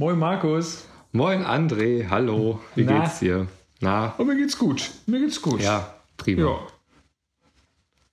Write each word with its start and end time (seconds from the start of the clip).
Moin 0.00 0.16
Markus. 0.16 0.86
Moin 1.12 1.44
André, 1.44 2.06
hallo. 2.08 2.60
Wie 2.76 2.84
Na? 2.84 3.00
geht's 3.00 3.18
dir? 3.18 3.48
Na, 3.80 4.14
Oh, 4.18 4.24
mir 4.24 4.36
geht's 4.36 4.56
gut. 4.56 4.90
Mir 5.06 5.18
geht's 5.20 5.42
gut. 5.42 5.60
ja, 5.60 5.92
prima. 6.16 6.42
Ja. 6.42 6.58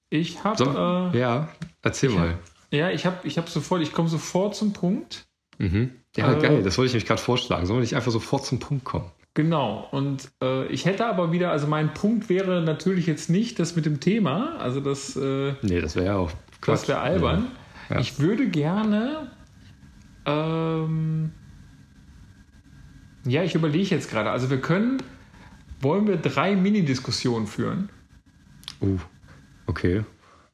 Ich 0.09 0.43
habe 0.43 0.57
So, 0.57 0.65
äh, 0.65 1.19
ja, 1.19 1.49
erzähl 1.83 2.09
mal. 2.09 2.39
ja, 2.71 2.89
ich 2.89 3.05
habe 3.05 3.17
ich 3.27 3.37
habe 3.37 3.49
sofort, 3.49 3.81
ich 3.83 3.91
komme 3.93 4.09
sofort 4.09 4.55
zum 4.55 4.73
Punkt. 4.73 5.25
Mhm. 5.59 5.91
Ja, 6.15 6.33
Äh, 6.33 6.41
geil, 6.41 6.63
das 6.63 6.77
wollte 6.77 6.87
ich 6.87 6.93
nämlich 6.93 7.07
gerade 7.07 7.21
vorschlagen. 7.21 7.67
Sollen 7.67 7.77
wir 7.79 7.81
nicht 7.81 7.95
einfach 7.95 8.11
sofort 8.11 8.45
zum 8.45 8.59
Punkt 8.59 8.83
kommen? 8.85 9.11
Genau. 9.35 9.87
Und 9.91 10.31
äh, 10.41 10.65
ich 10.67 10.85
hätte 10.85 11.05
aber 11.05 11.31
wieder, 11.33 11.51
also 11.51 11.67
mein 11.67 11.93
Punkt 11.93 12.29
wäre 12.29 12.61
natürlich 12.61 13.05
jetzt 13.05 13.29
nicht 13.29 13.59
das 13.59 13.75
mit 13.75 13.85
dem 13.85 13.99
Thema, 13.99 14.57
also 14.57 14.79
das, 14.79 15.15
äh, 15.17 15.53
Nee, 15.61 15.81
das 15.81 15.95
wäre 15.95 16.05
ja 16.05 16.15
auch 16.17 16.31
das 16.65 16.87
wäre 16.87 16.99
albern. 16.99 17.51
Ja. 17.89 17.99
Ich 17.99 18.17
würde 18.19 18.47
gerne, 18.49 19.29
ähm, 20.25 21.31
ja, 23.25 23.43
ich 23.43 23.55
überlege 23.55 23.95
jetzt 23.95 24.09
gerade. 24.09 24.29
Also 24.29 24.49
wir 24.49 24.61
können, 24.61 25.01
wollen 25.81 26.07
wir 26.07 26.17
drei 26.17 26.55
Mini-Diskussionen 26.55 27.47
führen? 27.47 27.89
Uh, 28.81 28.97
okay. 29.67 30.03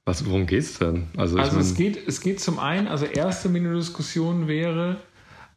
Was, 0.06 0.26
worum 0.26 0.48
geht's 0.48 0.80
denn? 0.80 1.08
Also, 1.16 1.38
ich 1.38 1.44
Also 1.44 1.60
es 1.60 1.68
mein, 1.68 1.78
geht, 1.78 2.08
es 2.08 2.22
geht 2.22 2.40
zum 2.40 2.60
einen, 2.60 2.88
also 2.88 3.06
erste 3.06 3.50
Mini-Diskussion 3.50 4.48
wäre, 4.48 4.98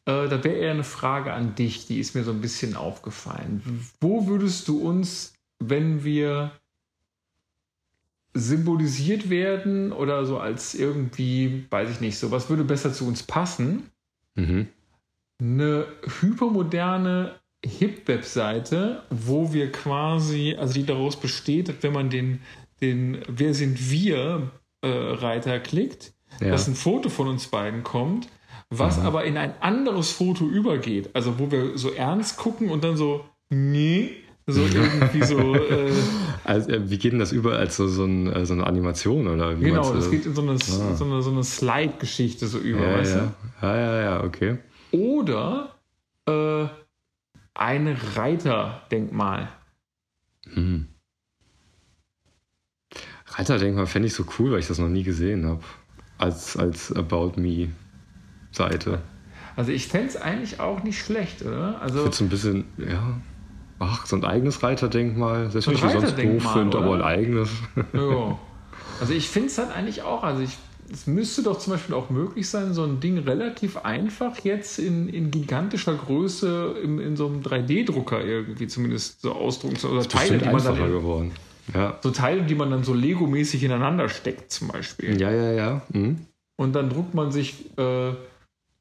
äh, 0.06 0.28
da 0.28 0.44
wäre 0.44 0.56
eher 0.56 0.72
eine 0.72 0.84
Frage 0.84 1.32
an 1.32 1.54
dich, 1.54 1.86
die 1.86 1.98
ist 1.98 2.14
mir 2.14 2.24
so 2.24 2.30
ein 2.30 2.40
bisschen 2.40 2.76
aufgefallen. 2.76 3.62
Wo 4.00 4.26
würdest 4.26 4.68
du 4.68 4.78
uns, 4.78 5.32
wenn 5.60 6.04
wir 6.04 6.52
symbolisiert 8.34 9.30
werden 9.30 9.92
oder 9.92 10.26
so 10.26 10.38
als 10.38 10.74
irgendwie, 10.74 11.66
weiß 11.70 11.88
ich 11.88 12.00
nicht, 12.00 12.18
so 12.18 12.30
was 12.30 12.50
würde 12.50 12.64
besser 12.64 12.92
zu 12.92 13.06
uns 13.06 13.22
passen? 13.22 13.90
mhm. 14.34 14.68
Eine 15.40 15.86
hypermoderne 16.20 17.34
Hip-Webseite, 17.64 19.02
wo 19.10 19.52
wir 19.52 19.72
quasi, 19.72 20.54
also 20.58 20.74
die 20.74 20.84
daraus 20.86 21.16
besteht, 21.16 21.82
wenn 21.82 21.92
man 21.92 22.10
den, 22.10 22.40
den 22.80 23.18
Wer 23.28 23.54
sind 23.54 23.90
wir 23.90 24.50
äh, 24.82 24.88
Reiter 24.88 25.58
klickt, 25.60 26.12
ja. 26.40 26.50
dass 26.50 26.68
ein 26.68 26.74
Foto 26.74 27.08
von 27.08 27.28
uns 27.28 27.46
beiden 27.46 27.82
kommt, 27.82 28.28
was 28.70 28.98
Mhm. 28.98 29.06
aber 29.06 29.24
in 29.24 29.36
ein 29.36 29.54
anderes 29.60 30.10
Foto 30.12 30.46
übergeht. 30.46 31.10
Also 31.14 31.38
wo 31.38 31.50
wir 31.50 31.78
so 31.78 31.90
ernst 31.90 32.36
gucken 32.36 32.70
und 32.70 32.84
dann 32.84 32.96
so, 32.96 33.24
nee, 33.50 34.10
so 34.46 34.60
irgendwie 34.74 35.22
so, 35.24 35.54
äh, 35.54 35.90
also, 36.44 36.70
äh, 36.70 36.90
wie 36.90 36.98
geht 36.98 37.12
denn 37.12 37.18
das 37.18 37.32
über 37.32 37.56
als 37.58 37.76
so, 37.76 37.88
so, 37.88 38.04
ein, 38.04 38.30
äh, 38.30 38.44
so 38.44 38.52
eine 38.52 38.66
Animation? 38.66 39.26
Oder 39.26 39.54
genau, 39.54 39.90
du 39.90 39.96
das 39.98 40.10
geht 40.10 40.26
in 40.26 40.34
so 40.34 40.42
eine, 40.42 40.52
Ah. 40.52 40.94
so 40.94 41.04
eine, 41.04 41.22
so 41.22 41.30
eine 41.30 41.44
Slide-Geschichte 41.44 42.46
so 42.46 42.58
über, 42.58 42.86
ja, 42.86 42.98
weißt 42.98 43.14
ja. 43.16 43.34
ja, 43.62 43.76
ja, 43.76 44.00
ja, 44.02 44.24
okay. 44.24 44.58
Oder 44.94 45.74
äh, 46.26 46.66
ein 47.54 47.96
Reiterdenkmal. 48.14 49.48
Hm. 50.52 50.88
Reiterdenkmal 53.26 53.86
fände 53.86 54.06
ich 54.06 54.14
so 54.14 54.24
cool, 54.38 54.52
weil 54.52 54.60
ich 54.60 54.68
das 54.68 54.78
noch 54.78 54.88
nie 54.88 55.02
gesehen 55.02 55.46
habe. 55.46 55.62
Als, 56.18 56.56
als 56.56 56.92
About 56.94 57.32
Me-Seite. 57.36 59.02
Also 59.56 59.72
ich 59.72 59.88
fände 59.88 60.08
es 60.08 60.16
eigentlich 60.16 60.60
auch 60.60 60.84
nicht 60.84 61.00
schlecht, 61.00 61.42
oder? 61.42 61.74
Ich 61.76 61.82
Also 61.82 61.98
würde 62.04 62.14
so 62.16 62.24
ein 62.24 62.28
bisschen, 62.28 62.64
ja. 62.78 63.20
Ach, 63.80 64.06
so 64.06 64.14
ein 64.14 64.24
eigenes 64.24 64.62
Reiterdenkmal. 64.62 65.50
Selbst 65.50 65.66
wenn 65.66 65.76
So 65.76 65.86
ich 65.88 65.94
ein 65.94 66.00
die 66.00 66.06
sonst 66.06 66.44
doof 66.44 66.52
finde, 66.52 66.78
aber 66.78 66.94
ein 66.94 67.02
eigenes. 67.02 67.50
Ja. 67.92 68.38
Also 69.00 69.12
ich 69.12 69.28
finde 69.28 69.48
es 69.48 69.58
halt 69.58 69.72
eigentlich 69.72 70.02
auch, 70.02 70.22
also 70.22 70.40
ich, 70.40 70.56
es 70.92 71.06
müsste 71.06 71.42
doch 71.42 71.58
zum 71.58 71.74
Beispiel 71.74 71.94
auch 71.94 72.10
möglich 72.10 72.48
sein, 72.48 72.74
so 72.74 72.84
ein 72.84 73.00
Ding 73.00 73.18
relativ 73.18 73.78
einfach 73.78 74.38
jetzt 74.44 74.78
in, 74.78 75.08
in 75.08 75.30
gigantischer 75.30 75.94
Größe 75.94 76.76
in, 76.82 76.98
in 76.98 77.16
so 77.16 77.26
einem 77.26 77.42
3D-Drucker 77.42 78.24
irgendwie 78.24 78.66
zumindest 78.66 79.20
so 79.20 79.32
ausdrucken 79.32 79.76
zu 79.76 79.88
oder 79.90 80.08
Teile, 80.08 80.38
die 80.38 80.48
man 80.48 80.62
dann 80.62 80.76
in, 80.76 80.92
geworden. 80.92 81.32
Ja. 81.72 81.98
so 82.02 82.10
Teile, 82.10 82.42
die 82.42 82.54
man 82.54 82.70
dann 82.70 82.84
so 82.84 82.92
Lego-mäßig 82.92 83.64
ineinander 83.64 84.08
steckt 84.08 84.52
zum 84.52 84.68
Beispiel. 84.68 85.20
Ja, 85.20 85.30
ja, 85.30 85.52
ja. 85.52 85.82
Mhm. 85.92 86.26
Und 86.56 86.74
dann 86.74 86.90
druckt 86.90 87.14
man 87.14 87.32
sich, 87.32 87.76
äh, 87.78 88.12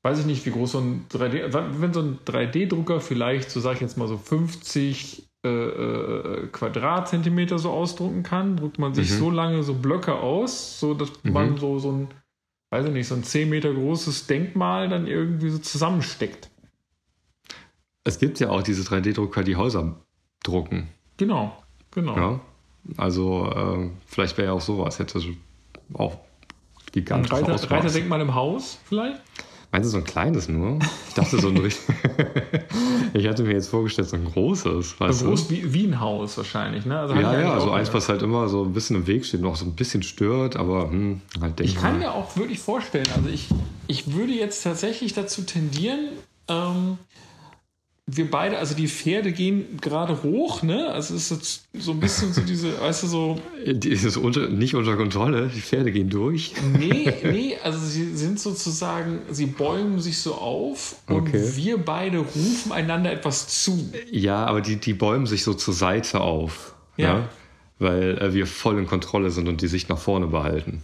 weiß 0.04 0.20
ich 0.20 0.26
nicht, 0.26 0.46
wie 0.46 0.52
groß 0.52 0.74
so 0.74 0.80
ein 0.80 1.06
3D, 1.12 1.54
wenn 1.80 1.94
so 1.94 2.02
ein 2.02 2.20
3D-Drucker 2.26 3.00
vielleicht, 3.00 3.50
so 3.50 3.60
sage 3.60 3.76
ich 3.76 3.82
jetzt 3.82 3.98
mal 3.98 4.08
so 4.08 4.18
50 4.18 5.24
äh, 5.44 5.48
äh, 5.50 6.48
Quadratzentimeter 6.48 7.60
so 7.60 7.72
ausdrucken 7.72 8.24
kann, 8.24 8.56
druckt 8.58 8.80
man 8.80 8.94
sich 8.94 9.12
Mhm. 9.12 9.16
so 9.18 9.30
lange 9.30 9.64
so 9.64 9.74
Blöcke 9.74 10.16
aus, 10.16 10.80
so 10.80 10.94
dass 10.94 11.10
Mhm. 11.24 11.34
man 11.34 11.58
so, 11.58 11.80
so 11.80 11.92
ein, 11.92 12.08
weiß 12.72 12.86
ich 12.86 12.92
nicht, 12.94 13.08
so 13.08 13.16
ein 13.16 13.24
10 13.24 13.50
Meter 13.50 13.74
großes 13.74 14.28
Denkmal 14.28 14.88
dann 14.90 15.06
irgendwie 15.08 15.50
so 15.50 15.58
zusammensteckt. 15.58 16.50
Es 18.06 18.20
gibt 18.20 18.40
ja 18.40 18.50
auch 18.50 18.64
diese 18.64 18.84
3D-Drucker, 18.84 19.44
die 19.44 19.56
Häuser 19.56 19.96
drucken. 20.44 20.90
Genau, 21.18 21.56
genau. 21.92 22.16
Ja. 22.16 22.40
Also, 22.98 23.50
äh, 23.50 23.90
vielleicht 24.06 24.38
wäre 24.38 24.48
ja 24.48 24.54
auch 24.54 24.62
sowas. 24.62 25.00
Hätte 25.00 25.20
auch 25.94 26.14
Ein 26.16 26.92
gigantische 26.92 27.34
Reiter. 27.36 27.72
Reiterdenkmal 27.72 28.20
im 28.22 28.36
Haus 28.36 28.78
vielleicht? 28.86 29.22
Meinst 29.74 29.88
du 29.88 29.92
so 29.94 29.98
ein 29.98 30.04
kleines 30.04 30.48
nur? 30.48 30.78
Ich 31.08 31.16
dachte 31.16 31.40
so 31.40 31.48
ein 31.48 31.58
richtig. 31.64 31.84
ich 33.16 33.28
hatte 33.28 33.42
mir 33.42 33.54
jetzt 33.54 33.70
vorgestellt, 33.70 34.08
so 34.08 34.16
ein 34.18 34.26
großes. 34.26 35.00
Weißt 35.00 35.20
So 35.20 35.26
du? 35.26 35.32
groß 35.32 35.50
wie, 35.50 35.74
wie 35.74 35.86
ein 35.88 36.00
Haus 36.00 36.38
wahrscheinlich, 36.38 36.86
ne? 36.86 37.00
Also 37.00 37.16
ich 37.16 37.22
Ja, 37.22 37.40
ja, 37.40 37.60
so 37.60 37.72
auch 37.72 37.74
eins, 37.74 37.92
was 37.92 38.08
halt 38.08 38.22
immer 38.22 38.48
so 38.50 38.64
ein 38.64 38.72
bisschen 38.74 38.98
im 38.98 39.08
Weg 39.08 39.26
steht, 39.26 39.42
noch 39.42 39.56
so 39.56 39.66
ein 39.66 39.74
bisschen 39.74 40.04
stört, 40.04 40.56
aber 40.58 40.92
hm, 40.92 41.22
halt 41.42 41.60
Ich 41.60 41.74
kann 41.76 41.94
Denkmal. 41.94 42.12
mir 42.12 42.14
auch 42.14 42.38
wirklich 42.38 42.60
vorstellen, 42.60 43.08
also 43.16 43.28
ich, 43.30 43.48
ich 43.88 44.14
würde 44.14 44.34
jetzt 44.34 44.62
tatsächlich 44.64 45.14
dazu 45.14 45.42
tendieren, 45.42 46.10
ähm, 46.48 47.00
wir 48.06 48.30
beide, 48.30 48.58
also 48.58 48.76
die 48.76 48.90
Pferde 48.90 49.32
gehen 49.32 49.78
gerade 49.80 50.24
hoch, 50.24 50.62
ne? 50.62 50.88
Also 50.90 51.16
es 51.16 51.32
ist 51.32 51.38
jetzt 51.38 51.66
so 51.86 51.92
ein 51.92 52.00
bisschen 52.02 52.34
so 52.34 52.42
diese, 52.42 52.78
weißt 52.82 53.04
du, 53.04 53.08
so, 53.08 53.40
Die 53.66 53.90
ist 53.90 54.18
unter, 54.18 54.50
nicht 54.50 54.76
unter 54.76 54.98
Kontrolle, 54.98 55.50
die 55.56 55.62
Pferde 55.62 55.92
gehen 55.92 56.10
durch. 56.10 56.54
nee, 56.78 57.10
nee, 57.24 57.58
also 57.64 57.80
sie 57.80 58.14
sind 58.16 58.40
sozusagen, 58.42 59.20
sie 59.32 59.46
bäumen 59.46 60.00
sich 60.02 60.18
so 60.18 60.36
auf 60.36 60.98
und 61.08 61.30
Okay. 61.30 61.52
wir 61.56 61.78
beide 61.78 62.18
rufen 62.20 62.72
einander 62.74 63.12
etwas 63.12 63.48
zu. 63.64 63.90
Ja, 64.12 64.46
aber 64.46 64.60
die, 64.62 64.76
die 64.76 64.94
bäumen 64.94 65.26
sich 65.26 65.44
so 65.44 65.54
zur 65.54 65.74
Seite 65.74 66.20
auf. 66.20 66.76
Ja. 66.98 67.20
ne? 67.20 67.30
Weil 67.80 68.18
äh, 68.20 68.34
wir 68.34 68.48
voll 68.48 68.78
in 68.80 68.86
Kontrolle 68.86 69.32
sind 69.32 69.48
und 69.48 69.62
die 69.62 69.68
Sicht 69.68 69.90
nach 69.90 69.98
vorne 69.98 70.28
behalten. 70.28 70.82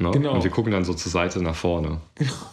Ne? 0.00 0.10
Genau. 0.12 0.34
Und 0.34 0.44
wir 0.44 0.50
gucken 0.50 0.72
dann 0.72 0.84
so 0.84 0.94
zur 0.94 1.10
Seite 1.10 1.42
nach 1.42 1.56
vorne. 1.56 2.00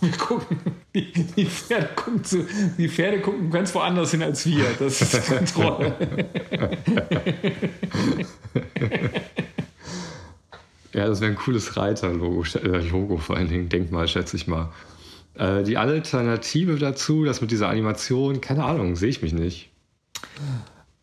Wir 0.01 0.11
gucken, 0.17 0.57
die, 0.95 1.11
die, 1.11 1.45
Pferde 1.45 1.89
gucken 1.95 2.23
zu, 2.23 2.45
die 2.77 2.89
Pferde 2.89 3.21
gucken 3.21 3.51
ganz 3.51 3.73
woanders 3.75 4.11
hin 4.11 4.23
als 4.23 4.45
wir. 4.45 4.65
Das 4.79 5.01
ist 5.01 5.27
Kontrolle. 5.53 5.95
Ja, 10.93 11.07
das 11.07 11.19
wäre 11.19 11.31
ein 11.31 11.37
cooles 11.37 11.75
Reiter-Logo, 11.75 12.43
äh, 12.57 12.89
Logo 12.89 13.17
vor 13.17 13.35
allen 13.35 13.49
Dingen, 13.49 13.67
Denkmal, 13.67 14.07
schätze 14.07 14.37
ich 14.37 14.47
mal. 14.47 14.71
Äh, 15.33 15.63
die 15.63 15.77
Alternative 15.77 16.77
dazu, 16.77 17.25
das 17.25 17.41
mit 17.41 17.51
dieser 17.51 17.67
Animation, 17.67 18.39
keine 18.39 18.63
Ahnung, 18.63 18.95
sehe 18.95 19.09
ich 19.09 19.21
mich 19.21 19.33
nicht. 19.33 19.69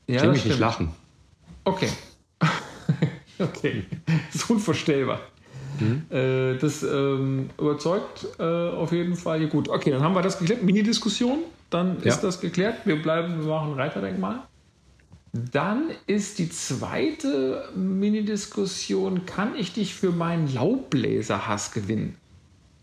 Ja, 0.06 0.14
Ich 0.14 0.22
das 0.22 0.24
mich 0.24 0.32
nicht 0.32 0.42
stimmt. 0.44 0.60
lachen. 0.60 0.92
Okay. 1.64 1.88
okay. 3.38 3.84
ist 4.32 4.48
unvorstellbar. 4.48 5.20
Äh, 6.10 6.56
das 6.58 6.82
ähm, 6.82 7.50
überzeugt 7.58 8.26
äh, 8.38 8.42
auf 8.42 8.92
jeden 8.92 9.16
Fall. 9.16 9.42
Ja, 9.42 9.48
gut, 9.48 9.68
okay, 9.68 9.90
dann 9.90 10.02
haben 10.02 10.14
wir 10.14 10.22
das 10.22 10.38
geklärt. 10.38 10.62
Mini-Diskussion, 10.62 11.38
dann 11.70 11.96
ist 11.98 12.04
Ja. 12.04 12.16
das 12.22 12.40
geklärt. 12.40 12.84
Wir 12.84 13.00
bleiben, 13.00 13.40
wir 13.40 13.46
machen 13.48 13.74
Reiterdenkmal. 13.74 14.40
Dann 15.32 15.84
ist 16.06 16.38
die 16.38 16.50
zweite 16.50 17.68
Mini-Diskussion: 17.74 19.24
Kann 19.26 19.54
ich 19.56 19.72
dich 19.72 19.94
für 19.94 20.10
meinen 20.10 20.52
Laubbläser-Hass 20.52 21.72
gewinnen? 21.72 22.16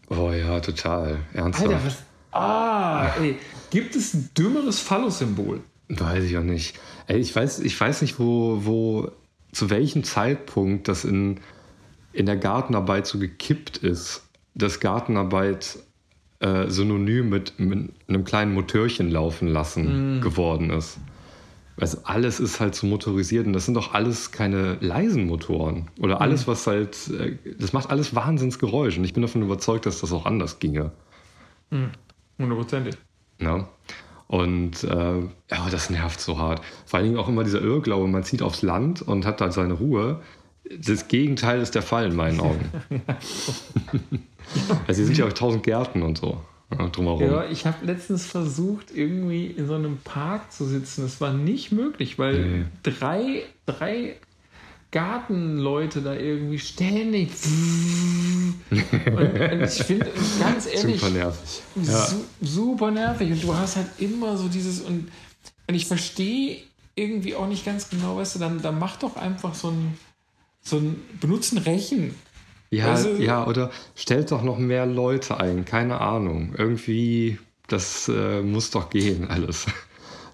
Oh 0.09 0.31
ja, 0.31 0.59
total. 0.59 1.19
Ernsthaft. 1.33 1.69
Alter, 1.69 1.85
was? 1.85 1.97
Ah, 2.31 3.13
ey. 3.21 3.37
Gibt 3.69 3.95
es 3.95 4.13
ein 4.15 4.29
dümmeres 4.35 4.79
Phallus-Symbol? 4.79 5.61
Weiß 5.89 6.23
ich 6.23 6.37
auch 6.37 6.43
nicht. 6.43 6.75
Ey, 7.07 7.19
ich 7.19 7.35
weiß, 7.35 7.59
ich 7.59 7.79
weiß 7.79 8.01
nicht, 8.01 8.19
wo, 8.19 8.59
wo, 8.65 9.11
zu 9.51 9.69
welchem 9.69 10.03
Zeitpunkt 10.03 10.87
das 10.87 11.05
in, 11.05 11.39
in 12.13 12.25
der 12.25 12.37
Gartenarbeit 12.37 13.07
so 13.07 13.19
gekippt 13.19 13.77
ist, 13.77 14.23
dass 14.55 14.79
Gartenarbeit 14.79 15.79
äh, 16.39 16.67
synonym 16.67 17.29
mit, 17.29 17.59
mit 17.59 17.89
einem 18.07 18.23
kleinen 18.23 18.53
Motörchen 18.53 19.11
laufen 19.11 19.47
lassen 19.47 20.21
geworden 20.21 20.69
ist. 20.69 20.99
Du, 21.77 21.85
alles 22.03 22.39
ist 22.39 22.59
halt 22.59 22.75
so 22.75 22.87
motorisiert 22.87 23.47
und 23.47 23.53
das 23.53 23.65
sind 23.65 23.73
doch 23.75 23.93
alles 23.93 24.31
keine 24.31 24.77
leisen 24.81 25.27
Motoren. 25.27 25.87
Oder 25.99 26.19
alles, 26.21 26.47
was 26.47 26.67
halt, 26.67 27.09
äh, 27.09 27.37
das 27.57 27.73
macht 27.73 27.89
alles 27.89 28.15
Wahnsinnsgeräusch 28.15 28.97
und 28.97 29.05
ich 29.05 29.13
bin 29.13 29.21
davon 29.21 29.41
überzeugt, 29.41 29.85
dass 29.85 30.01
das 30.01 30.11
auch 30.11 30.25
anders 30.25 30.59
ginge. 30.59 30.91
Hundertprozentig. 32.37 32.97
Ne? 33.39 33.65
Und 34.27 34.83
äh, 34.83 35.19
ja, 35.19 35.69
das 35.71 35.89
nervt 35.89 36.19
so 36.19 36.37
hart. 36.37 36.61
Vor 36.85 36.97
allen 36.97 37.07
Dingen 37.07 37.19
auch 37.19 37.27
immer 37.27 37.43
dieser 37.43 37.61
Irrglaube, 37.61 38.07
man 38.07 38.23
zieht 38.23 38.41
aufs 38.41 38.61
Land 38.61 39.01
und 39.01 39.25
hat 39.25 39.41
da 39.41 39.51
seine 39.51 39.73
Ruhe. 39.73 40.21
Das 40.79 41.07
Gegenteil 41.07 41.61
ist 41.61 41.75
der 41.75 41.81
Fall 41.81 42.07
in 42.07 42.15
meinen 42.15 42.39
Augen. 42.39 42.69
also 44.87 44.97
hier 44.97 45.05
sind 45.05 45.17
ja 45.17 45.25
auch 45.25 45.33
tausend 45.33 45.63
Gärten 45.63 46.01
und 46.03 46.17
so. 46.17 46.41
drumherum. 46.91 47.23
Ja, 47.23 47.45
ich 47.45 47.65
habe 47.65 47.85
letztens 47.85 48.25
versucht, 48.25 48.91
irgendwie 48.93 49.47
in 49.47 49.67
so 49.67 49.75
einem 49.75 49.97
Park 49.97 50.51
zu 50.51 50.65
sitzen. 50.65 51.01
Das 51.03 51.19
war 51.21 51.33
nicht 51.33 51.71
möglich, 51.71 52.19
weil 52.19 52.45
Nee. 52.45 52.65
drei, 52.83 53.43
drei 53.65 54.15
Gartenleute 54.91 56.01
da 56.01 56.13
irgendwie 56.15 56.59
ständig. 56.59 57.29
und, 58.71 59.61
ich 59.63 59.83
finde, 59.83 60.07
ganz 60.39 60.67
ehrlich, 60.67 60.99
Super 60.99 61.11
nervig. 61.13 61.61
Ja. 61.75 62.05
su 62.05 62.15
super 62.41 62.91
nervig. 62.91 63.31
Und 63.31 63.43
du 63.43 63.55
hast 63.55 63.75
halt 63.75 63.87
immer 63.99 64.35
so 64.37 64.47
dieses. 64.47 64.81
Und, 64.81 65.09
und 65.67 65.75
ich 65.75 65.85
verstehe 65.85 66.57
irgendwie 66.95 67.35
auch 67.35 67.47
nicht 67.47 67.65
ganz 67.65 67.89
genau, 67.89 68.17
weißt 68.17 68.35
du, 68.35 68.39
dann, 68.39 68.61
dann 68.61 68.77
mach 68.79 68.97
doch 68.97 69.15
einfach 69.15 69.53
so 69.53 69.69
ein. 69.69 69.97
So 70.61 70.77
ein 70.77 71.01
benutzen 71.19 71.57
Rechen. 71.57 72.15
Ja, 72.71 72.91
Also- 72.91 73.13
ja, 73.13 73.47
oder 73.47 73.71
stellt 73.95 74.31
doch 74.31 74.43
noch 74.43 74.57
mehr 74.57 74.85
Leute 74.85 75.37
ein, 75.39 75.65
keine 75.65 75.99
Ahnung. 76.01 76.53
Irgendwie, 76.57 77.39
das 77.67 78.07
äh, 78.09 78.41
muss 78.41 78.69
doch 78.71 78.89
gehen, 78.89 79.29
alles. 79.29 79.65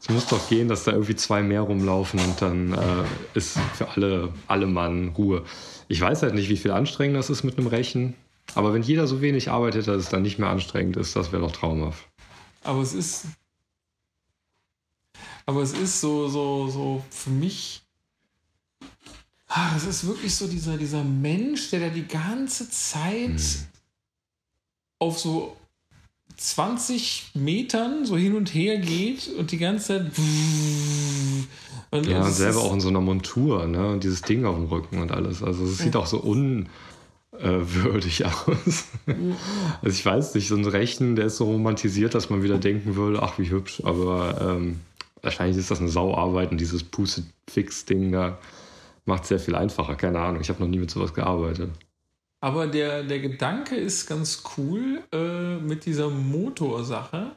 Es 0.07 0.09
muss 0.13 0.27
doch 0.27 0.49
gehen, 0.49 0.67
dass 0.67 0.83
da 0.83 0.91
irgendwie 0.91 1.15
zwei 1.15 1.41
mehr 1.41 1.61
rumlaufen 1.61 2.19
und 2.19 2.39
dann 2.39 2.73
äh, 2.73 3.03
ist 3.33 3.57
für 3.73 3.87
alle, 3.89 4.31
alle 4.45 4.67
Mann 4.67 5.07
Ruhe. 5.17 5.43
Ich 5.87 5.99
weiß 5.99 6.21
halt 6.21 6.35
nicht, 6.35 6.47
wie 6.49 6.57
viel 6.57 6.69
anstrengend 6.69 7.17
das 7.17 7.31
ist 7.31 7.43
mit 7.43 7.57
einem 7.57 7.65
Rechen, 7.65 8.13
aber 8.53 8.71
wenn 8.75 8.83
jeder 8.83 9.07
so 9.07 9.21
wenig 9.21 9.49
arbeitet, 9.49 9.87
dass 9.87 9.97
es 9.97 10.09
dann 10.09 10.21
nicht 10.21 10.37
mehr 10.37 10.49
anstrengend 10.49 10.95
ist, 10.95 11.15
das 11.15 11.31
wäre 11.31 11.41
doch 11.41 11.51
traumhaft. 11.53 12.07
Aber 12.63 12.81
es 12.83 12.93
ist. 12.93 13.25
Aber 15.47 15.63
es 15.63 15.73
ist 15.73 16.01
so, 16.01 16.27
so, 16.27 16.67
so 16.67 17.03
für 17.09 17.31
mich. 17.31 17.81
Ah, 19.47 19.71
Es 19.75 19.85
ist 19.85 20.07
wirklich 20.07 20.33
so 20.35 20.47
dieser, 20.47 20.77
dieser 20.77 21.03
Mensch, 21.03 21.69
der 21.69 21.81
da 21.81 21.89
die 21.89 22.07
ganze 22.07 22.69
Zeit 22.69 23.39
Hm. 23.39 23.67
auf 24.99 25.19
so 25.19 25.55
20 26.37 27.31
Metern 27.35 28.05
so 28.05 28.17
hin 28.17 28.35
und 28.35 28.53
her 28.53 28.77
geht 28.77 29.29
und 29.37 29.51
die 29.51 29.57
ganze 29.57 29.87
Zeit. 29.87 30.11
Und 31.91 32.07
Ja, 32.07 32.23
und 32.25 32.33
selber 32.33 32.59
auch 32.61 32.73
in 32.73 32.81
so 32.81 32.89
einer 32.89 32.99
Montur, 32.99 33.67
ne? 33.67 33.91
Und 33.91 34.03
dieses 34.03 34.21
Ding 34.23 34.43
auf 34.43 34.55
dem 34.55 34.65
Rücken 34.65 35.01
und 35.01 35.11
alles. 35.11 35.41
Also 35.43 35.63
es 35.65 35.77
sieht 35.77 35.95
auch 35.95 36.07
so 36.07 36.17
unwürdig 36.17 38.25
aus. 38.25 38.85
also 39.05 39.89
ich 39.89 40.05
weiß 40.05 40.33
nicht, 40.35 40.47
so 40.49 40.55
ein 40.55 40.65
Rechen, 40.65 41.15
der 41.15 41.27
ist 41.27 41.37
so 41.37 41.45
romantisiert, 41.45 42.13
dass 42.13 42.29
man 42.29 42.43
wieder 42.43 42.57
denken 42.57 42.95
würde, 42.97 43.21
ach 43.21 43.37
wie 43.39 43.49
hübsch, 43.49 43.81
aber 43.85 44.57
ähm, 44.57 44.81
wahrscheinlich 45.21 45.57
ist 45.57 45.71
das 45.71 45.79
eine 45.79 45.87
Sauarbeit 45.89 46.51
und 46.51 46.59
dieses 46.59 46.83
Puste-Fix-Ding 46.83 48.11
da 48.11 48.39
macht 49.05 49.25
sehr 49.25 49.39
viel 49.39 49.55
einfacher. 49.55 49.95
Keine 49.95 50.19
Ahnung, 50.19 50.41
ich 50.41 50.49
habe 50.49 50.61
noch 50.61 50.67
nie 50.67 50.79
mit 50.79 50.91
sowas 50.91 51.13
gearbeitet. 51.13 51.71
Aber 52.41 52.67
der, 52.67 53.03
der 53.03 53.19
Gedanke 53.19 53.75
ist 53.75 54.07
ganz 54.07 54.43
cool 54.57 55.01
äh, 55.11 55.55
mit 55.57 55.85
dieser 55.85 56.09
Motorsache. 56.09 57.31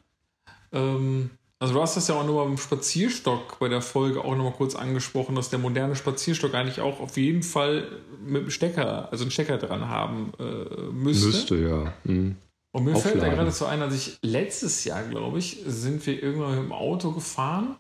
Ähm, 0.73 1.31
also 1.61 1.75
du 1.75 1.81
hast 1.81 1.97
das 1.97 2.07
ja 2.09 2.15
auch 2.15 2.25
nochmal 2.25 2.47
beim 2.47 2.59
Spazierstock 2.59 3.59
bei 3.59 3.69
der 3.69 3.81
Folge 3.83 4.25
auch 4.25 4.37
nochmal 4.37 4.53
kurz 4.53 4.77
angesprochen, 4.77 5.35
dass 5.35 5.51
der 5.51 5.59
moderne 5.59 5.97
Spazierstock 5.97 6.55
eigentlich 6.55 6.81
auch 6.81 7.01
auf 7.01 7.17
jeden 7.17 7.43
Fall 7.43 7.89
mit 8.25 8.43
dem 8.43 8.51
Stecker, 8.51 9.11
also 9.11 9.25
einen 9.25 9.31
Stecker 9.31 9.59
dran 9.59 9.89
haben 9.89 10.33
äh, 10.39 10.93
müsste. 10.93 11.27
Müsste, 11.27 11.57
ja. 11.57 11.93
Mhm. 12.05 12.37
Und 12.71 12.85
mir 12.85 12.95
fällt 12.95 13.15
da 13.15 13.19
Aufladen. 13.21 13.35
gerade 13.35 13.51
so 13.51 13.65
ein, 13.65 13.83
als 13.83 13.95
ich 13.95 14.19
letztes 14.23 14.85
Jahr, 14.85 15.03
glaube 15.03 15.39
ich, 15.39 15.63
sind 15.67 16.07
wir 16.07 16.23
irgendwann 16.23 16.51
mit 16.51 16.65
dem 16.65 16.73
Auto 16.73 17.13
gefahren, 17.13 17.77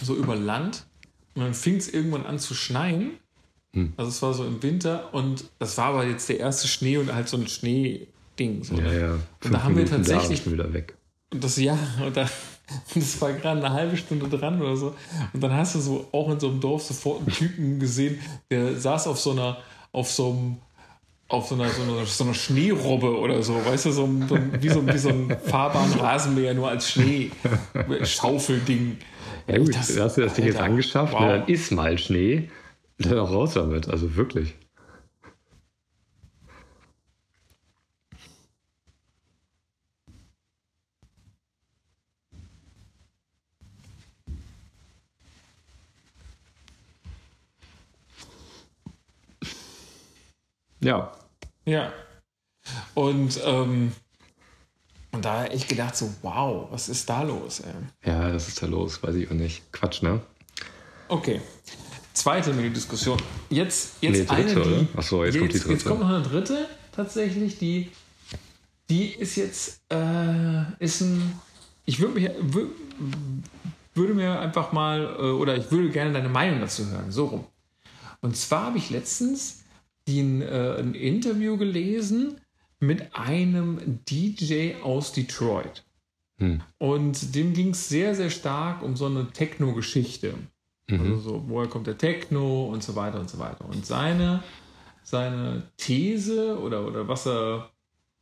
so 0.00 0.14
über 0.14 0.36
Land. 0.36 0.86
Und 1.34 1.42
dann 1.42 1.54
fing 1.54 1.76
es 1.76 1.88
irgendwann 1.88 2.26
an 2.26 2.38
zu 2.38 2.54
schneien. 2.54 3.12
Hm. 3.74 3.92
Also 3.96 4.10
es 4.10 4.20
war 4.22 4.34
so 4.34 4.44
im 4.44 4.62
Winter 4.62 5.14
und 5.14 5.44
das 5.58 5.78
war 5.78 5.86
aber 5.86 6.04
jetzt 6.04 6.28
der 6.28 6.40
erste 6.40 6.66
Schnee 6.66 6.96
und 6.96 7.12
halt 7.14 7.28
so 7.28 7.36
ein 7.36 7.46
Schneeding. 7.46 8.64
So. 8.64 8.74
Ja, 8.74 8.92
ja. 8.92 9.12
Und 9.44 9.52
da 9.54 9.62
haben 9.62 9.76
wir 9.76 9.84
Minuten 9.84 10.02
da 10.04 10.12
tatsächlich- 10.12 10.44
man 10.46 10.54
wieder 10.54 10.72
weg. 10.72 10.96
Und 11.32 11.44
das 11.44 11.56
ja, 11.56 11.78
und 12.04 12.16
da, 12.16 12.28
das 12.94 13.20
war 13.20 13.32
gerade 13.34 13.64
eine 13.64 13.72
halbe 13.72 13.96
Stunde 13.96 14.28
dran 14.28 14.60
oder 14.60 14.76
so. 14.76 14.94
Und 15.32 15.40
dann 15.40 15.52
hast 15.52 15.76
du 15.76 15.78
so 15.80 16.08
auch 16.10 16.28
in 16.32 16.40
so 16.40 16.48
einem 16.48 16.60
Dorf 16.60 16.82
sofort 16.82 17.20
einen 17.20 17.28
Typen 17.30 17.78
gesehen, 17.78 18.18
der 18.50 18.74
saß 18.76 19.06
auf 19.06 19.20
so 19.20 19.30
einer, 19.30 19.58
auf 19.92 20.10
so 20.10 20.30
einem, 20.32 20.56
auf 21.28 21.46
so 21.46 21.54
einer, 21.54 21.68
so 21.70 21.82
einer, 21.82 22.04
so 22.06 22.24
einer 22.24 22.34
Schneerobbe 22.34 23.16
oder 23.16 23.40
so, 23.44 23.54
weißt 23.64 23.86
du, 23.86 23.92
so, 23.92 24.04
ein- 24.04 24.26
so 24.28 24.34
ein- 24.34 24.60
wie, 24.60 24.68
so, 24.68 24.80
ein- 24.80 24.92
wie 24.92 24.98
so 24.98 25.10
ein 25.10 25.36
fahrbaren 25.44 25.92
Rasenmäher, 25.92 26.54
nur 26.54 26.68
als 26.68 26.90
Schnee, 26.90 27.30
Schaufelding. 28.02 28.98
Ja 29.50 29.58
gut, 29.58 29.74
Das- 29.74 29.98
hast 29.98 30.16
du 30.16 30.20
das 30.20 30.34
Ding 30.34 30.46
jetzt 30.46 30.60
angeschafft, 30.60 31.12
wow. 31.12 31.22
ne, 31.22 31.38
dann 31.40 31.48
ist 31.48 31.72
mal 31.72 31.98
Schnee, 31.98 32.48
dann 32.98 33.18
auch 33.18 33.30
raus 33.32 33.54
damit, 33.54 33.88
also 33.88 34.14
wirklich. 34.14 34.54
Ja, 50.80 51.12
Ja. 51.66 51.92
Und, 52.94 53.40
ähm, 53.44 53.92
und 55.12 55.24
da 55.24 55.44
echt 55.46 55.68
gedacht 55.68 55.96
so, 55.96 56.12
wow, 56.22 56.68
was 56.70 56.88
ist 56.88 57.08
da 57.08 57.22
los, 57.22 57.60
ey? 57.60 57.72
ja, 58.10 58.30
das 58.32 58.48
ist 58.48 58.62
da 58.62 58.66
los, 58.66 59.02
weiß 59.02 59.14
ich 59.16 59.28
auch 59.28 59.34
nicht. 59.34 59.70
Quatsch, 59.72 60.02
ne? 60.02 60.20
Okay. 61.08 61.40
Zweite 62.12 62.52
Mini-Diskussion. 62.52 63.20
Jetzt, 63.48 63.94
jetzt 64.00 64.18
Nee, 64.18 64.24
dritte, 64.24 64.32
eine, 64.34 64.54
die. 64.54 64.88
oder? 64.94 65.02
So, 65.02 65.24
jetzt 65.24 65.38
kommt 65.38 65.52
die 65.52 65.56
Jetzt 65.56 65.66
dritte. 65.66 65.84
kommt 65.88 66.00
noch 66.00 66.08
eine 66.08 66.22
dritte, 66.22 66.66
tatsächlich, 66.94 67.58
die, 67.58 67.90
die 68.88 69.10
ist 69.12 69.36
jetzt, 69.36 69.80
äh, 69.92 70.62
ist 70.78 71.00
ein. 71.00 71.40
Ich 71.86 71.98
würde 72.00 72.14
mich, 72.14 72.28
wür- 72.28 72.68
würde 73.94 74.14
mir 74.14 74.38
einfach 74.40 74.72
mal, 74.72 75.16
äh, 75.18 75.22
oder 75.22 75.56
ich 75.56 75.70
würde 75.70 75.90
gerne 75.90 76.12
deine 76.12 76.28
Meinung 76.28 76.60
dazu 76.60 76.86
hören, 76.86 77.10
so 77.10 77.26
rum. 77.26 77.44
Und 78.20 78.36
zwar 78.36 78.66
habe 78.66 78.78
ich 78.78 78.90
letztens 78.90 79.62
den, 80.06 80.42
äh, 80.42 80.76
ein 80.78 80.94
Interview 80.94 81.56
gelesen 81.56 82.39
mit 82.80 83.14
einem 83.14 84.00
DJ 84.08 84.74
aus 84.82 85.12
Detroit. 85.12 85.84
Hm. 86.38 86.60
Und 86.78 87.34
dem 87.34 87.52
ging 87.52 87.70
es 87.70 87.88
sehr, 87.88 88.14
sehr 88.14 88.30
stark 88.30 88.82
um 88.82 88.96
so 88.96 89.06
eine 89.06 89.30
Techno-Geschichte. 89.30 90.34
Also 90.90 91.04
Mhm. 91.04 91.20
so, 91.20 91.44
woher 91.46 91.68
kommt 91.68 91.86
der 91.86 91.98
Techno 91.98 92.66
und 92.66 92.82
so 92.82 92.96
weiter 92.96 93.20
und 93.20 93.30
so 93.30 93.38
weiter. 93.38 93.64
Und 93.66 93.86
seine, 93.86 94.42
seine 95.04 95.62
These 95.76 96.58
oder, 96.58 96.84
oder 96.84 97.06
was 97.06 97.26
er, 97.26 97.70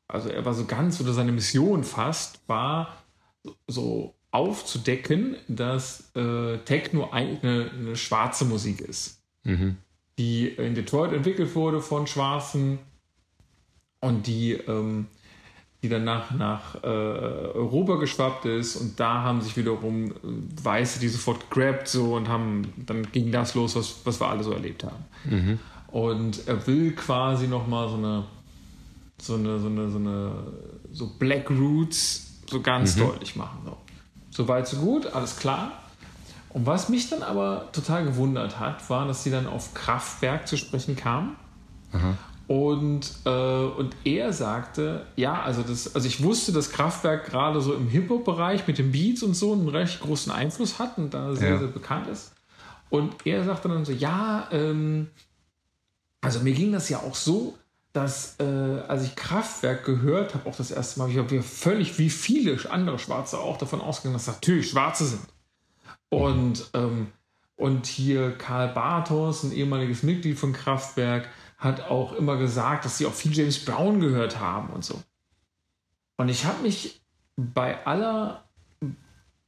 also 0.06 0.28
er 0.28 0.44
war 0.44 0.52
so 0.52 0.66
ganz, 0.66 1.00
oder 1.00 1.14
seine 1.14 1.32
Mission 1.32 1.82
fast, 1.84 2.40
war 2.46 2.98
so 3.66 4.14
aufzudecken, 4.32 5.36
dass 5.48 6.10
äh, 6.14 6.58
Techno 6.58 7.08
eigentlich 7.10 7.42
eine, 7.42 7.70
eine 7.70 7.96
schwarze 7.96 8.44
Musik 8.44 8.80
ist 8.80 9.22
Mhm. 9.44 9.76
die 10.18 10.48
in 10.48 10.74
Detroit 10.74 11.12
entwickelt 11.12 11.54
wurde 11.54 11.80
von 11.80 12.06
Schwarzen 12.06 12.80
und 14.00 14.26
die, 14.26 14.52
ähm, 14.52 15.06
die 15.82 15.88
dann 15.88 16.04
nach, 16.04 16.30
nach 16.32 16.76
äh, 16.82 16.86
Europa 16.86 17.96
geschwappt 17.96 18.44
ist 18.46 18.76
und 18.76 18.98
da 18.98 19.22
haben 19.22 19.40
sich 19.42 19.56
wiederum 19.56 20.10
äh, 20.10 20.14
Weiße 20.62 20.98
die 21.00 21.08
sofort 21.08 21.50
gegrabt 21.50 21.88
so 21.88 22.14
und 22.16 22.28
haben, 22.28 22.72
dann 22.86 23.10
ging 23.12 23.30
das 23.32 23.54
los, 23.54 23.76
was, 23.76 23.96
was 24.04 24.20
wir 24.20 24.28
alle 24.28 24.42
so 24.44 24.52
erlebt 24.52 24.84
haben. 24.84 25.04
Mhm. 25.24 25.58
Und 25.88 26.46
er 26.46 26.66
will 26.66 26.92
quasi 26.92 27.46
nochmal 27.48 27.88
so 27.88 27.96
eine, 27.96 28.24
so 29.20 29.34
eine, 29.34 29.58
so 29.58 29.66
eine, 29.68 29.90
so 29.90 29.98
eine, 29.98 30.32
so 30.92 31.06
Black 31.18 31.48
Roots 31.50 32.26
so 32.50 32.60
ganz 32.60 32.96
Mhm. 32.96 33.00
deutlich 33.00 33.36
machen. 33.36 33.58
So. 33.64 33.76
so 34.30 34.48
weit, 34.48 34.66
so 34.68 34.78
gut, 34.78 35.06
alles 35.06 35.36
klar. 35.36 35.72
Und 36.50 36.66
was 36.66 36.88
mich 36.88 37.10
dann 37.10 37.22
aber 37.22 37.68
total 37.72 38.04
gewundert 38.04 38.58
hat, 38.58 38.88
war, 38.90 39.06
dass 39.06 39.22
sie 39.22 39.30
dann 39.30 39.46
auf 39.46 39.74
Kraftwerk 39.74 40.48
zu 40.48 40.56
sprechen 40.56 40.96
kam. 40.96 41.36
Aha. 41.92 42.16
Und, 42.48 43.12
äh, 43.26 43.28
und 43.30 43.94
er 44.04 44.32
sagte, 44.32 45.06
ja, 45.16 45.42
also, 45.42 45.62
das, 45.62 45.94
also 45.94 46.08
ich 46.08 46.22
wusste, 46.22 46.50
dass 46.50 46.70
Kraftwerk 46.70 47.26
gerade 47.26 47.60
so 47.60 47.74
im 47.74 47.88
Hip-Hop-Bereich 47.88 48.66
mit 48.66 48.78
den 48.78 48.90
Beats 48.90 49.22
und 49.22 49.34
so 49.34 49.52
einen 49.52 49.68
recht 49.68 50.00
großen 50.00 50.32
Einfluss 50.32 50.78
hat 50.78 50.96
und 50.96 51.12
da 51.12 51.34
sehr, 51.36 51.50
Ja. 51.50 51.58
sehr 51.58 51.68
bekannt 51.68 52.08
ist. 52.08 52.32
Und 52.88 53.14
er 53.26 53.44
sagte 53.44 53.68
dann 53.68 53.84
so, 53.84 53.92
ja, 53.92 54.48
ähm, 54.50 55.08
also 56.22 56.40
mir 56.40 56.54
ging 56.54 56.72
das 56.72 56.88
ja 56.88 56.98
auch 57.00 57.14
so, 57.14 57.54
dass 57.92 58.36
äh, 58.40 58.44
als 58.44 59.04
ich 59.04 59.14
Kraftwerk 59.14 59.84
gehört 59.84 60.34
habe, 60.34 60.48
auch 60.48 60.56
das 60.56 60.70
erste 60.70 61.00
Mal, 61.00 61.10
ich 61.10 61.18
habe 61.18 61.34
ja 61.34 61.42
völlig 61.42 61.98
wie 61.98 62.08
viele 62.08 62.58
andere 62.70 62.98
Schwarze 62.98 63.38
auch 63.38 63.58
davon 63.58 63.82
ausgegangen, 63.82 64.14
dass 64.14 64.24
das 64.24 64.36
natürlich 64.36 64.70
Schwarze 64.70 65.04
sind. 65.04 65.26
Und, 66.08 66.70
ähm, 66.72 67.08
und 67.56 67.86
hier 67.86 68.30
Karl 68.38 68.68
Bartos, 68.68 69.42
ein 69.42 69.52
ehemaliges 69.52 70.02
Mitglied 70.02 70.38
von 70.38 70.54
Kraftwerk, 70.54 71.28
hat 71.58 71.90
auch 71.90 72.12
immer 72.14 72.36
gesagt, 72.36 72.84
dass 72.84 72.98
sie 72.98 73.06
auch 73.06 73.12
viel 73.12 73.36
James 73.36 73.64
Brown 73.64 74.00
gehört 74.00 74.38
haben 74.38 74.70
und 74.70 74.84
so. 74.84 75.02
Und 76.16 76.28
ich 76.28 76.44
habe 76.44 76.62
mich 76.62 77.00
bei 77.36 77.84
aller, 77.84 78.44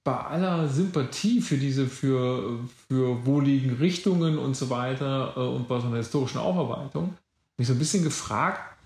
bei 0.04 0.16
aller 0.16 0.68
Sympathie 0.68 1.40
für 1.40 1.56
diese, 1.56 1.86
für, 1.86 2.60
für 2.88 3.24
wohligen 3.26 3.76
Richtungen 3.76 4.38
und 4.38 4.56
so 4.56 4.70
weiter 4.70 5.34
äh, 5.36 5.40
und 5.40 5.68
bei 5.68 5.80
so 5.80 5.86
einer 5.86 5.98
historischen 5.98 6.38
Aufarbeitung, 6.38 7.14
mich 7.56 7.68
so 7.68 7.74
ein 7.74 7.78
bisschen 7.78 8.04
gefragt, 8.04 8.76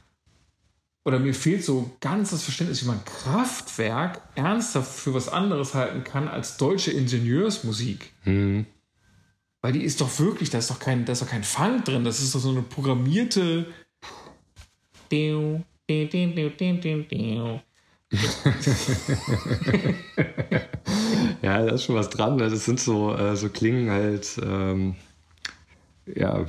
oder 1.06 1.18
mir 1.18 1.34
fehlt 1.34 1.62
so 1.62 1.90
ganz 2.00 2.30
das 2.30 2.42
Verständnis, 2.42 2.82
wie 2.82 2.88
man 2.88 3.04
Kraftwerk 3.04 4.22
ernsthaft 4.36 4.90
für 4.90 5.12
was 5.12 5.28
anderes 5.28 5.74
halten 5.74 6.02
kann 6.02 6.28
als 6.28 6.56
deutsche 6.56 6.92
Ingenieursmusik. 6.92 8.12
Hm. 8.22 8.64
Weil 9.64 9.72
die 9.72 9.82
ist 9.82 10.02
doch 10.02 10.18
wirklich, 10.18 10.50
da 10.50 10.58
ist 10.58 10.68
doch 10.68 10.78
kein, 10.78 11.06
da 11.06 11.14
ist 11.14 11.22
doch 11.22 11.30
kein 11.30 11.42
Funk 11.42 11.86
drin, 11.86 12.04
das 12.04 12.20
ist 12.20 12.34
doch 12.34 12.38
so 12.38 12.50
eine 12.50 12.60
programmierte. 12.60 13.64
ja, 21.40 21.64
da 21.64 21.74
ist 21.74 21.84
schon 21.84 21.94
was 21.94 22.10
dran. 22.10 22.36
Ne? 22.36 22.50
Das 22.50 22.66
sind 22.66 22.78
so, 22.78 23.16
äh, 23.16 23.36
so 23.36 23.48
Klingen 23.48 23.90
halt, 23.90 24.38
ähm, 24.44 24.96
ja, 26.14 26.44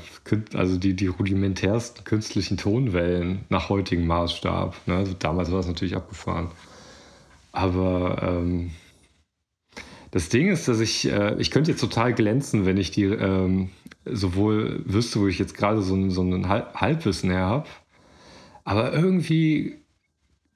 also 0.54 0.78
die, 0.78 0.94
die 0.94 1.08
rudimentärsten 1.08 2.04
künstlichen 2.04 2.58
Tonwellen 2.58 3.46
nach 3.48 3.70
heutigem 3.70 4.08
Maßstab. 4.08 4.76
Ne? 4.88 4.94
Also 4.94 5.14
damals 5.18 5.54
war 5.54 5.62
es 5.62 5.68
natürlich 5.68 5.96
abgefahren. 5.96 6.52
Aber 7.54 8.22
ähm, 8.22 8.72
das 10.16 10.30
Ding 10.30 10.48
ist, 10.48 10.70
dass 10.70 10.80
ich, 10.80 11.12
äh, 11.12 11.36
ich 11.40 11.52
könnte 11.52 11.72
jetzt 11.72 11.82
total 11.82 12.14
glänzen, 12.14 12.66
wenn 12.66 12.78
ich 12.78 12.90
die 12.90 13.04
ähm, 13.04 13.72
sowohl 14.06 14.82
wüsste, 14.86 15.20
wo 15.20 15.28
ich 15.28 15.38
jetzt 15.38 15.58
gerade 15.58 15.82
so, 15.82 16.10
so 16.10 16.22
ein 16.22 16.48
Halbwissen 16.48 17.30
her 17.30 17.48
habe. 17.48 17.68
Aber 18.64 18.94
irgendwie 18.94 19.76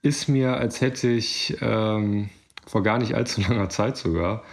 ist 0.01 0.29
mir, 0.29 0.55
als 0.55 0.79
hätte 0.79 1.09
ich 1.09 1.57
ähm, 1.59 2.29
vor 2.65 2.83
gar 2.83 2.99
nicht 2.99 3.15
allzu 3.15 3.41
langer 3.49 3.67
Zeit 3.67 3.97
sogar 3.97 4.45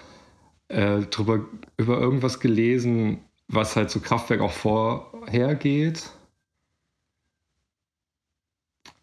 äh, 0.67 1.03
drüber, 1.03 1.45
über 1.77 2.01
irgendwas 2.01 2.41
gelesen, 2.41 3.19
was 3.47 3.77
halt 3.77 3.91
so 3.91 4.01
Kraftwerk 4.01 4.41
auch 4.41 4.51
vorhergeht. 4.51 6.11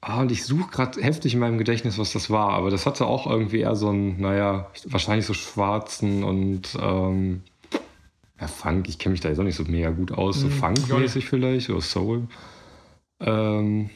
Ah, 0.06 0.20
und 0.20 0.34
ich 0.34 0.44
suche 0.44 0.70
gerade 0.70 1.02
heftig 1.02 1.34
in 1.34 1.40
meinem 1.40 1.58
Gedächtnis, 1.58 1.98
was 1.98 2.12
das 2.12 2.30
war, 2.30 2.50
aber 2.50 2.70
das 2.70 2.86
hatte 2.86 3.06
auch 3.06 3.26
irgendwie 3.26 3.62
eher 3.62 3.78
so 3.78 3.88
einen, 3.88 4.20
naja, 4.20 4.70
wahrscheinlich 4.88 5.26
so 5.26 5.34
schwarzen 5.34 6.26
und 6.26 6.78
ähm, 6.78 7.42
ja, 8.38 8.48
Funk, 8.48 8.90
ich 8.90 9.00
kenne 9.00 9.14
mich 9.14 9.22
da 9.22 9.30
jetzt 9.30 9.40
auch 9.40 9.46
nicht 9.46 9.56
so 9.56 9.64
mega 9.64 9.92
gut 9.92 10.12
aus, 10.12 10.42
so 10.42 10.48
mhm, 10.48 10.52
Funk-mäßig 10.52 11.26
vielleicht 11.26 11.70
oder 11.70 11.80
Soul. 11.80 12.28
Ähm, 13.22 13.92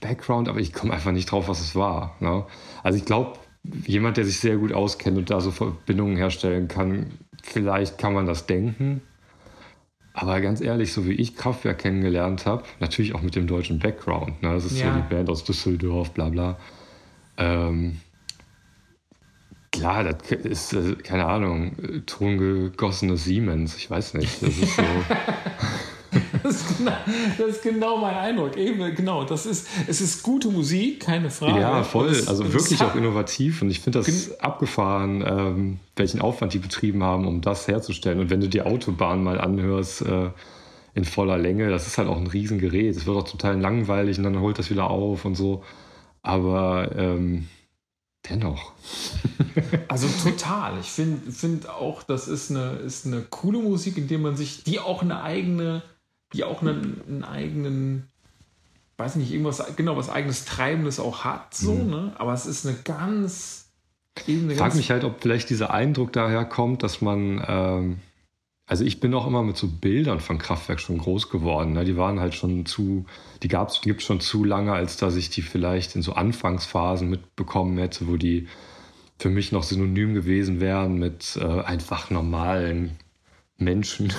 Background, 0.00 0.48
aber 0.48 0.58
ich 0.58 0.72
komme 0.72 0.94
einfach 0.94 1.12
nicht 1.12 1.30
drauf, 1.30 1.48
was 1.48 1.60
es 1.60 1.76
war. 1.76 2.16
Ne? 2.20 2.46
Also 2.82 2.96
ich 2.96 3.04
glaube, 3.04 3.38
jemand, 3.86 4.16
der 4.16 4.24
sich 4.24 4.40
sehr 4.40 4.56
gut 4.56 4.72
auskennt 4.72 5.18
und 5.18 5.28
da 5.28 5.42
so 5.42 5.50
Verbindungen 5.50 6.16
herstellen 6.16 6.66
kann, 6.66 7.10
vielleicht 7.42 7.98
kann 7.98 8.14
man 8.14 8.24
das 8.24 8.46
denken. 8.46 9.02
Aber 10.14 10.40
ganz 10.40 10.60
ehrlich, 10.60 10.92
so 10.92 11.06
wie 11.06 11.12
ich 11.12 11.36
Kraftwerk 11.36 11.78
kennengelernt 11.78 12.44
habe, 12.44 12.64
natürlich 12.80 13.14
auch 13.14 13.22
mit 13.22 13.34
dem 13.34 13.46
deutschen 13.46 13.78
Background. 13.78 14.42
Ne? 14.42 14.52
Das 14.52 14.64
ist 14.64 14.78
ja. 14.78 14.92
so 14.92 15.00
die 15.00 15.14
Band 15.14 15.30
aus 15.30 15.44
Düsseldorf, 15.44 16.10
bla 16.10 16.28
bla. 16.28 16.58
Ähm, 17.38 18.00
klar, 19.70 20.04
das 20.04 20.30
ist, 20.30 20.74
äh, 20.74 20.96
keine 20.96 21.26
Ahnung, 21.26 22.04
tongegossenes 22.06 23.24
Siemens. 23.24 23.76
Ich 23.76 23.90
weiß 23.90 24.14
nicht. 24.14 24.42
Das 24.42 24.58
ist 24.58 24.76
so. 24.76 24.82
Das 26.42 26.56
ist, 26.56 26.78
genau, 26.78 26.92
das 27.38 27.48
ist 27.48 27.62
genau 27.62 27.96
mein 27.98 28.14
Eindruck. 28.14 28.56
Eben, 28.56 28.94
genau, 28.94 29.24
das 29.24 29.46
ist, 29.46 29.66
es 29.86 30.00
ist 30.00 30.22
gute 30.22 30.48
Musik, 30.48 31.00
keine 31.00 31.30
Frage. 31.30 31.60
Ja, 31.60 31.82
voll. 31.82 32.08
Es, 32.08 32.28
also 32.28 32.52
wirklich 32.52 32.82
auch 32.82 32.94
innovativ. 32.94 33.62
Und 33.62 33.70
ich 33.70 33.80
finde 33.80 34.00
das 34.00 34.40
abgefahren, 34.40 35.24
ähm, 35.26 35.78
welchen 35.96 36.20
Aufwand 36.20 36.52
die 36.52 36.58
betrieben 36.58 37.02
haben, 37.02 37.26
um 37.26 37.40
das 37.40 37.68
herzustellen. 37.68 38.20
Und 38.20 38.30
wenn 38.30 38.40
du 38.40 38.48
die 38.48 38.62
Autobahn 38.62 39.22
mal 39.22 39.40
anhörst, 39.40 40.02
äh, 40.02 40.30
in 40.94 41.04
voller 41.04 41.38
Länge, 41.38 41.70
das 41.70 41.86
ist 41.86 41.98
halt 41.98 42.08
auch 42.08 42.18
ein 42.18 42.26
Riesengerät. 42.26 42.96
Es 42.96 43.06
wird 43.06 43.16
auch 43.16 43.28
total 43.28 43.58
langweilig 43.58 44.18
und 44.18 44.24
dann 44.24 44.40
holt 44.40 44.58
das 44.58 44.70
wieder 44.70 44.90
auf 44.90 45.24
und 45.24 45.34
so. 45.34 45.64
Aber 46.22 46.90
ähm, 46.96 47.48
dennoch. 48.28 48.72
also 49.88 50.08
total. 50.22 50.78
Ich 50.80 50.88
finde 50.88 51.32
find 51.32 51.68
auch, 51.68 52.02
das 52.02 52.28
ist 52.28 52.50
eine, 52.50 52.72
ist 52.76 53.06
eine 53.06 53.22
coole 53.22 53.58
Musik, 53.58 53.96
in 53.96 54.08
der 54.08 54.18
man 54.18 54.36
sich, 54.36 54.64
die 54.64 54.80
auch 54.80 55.02
eine 55.02 55.22
eigene 55.22 55.82
die 56.32 56.44
auch 56.44 56.62
einen, 56.62 57.00
einen 57.08 57.24
eigenen, 57.24 58.08
weiß 58.96 59.16
nicht, 59.16 59.32
irgendwas, 59.32 59.76
genau, 59.76 59.96
was 59.96 60.10
eigenes 60.10 60.44
Treibendes 60.44 61.00
auch 61.00 61.24
hat, 61.24 61.54
so, 61.54 61.74
mhm. 61.74 61.90
ne? 61.90 62.12
Aber 62.18 62.32
es 62.32 62.46
ist 62.46 62.66
eine 62.66 62.76
ganz. 62.84 63.70
Ich 64.26 64.58
frage 64.58 64.76
mich 64.76 64.90
halt, 64.90 65.04
ob 65.04 65.22
vielleicht 65.22 65.48
dieser 65.48 65.72
Eindruck 65.72 66.12
daher 66.12 66.44
kommt, 66.44 66.82
dass 66.82 67.00
man. 67.00 67.42
Ähm, 67.46 67.98
also 68.66 68.84
ich 68.84 69.00
bin 69.00 69.12
auch 69.12 69.26
immer 69.26 69.42
mit 69.42 69.56
so 69.56 69.66
Bildern 69.66 70.20
von 70.20 70.38
Kraftwerk 70.38 70.80
schon 70.80 70.96
groß 70.96 71.28
geworden. 71.28 71.72
Ne? 71.72 71.84
Die 71.84 71.96
waren 71.96 72.20
halt 72.20 72.34
schon 72.34 72.64
zu, 72.64 73.04
die 73.42 73.48
gab 73.48 73.68
es 73.68 73.82
gibt 73.82 74.02
schon 74.02 74.20
zu 74.20 74.44
lange, 74.44 74.72
als 74.72 74.96
dass 74.96 75.16
ich 75.16 75.28
die 75.28 75.42
vielleicht 75.42 75.94
in 75.94 76.00
so 76.00 76.14
Anfangsphasen 76.14 77.10
mitbekommen 77.10 77.76
hätte, 77.76 78.06
wo 78.06 78.16
die 78.16 78.48
für 79.18 79.30
mich 79.30 79.52
noch 79.52 79.62
synonym 79.62 80.14
gewesen 80.14 80.60
wären 80.60 80.98
mit 80.98 81.36
äh, 81.36 81.44
einfach 81.44 82.10
normalen 82.10 82.96
Menschen, 83.64 84.12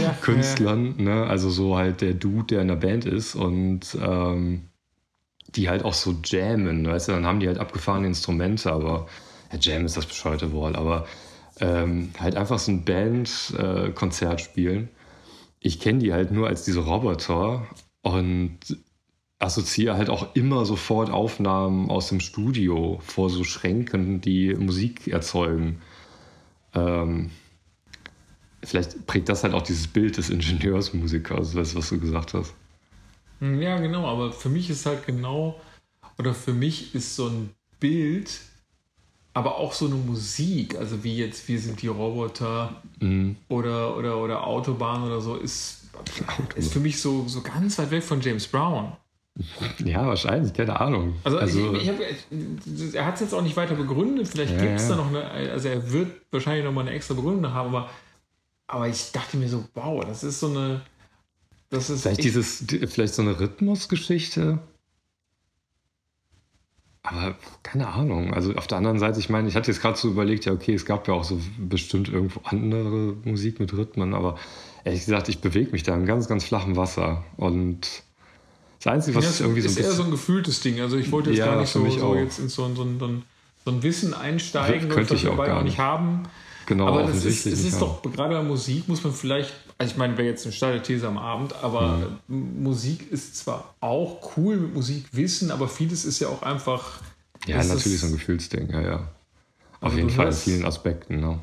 ja, 0.00 0.10
Künstlern, 0.20 0.94
ja. 0.98 1.04
Ne? 1.04 1.26
also 1.26 1.50
so 1.50 1.76
halt 1.76 2.00
der 2.00 2.14
Dude, 2.14 2.46
der 2.46 2.62
in 2.62 2.68
der 2.68 2.76
Band 2.76 3.04
ist 3.04 3.34
und 3.34 3.96
ähm, 4.00 4.68
die 5.54 5.68
halt 5.68 5.84
auch 5.84 5.94
so 5.94 6.14
jammen, 6.24 6.86
weißt 6.86 7.08
du, 7.08 7.12
dann 7.12 7.26
haben 7.26 7.40
die 7.40 7.46
halt 7.46 7.58
abgefahrene 7.58 8.06
Instrumente, 8.06 8.72
aber 8.72 9.06
ja, 9.52 9.58
Jam 9.60 9.86
ist 9.86 9.96
das 9.96 10.06
bescheuerte 10.06 10.52
Wort, 10.52 10.76
aber 10.76 11.06
ähm, 11.60 12.10
halt 12.18 12.36
einfach 12.36 12.58
so 12.58 12.70
ein 12.72 12.84
Bandkonzert 12.84 14.40
äh, 14.40 14.42
spielen. 14.42 14.88
Ich 15.60 15.80
kenne 15.80 15.98
die 15.98 16.12
halt 16.12 16.30
nur 16.30 16.46
als 16.48 16.64
diese 16.64 16.80
Roboter 16.80 17.66
und 18.02 18.58
assoziiere 19.38 19.96
halt 19.96 20.10
auch 20.10 20.34
immer 20.34 20.64
sofort 20.64 21.10
Aufnahmen 21.10 21.90
aus 21.90 22.08
dem 22.08 22.20
Studio 22.20 23.00
vor 23.04 23.30
so 23.30 23.44
Schränken, 23.44 24.20
die 24.20 24.54
Musik 24.54 25.08
erzeugen. 25.08 25.80
Ähm, 26.74 27.30
vielleicht 28.64 29.06
prägt 29.06 29.28
das 29.28 29.44
halt 29.44 29.54
auch 29.54 29.62
dieses 29.62 29.86
Bild 29.86 30.16
des 30.16 30.30
Ingenieursmusikers, 30.30 31.54
weißt 31.54 31.74
du, 31.74 31.78
was 31.78 31.88
du 31.88 31.98
gesagt 31.98 32.34
hast. 32.34 32.54
Hm, 33.40 33.60
ja, 33.60 33.78
genau, 33.78 34.06
aber 34.06 34.32
für 34.32 34.48
mich 34.48 34.68
ist 34.70 34.86
halt 34.86 35.06
genau, 35.06 35.60
oder 36.18 36.34
für 36.34 36.52
mich 36.52 36.94
ist 36.94 37.14
so 37.14 37.28
ein 37.28 37.50
Bild, 37.78 38.40
aber 39.34 39.56
auch 39.56 39.72
so 39.72 39.86
eine 39.86 39.94
Musik, 39.94 40.76
also 40.76 41.04
wie 41.04 41.16
jetzt 41.16 41.46
Wir 41.48 41.60
sind 41.60 41.80
die 41.80 41.86
Roboter 41.86 42.82
mhm. 43.00 43.36
oder, 43.48 43.96
oder, 43.96 44.18
oder 44.18 44.46
Autobahn 44.46 45.04
oder 45.04 45.20
so, 45.20 45.36
ist, 45.36 45.84
ist 46.56 46.72
für 46.72 46.80
mich 46.80 47.00
so, 47.00 47.28
so 47.28 47.40
ganz 47.42 47.78
weit 47.78 47.90
weg 47.90 48.02
von 48.02 48.20
James 48.20 48.46
Brown. 48.46 48.92
Ja, 49.84 50.04
wahrscheinlich, 50.04 50.52
keine 50.52 50.80
Ahnung. 50.80 51.14
Also, 51.22 51.38
also 51.38 51.74
ich, 51.74 51.82
ich 51.82 51.88
hab, 51.88 51.96
er 52.92 53.06
hat 53.06 53.14
es 53.14 53.20
jetzt 53.20 53.32
auch 53.32 53.42
nicht 53.42 53.56
weiter 53.56 53.76
begründet, 53.76 54.26
vielleicht 54.26 54.54
ja, 54.54 54.60
gibt 54.60 54.80
es 54.80 54.88
da 54.88 54.96
noch 54.96 55.06
eine, 55.06 55.24
also 55.52 55.68
er 55.68 55.92
wird 55.92 56.10
wahrscheinlich 56.32 56.64
noch 56.64 56.72
mal 56.72 56.80
eine 56.80 56.90
extra 56.90 57.14
Begründung 57.14 57.52
haben, 57.52 57.68
aber 57.68 57.88
aber 58.68 58.86
ich 58.86 59.12
dachte 59.12 59.36
mir 59.36 59.48
so, 59.48 59.64
wow, 59.74 60.04
das 60.04 60.22
ist 60.22 60.40
so 60.40 60.48
eine. 60.48 60.82
Das 61.70 61.90
ist 61.90 62.02
vielleicht, 62.02 62.22
dieses, 62.22 62.64
vielleicht 62.88 63.14
so 63.14 63.22
eine 63.22 63.40
Rhythmusgeschichte. 63.40 64.58
Aber 67.02 67.36
keine 67.62 67.88
Ahnung. 67.88 68.34
Also 68.34 68.54
auf 68.54 68.66
der 68.66 68.78
anderen 68.78 68.98
Seite, 68.98 69.18
ich 69.18 69.30
meine, 69.30 69.48
ich 69.48 69.56
hatte 69.56 69.70
jetzt 69.70 69.80
gerade 69.80 69.98
so 69.98 70.08
überlegt, 70.08 70.44
ja, 70.44 70.52
okay, 70.52 70.74
es 70.74 70.84
gab 70.84 71.08
ja 71.08 71.14
auch 71.14 71.24
so 71.24 71.40
bestimmt 71.58 72.08
irgendwo 72.08 72.40
andere 72.44 73.16
Musik 73.24 73.60
mit 73.60 73.72
Rhythmen, 73.72 74.14
aber 74.14 74.38
ehrlich 74.84 75.04
gesagt, 75.04 75.28
ich 75.28 75.40
bewege 75.40 75.70
mich 75.72 75.82
da 75.82 75.94
im 75.94 76.06
ganz, 76.06 76.28
ganz 76.28 76.44
flachen 76.44 76.76
Wasser. 76.76 77.24
Und 77.36 78.02
das 78.78 78.92
Einzige, 78.92 79.16
was 79.16 79.24
ja, 79.24 79.30
ich 79.30 79.40
irgendwie 79.40 79.60
so 79.62 79.68
ein 79.68 79.74
bisschen. 79.74 79.84
ist 79.84 79.90
eher 79.90 79.96
so 79.96 80.04
ein 80.04 80.10
gefühltes 80.10 80.60
Ding. 80.60 80.80
Also 80.80 80.96
ich 80.96 81.10
wollte 81.10 81.30
jetzt 81.30 81.38
ja, 81.38 81.46
gar 81.46 81.60
nicht 81.60 81.70
so, 81.70 81.88
so 81.88 82.14
jetzt 82.14 82.38
in 82.38 82.48
so, 82.48 82.66
so, 82.74 82.84
so, 82.84 83.10
so 83.64 83.70
ein 83.70 83.82
Wissen 83.82 84.14
einsteigen, 84.14 84.88
könnte 84.88 85.14
ich 85.14 85.26
auch 85.28 85.36
gar 85.36 85.62
nicht 85.62 85.78
haben. 85.78 86.24
Genau, 86.68 86.86
aber 86.88 87.04
das 87.04 87.24
ist, 87.24 87.46
es 87.46 87.64
ist 87.64 87.80
doch, 87.80 88.02
gerade 88.02 88.34
bei 88.34 88.42
Musik 88.42 88.88
muss 88.88 89.02
man 89.02 89.14
vielleicht, 89.14 89.54
also 89.78 89.92
ich 89.92 89.96
meine, 89.96 90.18
wäre 90.18 90.28
jetzt 90.28 90.44
eine 90.44 90.52
steile 90.52 90.82
These 90.82 91.08
am 91.08 91.16
Abend, 91.16 91.54
aber 91.62 92.10
mhm. 92.28 92.62
Musik 92.62 93.10
ist 93.10 93.36
zwar 93.38 93.74
auch 93.80 94.36
cool 94.36 94.58
mit 94.58 94.74
Musik 94.74 95.06
wissen, 95.12 95.50
aber 95.50 95.66
vieles 95.66 96.04
ist 96.04 96.20
ja 96.20 96.28
auch 96.28 96.42
einfach. 96.42 97.00
Ja, 97.46 97.64
natürlich 97.64 98.00
so 98.00 98.08
ein 98.08 98.12
Gefühlsding, 98.12 98.68
ja, 98.68 98.82
ja. 98.82 99.08
Auf 99.80 99.96
jeden 99.96 100.10
Fall 100.10 100.26
in 100.26 100.32
vielen 100.34 100.66
Aspekten, 100.66 101.20
ne? 101.20 101.38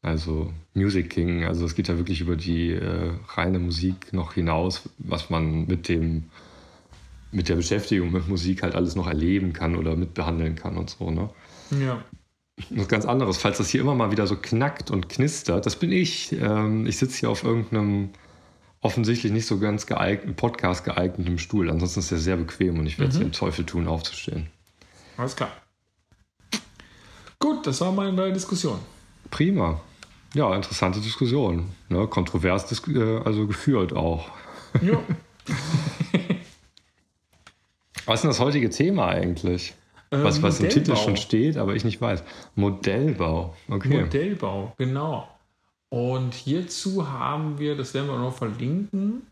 Also 0.00 0.50
Music 0.72 1.10
King, 1.10 1.44
also 1.44 1.66
es 1.66 1.74
geht 1.74 1.88
ja 1.88 1.98
wirklich 1.98 2.22
über 2.22 2.34
die 2.34 2.70
äh, 2.70 3.10
reine 3.34 3.58
Musik 3.58 4.14
noch 4.14 4.32
hinaus, 4.32 4.88
was 4.96 5.28
man 5.28 5.66
mit 5.66 5.88
dem 5.90 6.30
mit 7.32 7.50
der 7.50 7.56
Beschäftigung 7.56 8.12
mit 8.12 8.28
Musik 8.28 8.62
halt 8.62 8.76
alles 8.76 8.96
noch 8.96 9.08
erleben 9.08 9.52
kann 9.52 9.76
oder 9.76 9.94
mitbehandeln 9.94 10.54
kann 10.54 10.78
und 10.78 10.88
so, 10.88 11.10
ne? 11.10 11.28
Ja 11.84 12.02
was 12.70 12.88
ganz 12.88 13.04
anderes, 13.04 13.38
falls 13.38 13.58
das 13.58 13.68
hier 13.68 13.80
immer 13.80 13.94
mal 13.94 14.10
wieder 14.10 14.26
so 14.26 14.36
knackt 14.36 14.90
und 14.90 15.08
knistert, 15.08 15.66
das 15.66 15.76
bin 15.76 15.92
ich. 15.92 16.32
Ähm, 16.32 16.86
ich 16.86 16.98
sitze 16.98 17.18
hier 17.18 17.30
auf 17.30 17.44
irgendeinem 17.44 18.10
offensichtlich 18.80 19.32
nicht 19.32 19.46
so 19.46 19.58
ganz 19.58 19.86
geeigneten, 19.86 20.36
Podcast 20.36 20.84
geeigneten 20.84 21.38
Stuhl. 21.38 21.70
Ansonsten 21.70 22.00
ist 22.00 22.12
er 22.12 22.18
sehr 22.18 22.36
bequem 22.36 22.78
und 22.78 22.86
ich 22.86 22.98
werde 22.98 23.12
es 23.12 23.18
mhm. 23.18 23.24
den 23.24 23.32
Teufel 23.32 23.64
tun, 23.64 23.88
aufzustehen. 23.88 24.48
Alles 25.16 25.34
klar. 25.34 25.50
Gut, 27.38 27.66
das 27.66 27.80
war 27.80 27.92
meine 27.92 28.32
Diskussion. 28.32 28.78
Prima. 29.30 29.80
Ja, 30.34 30.54
interessante 30.54 31.00
Diskussion. 31.00 31.70
Ne? 31.88 32.06
Kontrovers 32.08 32.70
äh, 32.88 33.20
also 33.24 33.46
geführt 33.46 33.94
auch. 33.94 34.28
Ja. 34.82 35.00
Was 38.06 38.16
ist 38.16 38.22
denn 38.22 38.30
das 38.30 38.40
heutige 38.40 38.68
Thema 38.68 39.08
eigentlich? 39.08 39.74
Was, 40.10 40.42
was 40.42 40.60
im 40.60 40.68
Titel 40.68 40.96
schon 40.96 41.16
steht, 41.16 41.56
aber 41.56 41.74
ich 41.74 41.84
nicht 41.84 42.00
weiß. 42.00 42.22
Modellbau. 42.54 43.54
Okay. 43.68 44.02
Modellbau, 44.02 44.72
genau. 44.76 45.28
Und 45.88 46.34
hierzu 46.34 47.10
haben 47.10 47.58
wir, 47.58 47.76
das 47.76 47.94
werden 47.94 48.08
wir 48.08 48.18
noch 48.18 48.34
verlinken, 48.34 49.22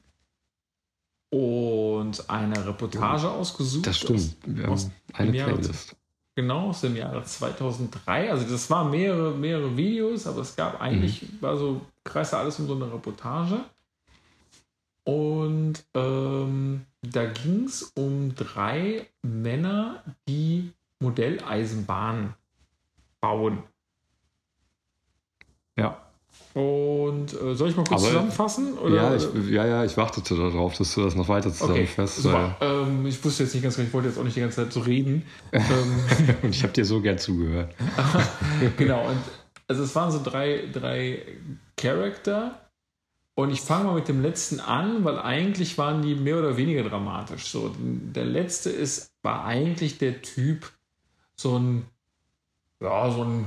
und 1.33 2.29
eine 2.29 2.67
Reportage 2.67 3.29
ausgesucht. 3.29 3.87
Das 3.87 3.99
stimmt. 3.99 4.37
Wir 4.45 4.67
haben 4.67 4.93
eine 5.15 5.33
Playlist. 5.33 5.97
Genau, 6.35 6.69
aus 6.69 6.83
dem 6.83 6.95
Jahre 6.95 7.25
2003. 7.25 8.31
Also 8.31 8.51
das 8.51 8.69
waren 8.71 8.91
mehrere, 8.91 9.35
mehrere 9.35 9.75
Videos, 9.75 10.27
aber 10.27 10.43
es 10.43 10.55
gab 10.55 10.81
eigentlich, 10.81 11.23
mhm. 11.23 11.39
war 11.41 11.57
so, 11.57 11.81
kreiste 12.05 12.37
alles 12.37 12.59
um 12.59 12.67
so 12.67 12.75
eine 12.75 12.93
Reportage. 12.93 13.61
Und 15.05 15.85
ähm, 15.95 16.87
da 17.03 17.25
ging 17.27 17.65
es 17.65 17.93
um 17.97 18.35
drei 18.35 19.07
Männer, 19.23 20.05
die 20.29 20.73
Modelleisenbahnen 21.01 22.35
bauen. 23.21 23.63
Ja. 25.77 25.99
Und 26.55 27.33
äh, 27.33 27.55
soll 27.55 27.71
ich 27.71 27.77
mal 27.77 27.85
kurz 27.85 28.03
Aber, 28.03 28.11
zusammenfassen? 28.11 28.79
Oder? 28.79 28.95
Ja, 28.95 29.15
ich, 29.15 29.51
ja, 29.51 29.67
ja, 29.67 29.85
ich 29.85 29.97
wartete 29.97 30.37
darauf, 30.37 30.77
dass 30.77 30.95
du 30.95 31.03
das 31.03 31.15
noch 31.15 31.29
weiter 31.29 31.53
zusammenfasst. 31.53 32.27
Okay, 32.27 32.55
ähm, 32.61 33.07
ich 33.07 33.25
wusste 33.25 33.45
jetzt 33.45 33.55
nicht 33.55 33.63
ganz 33.63 33.77
genau, 33.77 33.89
ich 33.89 33.95
wollte 33.95 34.09
jetzt 34.09 34.19
auch 34.19 34.25
nicht 34.25 34.37
die 34.37 34.41
ganze 34.41 34.57
Zeit 34.57 34.73
so 34.73 34.81
reden. 34.81 35.25
Ähm, 35.53 36.39
und 36.43 36.51
ich 36.51 36.63
habe 36.63 36.73
dir 36.73 36.85
so 36.85 37.01
gern 37.01 37.19
zugehört. 37.19 37.75
genau, 38.77 39.09
und 39.09 39.19
also 39.69 39.83
es 39.85 39.95
waren 39.95 40.11
so 40.11 40.21
drei, 40.23 40.65
drei 40.73 41.23
Charakter. 41.77 42.61
Und 43.35 43.51
ich 43.51 43.63
fange 43.63 43.85
mal 43.85 43.95
mit 43.95 44.09
dem 44.09 44.21
letzten 44.21 44.61
an, 44.61 45.05
weil 45.05 45.19
eigentlich 45.19 45.79
waren 45.79 46.03
die 46.03 46.15
mehr 46.15 46.39
oder 46.39 46.57
weniger 46.57 46.83
dramatisch. 46.83 47.47
So, 47.47 47.75
der 47.79 48.27
letzte 48.27 48.71
ist, 48.71 49.11
war 49.23 49.45
eigentlich 49.45 49.97
der 49.99 50.21
Typ, 50.21 50.71
so 51.35 51.59
ein, 51.59 51.87
ja, 52.81 53.11
so 53.11 53.25
ein, 53.25 53.47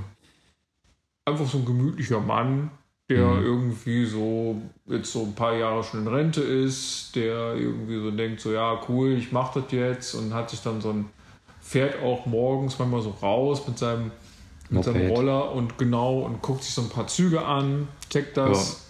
einfach 1.24 1.46
so 1.46 1.60
ein 1.60 1.66
gemütlicher 1.66 2.20
Mann, 2.20 2.72
der 3.10 3.28
mhm. 3.28 3.46
irgendwie 3.46 4.06
so 4.06 4.60
jetzt 4.88 5.12
so 5.12 5.24
ein 5.24 5.36
paar 5.36 5.56
Jahre 5.56 5.84
schon 5.84 6.02
in 6.02 6.08
Rente 6.08 6.42
ist, 6.42 7.16
der 7.16 7.56
irgendwie 7.56 8.02
so 8.02 8.10
denkt, 8.10 8.42
so 8.42 8.52
ja, 8.52 8.82
cool, 8.90 9.12
ich 9.12 9.32
mach 9.32 9.54
das 9.54 9.66
jetzt 9.70 10.16
und 10.16 10.34
hat 10.34 10.50
sich 10.50 10.62
dann 10.62 10.82
so 10.82 10.90
ein, 10.90 11.06
fährt 11.62 12.02
auch 12.02 12.26
morgens 12.26 12.80
manchmal 12.80 13.02
so 13.02 13.12
raus 13.22 13.68
mit 13.68 13.78
seinem, 13.78 14.12
mit 14.72 14.84
seinem 14.84 15.12
Roller 15.12 15.52
und 15.52 15.78
genau 15.78 16.22
und 16.22 16.42
guckt 16.42 16.64
sich 16.64 16.74
so 16.74 16.82
ein 16.82 16.90
paar 16.90 17.06
Züge 17.06 17.46
an, 17.46 17.88
checkt 18.10 18.38
das 18.38 18.80
ja. 18.80 18.85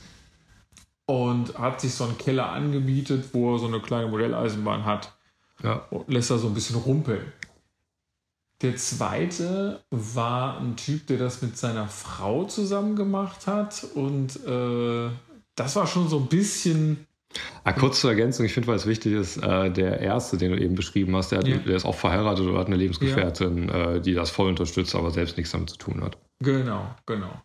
Und 1.05 1.57
hat 1.57 1.81
sich 1.81 1.93
so 1.93 2.03
einen 2.03 2.17
Keller 2.17 2.49
angemietet, 2.49 3.29
wo 3.33 3.53
er 3.53 3.59
so 3.59 3.67
eine 3.67 3.79
kleine 3.79 4.07
Modelleisenbahn 4.07 4.85
hat. 4.85 5.15
Ja. 5.63 5.85
Und 5.89 6.09
lässt 6.09 6.31
da 6.31 6.37
so 6.37 6.47
ein 6.47 6.53
bisschen 6.53 6.77
rumpeln. 6.77 7.31
Der 8.61 8.75
zweite 8.77 9.83
war 9.91 10.59
ein 10.59 10.75
Typ, 10.77 11.07
der 11.07 11.17
das 11.17 11.41
mit 11.41 11.57
seiner 11.57 11.87
Frau 11.87 12.45
zusammen 12.45 12.95
gemacht 12.95 13.47
hat. 13.47 13.85
Und 13.93 14.37
äh, 14.45 15.09
das 15.55 15.75
war 15.75 15.87
schon 15.87 16.07
so 16.07 16.19
ein 16.19 16.27
bisschen. 16.27 17.05
Ah, 17.65 17.73
kurz 17.73 17.99
zur 17.99 18.11
Ergänzung, 18.11 18.45
ich 18.45 18.53
finde, 18.53 18.67
weil 18.67 18.77
es 18.77 18.85
wichtig 18.85 19.13
ist, 19.13 19.37
äh, 19.37 19.69
der 19.69 19.99
erste, 19.99 20.37
den 20.37 20.51
du 20.51 20.57
eben 20.59 20.75
beschrieben 20.75 21.15
hast, 21.17 21.33
der, 21.33 21.45
ja. 21.45 21.57
der 21.57 21.75
ist 21.75 21.83
auch 21.83 21.95
verheiratet 21.95 22.45
oder 22.45 22.59
hat 22.59 22.67
eine 22.67 22.77
Lebensgefährtin, 22.77 23.67
ja. 23.67 23.91
äh, 23.95 24.01
die 24.01 24.13
das 24.13 24.29
voll 24.29 24.47
unterstützt, 24.47 24.95
aber 24.95 25.11
selbst 25.11 25.35
nichts 25.35 25.51
damit 25.51 25.69
zu 25.69 25.77
tun 25.77 26.01
hat. 26.01 26.17
Genau, 26.39 26.95
genau. 27.05 27.41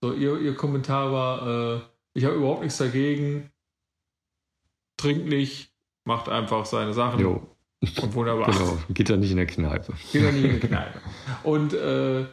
So, 0.00 0.12
ihr, 0.14 0.40
ihr 0.40 0.54
Kommentar 0.54 1.12
war, 1.12 1.76
äh, 1.76 1.80
ich 2.16 2.24
habe 2.24 2.36
überhaupt 2.36 2.62
nichts 2.62 2.78
dagegen, 2.78 3.50
trinkt 4.96 5.26
nicht, 5.26 5.70
macht 6.04 6.30
einfach 6.30 6.64
seine 6.64 6.94
Sachen. 6.94 7.20
Jo. 7.20 7.46
Und 8.00 8.14
wunderbar. 8.14 8.50
Genau, 8.50 8.78
geht 8.88 9.10
er 9.10 9.18
nicht 9.18 9.30
in 9.30 9.36
der 9.36 9.46
Kneipe. 9.46 9.92
Geht 10.12 10.22
er 10.22 10.32
nicht 10.32 10.44
in 10.44 10.58
der 10.58 10.68
Kneipe. 10.68 11.00
Und 11.42 11.74
äh, 11.74 12.24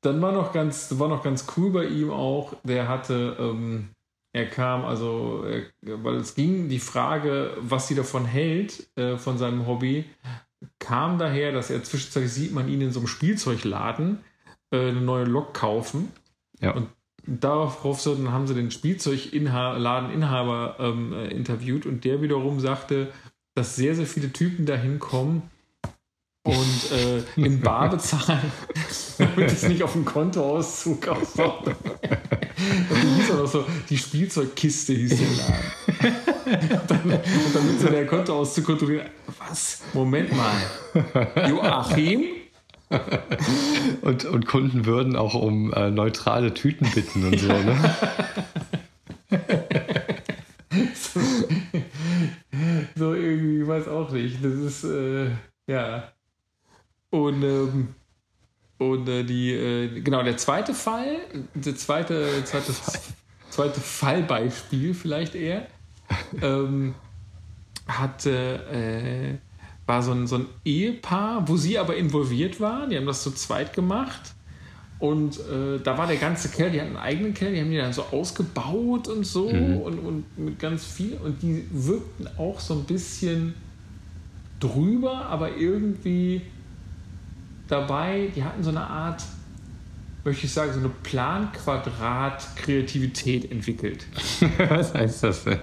dann 0.00 0.22
war 0.22 0.32
noch 0.32 0.52
ganz, 0.54 0.98
war 0.98 1.08
noch 1.08 1.22
ganz 1.22 1.46
cool 1.56 1.70
bei 1.70 1.84
ihm 1.84 2.10
auch, 2.10 2.54
der 2.64 2.88
hatte, 2.88 3.36
ähm, 3.38 3.90
er 4.32 4.46
kam, 4.46 4.86
also, 4.86 5.44
er, 5.44 5.64
weil 6.02 6.14
es 6.16 6.34
ging, 6.34 6.70
die 6.70 6.78
Frage, 6.78 7.54
was 7.60 7.88
sie 7.88 7.94
davon 7.94 8.24
hält, 8.24 8.88
äh, 8.96 9.18
von 9.18 9.36
seinem 9.36 9.66
Hobby, 9.66 10.06
kam 10.78 11.18
daher, 11.18 11.52
dass 11.52 11.68
er 11.68 11.84
zwischenzeitlich 11.84 12.32
sieht 12.32 12.54
man 12.54 12.68
ihn 12.68 12.80
in 12.80 12.90
so 12.90 13.00
einem 13.00 13.06
Spielzeugladen 13.06 14.20
äh, 14.70 14.88
eine 14.88 15.02
neue 15.02 15.24
Lok 15.24 15.52
kaufen. 15.52 16.10
Ja. 16.60 16.70
Und 16.70 16.88
darauf 17.26 18.00
so, 18.00 18.14
dann 18.14 18.32
haben 18.32 18.46
sie 18.46 18.54
den 18.54 18.70
Spielzeugladeninhaber 18.70 20.76
ähm, 20.78 21.12
äh, 21.12 21.28
interviewt 21.28 21.86
und 21.86 22.04
der 22.04 22.22
wiederum 22.22 22.60
sagte, 22.60 23.08
dass 23.54 23.76
sehr, 23.76 23.94
sehr 23.94 24.06
viele 24.06 24.32
Typen 24.32 24.66
da 24.66 24.76
hinkommen 24.76 25.42
und 26.44 26.92
äh, 26.92 27.22
in 27.36 27.60
Bar 27.60 27.90
bezahlen, 27.90 28.52
damit 29.18 29.52
es 29.52 29.64
nicht 29.64 29.82
auf 29.82 29.92
dem 29.92 30.04
Kontoauszug 30.04 31.08
ausschaut. 31.08 31.66
Und 31.66 31.76
die 33.02 33.08
hieß 33.16 33.32
auch 33.32 33.38
noch 33.38 33.46
so, 33.46 33.64
die 33.88 33.98
Spielzeugkiste 33.98 34.92
hieß 34.94 35.18
der 35.18 35.28
Laden. 35.28 36.80
Und, 36.80 36.90
dann, 36.90 37.12
und 37.12 37.54
damit 37.54 37.80
so 37.80 37.88
der 37.88 38.06
Kontoauszug 38.06 38.64
kontrollieren, 38.64 39.10
was? 39.38 39.82
Moment 39.92 40.30
mal. 40.34 40.56
Joachim? 41.48 42.39
Und, 44.02 44.24
und 44.24 44.46
Kunden 44.46 44.84
würden 44.84 45.14
auch 45.16 45.34
um 45.34 45.72
äh, 45.72 45.90
neutrale 45.90 46.52
Tüten 46.54 46.90
bitten 46.90 47.24
und 47.24 47.38
so, 47.38 47.48
ne? 47.48 47.76
so 52.96 53.14
irgendwie, 53.14 53.62
ich 53.62 53.68
weiß 53.68 53.88
auch 53.88 54.10
nicht. 54.10 54.44
Das 54.44 54.52
ist, 54.54 54.84
äh, 54.84 55.30
ja. 55.66 56.12
Und, 57.10 57.42
ähm, 57.42 57.94
und 58.78 59.08
äh, 59.08 59.24
die, 59.24 59.52
äh, 59.52 60.00
genau, 60.00 60.22
der 60.22 60.36
zweite 60.36 60.74
Fall, 60.74 61.18
der 61.54 61.76
zweite, 61.76 62.44
zweite, 62.44 62.72
zweite 63.50 63.80
Fallbeispiel 63.80 64.94
vielleicht 64.94 65.34
eher, 65.36 65.66
ähm, 66.42 66.94
hatte, 67.86 68.64
äh, 68.72 69.49
war 69.90 70.02
so 70.04 70.12
ein, 70.12 70.28
so 70.28 70.36
ein 70.36 70.46
Ehepaar, 70.64 71.48
wo 71.48 71.56
sie 71.56 71.76
aber 71.76 71.96
involviert 71.96 72.60
waren. 72.60 72.90
Die 72.90 72.96
haben 72.96 73.06
das 73.06 73.24
zu 73.24 73.32
zweit 73.32 73.72
gemacht. 73.72 74.20
Und 75.00 75.40
äh, 75.40 75.80
da 75.82 75.98
war 75.98 76.06
der 76.06 76.14
ganze 76.16 76.48
Kerl, 76.48 76.70
die 76.70 76.80
hatten 76.80 76.96
einen 76.96 77.04
eigenen 77.04 77.34
Kerl, 77.34 77.52
die 77.52 77.60
haben 77.60 77.72
die 77.72 77.78
dann 77.78 77.92
so 77.92 78.04
ausgebaut 78.12 79.08
und 79.08 79.26
so 79.26 79.50
mhm. 79.50 79.78
und, 79.78 79.98
und 79.98 80.38
mit 80.38 80.60
ganz 80.60 80.84
viel. 80.84 81.14
Und 81.14 81.42
die 81.42 81.66
wirkten 81.72 82.28
auch 82.38 82.60
so 82.60 82.74
ein 82.74 82.84
bisschen 82.84 83.54
drüber, 84.60 85.26
aber 85.26 85.56
irgendwie 85.56 86.42
dabei, 87.66 88.30
die 88.36 88.44
hatten 88.44 88.62
so 88.62 88.70
eine 88.70 88.86
Art, 88.86 89.24
möchte 90.22 90.46
ich 90.46 90.52
sagen, 90.52 90.72
so 90.72 90.78
eine 90.78 90.90
Planquadrat-Kreativität 91.02 93.50
entwickelt. 93.50 94.06
Was 94.68 94.94
heißt 94.94 95.24
das 95.24 95.42
denn? 95.42 95.58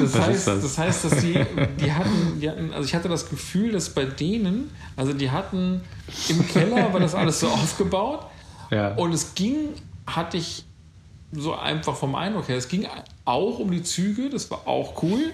Das 0.00 0.18
heißt, 0.18 0.46
das? 0.46 0.62
das? 0.62 0.78
heißt, 0.78 1.04
dass 1.04 1.20
die, 1.20 1.38
die, 1.80 1.92
hatten, 1.92 2.40
die 2.40 2.48
hatten, 2.48 2.72
also 2.72 2.86
ich 2.86 2.94
hatte 2.94 3.08
das 3.08 3.28
Gefühl, 3.28 3.72
dass 3.72 3.90
bei 3.90 4.04
denen, 4.04 4.70
also 4.96 5.12
die 5.12 5.30
hatten 5.30 5.82
im 6.28 6.46
Keller, 6.46 6.92
war 6.92 7.00
das 7.00 7.14
alles 7.14 7.40
so 7.40 7.48
aufgebaut, 7.48 8.26
ja. 8.70 8.94
Und 8.94 9.12
es 9.12 9.34
ging, 9.34 9.70
hatte 10.06 10.36
ich 10.36 10.64
so 11.32 11.54
einfach 11.54 11.96
vom 11.96 12.14
Eindruck 12.14 12.48
her, 12.48 12.56
es 12.56 12.68
ging 12.68 12.86
auch 13.24 13.58
um 13.58 13.70
die 13.70 13.82
Züge, 13.82 14.30
das 14.30 14.50
war 14.50 14.66
auch 14.66 15.02
cool, 15.02 15.32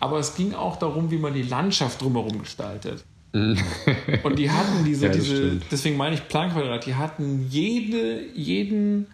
aber 0.00 0.18
es 0.18 0.34
ging 0.34 0.54
auch 0.54 0.76
darum, 0.76 1.10
wie 1.10 1.18
man 1.18 1.34
die 1.34 1.42
Landschaft 1.42 2.00
drumherum 2.02 2.40
gestaltet. 2.40 3.04
und 3.32 4.38
die 4.38 4.50
hatten 4.50 4.84
diese, 4.84 5.06
ja, 5.06 5.12
diese 5.12 5.56
deswegen 5.70 5.96
meine 5.96 6.16
ich 6.16 6.28
Planquadrat, 6.28 6.84
die 6.84 6.94
hatten 6.94 7.46
jede, 7.48 8.26
jeden, 8.34 9.06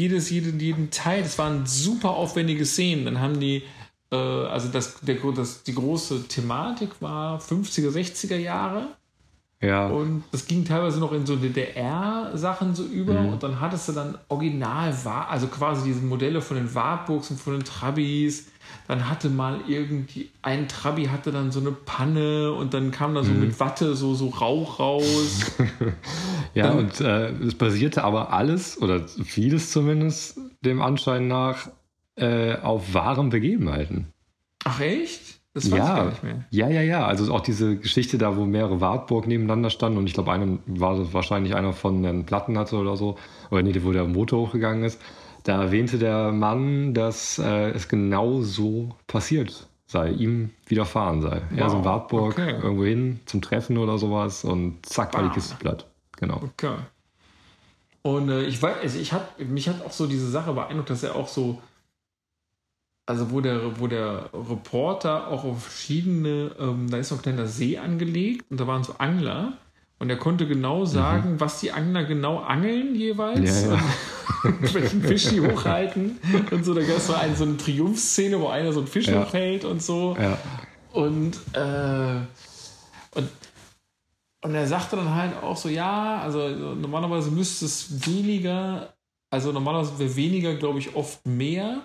jedes, 0.00 0.30
jeden, 0.30 0.58
jeden 0.58 0.90
Teil, 0.90 1.22
das 1.22 1.38
waren 1.38 1.66
super 1.66 2.10
aufwendige 2.10 2.64
Szenen. 2.64 3.04
Dann 3.04 3.20
haben 3.20 3.38
die, 3.40 3.62
äh, 4.10 4.16
also 4.16 4.68
das, 4.68 5.00
der, 5.00 5.16
das, 5.34 5.62
die 5.62 5.74
große 5.74 6.28
Thematik 6.28 6.90
war 7.00 7.38
50er, 7.40 7.90
60er 7.90 8.36
Jahre 8.36 8.88
ja. 9.62 9.88
Und 9.88 10.24
das 10.32 10.46
ging 10.46 10.64
teilweise 10.64 11.00
noch 11.00 11.12
in 11.12 11.26
so 11.26 11.36
DDR-Sachen 11.36 12.74
so 12.74 12.84
über. 12.84 13.20
Mhm. 13.20 13.32
Und 13.34 13.42
dann 13.42 13.60
hattest 13.60 13.88
du 13.88 13.92
dann 13.92 14.16
original, 14.28 14.94
also 15.28 15.48
quasi 15.48 15.84
diese 15.84 16.00
Modelle 16.00 16.40
von 16.40 16.56
den 16.56 16.74
Wartburgs 16.74 17.30
und 17.30 17.38
von 17.38 17.54
den 17.54 17.64
Trabis. 17.64 18.48
Dann 18.88 19.08
hatte 19.08 19.30
mal 19.30 19.60
irgendwie, 19.68 20.30
ein 20.42 20.68
Trabi 20.68 21.06
hatte 21.06 21.30
dann 21.30 21.52
so 21.52 21.60
eine 21.60 21.72
Panne 21.72 22.52
und 22.52 22.74
dann 22.74 22.90
kam 22.90 23.14
da 23.14 23.22
so 23.22 23.32
mhm. 23.32 23.40
mit 23.40 23.60
Watte 23.60 23.94
so, 23.94 24.14
so 24.14 24.28
Rauch 24.28 24.78
raus. 24.80 25.52
ja, 26.54 26.68
dann, 26.68 26.78
und 26.78 27.00
äh, 27.00 27.30
es 27.30 27.54
basierte 27.54 28.04
aber 28.04 28.32
alles, 28.32 28.80
oder 28.80 29.06
vieles 29.06 29.70
zumindest, 29.70 30.38
dem 30.62 30.82
Anschein 30.82 31.28
nach, 31.28 31.68
äh, 32.16 32.56
auf 32.56 32.92
wahren 32.94 33.30
Begebenheiten. 33.30 34.08
Ach 34.64 34.80
echt? 34.80 35.40
Das 35.54 35.70
weiß 35.70 35.78
ja, 35.78 35.84
ich 35.84 35.94
gar 35.94 36.06
nicht 36.06 36.22
mehr. 36.22 36.44
Ja, 36.50 36.68
ja, 36.68 36.82
ja. 36.82 37.06
Also 37.06 37.32
auch 37.34 37.40
diese 37.40 37.76
Geschichte 37.76 38.18
da, 38.18 38.36
wo 38.36 38.44
mehrere 38.44 38.80
Wartburg 38.80 39.26
nebeneinander 39.26 39.70
standen 39.70 39.98
und 39.98 40.06
ich 40.06 40.14
glaube, 40.14 40.30
einer 40.30 40.58
war 40.66 41.12
wahrscheinlich 41.12 41.56
einer 41.56 41.72
von 41.72 42.02
den 42.02 42.24
Platten 42.24 42.56
hatte 42.56 42.76
oder 42.76 42.96
so, 42.96 43.16
oder 43.50 43.62
nee, 43.62 43.74
wo 43.82 43.92
der 43.92 44.04
Motor 44.04 44.46
hochgegangen 44.46 44.84
ist. 44.84 45.00
Da 45.44 45.62
erwähnte 45.62 45.98
der 45.98 46.32
Mann, 46.32 46.94
dass 46.94 47.38
äh, 47.38 47.70
es 47.70 47.88
genau 47.88 48.42
so 48.42 48.90
passiert 49.06 49.68
sei, 49.90 50.10
ihm 50.10 50.50
widerfahren 50.66 51.20
sei. 51.20 51.42
Wow. 51.50 51.58
Er 51.58 51.66
ist 51.66 51.72
in 51.72 51.84
Wartburg 51.84 52.32
okay. 52.38 52.50
irgendwo 52.62 52.84
hin 52.84 53.20
zum 53.26 53.42
Treffen 53.42 53.76
oder 53.76 53.98
sowas 53.98 54.44
und 54.44 54.86
zack 54.86 55.14
war 55.14 55.24
die 55.24 55.30
Kiste 55.30 55.56
platt. 55.56 55.86
Genau. 56.16 56.40
Okay. 56.42 56.76
Und 58.02 58.28
äh, 58.28 58.44
ich 58.44 58.62
weiß, 58.62 58.76
also 58.82 58.98
ich 58.98 59.12
hat, 59.12 59.38
mich 59.40 59.68
hat 59.68 59.84
auch 59.84 59.90
so 59.90 60.06
diese 60.06 60.30
Sache 60.30 60.52
beeindruckt, 60.52 60.90
dass 60.90 61.02
er 61.02 61.16
auch 61.16 61.26
so, 61.26 61.60
also 63.06 63.32
wo 63.32 63.40
der, 63.40 63.80
wo 63.80 63.88
der 63.88 64.30
Reporter 64.32 65.28
auch 65.28 65.44
auf 65.44 65.64
verschiedene, 65.64 66.54
ähm, 66.58 66.88
da 66.88 66.98
ist 66.98 67.08
so 67.08 67.16
ein 67.16 67.22
kleiner 67.22 67.46
See 67.46 67.76
angelegt 67.76 68.44
und 68.48 68.60
da 68.60 68.66
waren 68.66 68.84
so 68.84 68.94
Angler 68.98 69.54
und 70.00 70.08
er 70.08 70.16
konnte 70.16 70.48
genau 70.48 70.86
sagen, 70.86 71.32
mhm. 71.32 71.40
was 71.40 71.60
die 71.60 71.72
Angler 71.72 72.04
genau 72.04 72.38
angeln 72.38 72.94
jeweils. 72.94 73.64
Ja, 73.64 73.74
ja. 73.74 73.82
welchen 74.72 75.02
Fisch 75.02 75.28
die 75.28 75.42
hochhalten 75.42 76.18
und 76.50 76.64
so. 76.64 76.72
Da 76.72 76.80
gab 76.80 76.96
es 76.96 77.06
so 77.06 77.14
eine, 77.14 77.36
so 77.36 77.44
eine 77.44 77.58
Triumphszene, 77.58 78.40
wo 78.40 78.48
einer 78.48 78.72
so 78.72 78.80
einen 78.80 78.88
Fisch 78.88 79.08
ja. 79.08 79.22
hochhält 79.22 79.66
und 79.66 79.82
so. 79.82 80.16
Ja. 80.18 80.38
Und, 80.92 81.34
äh, 81.52 82.16
und, 83.14 83.28
und 84.42 84.54
er 84.54 84.66
sagte 84.66 84.96
dann 84.96 85.14
halt 85.14 85.36
auch 85.42 85.58
so, 85.58 85.68
ja, 85.68 86.22
also 86.22 86.48
normalerweise 86.48 87.30
müsste 87.30 87.66
es 87.66 88.06
weniger, 88.06 88.94
also 89.28 89.52
normalerweise 89.52 89.98
wäre 89.98 90.16
weniger, 90.16 90.54
glaube 90.54 90.78
ich, 90.78 90.96
oft 90.96 91.26
mehr. 91.26 91.82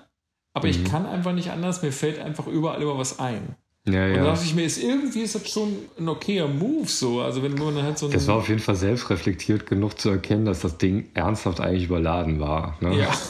Aber 0.54 0.68
mhm. 0.68 0.72
ich 0.72 0.86
kann 0.86 1.06
einfach 1.06 1.34
nicht 1.34 1.52
anders, 1.52 1.82
mir 1.82 1.92
fällt 1.92 2.20
einfach 2.20 2.48
überall 2.48 2.82
immer 2.82 2.98
was 2.98 3.20
ein. 3.20 3.58
Ja, 3.88 4.08
ja. 4.08 4.18
Und 4.18 4.24
da 4.26 4.32
dachte 4.32 4.46
ich 4.46 4.56
mir, 4.56 4.66
ist, 4.66 4.82
irgendwie 4.82 5.22
ist 5.22 5.36
das 5.36 5.48
schon 5.48 5.76
ein 6.00 6.10
okayer 6.10 6.48
Move 6.48 6.88
so. 6.88 7.22
Also 7.22 7.44
wenn 7.44 7.54
man 7.54 7.82
halt 7.84 8.00
so 8.00 8.10
Das 8.10 8.28
war 8.28 8.38
auf 8.38 8.50
jeden 8.50 8.60
Fall 8.62 8.76
selbstreflektiert 8.76 9.68
genug 9.68 10.00
zu 10.00 10.10
erkennen, 10.10 10.46
dass 10.46 10.62
das 10.62 10.80
Ding 10.80 11.10
ernsthaft 11.14 11.60
eigentlich 11.62 11.86
überladen 11.86 12.40
war. 12.40 12.78
Ne? 12.82 12.98
Ja. 13.00 13.14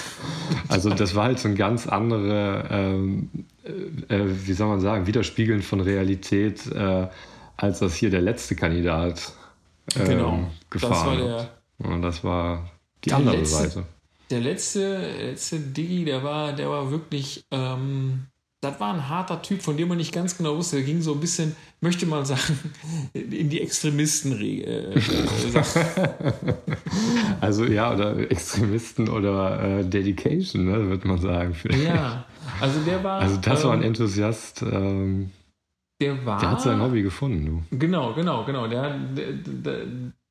Also 0.68 0.92
das 0.92 1.16
war 1.16 1.26
halt 1.26 1.40
so 1.40 1.48
ein 1.48 1.56
ganz 1.56 1.88
andere, 1.88 2.68
ähm, 2.70 3.30
äh, 4.10 4.20
wie 4.26 4.54
soll 4.54 4.68
man 4.68 4.80
sagen, 4.80 5.08
Widerspiegeln 5.08 5.62
von 5.62 5.80
Realität, 5.80 6.68
äh, 6.72 7.08
als 7.58 7.80
das 7.80 7.96
hier 7.96 8.10
der 8.10 8.22
letzte 8.22 8.56
Kandidat 8.56 9.34
ähm, 9.96 10.06
genau. 10.06 10.52
gefahren 10.70 10.92
das 10.92 11.06
war 11.06 11.50
der, 11.80 11.92
Und 11.92 12.02
das 12.02 12.24
war 12.24 12.70
die 13.04 13.14
andere 13.14 13.38
letzte, 13.38 13.56
Seite. 13.56 13.84
Der 14.30 14.42
letzte, 14.42 15.12
letzte 15.22 15.60
Diggi, 15.60 16.06
der 16.06 16.24
war, 16.24 16.54
der 16.54 16.70
war 16.70 16.92
wirklich... 16.92 17.46
Ähm 17.52 18.28
das 18.66 18.80
war 18.80 18.94
ein 18.94 19.08
harter 19.08 19.42
Typ, 19.42 19.62
von 19.62 19.78
dem 19.78 19.88
man 19.88 19.98
nicht 19.98 20.14
ganz 20.14 20.38
genau 20.38 20.58
wusste. 20.58 20.78
Der 20.78 20.86
ging 20.86 21.02
so 21.02 21.14
ein 21.14 21.20
bisschen, 21.20 21.56
möchte 21.82 22.06
man 22.06 22.26
sagen, 22.26 22.60
in 23.14 23.50
die 23.50 23.62
Extremisten. 23.62 24.42
Äh, 24.42 24.96
also 27.42 27.66
ja, 27.66 27.94
oder 27.94 28.32
Extremisten 28.32 29.08
oder 29.10 29.80
äh, 29.80 29.86
Dedication, 29.86 30.66
ne, 30.66 30.88
würde 30.88 31.08
man 31.08 31.20
sagen. 31.20 31.56
Ja, 31.86 32.26
also 32.60 32.80
der 32.82 33.04
war. 33.04 33.22
Also 33.22 33.38
das 33.38 33.64
war 33.64 33.74
ein 33.74 33.82
ähm, 33.82 33.88
Enthusiast. 33.88 34.64
Ähm, 34.64 35.32
der 36.02 36.26
war. 36.26 36.40
Der 36.40 36.52
hat 36.52 36.62
sein 36.62 36.82
Hobby 36.82 37.04
gefunden, 37.04 37.46
du. 37.70 37.78
Genau, 37.78 38.14
genau, 38.14 38.46
genau. 38.46 38.68
Der, 38.68 38.98
der, 38.98 39.32
der, 39.32 39.86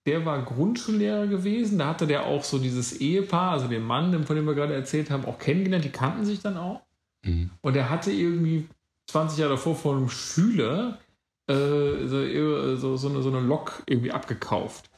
der 0.06 0.26
war 0.26 0.42
Grundschullehrer 0.42 1.28
gewesen. 1.28 1.78
Da 1.78 1.86
hatte 1.86 2.06
der 2.06 2.26
auch 2.26 2.42
so 2.42 2.58
dieses 2.58 3.00
Ehepaar, 3.00 3.52
also 3.52 3.68
den 3.68 3.82
Mann, 3.82 4.24
von 4.24 4.36
dem 4.36 4.44
wir 4.44 4.54
gerade 4.54 4.74
erzählt 4.74 5.10
haben, 5.10 5.24
auch 5.24 5.38
kennengelernt. 5.38 5.84
Die 5.84 5.90
kannten 5.90 6.24
sich 6.24 6.40
dann 6.40 6.56
auch. 6.56 6.83
Mhm. 7.24 7.50
Und 7.60 7.76
er 7.76 7.90
hatte 7.90 8.12
irgendwie 8.12 8.68
20 9.06 9.38
Jahre 9.38 9.52
davor 9.52 9.74
von 9.74 9.96
einem 9.96 10.08
Schüler 10.08 10.98
äh, 11.46 12.06
so, 12.06 12.76
so, 12.76 12.96
so, 12.96 13.08
eine, 13.08 13.22
so 13.22 13.28
eine 13.28 13.40
Lok 13.40 13.82
irgendwie 13.86 14.12
abgekauft. 14.12 14.90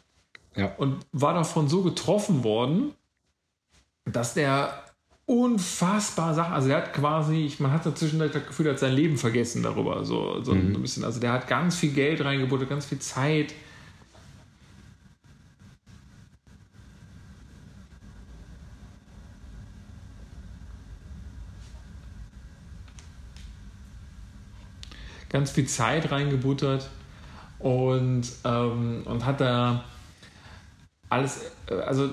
Ja. 0.55 0.73
Und 0.77 1.05
war 1.13 1.35
davon 1.35 1.69
so 1.69 1.83
getroffen 1.83 2.45
worden, 2.45 2.93
dass 4.05 4.35
der 4.35 4.85
unfassbar 5.27 6.35
Sachen, 6.35 6.55
also 6.55 6.69
er 6.69 6.77
hat 6.79 6.93
quasi, 6.93 7.53
man 7.59 7.73
hat 7.73 7.85
dazwischen 7.85 8.21
das 8.21 8.33
Gefühl, 8.33 8.67
er 8.67 8.73
hat 8.73 8.79
sein 8.79 8.93
Leben 8.93 9.19
vergessen 9.19 9.63
darüber, 9.63 10.05
so, 10.05 10.43
so 10.43 10.55
mhm. 10.55 10.75
ein 10.75 10.83
bisschen. 10.83 11.05
Also 11.05 11.21
der 11.21 11.33
hat 11.33 11.49
ganz 11.49 11.77
viel 11.77 11.93
Geld 11.93 12.25
reingebuttert, 12.25 12.69
ganz 12.69 12.87
viel 12.87 13.01
Zeit 13.01 13.53
ganz 25.37 25.51
viel 25.51 25.67
Zeit 25.67 26.11
reingebuttert 26.11 26.89
und, 27.59 28.27
ähm, 28.45 29.03
und 29.05 29.27
hat 29.27 29.43
da 29.43 29.85
alles, 31.11 31.43
äh, 31.69 31.75
also 31.75 32.09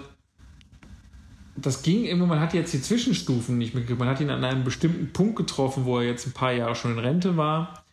das 1.55 1.83
ging 1.83 2.03
immer, 2.03 2.25
man 2.25 2.41
hat 2.41 2.53
jetzt 2.53 2.73
die 2.73 2.81
Zwischenstufen 2.81 3.57
nicht 3.57 3.73
mitgekriegt. 3.73 3.99
Man 3.99 4.09
hat 4.09 4.19
ihn 4.19 4.29
an 4.29 4.43
einem 4.43 4.65
bestimmten 4.65 5.13
Punkt 5.13 5.37
getroffen, 5.37 5.85
wo 5.85 5.99
er 5.99 6.05
jetzt 6.05 6.27
ein 6.27 6.33
paar 6.33 6.51
Jahre 6.51 6.75
schon 6.75 6.93
in 6.93 6.99
Rente 6.99 7.37
war. 7.37 7.85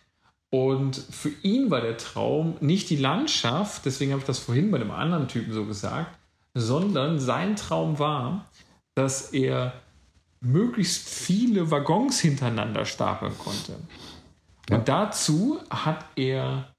Und 0.50 0.96
für 0.96 1.30
ihn 1.42 1.70
war 1.70 1.80
der 1.80 1.96
Traum 1.96 2.56
nicht 2.60 2.90
die 2.90 2.96
Landschaft, 2.96 3.84
deswegen 3.84 4.10
habe 4.10 4.20
ich 4.20 4.26
das 4.26 4.40
vorhin 4.40 4.72
bei 4.72 4.78
dem 4.78 4.90
anderen 4.90 5.28
Typen 5.28 5.52
so 5.52 5.64
gesagt, 5.64 6.18
sondern 6.54 7.20
sein 7.20 7.54
Traum 7.54 8.00
war, 8.00 8.46
dass 8.96 9.32
er 9.32 9.74
möglichst 10.40 11.08
viele 11.08 11.70
Waggons 11.70 12.18
hintereinander 12.18 12.84
stapeln 12.84 13.38
konnte. 13.38 13.76
Ja. 14.70 14.76
Und 14.76 14.88
dazu 14.88 15.58
hat 15.68 16.04
er 16.16 16.72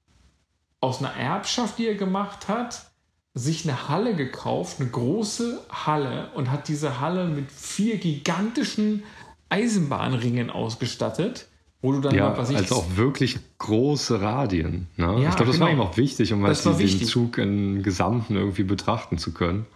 aus 0.80 1.00
einer 1.00 1.14
Erbschaft, 1.14 1.78
die 1.78 1.86
er 1.86 1.94
gemacht 1.94 2.48
hat, 2.48 2.90
sich 3.34 3.64
eine 3.64 3.88
Halle 3.88 4.14
gekauft, 4.14 4.80
eine 4.80 4.90
große 4.90 5.60
Halle 5.70 6.30
und 6.34 6.50
hat 6.50 6.68
diese 6.68 7.00
Halle 7.00 7.26
mit 7.28 7.50
vier 7.50 7.96
gigantischen 7.98 9.04
Eisenbahnringen 9.48 10.50
ausgestattet. 10.50 11.46
Wo 11.80 11.92
du 11.92 12.00
dann 12.00 12.14
ja, 12.14 12.36
was 12.36 12.50
ich, 12.50 12.56
also 12.56 12.76
auch 12.76 12.96
wirklich 12.96 13.38
große 13.58 14.20
Radien. 14.20 14.86
Ne? 14.96 15.22
Ja, 15.22 15.30
ich 15.30 15.36
glaube, 15.36 15.46
das 15.46 15.54
genau. 15.54 15.66
war 15.66 15.72
ihm 15.72 15.80
auch 15.80 15.96
wichtig, 15.96 16.32
um 16.32 16.44
halt 16.44 16.64
den 16.64 17.04
Zug 17.04 17.38
im 17.38 17.82
Gesamten 17.82 18.36
irgendwie 18.36 18.64
betrachten 18.64 19.18
zu 19.18 19.32
können 19.32 19.66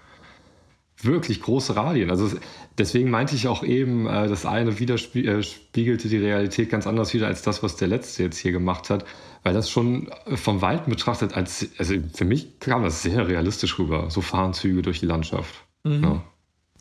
wirklich 1.02 1.42
große 1.42 1.76
Radien. 1.76 2.10
Also 2.10 2.30
deswegen 2.78 3.10
meinte 3.10 3.34
ich 3.34 3.48
auch 3.48 3.62
eben, 3.62 4.06
äh, 4.06 4.28
das 4.28 4.46
eine 4.46 4.78
widerspiegelte 4.78 6.08
die 6.08 6.16
Realität 6.16 6.70
ganz 6.70 6.86
anders 6.86 7.12
wieder 7.14 7.26
als 7.26 7.42
das, 7.42 7.62
was 7.62 7.76
der 7.76 7.88
letzte 7.88 8.22
jetzt 8.22 8.38
hier 8.38 8.52
gemacht 8.52 8.90
hat, 8.90 9.04
weil 9.42 9.54
das 9.54 9.70
schon 9.70 10.10
vom 10.34 10.62
Weiten 10.62 10.90
betrachtet 10.90 11.36
als, 11.36 11.68
also 11.78 11.94
für 12.14 12.24
mich 12.24 12.58
kam 12.60 12.82
das 12.82 13.02
sehr 13.02 13.28
realistisch 13.28 13.78
rüber, 13.78 14.10
so 14.10 14.20
Fahrenzüge 14.20 14.82
durch 14.82 15.00
die 15.00 15.06
Landschaft. 15.06 15.54
Mhm. 15.84 16.02
Ja. 16.02 16.22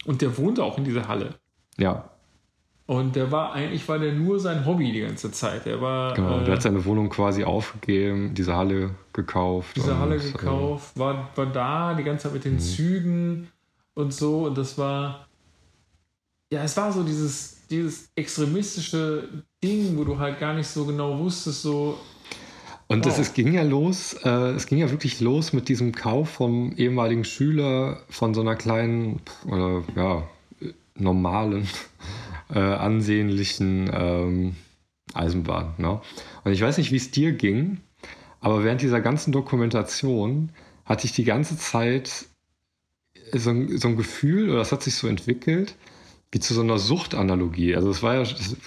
Und 0.06 0.22
der 0.22 0.38
wohnte 0.38 0.64
auch 0.64 0.78
in 0.78 0.86
dieser 0.86 1.08
Halle. 1.08 1.36
Ja. 1.78 2.10
Und 2.88 3.16
der 3.16 3.32
war 3.32 3.54
eigentlich 3.54 3.88
war 3.90 3.98
der 3.98 4.14
nur 4.14 4.40
sein 4.40 4.64
Hobby 4.64 4.92
die 4.92 5.02
ganze 5.02 5.32
Zeit. 5.32 5.66
Der 5.66 5.82
war. 5.82 6.14
Genau, 6.14 6.40
äh, 6.40 6.44
der 6.44 6.54
hat 6.54 6.62
seine 6.62 6.86
Wohnung 6.86 7.10
quasi 7.10 7.44
aufgegeben, 7.44 8.36
diese 8.36 8.56
Halle 8.56 8.92
gekauft. 9.12 9.76
Diese 9.76 9.98
Halle 9.98 10.18
äh, 10.18 10.20
gekauft, 10.20 10.98
war, 10.98 11.32
war 11.36 11.48
da 11.48 11.96
die 11.96 12.04
ganze 12.04 12.26
Zeit 12.26 12.34
mit 12.34 12.46
den 12.46 12.54
mhm. 12.54 12.60
Zügen 12.60 13.48
und 13.96 14.14
so. 14.14 14.46
Und 14.46 14.58
das 14.58 14.78
war, 14.78 15.28
ja, 16.54 16.64
es 16.64 16.78
war 16.78 16.92
so 16.92 17.04
dieses, 17.04 17.66
dieses 17.70 18.10
extremistische 18.16 19.44
Ding, 19.64 19.98
wo 19.98 20.04
du 20.04 20.20
halt 20.20 20.40
gar 20.40 20.54
nicht 20.54 20.68
so 20.68 20.86
genau 20.86 21.18
wusstest, 21.18 21.64
so. 21.64 21.98
Und 22.88 23.04
wow. 23.04 23.18
es 23.18 23.34
ging 23.34 23.54
ja 23.54 23.64
los, 23.64 24.14
äh, 24.24 24.52
es 24.52 24.68
ging 24.68 24.78
ja 24.78 24.92
wirklich 24.92 25.20
los 25.20 25.54
mit 25.54 25.70
diesem 25.70 25.92
Kauf 25.92 26.30
vom 26.30 26.74
ehemaligen 26.78 27.24
Schüler 27.24 28.02
von 28.10 28.36
so 28.36 28.42
einer 28.42 28.56
kleinen 28.56 29.22
oder 29.48 29.84
ja, 29.96 30.30
normalen, 30.94 31.68
äh, 32.54 32.60
ansehnlichen 32.60 33.90
ähm, 33.92 34.56
Eisenbahn. 35.16 35.74
Ne? 35.80 36.00
Und 36.44 36.52
ich 36.52 36.62
weiß 36.62 36.78
nicht, 36.78 36.92
wie 36.92 36.98
es 36.98 37.10
dir 37.10 37.32
ging, 37.32 37.80
aber 38.40 38.64
während 38.64 38.82
dieser 38.82 39.02
ganzen 39.02 39.32
Dokumentation 39.32 40.52
hatte 40.86 41.08
ich 41.08 41.14
die 41.14 41.24
ganze 41.24 41.58
Zeit 41.58 42.28
so 43.40 43.50
ein, 43.50 43.78
so 43.78 43.88
ein 43.88 43.98
Gefühl, 43.98 44.50
oder 44.50 44.60
das 44.60 44.72
hat 44.72 44.84
sich 44.84 44.96
so 44.96 45.08
entwickelt, 45.08 45.76
wie 46.32 46.40
zu 46.40 46.54
so 46.54 46.62
einer 46.62 46.78
Suchtanalogie. 46.78 47.76
Also 47.76 47.90
es 47.90 48.04
war 48.04 48.16
ja, 48.16 48.24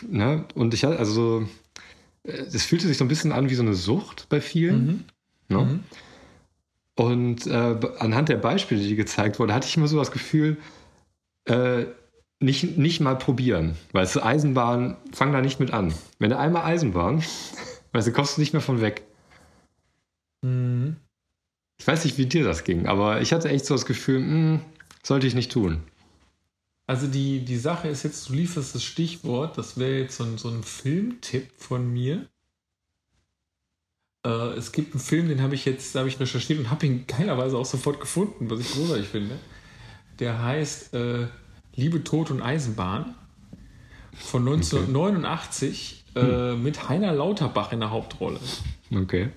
ne, 0.08 0.44
und 0.54 0.74
ich 0.74 0.84
hatte, 0.84 0.98
also 0.98 1.46
es 2.22 2.64
fühlte 2.64 2.86
sich 2.86 2.98
so 2.98 3.04
ein 3.04 3.08
bisschen 3.08 3.32
an 3.32 3.50
wie 3.50 3.54
so 3.54 3.62
eine 3.62 3.74
Sucht 3.74 4.26
bei 4.28 4.40
vielen. 4.40 4.86
Mhm. 4.86 5.04
Ne? 5.56 5.64
Mhm. 5.64 5.80
Und 6.94 7.46
äh, 7.46 7.76
anhand 7.98 8.28
der 8.28 8.36
Beispiele, 8.36 8.80
die 8.80 8.96
gezeigt 8.96 9.38
wurden, 9.38 9.52
hatte 9.52 9.68
ich 9.68 9.76
immer 9.76 9.88
so 9.88 9.98
das 9.98 10.10
Gefühl, 10.10 10.56
äh, 11.44 11.84
nicht, 12.40 12.76
nicht 12.76 13.00
mal 13.00 13.16
probieren. 13.16 13.76
Weil 13.92 14.04
es 14.04 14.20
Eisenbahn, 14.20 14.96
fang 15.12 15.32
da 15.32 15.40
nicht 15.40 15.60
mit 15.60 15.72
an. 15.72 15.94
Wenn 16.18 16.30
du 16.30 16.38
einmal 16.38 16.64
Eisenbahn, 16.64 17.22
weißt 17.92 18.08
du, 18.08 18.12
kommst 18.12 18.36
du 18.36 18.40
nicht 18.40 18.52
mehr 18.52 18.62
von 18.62 18.80
weg. 18.80 19.02
Mhm. 20.42 20.96
Ich 21.80 21.86
weiß 21.86 22.04
nicht, 22.04 22.18
wie 22.18 22.26
dir 22.26 22.44
das 22.44 22.64
ging, 22.64 22.86
aber 22.86 23.20
ich 23.20 23.32
hatte 23.32 23.48
echt 23.48 23.64
so 23.64 23.74
das 23.74 23.86
Gefühl, 23.86 24.20
mh, 24.20 24.26
hm, 24.26 24.60
sollte 25.02 25.26
ich 25.26 25.34
nicht 25.34 25.52
tun. 25.52 25.82
Also 26.86 27.06
die, 27.06 27.44
die 27.44 27.56
Sache 27.58 27.88
ist 27.88 28.02
jetzt, 28.02 28.28
du 28.28 28.32
lieferst 28.34 28.74
das 28.74 28.82
Stichwort, 28.82 29.58
das 29.58 29.78
wäre 29.78 29.98
jetzt 29.98 30.16
so 30.16 30.24
ein, 30.24 30.38
so 30.38 30.48
ein 30.48 30.62
Filmtipp 30.62 31.50
von 31.56 31.92
mir. 31.92 32.26
Äh, 34.26 34.30
es 34.56 34.72
gibt 34.72 34.94
einen 34.94 35.00
Film, 35.00 35.28
den 35.28 35.42
habe 35.42 35.54
ich 35.54 35.64
jetzt, 35.66 35.94
da 35.94 36.00
habe 36.00 36.08
ich 36.08 36.18
recherchiert 36.18 36.58
und 36.58 36.70
habe 36.70 36.86
ihn 36.86 37.06
geilerweise 37.06 37.56
auch 37.56 37.66
sofort 37.66 38.00
gefunden, 38.00 38.50
was 38.50 38.60
ich 38.60 38.72
großartig 38.72 39.06
finde. 39.06 39.38
Der 40.18 40.42
heißt 40.42 40.94
äh, 40.94 41.28
Liebe, 41.76 42.02
Tod 42.02 42.30
und 42.30 42.42
Eisenbahn 42.42 43.14
von 44.14 44.48
1989. 44.48 46.04
äh, 46.16 46.54
mit 46.54 46.88
Heiner 46.88 47.12
Lauterbach 47.12 47.70
in 47.72 47.80
der 47.80 47.90
Hauptrolle. 47.90 48.40
Okay. 48.90 49.28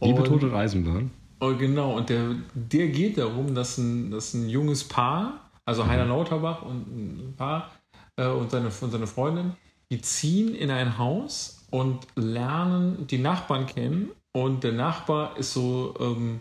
Liebe 0.00 0.22
Und- 0.22 0.28
Tote 0.28 0.54
Eisenbahn. 0.54 1.10
Oh, 1.40 1.54
genau, 1.54 1.96
und 1.96 2.10
der, 2.10 2.34
der 2.54 2.88
geht 2.88 3.16
darum, 3.16 3.54
dass 3.54 3.78
ein, 3.78 4.10
dass 4.10 4.34
ein 4.34 4.48
junges 4.48 4.84
Paar, 4.84 5.50
also 5.64 5.86
Heiner 5.86 6.04
Lauterbach 6.04 6.62
und 6.62 6.86
ein 6.86 7.34
Paar 7.36 7.70
äh, 8.16 8.26
und, 8.26 8.50
seine, 8.50 8.66
und 8.68 8.90
seine 8.90 9.06
Freundin, 9.06 9.54
die 9.90 10.02
ziehen 10.02 10.54
in 10.54 10.70
ein 10.70 10.98
Haus 10.98 11.66
und 11.70 12.06
lernen 12.14 13.06
die 13.06 13.18
Nachbarn 13.18 13.66
kennen. 13.66 14.10
Und 14.32 14.62
der 14.64 14.72
Nachbar 14.72 15.36
ist 15.38 15.54
so, 15.54 15.94
ähm, 15.98 16.40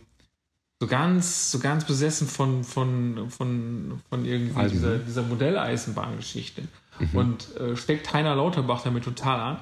so 0.82 0.88
ganz, 0.88 1.50
so 1.52 1.60
ganz 1.60 1.86
besessen 1.86 2.28
von, 2.28 2.64
von, 2.64 3.30
von, 3.30 4.02
von 4.10 4.26
irgendwie 4.26 4.68
dieser, 4.68 5.00
dieser 5.00 5.24
Modelleisenbahngeschichte. 5.24 6.64
Und 7.14 7.56
äh, 7.56 7.78
steckt 7.78 8.14
Heiner 8.14 8.36
Lauterbach 8.36 8.84
damit 8.84 9.06
total 9.06 9.40
an. 9.40 9.58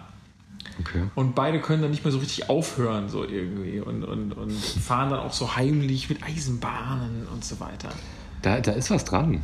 Okay. 0.80 1.04
Und 1.16 1.36
beide 1.36 1.60
können 1.60 1.82
dann 1.82 1.92
nicht 1.92 2.04
mehr 2.04 2.12
so 2.12 2.20
richtig 2.20 2.50
aufhören, 2.50 3.10
so 3.10 3.24
irgendwie. 3.24 3.80
Und, 3.80 4.04
und, 4.04 4.34
und 4.34 4.52
fahren 4.54 5.10
dann 5.10 5.20
auch 5.20 5.34
so 5.34 5.56
heimlich 5.56 6.10
mit 6.10 6.24
Eisenbahnen 6.24 7.28
und 7.34 7.44
so 7.44 7.60
weiter. 7.60 7.90
Da, 8.42 8.60
da 8.60 8.72
ist 8.72 8.92
was 8.92 9.06
dran. 9.06 9.42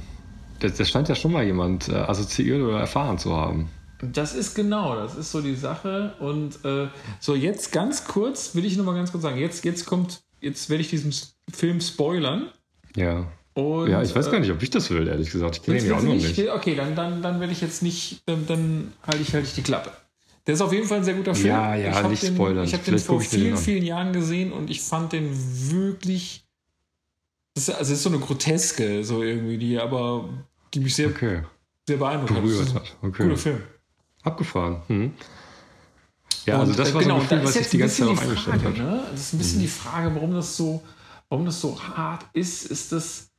Das, 0.60 0.76
das 0.76 0.90
scheint 0.90 1.10
ja 1.10 1.16
schon 1.16 1.32
mal 1.32 1.44
jemand 1.44 1.90
äh, 1.90 1.96
assoziiert 1.96 2.62
oder 2.62 2.80
erfahren 2.80 3.18
zu 3.18 3.36
haben. 3.36 3.70
Das 4.02 4.36
ist 4.36 4.54
genau, 4.54 4.96
das 4.96 5.16
ist 5.16 5.32
so 5.32 5.42
die 5.42 5.56
Sache. 5.56 6.14
Und 6.20 6.64
äh, 6.66 6.88
so, 7.20 7.36
jetzt 7.36 7.72
ganz 7.72 8.06
kurz, 8.06 8.54
will 8.54 8.66
ich 8.66 8.78
nochmal 8.78 8.96
ganz 8.96 9.12
kurz 9.12 9.24
sagen, 9.24 9.38
jetzt, 9.38 9.64
jetzt 9.66 9.86
kommt, 9.86 10.22
jetzt 10.42 10.70
werde 10.70 10.82
ich 10.82 10.90
diesen 10.90 11.14
Film 11.52 11.82
spoilern. 11.82 12.48
Ja. 12.96 13.28
Und, 13.54 13.90
ja, 13.90 14.02
ich 14.02 14.16
weiß 14.16 14.28
äh, 14.28 14.32
gar 14.32 14.40
nicht, 14.40 14.52
ob 14.52 14.62
ich 14.62 14.70
das 14.72 14.90
will, 14.90 15.08
ehrlich 15.08 15.32
gesagt. 15.32 15.58
Ich 15.58 15.64
kenne 15.64 15.80
ihn 15.80 15.88
ja 15.88 15.98
auch 15.98 16.02
noch 16.02 16.14
nicht. 16.14 16.50
Okay, 16.50 16.76
dann, 16.76 16.96
dann, 16.96 17.22
dann 17.22 17.40
werde 17.40 17.54
ich 17.54 17.62
jetzt 17.62 17.84
nicht, 17.84 18.22
dann, 18.26 18.46
dann 18.48 18.94
halte 19.06 19.22
ich, 19.22 19.34
halte 19.34 19.48
ich 19.48 19.54
die 19.54 19.62
Klappe. 19.62 19.92
Der 20.46 20.56
ist 20.56 20.62
auf 20.62 20.74
jeden 20.74 20.88
Fall 20.88 20.98
ein 20.98 21.04
sehr 21.04 21.14
guter 21.14 21.34
Film. 21.34 21.48
Ja, 21.48 21.76
ja, 21.76 22.02
ich 22.02 22.08
nicht 22.10 22.24
den, 22.24 22.36
spoilern. 22.36 22.66
Ich 22.66 22.74
habe 22.74 22.84
den 22.84 23.00
vor 23.00 23.22
ich 23.22 23.30
vielen, 23.30 23.56
vielen 23.58 23.84
Jahren 23.84 24.12
gesehen 24.12 24.52
und 24.52 24.70
ich 24.70 24.82
fand 24.82 25.14
den 25.14 25.32
wirklich. 25.72 26.46
Das 27.56 27.70
ist, 27.70 27.76
also 27.76 27.94
es 27.94 28.00
ist 28.00 28.04
so 28.04 28.10
eine 28.10 28.20
Groteske, 28.20 29.04
so 29.04 29.24
irgendwie, 29.24 29.58
die 29.58 29.80
aber 29.80 30.28
die 30.74 30.80
mich 30.80 30.96
sehr, 30.96 31.10
Okay. 31.10 31.44
sehr 31.88 31.98
beeindruckt 31.98 32.34
Berührt 32.34 32.74
hat. 32.74 32.98
Okay. 33.02 33.24
Guter 33.24 33.38
Film. 33.38 33.64
Abgefahren. 34.24 34.82
Hm. 34.88 35.14
Ja, 36.46 36.56
Und, 36.56 36.62
also 36.62 36.74
das 36.74 36.90
äh, 36.90 36.94
war 36.94 37.02
genau, 37.04 37.18
so 37.20 37.24
ein 37.24 37.30
da 37.30 37.36
Gefühl, 37.36 37.50
ist 37.50 37.50
was 37.50 37.56
jetzt 37.56 37.74
die 37.74 37.78
ganze 37.78 37.96
Zeit 38.02 38.08
auch 38.18 38.22
eingestellt 38.22 38.64
hat. 38.64 38.78
ne? 38.78 39.08
Das 39.12 39.20
ist 39.22 39.34
ein 39.34 39.38
bisschen 39.38 39.60
die 39.62 39.68
Frage, 39.68 40.14
warum 40.16 40.34
das 40.34 40.58
so, 40.58 40.84
warum 41.30 41.46
das 41.46 41.62
so 41.62 41.80
hart 41.82 42.26
ist. 42.34 42.66
Ist 42.66 42.92
das, 42.92 43.30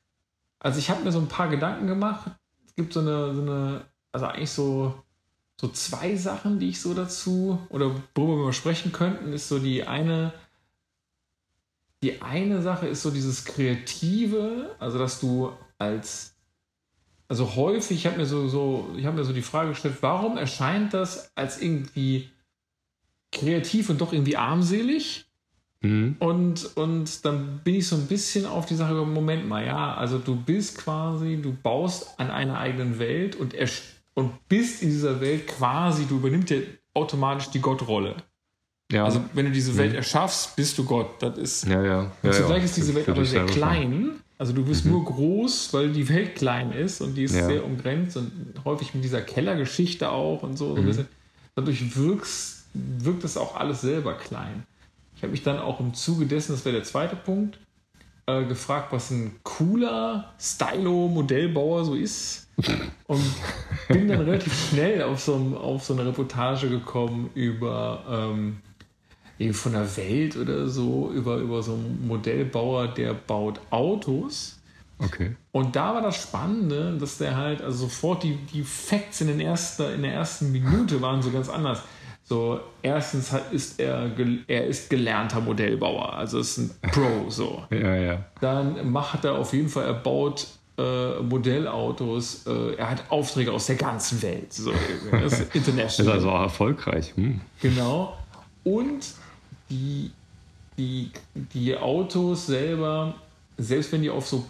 also 0.59 0.79
ich 0.79 0.89
habe 0.89 1.05
mir 1.05 1.13
so 1.13 1.19
ein 1.19 1.29
paar 1.29 1.49
Gedanken 1.49 1.87
gemacht. 1.87 2.31
Es 2.67 2.75
gibt 2.75 2.93
so 2.93 3.01
eine, 3.01 3.35
so 3.35 3.43
eine, 3.43 3.85
also 4.13 4.27
eigentlich 4.27 4.51
so, 4.51 4.95
so 5.65 5.73
zwei 5.73 6.15
Sachen, 6.15 6.59
die 6.59 6.69
ich 6.69 6.81
so 6.81 6.93
dazu 6.93 7.59
oder 7.71 7.91
worüber 8.15 8.47
wir 8.47 8.53
sprechen 8.53 8.93
könnten, 8.93 9.33
ist 9.33 9.49
so 9.49 9.59
die 9.59 9.85
eine, 9.85 10.35
die 12.03 12.21
eine 12.21 12.61
Sache 12.61 12.87
ist 12.87 13.03
so 13.03 13.11
dieses 13.11 13.47
Kreative, 13.47 14.77
also 14.79 14.99
dass 14.99 15.21
du 15.21 15.53
als 15.79 16.35
also 17.29 17.57
häufig, 17.57 17.97
ich 17.97 18.07
habe 18.07 18.19
mir 18.19 18.27
so, 18.27 18.47
so, 18.47 18.95
ich 18.99 19.07
habe 19.07 19.17
mir 19.17 19.25
so 19.25 19.33
die 19.33 19.41
Frage 19.41 19.71
gestellt, 19.71 19.97
warum 20.03 20.37
erscheint 20.37 20.93
das 20.93 21.31
als 21.35 21.61
irgendwie 21.61 22.29
kreativ 23.33 23.89
und 23.89 24.03
doch 24.03 24.13
irgendwie 24.13 24.37
armselig? 24.37 25.25
Hm. 25.81 26.17
Und, 26.19 26.77
und 26.77 27.25
dann 27.25 27.61
bin 27.65 27.77
ich 27.77 27.89
so 27.89 27.97
ein 27.97 28.07
bisschen 28.07 28.45
auf 28.45 28.67
die 28.67 28.75
Sache 28.75 28.93
Moment 28.95 29.49
mal, 29.49 29.65
ja, 29.65 29.95
also 29.95 30.19
du 30.19 30.37
bist 30.37 30.77
quasi, 30.77 31.39
du 31.41 31.55
baust 31.55 32.21
an 32.21 32.31
einer 32.31 32.59
eigenen 32.59 32.99
Welt 32.99 33.35
und, 33.37 33.55
erst- 33.55 33.94
und 34.15 34.49
bist 34.49 34.83
in 34.83 34.91
dieser 34.91 35.21
Welt 35.21 35.47
quasi, 35.47 36.07
du 36.07 36.17
übernimmst 36.17 36.51
ja 36.51 36.59
automatisch 36.95 37.51
die 37.51 37.61
Gottrolle. 37.61 38.17
Ja. 38.93 39.05
Also 39.05 39.25
wenn 39.33 39.47
du 39.47 39.53
diese 39.53 39.77
Welt 39.77 39.91
Mhm. 39.93 39.97
erschaffst, 39.97 40.55
bist 40.57 40.77
du 40.79 40.85
Gott. 40.85 41.21
Das 41.23 41.39
ist, 41.39 41.67
ja, 41.67 41.83
ja. 41.83 42.03
ja, 42.03 42.13
und 42.23 42.35
zugleich 42.35 42.59
ja. 42.59 42.65
ist 42.65 42.77
diese 42.77 42.95
Welt 42.95 43.09
aber 43.09 43.25
sehr 43.25 43.47
klein. 43.47 44.11
Also 44.39 44.53
du 44.53 44.65
bist 44.65 44.85
Mhm. 44.85 44.93
nur 44.93 45.05
groß, 45.05 45.73
weil 45.73 45.91
die 45.93 46.09
Welt 46.09 46.35
klein 46.37 46.73
ist 46.73 47.01
und 47.01 47.15
die 47.15 47.25
ist 47.25 47.35
Ja. 47.35 47.47
sehr 47.47 47.65
umgrenzt 47.65 48.17
und 48.17 48.31
häufig 48.65 48.95
mit 48.95 49.03
dieser 49.03 49.23
Kellergeschichte 49.23 50.11
auch 50.11 50.43
und 50.43 50.57
so. 50.57 50.77
so 50.77 50.83
Mhm. 50.83 51.07
Dadurch 51.57 51.97
wirkst, 51.97 52.65
wirkt 52.75 53.25
das 53.25 53.37
auch 53.37 53.57
alles 53.57 53.81
selber 53.81 54.15
klein. 54.15 54.65
Ich 55.17 55.23
habe 55.23 55.31
mich 55.33 55.43
dann 55.43 55.59
auch 55.59 55.81
im 55.81 55.95
Zuge 55.95 56.27
dessen, 56.27 56.53
das 56.53 56.65
wäre 56.65 56.75
der 56.77 56.85
zweite 56.85 57.17
Punkt, 57.17 57.59
äh, 58.27 58.45
gefragt, 58.45 58.93
was 58.93 59.11
ein 59.11 59.37
cooler 59.43 60.33
Stylo-Modellbauer 60.39 61.85
so 61.85 61.95
ist. 61.95 62.49
Und 63.07 63.23
bin 63.89 64.09
dann 64.09 64.21
relativ 64.21 64.71
schnell 64.71 65.03
auf 65.03 65.21
so, 65.21 65.35
auf 65.61 65.85
so 65.85 65.95
eine 65.95 66.07
Reportage 66.07 66.69
gekommen 66.69 67.31
über 67.35 68.05
ähm, 68.09 68.59
irgendwie 69.39 69.59
von 69.59 69.73
der 69.73 69.97
Welt 69.97 70.37
oder 70.37 70.69
so, 70.69 71.11
über, 71.13 71.37
über 71.37 71.63
so 71.63 71.73
einen 71.73 72.07
Modellbauer, 72.07 72.89
der 72.89 73.15
baut 73.15 73.61
Autos. 73.71 74.61
Okay. 74.99 75.35
Und 75.51 75.75
da 75.75 75.95
war 75.95 76.03
das 76.03 76.17
Spannende, 76.17 76.97
dass 76.99 77.19
der 77.19 77.37
halt, 77.37 77.61
also 77.61 77.87
sofort 77.87 78.23
die, 78.23 78.37
die 78.53 78.63
Facts 78.63 79.21
in, 79.21 79.27
den 79.27 79.41
ersten, 79.41 79.93
in 79.93 80.03
der 80.03 80.15
ersten 80.15 80.53
Minute 80.53 81.03
waren 81.03 81.21
so 81.21 81.31
ganz 81.31 81.49
anders. 81.49 81.83
So, 82.27 82.59
erstens 82.83 83.35
ist 83.53 83.79
er, 83.79 84.11
er 84.47 84.67
ist 84.67 84.89
gelernter 84.89 85.41
Modellbauer, 85.41 86.15
also 86.15 86.39
ist 86.39 86.57
ein 86.57 86.71
Pro 86.91 87.29
so. 87.29 87.65
Ja, 87.71 87.95
ja. 87.95 88.25
Dann 88.41 88.91
macht 88.91 89.25
er 89.27 89.35
auf 89.35 89.53
jeden 89.53 89.69
Fall, 89.69 89.85
er 89.85 89.95
baut 89.95 90.47
äh, 90.79 91.21
Modellautos, 91.21 92.47
äh, 92.47 92.77
er 92.77 92.91
hat 92.91 93.05
Aufträge 93.11 93.53
aus 93.53 93.67
der 93.67 93.77
ganzen 93.77 94.23
Welt. 94.23 94.53
So, 94.53 94.73
das 95.13 95.35
ist 95.35 95.41
Ist 95.55 95.55
international. 95.55 96.13
also 96.15 96.31
auch 96.31 96.41
erfolgreich. 96.43 97.13
Hm. 97.15 97.43
Genau. 97.61 98.17
Und 98.65 99.05
die, 99.69 100.11
die, 100.79 101.11
die 101.35 101.77
Autos 101.77 102.47
selber, 102.47 103.15
selbst 103.59 103.93
wenn 103.93 104.01
die 104.01 104.11
auf 104.11 104.27
so 104.27 104.47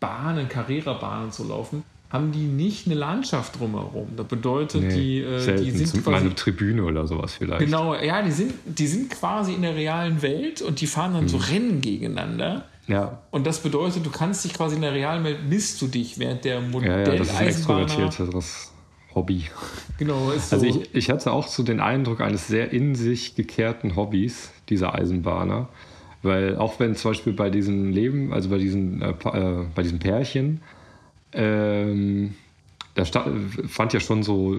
Bahnen, 0.00 0.48
Carrera-Bahnen 0.48 1.24
und 1.26 1.34
so 1.34 1.44
laufen, 1.44 1.84
haben 2.10 2.32
die 2.32 2.40
nicht 2.46 2.86
eine 2.86 2.96
Landschaft 2.96 3.58
drumherum. 3.60 4.08
Das 4.16 4.26
bedeutet, 4.26 4.82
Nee, 4.82 4.88
die, 4.94 5.18
äh, 5.20 5.62
die 5.62 5.70
sind 5.70 6.02
quasi. 6.04 6.16
eine 6.26 6.34
Tribüne 6.34 6.84
oder 6.84 7.06
sowas 7.06 7.34
vielleicht. 7.34 7.60
Genau, 7.64 7.94
ja, 7.94 8.20
die 8.22 8.32
sind, 8.32 8.52
die 8.66 8.86
sind 8.88 9.10
quasi 9.10 9.54
in 9.54 9.62
der 9.62 9.76
realen 9.76 10.20
Welt 10.22 10.60
und 10.60 10.80
die 10.80 10.86
fahren 10.88 11.14
dann 11.14 11.28
so 11.28 11.36
Mhm. 11.38 11.42
Rennen 11.44 11.80
gegeneinander. 11.80 12.64
Ja, 12.88 13.22
Und 13.30 13.46
das 13.46 13.60
bedeutet, 13.60 14.04
du 14.04 14.10
kannst 14.10 14.44
dich 14.44 14.52
quasi 14.52 14.74
in 14.74 14.82
der 14.82 14.92
realen 14.92 15.22
Welt 15.22 15.38
misst 15.48 15.80
du 15.80 15.86
dich, 15.86 16.18
während 16.18 16.44
der 16.44 16.60
ja, 16.60 16.80
ja, 16.82 17.04
das 17.04 17.28
ist 17.28 17.36
ein 17.36 17.46
extrovertierteres 17.46 18.72
Hobby. 19.14 19.44
Genau, 19.98 20.30
ist 20.32 20.50
so. 20.50 20.56
Also 20.56 20.66
ich, 20.66 20.92
ich 20.94 21.10
hatte 21.10 21.30
auch 21.32 21.46
so 21.46 21.62
den 21.62 21.78
Eindruck 21.78 22.20
eines 22.20 22.48
sehr 22.48 22.72
in 22.72 22.96
sich 22.96 23.36
gekehrten 23.36 23.94
Hobbys, 23.94 24.50
dieser 24.68 24.94
Eisenbahner. 24.96 25.68
Weil 26.22 26.56
auch 26.56 26.80
wenn 26.80 26.96
zum 26.96 27.12
Beispiel 27.12 27.32
bei 27.32 27.48
diesem 27.50 27.90
Leben, 27.92 28.32
also 28.32 28.50
bei 28.50 28.58
diesen, 28.58 29.00
äh, 29.00 29.10
äh, 29.10 29.64
bei 29.74 29.82
diesem 29.82 30.00
Pärchen, 30.00 30.60
ähm, 31.32 32.34
da 32.94 33.04
fand 33.68 33.92
ja 33.92 34.00
schon 34.00 34.22
so 34.22 34.58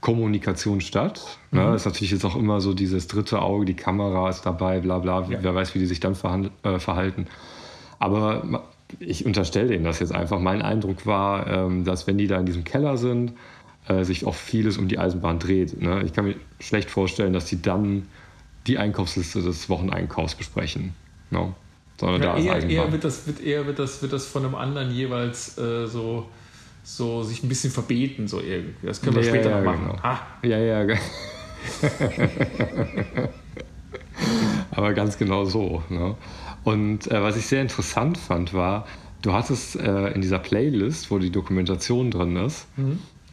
Kommunikation 0.00 0.80
statt. 0.80 1.38
Ne? 1.50 1.60
Mhm. 1.60 1.66
Das 1.66 1.82
ist 1.82 1.86
natürlich 1.86 2.10
jetzt 2.10 2.24
auch 2.24 2.36
immer 2.36 2.60
so 2.60 2.74
dieses 2.74 3.06
dritte 3.06 3.40
Auge, 3.40 3.64
die 3.64 3.74
Kamera 3.74 4.28
ist 4.28 4.42
dabei, 4.42 4.80
bla 4.80 4.98
bla, 4.98 5.26
Ja. 5.28 5.38
wer 5.40 5.54
weiß, 5.54 5.74
wie 5.74 5.78
die 5.78 5.86
sich 5.86 6.00
dann 6.00 6.16
äh, 6.62 6.78
verhalten. 6.78 7.26
Aber 7.98 8.64
ich 8.98 9.24
unterstelle 9.24 9.68
denen 9.68 9.84
das 9.84 10.00
jetzt 10.00 10.12
einfach. 10.12 10.40
Mein 10.40 10.62
Eindruck 10.62 11.06
war, 11.06 11.46
ähm, 11.46 11.84
dass 11.84 12.06
wenn 12.06 12.18
die 12.18 12.26
da 12.26 12.38
in 12.38 12.46
diesem 12.46 12.64
Keller 12.64 12.96
sind, 12.96 13.32
äh, 13.86 14.04
sich 14.04 14.26
auch 14.26 14.34
vieles 14.34 14.78
um 14.78 14.88
die 14.88 14.98
Eisenbahn 14.98 15.38
dreht. 15.38 15.80
Ne? 15.80 16.02
Ich 16.04 16.12
kann 16.12 16.24
mir 16.24 16.34
schlecht 16.58 16.90
vorstellen, 16.90 17.32
dass 17.32 17.46
die 17.46 17.62
dann 17.62 18.08
die 18.66 18.78
Einkaufsliste 18.78 19.42
des 19.42 19.68
Wocheneinkaufs 19.68 20.34
besprechen. 20.34 20.94
Ne? 21.30 21.54
Sondern 22.00 22.22
Ja, 22.22 22.32
da 22.34 22.38
eher, 22.38 22.68
eher, 22.68 22.92
wird 22.92 23.04
das, 23.04 23.26
wird, 23.26 23.42
eher 23.42 23.66
wird, 23.66 23.78
das, 23.78 24.00
wird 24.00 24.12
das 24.14 24.24
von 24.26 24.42
einem 24.44 24.54
anderen 24.54 24.90
jeweils 24.90 25.58
äh, 25.58 25.86
so, 25.86 26.26
so 26.82 27.22
sich 27.22 27.42
ein 27.44 27.48
bisschen 27.50 27.70
verbeten, 27.70 28.26
so 28.26 28.40
irgendwie. 28.40 28.86
Das 28.86 29.02
können 29.02 29.16
wir 29.16 29.22
Ja, 29.22 29.28
später 29.28 29.50
ja, 29.50 29.58
noch 29.58 29.64
machen. 29.66 29.86
genau. 29.88 29.98
Ah, 30.02 30.18
Ja, 30.42 30.56
ja. 30.58 30.84
ge- 30.84 30.96
Aber 34.70 34.92
ganz 34.94 35.18
genau 35.18 35.44
so. 35.44 35.82
Ne? 35.88 36.14
Und 36.64 37.10
äh, 37.10 37.22
was 37.22 37.36
ich 37.36 37.46
sehr 37.46 37.62
interessant 37.62 38.18
fand, 38.18 38.54
war, 38.54 38.86
du 39.22 39.32
hattest 39.32 39.76
äh, 39.76 40.08
in 40.12 40.20
dieser 40.20 40.38
Playlist, 40.38 41.10
wo 41.10 41.18
die 41.18 41.30
Dokumentation 41.30 42.10
drin 42.10 42.36
ist, 42.36 42.66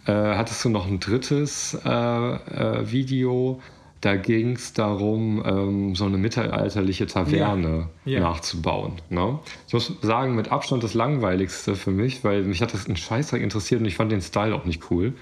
äh, 0.06 0.12
hattest 0.12 0.64
du 0.66 0.70
noch 0.70 0.88
ein 0.88 1.00
drittes 1.00 1.78
äh, 1.86 1.90
äh, 1.90 2.92
Video. 2.92 3.62
Da 4.02 4.16
ging 4.16 4.52
es 4.52 4.74
darum, 4.74 5.42
ähm, 5.46 5.96
so 5.96 6.06
eine 6.06 6.18
mittelalterliche 6.18 7.08
Taverne 7.08 7.90
Ja. 8.06 8.14
Ja. 8.14 8.20
nachzubauen. 8.20 8.94
Ne? 9.10 9.40
Ich 9.68 9.74
muss 9.74 9.92
sagen, 10.02 10.36
mit 10.36 10.52
Abstand 10.52 10.84
das 10.84 10.94
langweiligste 10.94 11.76
für 11.76 11.92
mich, 11.92 12.24
weil 12.24 12.44
mich 12.44 12.62
hat 12.62 12.74
das 12.74 12.88
ein 12.88 12.96
Scheißdreck 12.96 13.42
interessiert 13.42 13.82
und 13.82 13.88
ich 13.88 13.96
fand 13.96 14.12
den 14.12 14.22
Style 14.22 14.54
auch 14.56 14.66
nicht 14.66 14.92
cool. 14.92 15.14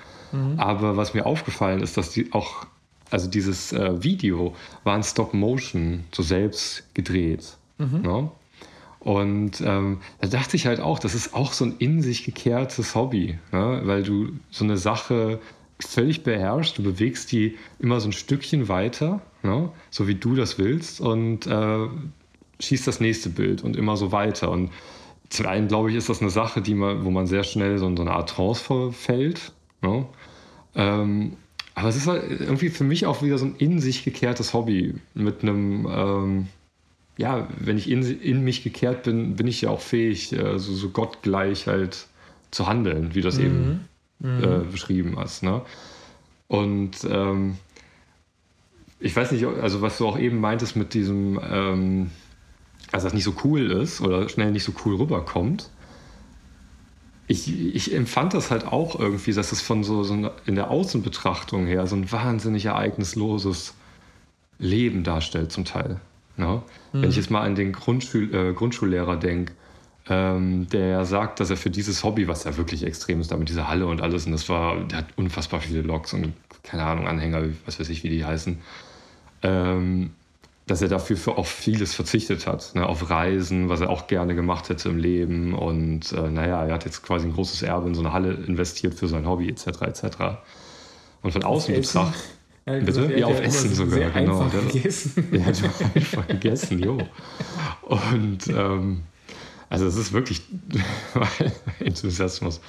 Aber 0.58 0.98
was 0.98 1.14
mir 1.14 1.26
aufgefallen 1.26 1.82
ist, 1.82 1.96
dass 1.96 2.10
die 2.10 2.34
auch, 2.34 2.66
also 3.10 3.30
dieses 3.30 3.72
äh, 3.72 4.04
Video 4.04 4.54
war 4.84 4.98
in 4.98 5.04
Stop 5.04 5.34
Motion 5.34 6.04
so 6.12 6.24
selbst 6.24 6.84
gedreht. 6.94 7.56
Ne? 7.78 8.30
Und 9.00 9.62
ähm, 9.62 10.00
da 10.20 10.28
dachte 10.28 10.58
ich 10.58 10.66
halt 10.66 10.80
auch, 10.82 11.00
das 11.00 11.14
ist 11.16 11.34
auch 11.36 11.54
so 11.54 11.64
ein 11.66 11.76
in 11.78 12.02
sich 12.02 12.26
gekehrtes 12.26 12.96
Hobby, 12.96 13.38
ne? 13.52 13.82
weil 13.86 14.04
du 14.04 14.30
so 14.50 14.64
eine 14.66 14.78
Sache 14.78 15.40
völlig 15.80 16.24
beherrscht. 16.24 16.78
Du 16.78 16.84
bewegst 16.84 17.32
die 17.32 17.58
immer 17.80 18.00
so 18.00 18.10
ein 18.10 18.14
Stückchen 18.14 18.68
weiter, 18.68 19.22
ne? 19.44 19.70
so 19.90 20.08
wie 20.08 20.16
du 20.16 20.36
das 20.36 20.58
willst, 20.58 21.02
und 21.02 21.48
äh, 21.48 21.88
schießt 22.60 22.88
das 22.88 23.00
nächste 23.00 23.30
Bild 23.30 23.64
und 23.64 23.76
immer 23.76 23.98
so 23.98 24.12
weiter. 24.12 24.52
Und 24.52 24.72
zum 25.30 25.48
einen, 25.48 25.68
glaube 25.68 25.90
ich, 25.90 25.98
ist 25.98 26.10
das 26.10 26.22
eine 26.22 26.30
Sache, 26.30 26.62
die 26.62 26.76
man, 26.76 27.04
wo 27.04 27.12
man 27.12 27.28
sehr 27.28 27.44
schnell 27.44 27.78
so 27.78 27.88
in 27.88 27.98
so 27.98 28.04
eine 28.04 28.12
Art 28.12 28.30
Trance 28.30 28.64
verfällt. 28.64 29.52
Ne? 29.82 30.06
Ähm, 30.76 31.34
aber 31.74 31.90
es 31.90 31.98
ist 31.98 32.08
halt 32.08 32.24
irgendwie 32.40 32.70
für 32.70 32.86
mich 32.86 33.06
auch 33.06 33.22
wieder 33.22 33.38
so 33.38 33.46
ein 33.46 33.56
in 33.58 33.80
sich 33.80 34.06
gekehrtes 34.06 34.54
Hobby 34.54 34.96
mit 35.14 35.44
einem, 35.44 35.88
ähm, 35.90 36.48
ja, 37.18 37.50
wenn 37.60 37.78
ich 37.78 37.90
in, 37.90 38.02
in 38.22 38.44
mich 38.44 38.64
gekehrt 38.64 39.04
bin, 39.04 39.36
bin 39.36 39.48
ich 39.48 39.62
ja 39.62 39.70
auch 39.70 39.82
fähig, 39.82 40.32
äh, 40.32 40.58
so, 40.58 40.74
so 40.74 40.90
gottgleich 40.90 41.68
halt 41.68 42.08
zu 42.52 42.68
handeln, 42.68 43.14
wie 43.14 43.22
das 43.22 43.38
mhm. 43.38 43.46
eben 43.46 43.90
mhm. 44.20 44.44
Äh, 44.44 44.72
beschrieben 44.72 45.16
hast. 45.18 45.44
Ne? 45.44 45.62
Und 46.48 46.98
ähm, 47.10 47.58
ich 49.00 49.16
weiß 49.16 49.32
nicht, 49.32 49.46
also 49.46 49.82
was 49.82 49.98
du 49.98 50.08
auch 50.08 50.18
eben 50.18 50.40
meintest 50.40 50.76
mit 50.76 50.94
diesem, 50.94 51.40
ähm, 51.44 52.12
also 52.92 53.06
das 53.06 53.14
nicht 53.14 53.24
so 53.24 53.36
cool 53.44 53.72
ist 53.72 54.02
oder 54.02 54.30
schnell 54.30 54.52
nicht 54.52 54.64
so 54.64 54.74
cool 54.86 54.96
rüberkommt. 54.96 55.70
Ich, 57.28 57.76
ich 57.76 57.94
empfand 57.94 58.36
das 58.36 58.52
halt 58.52 58.68
auch 58.68 59.00
irgendwie, 59.00 59.34
dass 59.34 59.52
es 59.52 59.62
von 59.62 59.84
so, 59.84 60.04
so 60.04 60.32
in 60.46 60.56
der 60.56 60.70
Außenbetrachtung 60.70 61.66
her 61.66 61.88
so 61.88 61.96
ein 61.96 62.12
wahnsinnig 62.12 62.66
ereignisloses 62.66 63.74
Leben 64.60 65.04
darstellt 65.04 65.52
zum 65.52 65.66
Teil. 65.66 66.00
Ne? 66.38 66.62
Mhm. 66.94 67.02
Wenn 67.02 67.10
ich 67.10 67.16
jetzt 67.16 67.32
mal 67.32 67.42
an 67.42 67.56
den 67.56 67.74
Grundschul 67.74 68.34
äh, 68.34 68.54
Grundschullehrer 68.54 69.18
denke, 69.18 69.54
ähm, 70.08 70.68
der 70.70 71.06
sagt, 71.06 71.40
dass 71.40 71.50
er 71.50 71.58
für 71.58 71.70
dieses 71.70 72.04
Hobby, 72.04 72.28
was 72.28 72.44
ja 72.44 72.58
wirklich 72.58 72.84
extrem 72.84 73.22
ist, 73.22 73.32
da 73.32 73.38
mit 73.38 73.50
dieser 73.50 73.68
Halle 73.68 73.88
und 73.88 74.02
alles, 74.02 74.26
und 74.26 74.32
das 74.32 74.48
war, 74.50 74.84
der 74.84 75.00
hat 75.00 75.08
unfassbar 75.16 75.62
viele 75.62 75.82
Loks 75.82 76.14
und 76.14 76.34
keine 76.64 76.84
Ahnung, 76.84 77.08
Anhänger, 77.08 77.44
was 77.66 77.80
weiß 77.80 77.90
ich, 77.90 78.04
wie 78.04 78.10
die 78.10 78.26
heißen, 78.26 78.60
ähm, 79.44 80.12
dass 80.68 80.82
er 80.82 80.88
dafür 80.88 81.16
für 81.16 81.38
auch 81.38 81.46
vieles 81.46 81.94
verzichtet 81.94 82.48
hat. 82.48 82.74
Ne, 82.74 82.86
auf 82.86 83.10
Reisen, 83.10 83.70
was 83.70 83.82
er 83.82 83.90
auch 83.90 84.08
gerne 84.08 84.34
gemacht 84.36 84.70
hätte 84.70 84.90
im 84.90 84.98
Leben. 84.98 85.54
Und 85.54 86.12
äh, 86.12 86.30
naja, 86.30 86.66
er 86.66 86.74
hat 86.74 86.86
jetzt 86.86 87.04
quasi 87.04 87.28
ein 87.28 87.34
großes 87.34 87.62
Erbe 87.62 87.88
in 87.88 87.94
so 87.94 88.02
eine 88.02 88.14
Halle 88.14 88.34
investiert 88.34 88.96
für 88.96 89.08
sein 89.08 89.28
Hobby, 89.28 89.48
etc. 89.48 89.68
etc. 89.82 90.06
Und 91.22 91.32
von 91.32 91.44
außen 91.44 91.76
betrachtet. 91.76 92.24
Ja, 92.66 92.80
Bitte? 92.80 93.16
Ja, 93.16 93.28
auf 93.28 93.40
Essen 93.42 93.76
sogar, 93.76 94.10
genau. 94.10 94.42
Einfach 94.42 94.60
der, 94.60 94.72
gegessen. 94.72 95.28
Ja, 95.32 95.52
du 95.52 95.86
einfach 95.94 96.28
gegessen, 96.28 96.80
jo. 96.80 96.98
Und 97.84 98.48
ähm, 98.48 99.04
also 99.70 99.86
es 99.86 99.98
ist 99.98 100.14
wirklich 100.14 100.42
Enthusiasmus. 101.80 102.62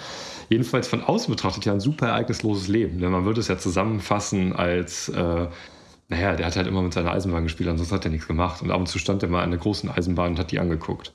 Jedenfalls 0.49 0.89
von 0.89 1.03
außen 1.03 1.33
betrachtet 1.33 1.65
ja 1.65 1.73
ein 1.73 1.81
super 1.81 2.09
ereignisloses 2.09 2.69
Leben. 2.69 3.01
Denn 3.01 3.11
man 3.11 3.25
würde 3.25 3.41
es 3.41 3.49
ja 3.49 3.59
zusammenfassen 3.59 4.55
als 4.55 5.09
äh, 5.09 5.49
naja, 6.09 6.37
der 6.37 6.47
hat 6.47 6.57
halt 6.57 6.67
immer 6.67 6.83
mit 6.83 6.93
seiner 6.93 7.13
Eisenbahn 7.13 7.43
gespielt, 7.45 7.69
ansonsten 7.69 7.95
hat 7.95 8.05
er 8.05 8.11
nichts 8.11 8.29
gemacht. 8.29 8.63
Und 8.63 8.71
ab 8.71 8.79
und 8.79 8.87
zu 8.87 8.99
stand 8.99 9.23
er 9.23 9.29
mal 9.29 9.43
an 9.43 9.51
der 9.51 9.59
großen 9.59 9.91
Eisenbahn 9.91 10.33
und 10.33 10.39
hat 10.39 10.53
die 10.53 10.61
angeguckt. 10.61 11.13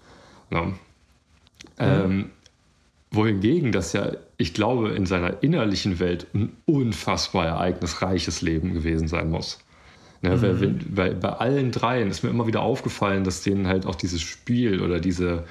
Ja. 0.50 0.64
Mhm. 0.64 0.76
Ähm, 1.80 2.30
wohingegen 3.12 3.72
das 3.72 3.94
ja, 3.94 4.12
ich 4.38 4.54
glaube, 4.54 4.90
in 4.90 5.06
seiner 5.06 5.42
innerlichen 5.44 6.00
Welt 6.00 6.28
ein 6.34 6.58
unfassbar 6.66 7.46
ereignisreiches 7.46 8.42
Leben 8.42 8.74
gewesen 8.74 9.08
sein 9.08 9.30
muss. 9.30 9.60
Ja, 10.22 10.36
ne, 10.36 10.54
mhm. 10.54 10.80
bei, 10.94 11.12
bei, 11.12 11.30
allen 11.30 11.72
dreien 11.72 12.10
ist 12.10 12.24
mir 12.24 12.30
immer 12.30 12.46
wieder 12.46 12.62
aufgefallen, 12.62 13.24
dass 13.24 13.42
denen 13.42 13.68
halt 13.68 13.86
auch 13.86 13.96
dieses 13.96 14.22
Spiel 14.22 14.82
oder 14.82 15.00
diese, 15.00 15.46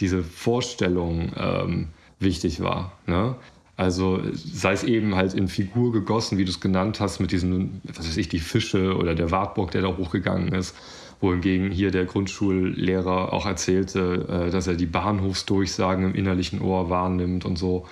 diese 0.00 0.22
Vorstellung 0.22 1.32
ähm, 1.36 1.88
wichtig 2.18 2.60
war. 2.60 2.92
Ne? 3.06 3.36
Also 3.76 4.20
sei 4.32 4.72
es 4.72 4.84
eben 4.84 5.16
halt 5.16 5.34
in 5.34 5.48
Figur 5.48 5.92
gegossen, 5.92 6.38
wie 6.38 6.44
du 6.44 6.50
es 6.50 6.60
genannt 6.60 7.00
hast, 7.00 7.20
mit 7.20 7.32
diesen, 7.32 7.80
was 7.84 8.06
weiß 8.06 8.16
ich, 8.16 8.28
die 8.28 8.38
Fische 8.38 8.96
oder 8.96 9.14
der 9.14 9.30
Wartburg, 9.30 9.72
der 9.72 9.82
da 9.82 9.96
hochgegangen 9.96 10.52
ist. 10.52 10.76
Wohingegen 11.20 11.70
hier 11.70 11.90
der 11.90 12.04
Grundschullehrer 12.04 13.32
auch 13.32 13.46
erzählte, 13.46 14.46
äh, 14.46 14.50
dass 14.50 14.66
er 14.66 14.74
die 14.74 14.86
Bahnhofsdurchsagen 14.86 16.04
im 16.04 16.14
innerlichen 16.14 16.60
Ohr 16.60 16.90
wahrnimmt 16.90 17.44
und 17.44 17.56
so. 17.56 17.86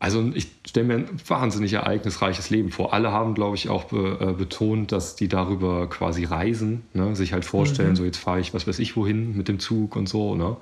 Also 0.00 0.30
ich 0.34 0.46
stelle 0.64 0.86
mir 0.86 0.94
ein 0.94 1.08
wahnsinnig 1.26 1.72
ereignisreiches 1.72 2.50
Leben 2.50 2.70
vor. 2.70 2.92
Alle 2.92 3.10
haben, 3.10 3.34
glaube 3.34 3.56
ich, 3.56 3.68
auch 3.68 3.84
be, 3.84 4.18
äh, 4.20 4.32
betont, 4.32 4.92
dass 4.92 5.16
die 5.16 5.26
darüber 5.26 5.88
quasi 5.88 6.24
reisen, 6.24 6.82
ne? 6.94 7.16
sich 7.16 7.32
halt 7.32 7.44
vorstellen, 7.44 7.90
mhm. 7.90 7.96
so 7.96 8.04
jetzt 8.04 8.18
fahre 8.18 8.38
ich 8.38 8.54
was 8.54 8.68
weiß 8.68 8.78
ich 8.78 8.96
wohin 8.96 9.36
mit 9.36 9.48
dem 9.48 9.58
Zug 9.58 9.96
und 9.96 10.08
so. 10.08 10.36
Ne? 10.36 10.56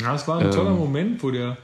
Ja, 0.00 0.14
es 0.14 0.26
war 0.28 0.38
ein 0.38 0.50
toller 0.50 0.70
ähm, 0.70 0.78
Moment, 0.78 1.22
wo 1.22 1.30
der 1.30 1.56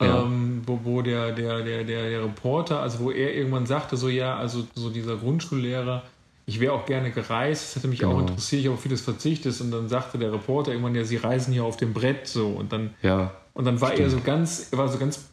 ja. 0.00 0.22
Ähm, 0.22 0.62
wo, 0.66 0.78
wo 0.84 1.02
der, 1.02 1.32
der, 1.32 1.62
der, 1.62 1.84
der, 1.84 2.10
der 2.10 2.24
Reporter, 2.24 2.80
also 2.80 3.00
wo 3.00 3.10
er 3.10 3.34
irgendwann 3.34 3.64
sagte, 3.64 3.96
so 3.96 4.08
ja, 4.08 4.36
also 4.36 4.66
so 4.74 4.90
dieser 4.90 5.16
Grundschullehrer, 5.16 6.02
ich 6.44 6.60
wäre 6.60 6.74
auch 6.74 6.84
gerne 6.84 7.10
gereist, 7.10 7.64
das 7.64 7.76
hätte 7.76 7.88
mich 7.88 8.00
genau. 8.00 8.14
auch 8.14 8.20
interessiert, 8.20 8.60
ich 8.60 8.66
habe 8.66 8.74
auf 8.74 8.82
vieles 8.82 9.00
verzichtet 9.00 9.58
und 9.60 9.70
dann 9.70 9.88
sagte 9.88 10.18
der 10.18 10.32
Reporter 10.32 10.72
irgendwann, 10.72 10.94
ja, 10.94 11.04
sie 11.04 11.16
reisen 11.16 11.52
hier 11.52 11.64
auf 11.64 11.78
dem 11.78 11.94
Brett 11.94 12.26
so 12.26 12.48
und 12.48 12.72
dann, 12.72 12.90
ja, 13.02 13.32
und 13.54 13.64
dann 13.64 13.80
war 13.80 13.92
stimmt. 13.92 14.02
er 14.02 14.10
so 14.10 14.20
ganz, 14.20 14.68
er 14.70 14.78
war 14.78 14.88
so 14.88 14.98
ganz, 14.98 15.30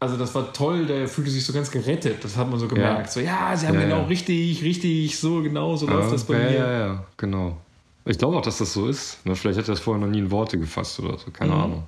also 0.00 0.16
das 0.16 0.34
war 0.34 0.52
toll, 0.52 0.86
der 0.86 1.06
fühlte 1.06 1.30
sich 1.30 1.46
so 1.46 1.52
ganz 1.52 1.70
gerettet, 1.70 2.24
das 2.24 2.36
hat 2.36 2.50
man 2.50 2.58
so 2.58 2.66
gemerkt, 2.66 3.06
ja. 3.06 3.12
so 3.12 3.20
ja, 3.20 3.56
sie 3.56 3.68
haben 3.68 3.76
ja, 3.76 3.82
genau 3.82 3.98
ja. 4.00 4.06
richtig, 4.06 4.60
richtig, 4.64 5.16
so 5.16 5.40
genau, 5.40 5.76
so 5.76 5.86
läuft 5.86 6.12
das 6.12 6.24
bei 6.24 6.34
mir. 6.34 6.52
Ja, 6.52 6.72
ja, 6.72 7.04
genau. 7.16 7.58
Ich 8.06 8.18
glaube 8.18 8.36
auch, 8.36 8.42
dass 8.42 8.58
das 8.58 8.72
so 8.72 8.86
ist. 8.88 9.24
Ne? 9.24 9.34
Vielleicht 9.34 9.58
hat 9.58 9.66
er 9.66 9.74
das 9.74 9.80
vorher 9.80 10.04
noch 10.04 10.10
nie 10.10 10.18
in 10.18 10.30
Worte 10.30 10.58
gefasst 10.58 11.00
oder 11.00 11.18
so, 11.18 11.30
keine 11.30 11.54
mhm. 11.54 11.60
Ahnung. 11.60 11.82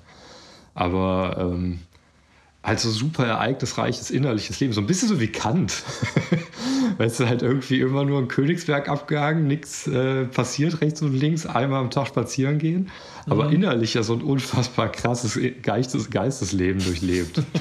Aber 0.75 1.37
ähm, 1.39 1.81
halt 2.63 2.81
so 2.81 2.91
super 2.91 3.27
ereignisreiches 3.27 4.11
innerliches 4.11 4.59
Leben. 4.61 4.73
So 4.73 4.81
ein 4.81 4.87
bisschen 4.87 5.09
so 5.09 5.21
wie 5.21 5.29
Kant. 5.29 5.83
weißt 6.99 7.21
du, 7.21 7.29
halt 7.29 7.43
irgendwie 7.43 7.81
immer 7.81 8.05
nur 8.05 8.19
ein 8.19 8.29
Königsberg 8.29 8.89
abgehangen, 8.89 9.47
nichts 9.47 9.87
äh, 9.87 10.25
passiert 10.25 10.81
rechts 10.81 11.03
und 11.03 11.15
links, 11.15 11.47
einmal 11.47 11.81
am 11.81 11.91
Tag 11.91 12.09
spazieren 12.09 12.59
gehen. 12.59 12.91
Aber 13.29 13.49
mhm. 13.49 13.55
innerlich 13.55 13.95
ja 13.95 14.03
so 14.03 14.15
ein 14.15 14.23
unfassbar 14.23 14.91
krasses 14.91 15.39
Geistes 15.63 16.11
Geistesleben 16.11 16.83
durchlebt. 16.83 17.43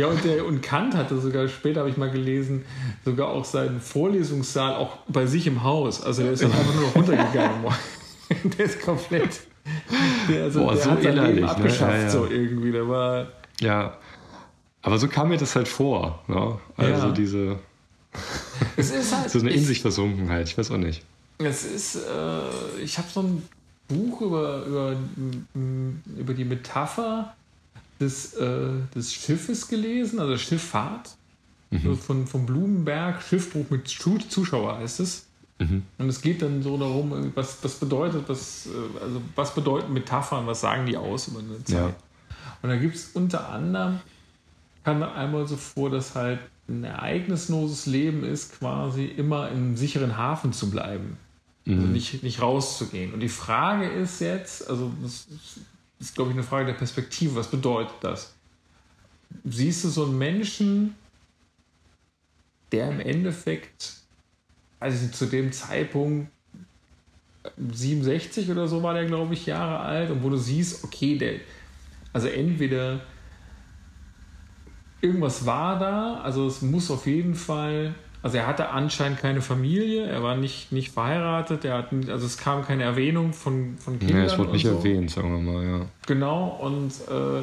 ja, 0.00 0.06
und, 0.06 0.24
der, 0.24 0.46
und 0.46 0.62
Kant 0.62 0.94
hatte 0.94 1.20
sogar, 1.20 1.48
später 1.48 1.80
habe 1.80 1.90
ich 1.90 1.96
mal 1.96 2.10
gelesen, 2.10 2.64
sogar 3.04 3.28
auch 3.28 3.44
seinen 3.44 3.80
Vorlesungssaal 3.80 4.74
auch 4.74 4.96
bei 5.08 5.26
sich 5.26 5.46
im 5.46 5.62
Haus. 5.62 6.02
Also 6.02 6.22
der 6.22 6.32
ist 6.32 6.42
dann 6.42 6.52
einfach 6.52 6.74
nur 6.74 6.84
noch 6.84 6.94
runtergegangen. 6.96 7.64
der 8.58 8.64
ist 8.64 8.80
komplett 8.80 9.40
der, 10.28 10.44
also, 10.44 10.60
Boah, 10.60 10.74
der 10.74 10.82
so 10.82 10.90
hat 10.90 11.02
sein 11.02 11.12
innerlich, 11.12 11.34
Leben 11.34 11.46
ne? 11.46 11.50
abgeschafft, 11.50 11.92
ja, 11.92 12.02
ja. 12.02 12.10
so 12.10 12.26
irgendwie. 12.26 12.72
Der 12.72 12.88
war. 12.88 13.26
Ja. 13.60 13.96
Aber 14.82 14.98
so 14.98 15.08
kam 15.08 15.28
mir 15.28 15.36
das 15.36 15.54
halt 15.56 15.68
vor. 15.68 16.22
Ne? 16.26 16.58
Also 16.76 17.06
ja. 17.06 17.12
diese. 17.12 17.58
Es 18.76 18.90
ist 18.90 19.14
halt, 19.16 19.30
so 19.30 19.38
eine 19.40 19.50
in 19.50 19.64
sich 19.64 19.82
Versunkenheit, 19.82 20.48
ich 20.48 20.56
weiß 20.56 20.70
auch 20.70 20.78
nicht. 20.78 21.02
Es 21.38 21.64
ist, 21.64 21.96
äh, 21.96 22.82
ich 22.82 22.98
habe 22.98 23.08
so 23.10 23.20
ein 23.20 23.42
Buch 23.88 24.20
über, 24.20 24.64
über, 24.64 24.96
über 26.18 26.34
die 26.34 26.44
Metapher 26.44 27.34
des, 28.00 28.34
äh, 28.34 28.70
des 28.94 29.12
Schiffes 29.12 29.68
gelesen, 29.68 30.18
also 30.18 30.36
Schifffahrt. 30.36 31.16
Mhm. 31.70 31.96
Von, 31.96 32.26
von 32.26 32.46
Blumenberg, 32.46 33.22
Schiffbruch 33.22 33.70
mit 33.70 33.86
Zuschauer 33.86 34.78
heißt 34.78 35.00
es. 35.00 35.26
Mhm. 35.60 35.82
Und 35.98 36.08
es 36.08 36.20
geht 36.20 36.42
dann 36.42 36.62
so 36.62 36.76
darum, 36.76 37.32
was, 37.34 37.58
was 37.62 37.74
bedeutet 37.74 38.28
das, 38.28 38.66
äh, 38.66 39.02
also 39.02 39.22
was 39.36 39.54
bedeuten 39.54 39.92
Metaphern, 39.92 40.46
was 40.46 40.62
sagen 40.62 40.86
die 40.86 40.96
aus 40.96 41.28
über 41.28 41.38
eine 41.38 41.62
Zeit. 41.62 41.76
Ja. 41.76 41.94
Und 42.62 42.70
da 42.70 42.76
gibt 42.76 42.96
es 42.96 43.10
unter 43.14 43.50
anderem, 43.50 44.00
kam 44.84 45.00
da 45.00 45.12
einmal 45.12 45.46
so 45.46 45.56
vor, 45.56 45.90
dass 45.90 46.14
halt 46.14 46.40
ein 46.68 46.84
ereignisloses 46.84 47.86
Leben 47.86 48.24
ist, 48.24 48.58
quasi 48.58 49.04
immer 49.04 49.50
im 49.50 49.76
sicheren 49.76 50.16
Hafen 50.16 50.52
zu 50.52 50.70
bleiben. 50.70 51.18
Also 51.66 51.76
mhm. 51.76 51.82
Also 51.82 51.92
nicht, 51.92 52.22
nicht 52.22 52.42
rauszugehen. 52.42 53.12
Und 53.12 53.20
die 53.20 53.28
Frage 53.28 53.86
ist 53.86 54.20
jetzt, 54.20 54.68
also 54.68 54.90
das 55.02 55.26
ist, 56.00 56.14
glaube 56.14 56.30
ich, 56.30 56.36
eine 56.36 56.42
Frage 56.42 56.66
der 56.66 56.74
Perspektive. 56.74 57.36
Was 57.36 57.50
bedeutet 57.50 57.94
das? 58.00 58.34
Siehst 59.44 59.84
du 59.84 59.88
so 59.88 60.06
einen 60.06 60.18
Menschen, 60.18 60.96
der 62.72 62.90
im 62.90 63.00
Endeffekt 63.00 64.00
also 64.80 65.08
zu 65.08 65.26
dem 65.26 65.52
Zeitpunkt 65.52 66.30
67 67.56 68.50
oder 68.50 68.66
so 68.66 68.82
war 68.82 68.94
der, 68.94 69.06
glaube 69.06 69.34
ich, 69.34 69.46
Jahre 69.46 69.80
alt 69.80 70.10
und 70.10 70.22
wo 70.22 70.30
du 70.30 70.36
siehst, 70.36 70.84
okay, 70.84 71.16
der, 71.16 71.40
also 72.12 72.28
entweder 72.28 73.00
irgendwas 75.00 75.46
war 75.46 75.78
da, 75.78 76.20
also 76.20 76.46
es 76.46 76.62
muss 76.62 76.90
auf 76.90 77.06
jeden 77.06 77.34
Fall, 77.34 77.94
also 78.22 78.36
er 78.36 78.46
hatte 78.46 78.68
anscheinend 78.68 79.18
keine 79.18 79.40
Familie, 79.40 80.06
er 80.06 80.22
war 80.22 80.36
nicht, 80.36 80.72
nicht 80.72 80.90
verheiratet, 80.90 81.64
er 81.64 81.78
hat, 81.78 81.92
also 82.08 82.26
es 82.26 82.36
kam 82.36 82.62
keine 82.62 82.82
Erwähnung 82.82 83.32
von, 83.32 83.76
von 83.78 83.98
Kindern. 83.98 84.18
Ja, 84.18 84.24
es 84.24 84.38
wurde 84.38 84.52
nicht 84.52 84.66
so. 84.66 84.76
erwähnt, 84.76 85.10
sagen 85.10 85.32
wir 85.32 85.52
mal, 85.52 85.64
ja. 85.64 85.86
Genau, 86.06 86.58
und 86.60 86.92
äh, 87.08 87.42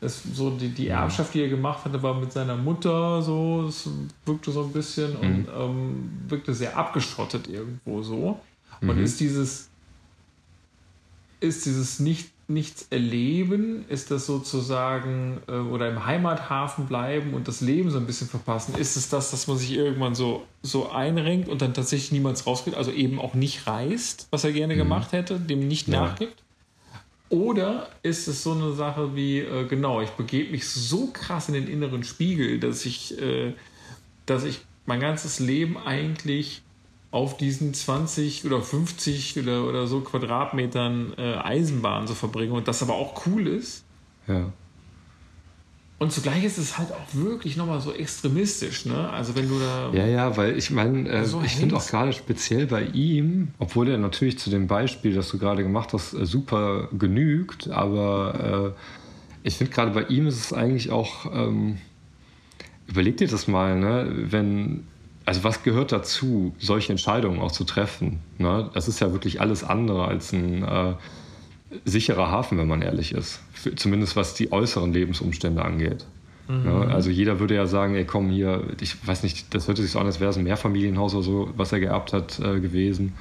es, 0.00 0.22
so 0.34 0.50
die, 0.50 0.68
die 0.68 0.88
Erbschaft, 0.88 1.34
die 1.34 1.42
er 1.42 1.48
gemacht 1.48 1.84
hatte, 1.84 2.02
war 2.02 2.14
mit 2.14 2.32
seiner 2.32 2.56
Mutter 2.56 3.22
so, 3.22 3.66
es 3.68 3.88
wirkte 4.26 4.50
so 4.50 4.64
ein 4.64 4.72
bisschen 4.72 5.12
mhm. 5.12 5.18
und 5.18 5.48
ähm, 5.58 6.10
wirkte 6.28 6.52
sehr 6.52 6.76
abgeschottet 6.76 7.48
irgendwo 7.48 8.02
so. 8.02 8.38
Und 8.80 8.96
mhm. 8.96 9.02
ist 9.02 9.18
dieses, 9.18 9.70
ist 11.40 11.66
dieses 11.66 12.00
nicht 12.00 12.30
nichts 12.48 12.86
erleben? 12.90 13.84
Ist 13.88 14.10
das 14.10 14.26
sozusagen 14.26 15.38
äh, 15.46 15.52
oder 15.52 15.88
im 15.90 16.06
Heimathafen 16.06 16.86
bleiben 16.86 17.34
und 17.34 17.46
das 17.46 17.60
Leben 17.60 17.90
so 17.90 17.98
ein 17.98 18.06
bisschen 18.06 18.28
verpassen? 18.28 18.74
Ist 18.76 18.96
es 18.96 19.10
das, 19.10 19.30
dass 19.30 19.46
man 19.46 19.58
sich 19.58 19.72
irgendwann 19.72 20.14
so, 20.14 20.44
so 20.62 20.90
einrenkt 20.90 21.48
und 21.48 21.60
dann 21.60 21.74
tatsächlich 21.74 22.12
niemals 22.12 22.46
rausgeht, 22.46 22.74
also 22.74 22.90
eben 22.90 23.20
auch 23.20 23.34
nicht 23.34 23.66
reist, 23.66 24.28
was 24.30 24.44
er 24.44 24.52
gerne 24.52 24.74
mhm. 24.74 24.78
gemacht 24.78 25.12
hätte, 25.12 25.38
dem 25.38 25.68
nicht 25.68 25.88
ja. 25.88 26.00
nachgibt? 26.00 26.42
Oder 27.30 27.90
ist 28.02 28.26
es 28.26 28.42
so 28.42 28.52
eine 28.52 28.72
Sache 28.72 29.14
wie, 29.14 29.40
äh, 29.40 29.66
genau, 29.66 30.00
ich 30.00 30.10
begebe 30.10 30.50
mich 30.50 30.66
so 30.66 31.08
krass 31.08 31.48
in 31.48 31.54
den 31.54 31.68
inneren 31.68 32.02
Spiegel, 32.02 32.58
dass 32.58 32.86
ich, 32.86 33.20
äh, 33.20 33.52
dass 34.24 34.44
ich 34.44 34.60
mein 34.86 35.00
ganzes 35.00 35.38
Leben 35.38 35.76
eigentlich 35.76 36.62
auf 37.10 37.36
diesen 37.36 37.72
20 37.72 38.44
oder 38.44 38.60
50 38.60 39.38
oder, 39.38 39.64
oder 39.64 39.86
so 39.86 40.00
Quadratmetern 40.00 41.14
äh, 41.16 41.36
Eisenbahn 41.36 42.06
so 42.06 42.14
verbringe 42.14 42.52
und 42.52 42.68
das 42.68 42.82
aber 42.82 42.94
auch 42.94 43.26
cool 43.26 43.46
ist. 43.46 43.84
Ja. 44.26 44.52
Und 46.00 46.12
zugleich 46.12 46.44
ist 46.44 46.58
es 46.58 46.78
halt 46.78 46.92
auch 46.92 47.14
wirklich 47.14 47.56
nochmal 47.56 47.80
so 47.80 47.92
extremistisch, 47.92 48.86
ne? 48.86 49.10
Also 49.10 49.34
wenn 49.34 49.48
du 49.48 49.58
da. 49.58 49.90
Ja, 49.92 50.06
ja, 50.06 50.36
weil 50.36 50.56
ich 50.56 50.70
meine, 50.70 51.08
äh, 51.08 51.24
so 51.24 51.42
ich 51.42 51.56
finde 51.56 51.76
auch 51.76 51.84
gerade 51.84 52.12
speziell 52.12 52.66
bei 52.66 52.84
ihm, 52.84 53.48
obwohl 53.58 53.88
er 53.88 53.98
natürlich 53.98 54.38
zu 54.38 54.48
dem 54.48 54.68
Beispiel, 54.68 55.12
das 55.12 55.28
du 55.28 55.38
gerade 55.38 55.64
gemacht 55.64 55.92
hast, 55.92 56.14
äh, 56.14 56.24
super 56.24 56.88
genügt, 56.96 57.68
aber 57.70 58.74
äh, 58.76 59.48
ich 59.48 59.56
finde 59.56 59.72
gerade 59.72 59.90
bei 59.90 60.04
ihm 60.04 60.28
ist 60.28 60.38
es 60.38 60.52
eigentlich 60.52 60.92
auch, 60.92 61.26
ähm, 61.34 61.78
überleg 62.86 63.16
dir 63.16 63.26
das 63.26 63.48
mal, 63.48 63.76
ne? 63.76 64.08
Wenn 64.30 64.84
also 65.28 65.44
was 65.44 65.62
gehört 65.62 65.92
dazu, 65.92 66.54
solche 66.58 66.90
Entscheidungen 66.90 67.38
auch 67.40 67.52
zu 67.52 67.64
treffen? 67.64 68.20
Ne? 68.38 68.70
Das 68.72 68.88
ist 68.88 68.98
ja 69.00 69.12
wirklich 69.12 69.42
alles 69.42 69.62
andere 69.62 70.08
als 70.08 70.32
ein 70.32 70.62
äh, 70.62 70.94
sicherer 71.84 72.30
Hafen, 72.30 72.56
wenn 72.56 72.66
man 72.66 72.80
ehrlich 72.80 73.12
ist. 73.12 73.42
Für, 73.52 73.74
zumindest 73.74 74.16
was 74.16 74.32
die 74.32 74.50
äußeren 74.52 74.90
Lebensumstände 74.90 75.62
angeht. 75.62 76.06
Mhm. 76.48 76.62
Ne? 76.62 76.94
Also 76.94 77.10
jeder 77.10 77.40
würde 77.40 77.54
ja 77.54 77.66
sagen, 77.66 77.94
ey 77.94 78.06
komm 78.06 78.30
hier, 78.30 78.64
ich 78.80 79.06
weiß 79.06 79.22
nicht, 79.22 79.54
das 79.54 79.68
hört 79.68 79.76
sich 79.76 79.90
so 79.90 79.98
an, 79.98 80.06
als 80.06 80.18
wäre 80.18 80.30
es 80.30 80.38
ein 80.38 80.44
Mehrfamilienhaus 80.44 81.12
oder 81.14 81.22
so, 81.22 81.50
was 81.58 81.72
er 81.72 81.80
geerbt 81.80 82.14
hat 82.14 82.40
äh, 82.40 82.58
gewesen. 82.58 83.12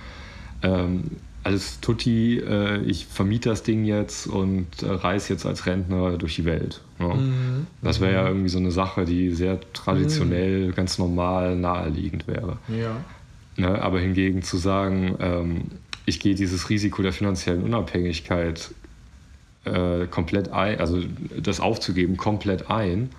Ähm, 0.63 1.11
alles 1.47 1.79
tutti, 1.79 2.39
äh, 2.39 2.81
ich 2.81 3.05
vermiete 3.05 3.49
das 3.49 3.63
Ding 3.63 3.85
jetzt 3.85 4.27
und 4.27 4.67
äh, 4.83 4.89
reise 4.89 5.31
jetzt 5.33 5.45
als 5.45 5.65
Rentner 5.65 6.17
durch 6.17 6.35
die 6.35 6.45
Welt. 6.45 6.81
Ne? 6.99 7.07
Mhm. 7.07 7.67
Das 7.81 8.01
wäre 8.01 8.13
ja 8.13 8.27
irgendwie 8.27 8.49
so 8.49 8.59
eine 8.59 8.71
Sache, 8.71 9.05
die 9.05 9.31
sehr 9.31 9.59
traditionell, 9.71 10.67
mhm. 10.67 10.75
ganz 10.75 10.97
normal, 10.97 11.55
naheliegend 11.55 12.27
wäre. 12.27 12.57
Ja. 12.67 12.97
Ne? 13.55 13.81
Aber 13.81 13.99
hingegen 13.99 14.43
zu 14.43 14.57
sagen, 14.57 15.15
ähm, 15.19 15.61
ich 16.05 16.19
gehe 16.19 16.35
dieses 16.35 16.69
Risiko 16.69 17.01
der 17.01 17.13
finanziellen 17.13 17.63
Unabhängigkeit 17.63 18.71
äh, 19.63 20.05
komplett 20.07 20.51
ein, 20.51 20.79
also 20.79 21.01
das 21.41 21.61
aufzugeben, 21.61 22.17
komplett 22.17 22.69
ein 22.69 23.09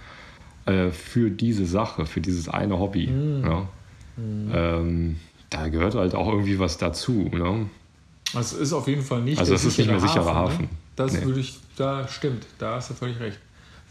äh, 0.67 0.91
für 0.91 1.31
diese 1.31 1.65
Sache, 1.65 2.05
für 2.05 2.21
dieses 2.21 2.49
eine 2.51 2.79
Hobby. 2.79 3.07
Mhm. 3.07 3.41
Ne? 3.41 3.69
Ähm, 4.53 5.17
da 5.49 5.69
gehört 5.69 5.95
halt 5.95 6.15
auch 6.15 6.29
irgendwie 6.29 6.59
was 6.59 6.77
dazu. 6.77 7.31
Ne? 7.33 7.67
Es 8.39 8.53
ist 8.53 8.73
auf 8.73 8.89
jeden 8.89 9.03
Fall 9.03 9.23
nicht 9.23 9.39
also 9.39 9.55
der 9.55 9.65
ist 9.65 9.79
nicht 9.79 9.89
mehr 9.89 10.01
sicherer 10.01 10.35
Hafen. 10.35 10.53
Hafen. 10.53 10.63
Ne? 10.65 10.71
Das 10.97 11.13
nee. 11.13 11.25
würde 11.25 11.41
ich, 11.41 11.59
da 11.77 12.09
stimmt, 12.09 12.47
da 12.59 12.75
hast 12.77 12.91
du 12.91 12.95
völlig 12.95 13.21
recht. 13.21 13.39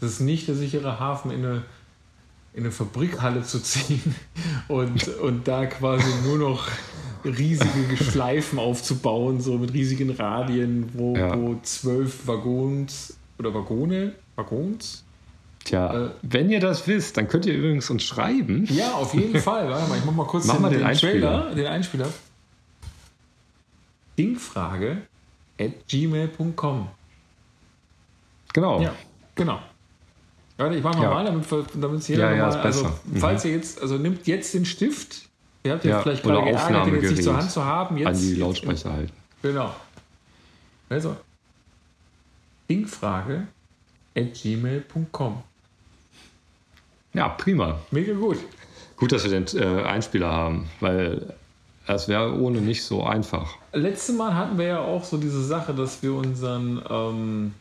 Es 0.00 0.12
ist 0.12 0.20
nicht 0.20 0.46
der 0.46 0.54
sichere 0.54 1.00
Hafen, 1.00 1.30
in 1.30 1.44
eine, 1.44 1.62
in 2.54 2.60
eine 2.60 2.70
Fabrikhalle 2.70 3.42
zu 3.42 3.60
ziehen 3.60 4.14
und, 4.68 5.08
und 5.18 5.48
da 5.48 5.66
quasi 5.66 6.10
nur 6.24 6.38
noch 6.38 6.68
riesige 7.24 7.96
Schleifen 7.96 8.58
aufzubauen, 8.58 9.40
so 9.40 9.58
mit 9.58 9.72
riesigen 9.72 10.10
Radien, 10.10 10.90
wo, 10.92 11.16
ja. 11.16 11.36
wo 11.36 11.58
zwölf 11.62 12.26
Waggons 12.26 13.16
oder 13.38 13.52
Waggone, 13.52 14.12
Waggons? 14.36 15.04
Tja, 15.64 16.06
äh, 16.06 16.10
wenn 16.22 16.48
ihr 16.50 16.60
das 16.60 16.86
wisst, 16.86 17.16
dann 17.16 17.28
könnt 17.28 17.44
ihr 17.46 17.54
übrigens 17.54 17.90
uns 17.90 18.04
schreiben. 18.04 18.66
Ja, 18.70 18.92
auf 18.92 19.12
jeden 19.14 19.40
Fall. 19.40 19.68
Warte 19.68 19.88
mal, 19.88 19.98
ich 19.98 20.04
mach 20.04 20.14
mal 20.14 20.26
kurz 20.26 20.46
mach 20.46 20.54
den, 20.54 20.62
mal 20.62 20.70
den, 20.70 20.78
den 20.78 20.86
Einspieler. 20.86 21.40
Trailer, 21.40 21.54
den 21.54 21.66
Einspieler. 21.66 22.08
Dingfrage 24.18 25.02
at 25.60 25.88
gmail.com. 25.88 26.88
Genau. 28.52 28.80
Ja, 28.80 28.94
genau. 29.34 29.60
Warte, 30.56 30.74
ich 30.74 30.82
mache 30.82 30.98
nochmal, 30.98 31.24
ja. 31.24 31.64
damit 31.74 32.00
es 32.00 32.08
jeder 32.08 32.30
ja, 32.30 32.36
ja, 32.36 32.46
nochmal, 32.46 32.66
also 32.66 32.84
mhm. 32.84 33.16
falls 33.16 33.44
ihr 33.44 33.52
jetzt, 33.52 33.80
also 33.80 33.96
nimmt 33.96 34.26
jetzt 34.26 34.52
den 34.54 34.64
Stift, 34.64 35.28
ihr 35.62 35.72
habt 35.72 35.84
ja, 35.84 36.00
vielleicht 36.00 36.24
gerade 36.24 36.50
geärgert, 36.50 36.86
den 36.86 36.94
jetzt 37.00 37.10
nicht 37.10 37.22
zur 37.22 37.36
Hand 37.36 37.50
zu 37.50 37.64
haben, 37.64 37.96
jetzt. 37.96 38.08
An 38.08 38.18
die 38.18 38.34
Lautsprecher 38.34 38.92
halten. 38.92 39.12
Genau. 39.42 39.72
Also, 40.88 41.16
Dingfrage 42.68 43.46
at 44.16 44.34
gmail.com. 44.34 45.42
Ja, 47.14 47.28
prima. 47.28 47.78
Mega 47.92 48.14
gut. 48.14 48.38
Gut, 48.96 49.12
dass 49.12 49.24
wir 49.24 49.40
den 49.40 49.46
äh, 49.56 49.84
Einspieler 49.84 50.32
haben, 50.32 50.68
weil 50.80 51.34
es 51.94 52.08
wäre 52.08 52.38
ohne 52.38 52.60
nicht 52.60 52.84
so 52.84 53.02
einfach. 53.02 53.54
Letztes 53.72 54.16
Mal 54.16 54.34
hatten 54.34 54.58
wir 54.58 54.66
ja 54.66 54.80
auch 54.80 55.04
so 55.04 55.16
diese 55.16 55.42
Sache, 55.42 55.72
dass 55.72 56.02
wir 56.02 56.14
unseren, 56.14 56.82
ähm, 56.88 57.54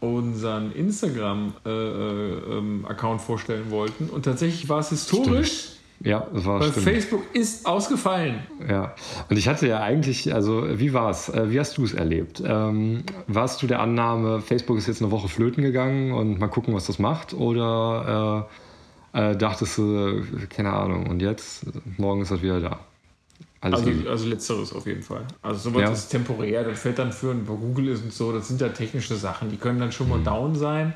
unseren 0.00 0.72
Instagram-Account 0.72 1.64
äh, 1.66 3.22
äh, 3.22 3.26
vorstellen 3.26 3.70
wollten. 3.70 4.10
Und 4.10 4.24
tatsächlich 4.24 4.68
war 4.68 4.80
es 4.80 4.90
historisch. 4.90 5.48
Stimmt. 5.48 5.76
Ja, 6.02 6.26
das 6.32 6.46
war 6.46 6.60
Weil 6.60 6.70
stimmt. 6.70 6.84
Facebook 6.84 7.22
ist 7.34 7.66
ausgefallen. 7.66 8.38
Ja, 8.66 8.94
und 9.28 9.36
ich 9.36 9.48
hatte 9.48 9.68
ja 9.68 9.80
eigentlich, 9.80 10.32
also 10.32 10.78
wie 10.78 10.94
war 10.94 11.10
es? 11.10 11.28
Äh, 11.28 11.50
wie 11.50 11.60
hast 11.60 11.76
du 11.76 11.84
es 11.84 11.92
erlebt? 11.92 12.42
Ähm, 12.44 13.04
warst 13.26 13.62
du 13.62 13.66
der 13.66 13.80
Annahme, 13.80 14.40
Facebook 14.40 14.78
ist 14.78 14.88
jetzt 14.88 15.02
eine 15.02 15.10
Woche 15.10 15.28
flöten 15.28 15.62
gegangen 15.62 16.12
und 16.12 16.38
mal 16.38 16.48
gucken, 16.48 16.74
was 16.74 16.86
das 16.86 16.98
macht? 16.98 17.34
Oder 17.34 18.48
äh, 19.12 19.32
äh, 19.32 19.36
dachtest 19.36 19.76
du, 19.76 20.22
keine 20.48 20.72
Ahnung, 20.72 21.06
und 21.06 21.20
jetzt, 21.20 21.66
morgen 21.98 22.22
ist 22.22 22.30
das 22.30 22.40
wieder 22.40 22.60
da? 22.60 22.80
Also, 23.60 23.90
also 24.08 24.26
letzteres 24.26 24.72
auf 24.72 24.86
jeden 24.86 25.02
Fall. 25.02 25.26
Also 25.42 25.70
sowas 25.70 25.82
ja. 25.82 25.92
ist 25.92 26.08
temporär, 26.08 26.64
das 26.64 26.80
fällt 26.80 26.98
dann 26.98 27.12
für, 27.12 27.34
bei 27.34 27.54
Google 27.54 27.88
ist 27.88 28.02
und 28.02 28.12
so, 28.12 28.32
das 28.32 28.48
sind 28.48 28.60
ja 28.60 28.70
technische 28.70 29.16
Sachen, 29.16 29.50
die 29.50 29.56
können 29.56 29.78
dann 29.78 29.92
schon 29.92 30.08
mal 30.08 30.18
mhm. 30.18 30.24
down 30.24 30.54
sein 30.54 30.94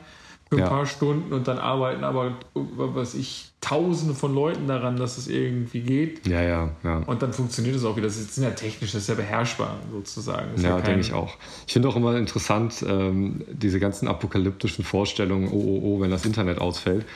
für 0.49 0.57
ein 0.57 0.61
ja. 0.61 0.69
paar 0.69 0.87
Stunden 0.87 1.33
und 1.33 1.49
dann 1.49 1.59
arbeiten 1.59 2.05
aber, 2.05 2.37
was 2.55 3.15
ich, 3.15 3.51
tausende 3.61 4.15
von 4.15 4.35
Leuten 4.35 4.69
daran, 4.69 4.97
dass 4.97 5.17
es 5.17 5.27
irgendwie 5.27 5.81
geht. 5.81 6.27
Ja, 6.27 6.43
ja, 6.43 6.71
ja. 6.83 6.99
Und 6.99 7.23
dann 7.23 7.33
funktioniert 7.33 7.75
es 7.77 7.85
auch 7.85 7.97
wieder. 7.97 8.07
Das 8.07 8.35
sind 8.35 8.45
ja 8.45 8.51
technisch, 8.51 8.93
das 8.93 9.03
ist 9.03 9.09
ja 9.09 9.15
beherrschbar 9.15 9.77
sozusagen. 9.91 10.51
ja, 10.61 10.71
ja 10.71 10.81
denke 10.81 11.01
ich 11.01 11.15
auch. 11.15 11.37
Ich 11.67 11.73
finde 11.73 11.89
auch 11.89 11.97
immer 11.97 12.17
interessant, 12.17 12.85
ähm, 12.87 13.43
diese 13.51 13.81
ganzen 13.81 14.07
apokalyptischen 14.07 14.85
Vorstellungen, 14.85 15.49
oh, 15.49 15.55
oh, 15.55 15.81
oh, 15.83 16.01
wenn 16.01 16.11
das 16.11 16.27
Internet 16.27 16.59
ausfällt. 16.59 17.07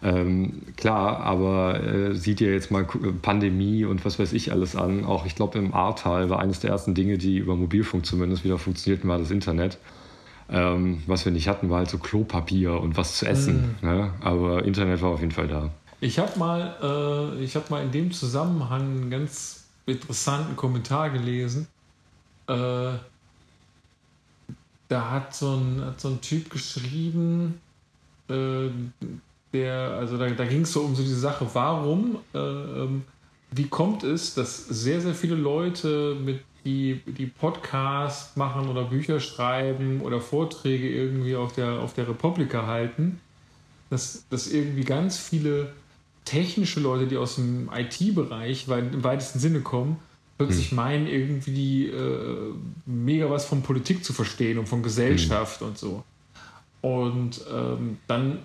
Ähm, 0.00 0.62
klar, 0.76 1.20
aber 1.20 1.82
äh, 1.82 2.14
sieht 2.14 2.40
ihr 2.40 2.52
jetzt 2.52 2.70
mal 2.70 2.84
Pandemie 2.84 3.84
und 3.84 4.04
was 4.04 4.18
weiß 4.18 4.32
ich 4.32 4.52
alles 4.52 4.76
an. 4.76 5.04
Auch 5.04 5.26
ich 5.26 5.34
glaube, 5.34 5.58
im 5.58 5.74
Ahrtal 5.74 6.30
war 6.30 6.38
eines 6.38 6.60
der 6.60 6.70
ersten 6.70 6.94
Dinge, 6.94 7.18
die 7.18 7.38
über 7.38 7.56
Mobilfunk 7.56 8.06
zumindest 8.06 8.44
wieder 8.44 8.58
funktionierten, 8.58 9.08
war 9.08 9.18
das 9.18 9.30
Internet. 9.30 9.78
Ähm, 10.50 11.02
was 11.06 11.24
wir 11.24 11.32
nicht 11.32 11.48
hatten, 11.48 11.68
war 11.68 11.78
halt 11.78 11.90
so 11.90 11.98
Klopapier 11.98 12.80
und 12.80 12.96
was 12.96 13.18
zu 13.18 13.26
essen. 13.26 13.76
Mhm. 13.82 13.88
Ne? 13.88 14.14
Aber 14.20 14.64
Internet 14.64 15.02
war 15.02 15.10
auf 15.10 15.20
jeden 15.20 15.32
Fall 15.32 15.48
da. 15.48 15.70
Ich 16.00 16.18
habe 16.18 16.38
mal, 16.38 17.36
äh, 17.42 17.46
hab 17.48 17.70
mal 17.70 17.82
in 17.82 17.90
dem 17.90 18.12
Zusammenhang 18.12 18.82
einen 18.82 19.10
ganz 19.10 19.64
interessanten 19.84 20.54
Kommentar 20.54 21.10
gelesen. 21.10 21.66
Äh, 22.46 22.92
da 24.88 25.10
hat 25.10 25.34
so, 25.34 25.56
ein, 25.56 25.84
hat 25.84 26.00
so 26.00 26.08
ein 26.08 26.20
Typ 26.20 26.50
geschrieben, 26.50 27.60
äh, 28.30 28.68
der, 29.52 29.96
also 29.98 30.18
da, 30.18 30.28
da 30.28 30.44
ging 30.44 30.62
es 30.62 30.72
so 30.72 30.82
um 30.82 30.94
so 30.94 31.02
diese 31.02 31.18
Sache, 31.18 31.46
warum, 31.52 32.18
äh, 32.34 32.38
ähm, 32.38 33.02
wie 33.50 33.64
kommt 33.64 34.04
es, 34.04 34.34
dass 34.34 34.66
sehr, 34.66 35.00
sehr 35.00 35.14
viele 35.14 35.34
Leute 35.34 36.16
mit 36.22 36.40
die, 36.64 37.00
die 37.06 37.26
Podcasts 37.26 38.36
machen 38.36 38.68
oder 38.68 38.84
Bücher 38.84 39.20
schreiben 39.20 40.00
oder 40.02 40.20
Vorträge 40.20 40.88
irgendwie 40.88 41.34
auf 41.34 41.54
der, 41.54 41.80
auf 41.80 41.94
der 41.94 42.08
Republika 42.08 42.66
halten, 42.66 43.20
dass, 43.90 44.26
dass 44.28 44.48
irgendwie 44.48 44.84
ganz 44.84 45.16
viele 45.18 45.72
technische 46.24 46.80
Leute, 46.80 47.06
die 47.06 47.16
aus 47.16 47.36
dem 47.36 47.70
IT-Bereich 47.74 48.68
im 48.68 49.02
weitesten 49.02 49.38
Sinne 49.38 49.60
kommen, 49.60 49.96
plötzlich 50.36 50.70
hm. 50.70 50.76
meinen, 50.76 51.06
irgendwie 51.06 51.86
äh, 51.86 52.52
mega 52.84 53.30
was 53.30 53.46
von 53.46 53.62
Politik 53.62 54.04
zu 54.04 54.12
verstehen 54.12 54.58
und 54.58 54.68
von 54.68 54.82
Gesellschaft 54.82 55.60
hm. 55.60 55.68
und 55.68 55.78
so. 55.78 56.04
Und 56.82 57.40
ähm, 57.52 57.98
dann 58.06 58.40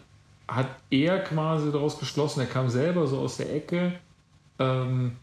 hat 0.55 0.67
er 0.89 1.19
quasi 1.19 1.71
daraus 1.71 1.99
geschlossen, 1.99 2.41
er 2.41 2.45
kam 2.45 2.69
selber 2.69 3.07
so 3.07 3.19
aus 3.19 3.37
der 3.37 3.53
Ecke, 3.53 3.93
ähm, 4.59 5.13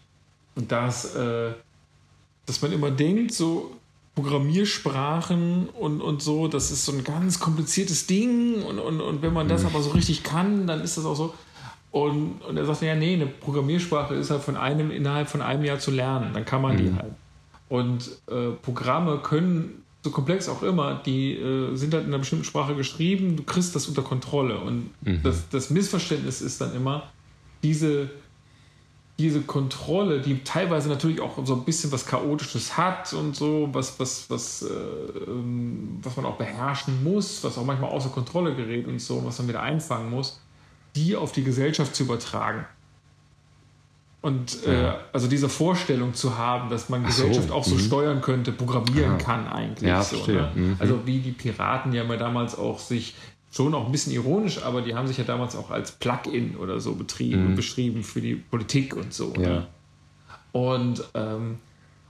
dass, 0.55 1.15
äh, 1.15 1.53
dass 2.47 2.63
man 2.63 2.73
immer 2.73 2.91
denkt, 2.91 3.33
so 3.33 3.77
Programmiersprachen 4.15 5.69
und, 5.69 6.01
und 6.01 6.23
so, 6.23 6.49
das 6.49 6.71
ist 6.71 6.85
so 6.85 6.93
ein 6.93 7.05
ganz 7.05 7.39
kompliziertes 7.39 8.07
Ding 8.07 8.63
und, 8.63 8.79
und, 8.79 9.01
und 9.01 9.23
wenn 9.23 9.33
man 9.33 9.49
das 9.49 9.63
mhm. 9.63 9.69
aber 9.69 9.83
so 9.83 9.91
richtig 9.91 10.23
kann, 10.23 10.67
dann 10.67 10.81
ist 10.81 10.97
das 10.97 11.05
auch 11.05 11.15
so. 11.15 11.35
Und, 11.93 12.43
und 12.43 12.57
er 12.57 12.65
sagte, 12.67 12.87
ja, 12.87 12.95
nee, 12.95 13.15
eine 13.15 13.27
Programmiersprache 13.27 14.15
ist 14.15 14.31
halt 14.31 14.43
von 14.43 14.57
einem 14.57 14.91
innerhalb 14.91 15.29
von 15.29 15.43
einem 15.43 15.65
Jahr 15.65 15.79
zu 15.79 15.91
lernen, 15.91 16.33
dann 16.35 16.45
kann 16.45 16.63
man 16.63 16.75
mhm. 16.75 16.79
die 16.79 16.95
halt. 16.95 17.13
Und 17.69 18.11
äh, 18.29 18.51
Programme 18.63 19.19
können 19.19 19.85
so 20.03 20.11
komplex 20.11 20.49
auch 20.49 20.63
immer, 20.63 20.95
die 21.05 21.35
äh, 21.35 21.75
sind 21.77 21.93
halt 21.93 22.05
in 22.05 22.11
einer 22.11 22.19
bestimmten 22.19 22.45
Sprache 22.45 22.75
geschrieben, 22.75 23.37
du 23.37 23.43
kriegst 23.43 23.75
das 23.75 23.87
unter 23.87 24.03
Kontrolle. 24.03 24.59
Und 24.59 24.91
mhm. 25.03 25.21
das, 25.23 25.49
das 25.51 25.71
Missverständnis 25.71 26.41
ist 26.41 26.61
dann 26.61 26.75
immer, 26.75 27.11
diese, 27.63 28.09
diese 29.19 29.43
Kontrolle, 29.43 30.21
die 30.21 30.43
teilweise 30.43 30.89
natürlich 30.89 31.21
auch 31.21 31.45
so 31.45 31.55
ein 31.55 31.65
bisschen 31.65 31.93
was 31.93 32.07
Chaotisches 32.07 32.79
hat 32.79 33.13
und 33.13 33.37
so, 33.37 33.69
was, 33.73 34.01
was, 34.01 34.31
was, 34.31 34.63
äh, 34.63 34.69
ähm, 34.69 35.99
was 36.03 36.17
man 36.17 36.25
auch 36.25 36.37
beherrschen 36.37 37.05
muss, 37.05 37.45
was 37.45 37.59
auch 37.59 37.65
manchmal 37.65 37.91
außer 37.91 38.09
Kontrolle 38.09 38.55
gerät 38.55 38.87
und 38.87 38.99
so, 39.01 39.23
was 39.25 39.39
man 39.39 39.49
wieder 39.49 39.61
einfangen 39.61 40.11
muss, 40.11 40.41
die 40.97 41.15
auf 41.15 41.33
die 41.33 41.45
Gesellschaft 41.45 41.95
zu 41.95 42.05
übertragen. 42.05 42.65
Und 44.23 44.67
äh, 44.67 44.93
also 45.13 45.29
diese 45.29 45.49
Vorstellung 45.49 46.13
zu 46.13 46.37
haben, 46.37 46.69
dass 46.69 46.91
man 46.91 47.07
Gesellschaft 47.07 47.49
so, 47.49 47.55
auch 47.55 47.65
so 47.65 47.77
mh. 47.77 47.81
steuern 47.81 48.21
könnte, 48.21 48.53
programmieren 48.53 49.13
ja. 49.13 49.25
kann 49.25 49.49
eigentlich. 49.49 49.89
Ja, 49.89 50.03
so, 50.03 50.27
ne? 50.27 50.51
mhm. 50.55 50.77
Also 50.79 51.07
wie 51.07 51.21
die 51.21 51.33
Piraten 51.33 51.93
ja 51.95 52.05
mal 52.05 52.19
damals 52.19 52.59
auch 52.59 52.79
sich 52.79 53.15
schon 53.51 53.75
auch 53.75 53.87
ein 53.87 53.93
bisschen 53.93 54.13
ironisch, 54.13 54.63
aber 54.63 54.83
die 54.83 54.95
haben 54.95 55.07
sich 55.07 55.17
ja 55.17 55.25
damals 55.25 55.57
auch 55.57 55.71
als 55.71 55.93
Plugin 55.93 56.57
oder 56.57 56.81
so 56.81 56.95
betrieben 56.95 57.43
mhm. 57.43 57.47
und 57.49 57.57
beschrieben 57.57 58.03
für 58.03 58.21
die 58.21 58.35
Politik 58.35 58.95
und 58.95 59.15
so. 59.15 59.33
Ne? 59.33 59.43
Ja. 59.43 59.49
Ne? 59.49 59.67
Und, 60.53 61.05
ähm, 61.15 61.59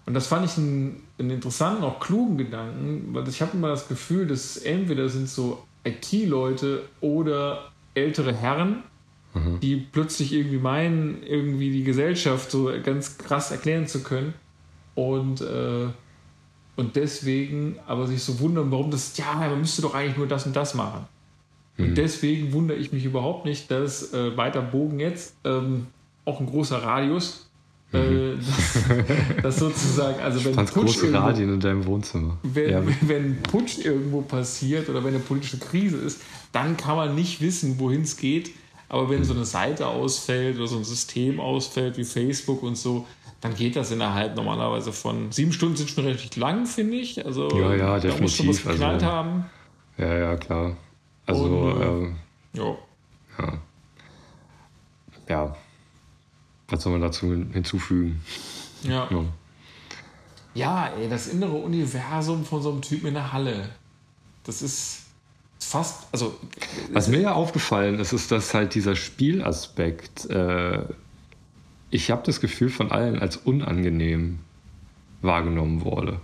und 0.07 0.15
das 0.15 0.27
fand 0.27 0.47
ich 0.47 0.57
einen, 0.57 1.03
einen 1.19 1.31
interessanten, 1.31 1.85
auch 1.85 2.01
klugen 2.01 2.39
Gedanken, 2.39 3.15
weil 3.15 3.29
ich 3.29 3.41
habe 3.41 3.57
immer 3.57 3.69
das 3.69 3.87
Gefühl, 3.87 4.27
dass 4.27 4.57
entweder 4.57 5.09
sind 5.09 5.29
so 5.29 5.63
IT-Leute 5.85 6.83
oder 7.01 7.71
ältere 7.95 8.35
Herren, 8.35 8.83
mhm. 9.35 9.61
die 9.61 9.77
plötzlich 9.77 10.33
irgendwie 10.33 10.59
meinen, 10.59 11.23
irgendwie 11.23 11.71
die 11.71 11.85
Gesellschaft 11.85 12.51
so 12.51 12.71
ganz 12.83 13.19
krass 13.19 13.51
erklären 13.51 13.87
zu 13.87 14.03
können 14.03 14.35
und, 14.95 15.41
äh, 15.41 15.87
und 16.77 16.97
deswegen 16.97 17.77
aber 17.87 18.07
sich 18.07 18.23
so 18.23 18.41
wundern, 18.41 18.71
warum 18.71 18.91
das, 18.91 19.17
ja, 19.17 19.35
man 19.35 19.61
müsste 19.61 19.83
doch 19.83 19.95
eigentlich 19.95 20.17
nur 20.17 20.27
das 20.27 20.47
und 20.47 20.57
das 20.57 20.75
machen. 20.75 21.07
Mhm. 21.77 21.85
Und 21.85 21.99
deswegen 21.99 22.53
wundere 22.53 22.79
ich 22.79 22.93
mich 22.93 23.05
überhaupt 23.05 23.45
nicht, 23.45 23.71
dass 23.71 24.13
äh, 24.13 24.37
weiter 24.37 24.63
Bogen 24.63 25.01
jetzt 25.01 25.35
ähm, 25.45 25.87
auch 26.25 26.41
ein 26.41 26.47
großer 26.47 26.83
Radius 26.83 27.51
äh, 27.93 27.99
mhm. 27.99 28.39
das, 29.37 29.43
das, 29.43 29.59
sozusagen, 29.59 30.21
also 30.21 30.45
wenn 30.45 30.55
Putsch 30.55 30.73
große 30.73 31.07
irgendwo, 31.07 31.19
Radien 31.27 31.55
in 31.55 31.61
deinem 31.61 31.87
Wohnzimmer. 31.87 32.39
Wenn, 32.43 32.71
ja. 32.71 32.83
wenn 33.03 33.43
Putsch 33.43 33.79
irgendwo 33.85 34.23
passiert 34.23 34.89
oder 34.89 35.03
wenn 35.03 35.15
eine 35.15 35.23
politische 35.23 35.59
Krise 35.59 35.97
ist, 35.97 36.21
dann 36.53 36.77
kann 36.77 36.97
man 36.97 37.15
nicht 37.15 37.41
wissen, 37.41 37.79
wohin 37.79 38.03
es 38.03 38.17
geht. 38.17 38.51
Aber 38.91 39.09
wenn 39.09 39.23
so 39.23 39.33
eine 39.35 39.45
Seite 39.45 39.87
ausfällt 39.87 40.57
oder 40.57 40.67
so 40.67 40.77
ein 40.77 40.85
System 40.85 41.39
ausfällt 41.39 41.97
wie 41.97 42.05
Facebook 42.05 42.65
und 42.65 42.77
so, 42.77 43.07
dann 43.41 43.55
geht 43.55 43.77
das 43.77 43.93
innerhalb 43.93 44.35
normalerweise 44.35 44.93
von 44.93 45.31
sieben 45.31 45.53
Stunden 45.53 45.77
sind 45.77 45.91
schon 45.91 46.05
recht 46.05 46.35
lang, 46.35 46.67
finde 46.67 46.97
ich. 46.97 47.25
Also 47.25 47.49
ja, 47.51 47.75
ja, 47.77 48.01
definitiv. 48.01 48.17
Da 48.17 48.23
muss 48.23 48.37
schon 48.37 48.49
was 48.49 48.63
geknallt 48.65 48.95
also, 48.95 49.07
haben. 49.07 49.45
Ja, 49.97 50.19
ja, 50.19 50.37
klar. 50.37 50.77
Also 51.25 51.45
und, 51.45 51.81
ähm, 51.81 52.17
ja. 52.53 52.77
ja. 53.39 53.59
Ja. 55.29 55.57
Was 56.69 56.83
soll 56.83 56.93
man 56.93 57.01
dazu 57.01 57.29
hinzufügen? 57.53 58.21
Ja. 58.83 59.09
Ja, 59.09 59.25
ja 60.55 60.87
ey, 60.99 61.09
das 61.09 61.29
innere 61.29 61.55
Universum 61.55 62.45
von 62.45 62.61
so 62.61 62.73
einem 62.73 62.83
Typen 62.83 63.07
in 63.07 63.15
der 63.15 63.33
Halle. 63.33 63.69
Das 64.43 64.63
ist 64.63 65.00
fast, 65.71 66.09
also. 66.13 66.35
Was 66.93 67.09
mir 67.09 67.21
ja 67.21 67.33
aufgefallen 67.33 68.01
ist, 68.01 68.13
ist, 68.13 68.33
dass 68.33 68.55
halt 68.55 68.75
dieser 68.75 68.97
Spielaspekt, 68.97 70.29
äh, 70.29 70.81
ich 71.91 72.11
habe 72.11 72.23
das 72.25 72.41
Gefühl 72.41 72.71
von 72.71 72.91
allen 72.91 73.19
als 73.19 73.37
unangenehm 73.37 74.41
wahrgenommen 75.23 75.85
wurde. 75.85 76.21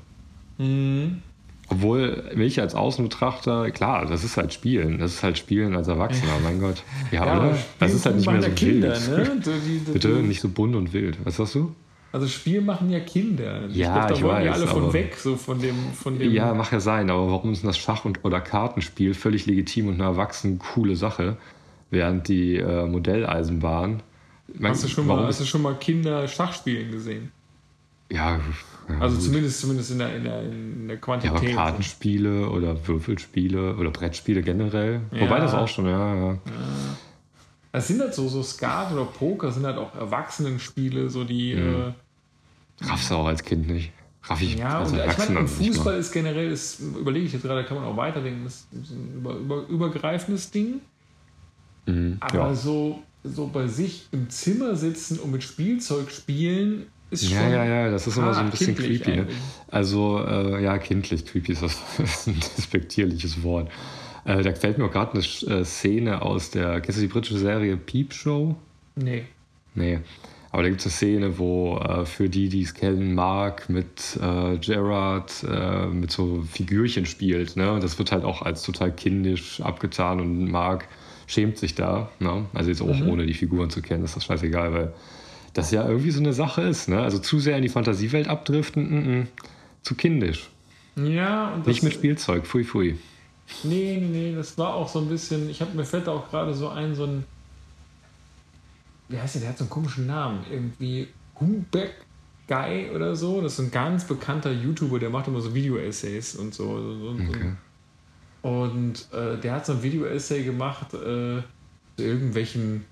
Mhm. 0.58 1.22
Obwohl 1.68 2.30
mich 2.36 2.60
als 2.60 2.74
Außenbetrachter, 2.74 3.70
klar, 3.72 4.06
das 4.06 4.22
ist 4.22 4.36
halt 4.36 4.52
Spielen. 4.52 4.98
Das 4.98 5.14
ist 5.14 5.22
halt 5.22 5.36
Spielen 5.36 5.74
als 5.74 5.88
Erwachsener, 5.88 6.38
mein 6.42 6.60
Gott. 6.60 6.82
Ja, 7.10 7.26
ja 7.26 7.38
oder? 7.38 7.58
Das 7.78 7.92
ist 7.92 8.06
halt 8.06 8.16
nicht 8.16 8.30
mehr 8.30 8.42
so 8.42 8.50
Kinder, 8.50 8.94
wild. 8.94 9.28
Ne? 9.28 9.42
Die, 9.44 9.78
die, 9.78 9.92
Bitte, 9.92 10.08
nicht 10.08 10.40
so 10.40 10.48
bunt 10.48 10.76
und 10.76 10.92
wild. 10.92 11.18
Was 11.24 11.36
sagst 11.36 11.56
du? 11.56 11.74
Also 12.12 12.28
Spiel 12.28 12.60
machen 12.60 12.90
ja 12.90 13.00
Kinder. 13.00 13.68
Ich 13.68 13.76
ja, 13.76 13.92
glaub, 13.92 14.08
da 14.08 14.14
ich 14.14 14.22
wollen 14.22 14.36
weiß, 14.36 14.42
die 14.44 14.48
alle 14.48 14.66
von 14.66 14.92
weg, 14.92 15.16
so 15.16 15.36
von 15.36 15.58
dem, 15.60 15.74
von 15.92 16.18
dem. 16.18 16.32
Ja, 16.32 16.54
mag 16.54 16.72
ja 16.72 16.80
sein, 16.80 17.10
aber 17.10 17.30
warum 17.30 17.52
ist 17.52 17.64
das 17.64 17.76
Schach- 17.76 18.04
und, 18.04 18.24
oder 18.24 18.40
Kartenspiel 18.40 19.14
völlig 19.14 19.46
legitim 19.46 19.88
und 19.88 19.94
eine 19.94 20.04
erwachsene 20.04 20.56
coole 20.56 20.96
Sache, 20.96 21.36
während 21.90 22.28
die 22.28 22.56
äh, 22.56 22.86
Modelleisenbahn. 22.86 24.02
Mein, 24.54 24.70
hast, 24.70 24.84
du 24.84 24.88
schon 24.88 25.06
mal, 25.06 25.26
hast 25.26 25.40
du 25.40 25.44
schon 25.44 25.62
mal 25.62 25.74
Kinder 25.74 26.26
Schach 26.28 26.52
spielen 26.52 26.90
gesehen? 26.90 27.32
Ja, 28.10 28.38
ja 28.88 28.98
also 29.00 29.18
zumindest, 29.18 29.60
zumindest 29.60 29.90
in 29.90 29.98
der, 29.98 30.16
in 30.16 30.24
der, 30.24 30.42
in 30.42 30.88
der 30.88 30.96
Quantität. 30.98 31.42
Ja, 31.42 31.48
aber 31.48 31.54
Kartenspiele 31.54 32.48
oder 32.48 32.86
Würfelspiele 32.86 33.76
oder 33.76 33.90
Brettspiele 33.90 34.42
generell. 34.42 35.00
Ja. 35.10 35.22
Wobei 35.22 35.40
das 35.40 35.52
auch 35.54 35.68
schon, 35.68 35.86
ja. 35.86 36.14
ja. 36.14 36.32
ja. 36.32 36.38
Es 37.72 37.88
sind 37.88 38.00
halt 38.00 38.14
so, 38.14 38.28
so 38.28 38.42
Skat 38.42 38.92
oder 38.92 39.04
Poker 39.04 39.52
sind 39.52 39.66
halt 39.66 39.76
auch 39.76 39.94
Erwachsenenspiele, 39.94 41.10
so 41.10 41.24
die. 41.24 41.54
Mhm. 41.54 41.92
Äh, 42.80 42.84
Raffst 42.86 43.10
du 43.10 43.14
auch 43.14 43.26
als 43.26 43.42
Kind 43.42 43.68
nicht. 43.68 43.92
Raff 44.28 44.42
ich 44.42 44.56
ja, 44.56 44.80
als 44.80 44.92
und 44.92 44.98
ich 44.98 45.18
meine, 45.18 45.46
Fußball 45.46 45.98
ist 45.98 46.12
generell, 46.12 46.50
ist, 46.50 46.80
überlege 46.80 47.26
ich 47.26 47.32
jetzt 47.32 47.42
gerade, 47.42 47.64
kann 47.64 47.76
man 47.76 47.86
auch 47.86 47.96
weiterdenken, 47.96 48.44
das 48.44 48.66
ist 48.72 48.90
ein 48.90 49.14
über, 49.16 49.34
über, 49.34 49.66
übergreifendes 49.68 50.50
Ding. 50.50 50.80
Mhm, 51.86 52.16
Aber 52.20 52.48
ja. 52.48 52.54
so, 52.54 53.02
so 53.22 53.46
bei 53.46 53.68
sich 53.68 54.08
im 54.10 54.28
Zimmer 54.28 54.74
sitzen 54.74 55.20
und 55.20 55.30
mit 55.30 55.44
Spielzeug 55.44 56.10
spielen, 56.10 56.86
ist 57.10 57.28
schon. 57.28 57.36
Ja, 57.36 57.48
ja, 57.48 57.64
ja, 57.64 57.90
das 57.90 58.06
ist 58.06 58.16
immer 58.16 58.34
so 58.34 58.40
ein 58.40 58.50
bisschen 58.50 58.74
creepy. 58.74 59.16
Ne? 59.16 59.26
Also, 59.68 60.24
äh, 60.26 60.62
ja, 60.62 60.76
kindlich, 60.78 61.24
creepy 61.24 61.52
ist, 61.52 61.62
das, 61.62 61.76
ist 61.98 62.26
ein 62.26 62.40
despektierliches 62.40 63.42
Wort. 63.44 63.70
Äh, 64.26 64.42
da 64.42 64.52
fällt 64.54 64.78
mir 64.78 64.86
auch 64.86 64.90
gerade 64.90 65.12
eine 65.12 65.60
äh, 65.60 65.64
Szene 65.64 66.22
aus 66.22 66.50
der, 66.50 66.80
kennst 66.80 66.98
du 66.98 67.02
die 67.02 67.08
britische 67.08 67.38
Serie 67.38 67.76
Peep 67.76 68.12
Show? 68.12 68.56
Nee. 68.96 69.24
Nee. 69.74 70.00
Aber 70.50 70.62
da 70.62 70.68
gibt 70.68 70.80
es 70.80 70.86
eine 70.86 70.92
Szene, 70.92 71.38
wo 71.38 71.78
äh, 71.78 72.04
für 72.06 72.28
die, 72.28 72.48
die 72.48 72.62
es 72.62 72.74
kennen, 72.74 73.14
Mark 73.14 73.68
mit 73.68 74.18
äh, 74.20 74.56
Gerard 74.58 75.44
äh, 75.48 75.86
mit 75.86 76.10
so 76.10 76.42
Figürchen 76.50 77.06
spielt. 77.06 77.56
Ne? 77.56 77.72
Und 77.72 77.84
das 77.84 77.98
wird 77.98 78.10
halt 78.10 78.24
auch 78.24 78.42
als 78.42 78.62
total 78.62 78.90
kindisch 78.90 79.60
abgetan 79.60 80.20
und 80.20 80.50
Mark 80.50 80.88
schämt 81.26 81.58
sich 81.58 81.74
da. 81.74 82.08
Ne? 82.18 82.46
Also 82.54 82.70
jetzt 82.70 82.80
auch 82.80 82.98
mhm. 82.98 83.08
ohne 83.08 83.26
die 83.26 83.34
Figuren 83.34 83.70
zu 83.70 83.82
kennen, 83.82 84.04
ist 84.04 84.16
das 84.16 84.24
scheißegal, 84.24 84.72
weil 84.72 84.92
das 85.52 85.70
ja 85.70 85.86
irgendwie 85.86 86.10
so 86.10 86.20
eine 86.20 86.32
Sache 86.32 86.62
ist. 86.62 86.88
Ne? 86.88 87.00
Also 87.00 87.18
zu 87.18 87.38
sehr 87.38 87.56
in 87.56 87.62
die 87.62 87.68
Fantasiewelt 87.68 88.28
abdriften, 88.28 88.86
n 88.86 89.24
-n, 89.24 89.26
zu 89.82 89.94
kindisch. 89.94 90.50
Ja, 90.96 91.52
und 91.54 91.66
Nicht 91.66 91.82
mit 91.82 91.92
Spielzeug, 91.92 92.46
fui 92.46 92.64
fui. 92.64 92.96
Nee, 93.62 93.98
nee, 94.00 94.08
nee, 94.08 94.34
das 94.34 94.58
war 94.58 94.74
auch 94.74 94.88
so 94.88 94.98
ein 94.98 95.08
bisschen, 95.08 95.48
ich 95.48 95.60
habe 95.60 95.76
mir 95.76 95.84
fällt 95.84 96.08
auch 96.08 96.28
gerade 96.30 96.52
so 96.54 96.68
ein, 96.68 96.94
so 96.94 97.04
ein 97.04 97.24
wie 99.08 99.18
heißt 99.18 99.36
der, 99.36 99.42
der 99.42 99.50
hat 99.50 99.58
so 99.58 99.64
einen 99.64 99.70
komischen 99.70 100.06
Namen, 100.06 100.44
irgendwie 100.50 101.08
Humbeck 101.38 101.94
Guy 102.48 102.90
oder 102.94 103.16
so. 103.16 103.40
Das 103.40 103.54
ist 103.54 103.58
ein 103.60 103.70
ganz 103.70 104.04
bekannter 104.04 104.52
YouTuber, 104.52 104.98
der 104.98 105.10
macht 105.10 105.28
immer 105.28 105.40
so 105.40 105.54
Video-Essays 105.54 106.36
und 106.36 106.54
so. 106.54 107.14
Okay. 107.14 107.52
Und 108.42 109.08
äh, 109.12 109.36
der 109.38 109.54
hat 109.54 109.66
so 109.66 109.72
ein 109.72 109.82
Video-Essay 109.82 110.44
gemacht 110.44 110.94
äh, 110.94 110.96
zu 110.98 111.42
irgendwelchen 111.98 112.84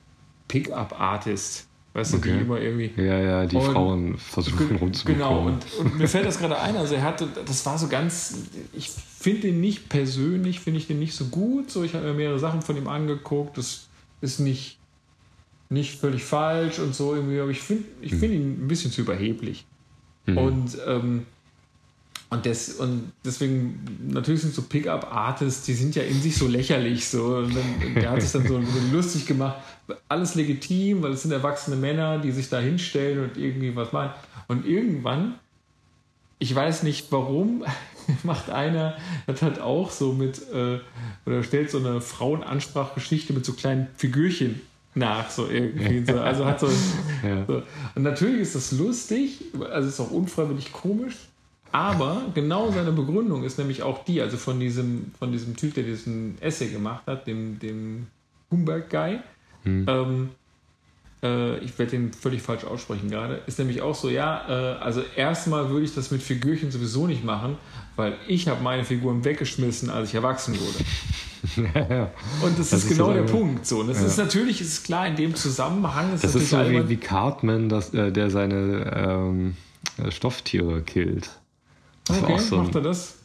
Pickup-Artist. 0.49 1.69
Weißt 1.93 2.15
okay. 2.15 2.31
du, 2.31 2.37
die 2.39 2.41
immer 2.41 2.61
irgendwie. 2.61 2.93
Ja, 2.97 3.21
ja, 3.21 3.47
die 3.47 3.55
und, 3.55 3.73
Frauen 3.73 4.19
versuchen 4.19 4.77
rumzubekommen. 4.77 5.21
Genau, 5.21 5.47
und, 5.47 5.75
und 5.79 5.99
mir 5.99 6.09
fällt 6.09 6.27
das 6.27 6.39
gerade 6.39 6.59
ein. 6.59 6.77
Also, 6.77 6.97
er 6.97 7.03
hatte, 7.03 7.29
das 7.47 7.65
war 7.65 7.79
so 7.79 7.87
ganz. 7.87 8.37
Ich 8.73 8.91
finde 9.25 9.41
den 9.41 9.61
nicht 9.61 9.89
persönlich, 9.89 10.61
finde 10.61 10.79
ich 10.79 10.87
den 10.87 10.99
nicht 10.99 11.15
so 11.15 11.25
gut. 11.25 11.71
So, 11.71 11.83
ich 11.83 11.95
habe 11.95 12.07
mir 12.07 12.15
mehrere 12.15 12.39
Sachen 12.39 12.63
von 12.63 12.77
ihm 12.77 12.89
angeguckt. 12.89 13.59
Das 13.59 13.89
ist 14.21 14.39
nicht 14.39 14.79
nicht 15.71 15.99
völlig 15.99 16.23
falsch 16.23 16.79
und 16.79 16.95
so 16.95 17.15
irgendwie, 17.15 17.41
aber 17.41 17.51
ich 17.51 17.61
finde 17.61 17.85
ich 18.03 18.13
hm. 18.13 18.21
find 18.21 18.35
ihn 18.35 18.65
ein 18.65 18.69
bisschen 18.69 18.93
zu 18.93 19.01
überheblich. 19.01 19.65
Mhm. 20.27 20.39
Und, 20.39 20.79
ähm, 20.87 21.27
und, 22.31 22.47
des, 22.47 22.75
und 22.75 23.13
deswegen, 23.25 23.81
natürlich 24.09 24.43
sind 24.43 24.55
so 24.55 24.63
Pickup-Artists, 24.63 25.65
die 25.65 25.75
sind 25.75 25.95
ja 25.95 26.03
in 26.03 26.21
sich 26.21 26.37
so 26.37 26.47
lächerlich. 26.47 27.09
So. 27.09 27.37
Und 27.37 27.55
dann, 27.57 27.95
der 27.95 28.11
hat 28.11 28.23
sich 28.23 28.33
dann 28.33 28.47
so, 28.47 28.61
so 28.61 28.79
lustig 28.93 29.27
gemacht. 29.27 29.57
Alles 30.09 30.35
legitim, 30.35 31.03
weil 31.03 31.13
es 31.13 31.23
sind 31.23 31.33
erwachsene 31.33 31.77
Männer, 31.77 32.19
die 32.19 32.31
sich 32.31 32.49
da 32.49 32.59
hinstellen 32.59 33.25
und 33.25 33.37
irgendwie 33.37 33.75
was 33.75 33.93
machen. 33.93 34.13
Und 34.49 34.67
irgendwann, 34.67 35.35
ich 36.45 36.55
weiß 36.55 36.83
nicht 36.83 37.11
warum, 37.11 37.65
macht 38.23 38.51
einer, 38.51 38.99
das 39.27 39.41
hat 39.41 39.61
auch 39.61 39.91
so 39.91 40.13
mit, 40.13 40.43
äh, 40.53 40.79
oder 41.25 41.43
stellt 41.43 41.71
so 41.71 41.79
eine 41.79 42.03
Frauenansprachgeschichte 42.03 43.33
mit 43.33 43.47
so 43.47 43.55
kleinen 43.55 43.89
Figürchen 43.97 44.61
nach, 44.95 45.31
so 45.31 45.49
irgendwie. 45.49 46.05
So. 46.05 46.21
Also 46.21 46.45
hat 46.45 46.61
so, 46.61 46.67
ja. 47.27 47.47
so, 47.47 47.63
Und 47.95 48.03
natürlich 48.03 48.43
ist 48.43 48.55
das 48.55 48.73
lustig, 48.73 49.43
also 49.71 49.89
ist 49.89 49.99
auch 50.01 50.11
unfreiwillig 50.11 50.71
komisch, 50.71 51.17
aber 51.73 52.27
genau 52.35 52.71
seine 52.71 52.93
Begründung 52.93 53.43
ist 53.43 53.59
nämlich 53.59 53.83
auch 53.83 54.05
die, 54.05 54.21
also 54.21 54.37
von 54.37 54.61
diesem, 54.61 55.13
von 55.19 55.33
diesem 55.33 55.57
Typ, 55.57 55.73
der 55.73 55.85
diesen 55.85 56.37
Essay 56.43 56.69
gemacht 56.69 57.05
hat, 57.07 57.27
dem, 57.27 57.59
dem 57.59 58.07
Humberg-Guy. 58.51 59.21
Hm. 59.63 59.87
Ähm, 59.89 60.29
äh, 61.25 61.59
ich 61.59 61.79
werde 61.79 61.93
den 61.93 62.13
völlig 62.13 62.43
falsch 62.43 62.65
aussprechen 62.65 63.11
gerade, 63.11 63.41
ist 63.47 63.59
nämlich 63.59 63.83
auch 63.83 63.95
so, 63.95 64.11
ja, 64.11 64.43
äh, 64.49 64.79
also 64.79 65.03
erstmal 65.17 65.71
würde 65.71 65.85
ich 65.85 65.95
das 65.95 66.11
mit 66.11 66.23
Figürchen 66.23 66.71
sowieso 66.71 67.07
nicht 67.07 67.25
machen, 67.25 67.57
weil 67.97 68.15
ich 68.29 68.47
habe 68.47 68.63
meine 68.63 68.85
Figuren 68.85 69.25
weggeschmissen, 69.25 69.91
als 69.91 70.11
ich 70.11 70.15
erwachsen 70.15 70.57
wurde. 70.61 71.71
ja, 71.75 71.87
ja. 71.97 72.11
Und 72.43 72.59
das, 72.59 72.71
das 72.71 72.85
ist, 72.85 72.91
ist 72.91 72.97
genau 72.99 73.07
so 73.07 73.15
der 73.15 73.23
Punkt. 73.23 73.67
So. 73.67 73.81
Und 73.81 73.89
das 73.89 74.01
ja. 74.01 74.07
ist 74.07 74.19
natürlich, 74.19 74.61
ist 74.61 74.85
klar, 74.85 75.09
in 75.09 75.17
dem 75.17 75.35
Zusammenhang 75.35 76.15
ist 76.15 76.23
das 76.23 76.35
ist 76.35 76.51
so 76.51 76.59
wie, 76.59 76.89
wie 76.89 76.97
Cartman, 76.97 77.69
das, 77.69 77.95
äh, 77.95 78.13
der 78.13 78.31
seine 78.31 78.93
ähm, 78.95 79.57
Stofftiere 80.11 80.83
killt. 80.83 81.31
Das 82.07 82.23
okay, 82.23 82.39
so 82.39 82.57
macht 82.59 82.75
er 82.75 82.83
das? 82.83 83.17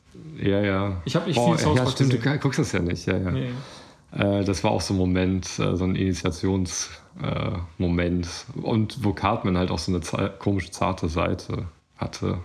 Ja, 0.41 0.61
ja. 0.61 1.01
Ich 1.05 1.15
habe 1.15 1.27
nicht 1.27 1.35
Boah, 1.35 1.57
viel 1.57 1.65
South 1.65 1.77
ja, 1.77 1.87
stimmt, 1.87 2.13
Du 2.13 2.37
guckst 2.39 2.59
das 2.59 2.71
ja 2.71 2.79
nicht, 2.79 3.05
ja, 3.05 3.17
ja. 3.17 3.31
Nee. 3.31 3.49
Äh, 4.11 4.43
das 4.43 4.63
war 4.63 4.69
auch 4.71 4.81
so 4.81 4.93
ein 4.93 4.97
Moment, 4.97 5.47
äh, 5.59 5.75
so 5.75 5.85
ein 5.85 5.95
Initiationsmoment. 5.95 8.27
Äh, 8.57 8.61
und 8.61 9.03
wo 9.03 9.13
Cartman 9.13 9.57
halt 9.57 9.71
auch 9.71 9.79
so 9.79 9.91
eine 9.91 10.01
komische, 10.39 10.69
zarte 10.71 11.09
Seite 11.09 11.67
hatte. 11.97 12.39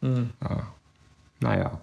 Mhm. 0.00 0.30
Ja. 0.42 0.66
Naja. 1.40 1.80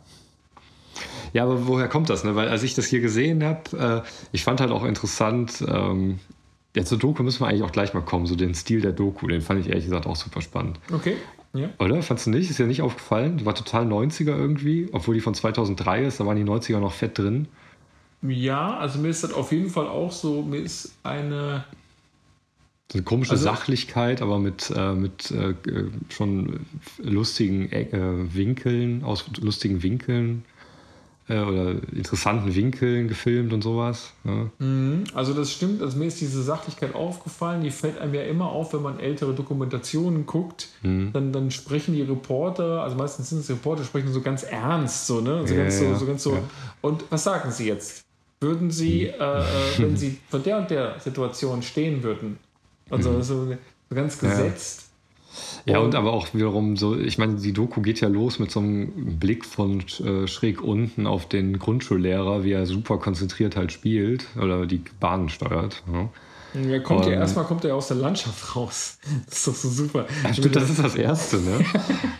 Ja, 1.33 1.43
aber 1.43 1.67
woher 1.67 1.87
kommt 1.89 2.09
das? 2.09 2.23
Ne? 2.23 2.35
Weil 2.35 2.49
als 2.49 2.63
ich 2.63 2.73
das 2.75 2.85
hier 2.85 3.01
gesehen 3.01 3.43
habe, 3.43 4.03
ich 4.31 4.45
fand 4.45 4.61
halt 4.61 4.71
auch 4.71 4.85
interessant, 4.85 5.61
ähm, 5.67 6.19
ja, 6.75 6.85
zur 6.85 6.97
Doku 6.97 7.23
müssen 7.23 7.41
wir 7.41 7.47
eigentlich 7.47 7.63
auch 7.63 7.73
gleich 7.73 7.93
mal 7.93 8.03
kommen, 8.03 8.25
so 8.25 8.35
den 8.35 8.53
Stil 8.53 8.81
der 8.81 8.93
Doku, 8.93 9.27
den 9.27 9.41
fand 9.41 9.61
ich 9.61 9.69
ehrlich 9.69 9.85
gesagt 9.85 10.07
auch 10.07 10.15
super 10.15 10.41
spannend. 10.41 10.79
Okay. 10.93 11.17
Ja. 11.53 11.69
Oder? 11.79 12.01
Fandest 12.03 12.27
du 12.27 12.31
nicht? 12.31 12.49
Ist 12.49 12.57
ja 12.57 12.65
nicht 12.65 12.81
aufgefallen. 12.81 13.37
Die 13.37 13.45
war 13.45 13.55
total 13.55 13.85
90er 13.85 14.37
irgendwie, 14.37 14.89
obwohl 14.91 15.15
die 15.15 15.21
von 15.21 15.33
2003 15.33 16.03
ist, 16.03 16.19
da 16.19 16.25
waren 16.25 16.35
die 16.37 16.43
90er 16.43 16.79
noch 16.79 16.91
fett 16.91 17.17
drin. 17.17 17.47
Ja, 18.29 18.77
also 18.77 18.99
mir 18.99 19.09
ist 19.09 19.23
das 19.23 19.33
auf 19.33 19.51
jeden 19.51 19.69
Fall 19.69 19.87
auch 19.87 20.11
so, 20.11 20.41
mir 20.41 20.59
ist 20.59 20.93
eine. 21.03 21.65
So 22.91 22.99
eine 22.99 23.03
komische 23.03 23.31
also, 23.31 23.43
Sachlichkeit, 23.45 24.21
aber 24.21 24.37
mit, 24.37 24.71
äh, 24.75 24.93
mit 24.93 25.31
äh, 25.31 25.55
schon 26.09 26.65
lustigen 26.99 27.71
äh, 27.71 27.87
Winkeln, 28.33 29.03
aus 29.03 29.25
lustigen 29.41 29.81
Winkeln 29.81 30.45
äh, 31.27 31.39
oder 31.39 31.75
interessanten 31.91 32.53
Winkeln 32.53 33.07
gefilmt 33.07 33.53
und 33.53 33.63
sowas. 33.63 34.13
Ja. 34.23 34.49
Mhm. 34.59 35.05
Also 35.13 35.33
das 35.33 35.51
stimmt, 35.51 35.81
also 35.81 35.97
mir 35.97 36.05
ist 36.05 36.21
diese 36.21 36.43
Sachlichkeit 36.43 36.93
aufgefallen, 36.93 37.63
die 37.63 37.71
fällt 37.71 37.97
einem 37.97 38.13
ja 38.13 38.23
immer 38.23 38.49
auf, 38.49 38.73
wenn 38.73 38.81
man 38.81 38.99
ältere 38.99 39.33
Dokumentationen 39.33 40.25
guckt, 40.25 40.69
mhm. 40.83 41.11
dann, 41.13 41.33
dann 41.33 41.51
sprechen 41.51 41.95
die 41.95 42.03
Reporter, 42.03 42.83
also 42.83 42.95
meistens 42.95 43.29
sind 43.29 43.39
es 43.39 43.49
Reporter, 43.49 43.83
sprechen 43.83 44.11
so 44.11 44.21
ganz 44.21 44.43
ernst, 44.43 45.07
so, 45.07 45.21
ne? 45.21 45.47
So 45.47 45.55
ja, 45.55 45.63
ganz 45.63 45.79
so, 45.79 45.95
so 45.95 46.05
ganz 46.05 46.23
so. 46.23 46.33
Ja. 46.33 46.43
Und 46.81 47.03
was 47.09 47.23
sagen 47.23 47.51
sie 47.51 47.67
jetzt? 47.67 48.04
Würden 48.45 48.71
sie, 48.71 49.11
mhm. 49.15 49.21
äh, 49.21 49.39
äh 49.39 49.43
wenn 49.79 49.97
sie 49.97 50.17
vor 50.29 50.39
der 50.39 50.57
und 50.59 50.69
der 50.69 50.99
Situation 50.99 51.61
stehen 51.61 52.03
würden, 52.03 52.37
also 52.89 53.11
mhm. 53.11 53.23
so, 53.23 53.45
so 53.89 53.95
ganz 53.95 54.19
gesetzt, 54.19 54.85
ja, 55.65 55.79
und 55.79 55.95
aber 55.95 56.13
auch 56.13 56.33
wiederum 56.33 56.77
so, 56.77 56.97
ich 56.97 57.17
meine, 57.17 57.35
die 57.35 57.53
Doku 57.53 57.81
geht 57.81 57.99
ja 57.99 58.07
los 58.07 58.39
mit 58.39 58.51
so 58.51 58.59
einem 58.59 59.17
Blick 59.19 59.45
von 59.45 59.81
äh, 60.03 60.27
schräg 60.27 60.61
unten 60.61 61.07
auf 61.07 61.27
den 61.27 61.59
Grundschullehrer, 61.59 62.43
wie 62.43 62.51
er 62.51 62.65
super 62.65 62.97
konzentriert 62.97 63.55
halt 63.55 63.71
spielt 63.71 64.27
oder 64.37 64.65
die 64.65 64.81
Bahnen 64.99 65.29
steuert. 65.29 65.83
Ja. 65.91 66.09
Ja, 66.69 66.79
kommt 66.79 67.05
ja 67.05 67.13
erstmal 67.13 67.45
kommt 67.45 67.65
er 67.65 67.75
aus 67.75 67.87
der 67.87 67.97
Landschaft 67.97 68.55
raus. 68.55 68.97
Das 69.25 69.37
ist 69.37 69.47
doch 69.47 69.55
so 69.55 69.69
super. 69.69 70.05
Ja, 70.23 70.33
stimmt, 70.33 70.55
das 70.55 70.69
ist 70.69 70.79
das 70.79 70.95
Erste, 70.95 71.37
ne? 71.37 71.59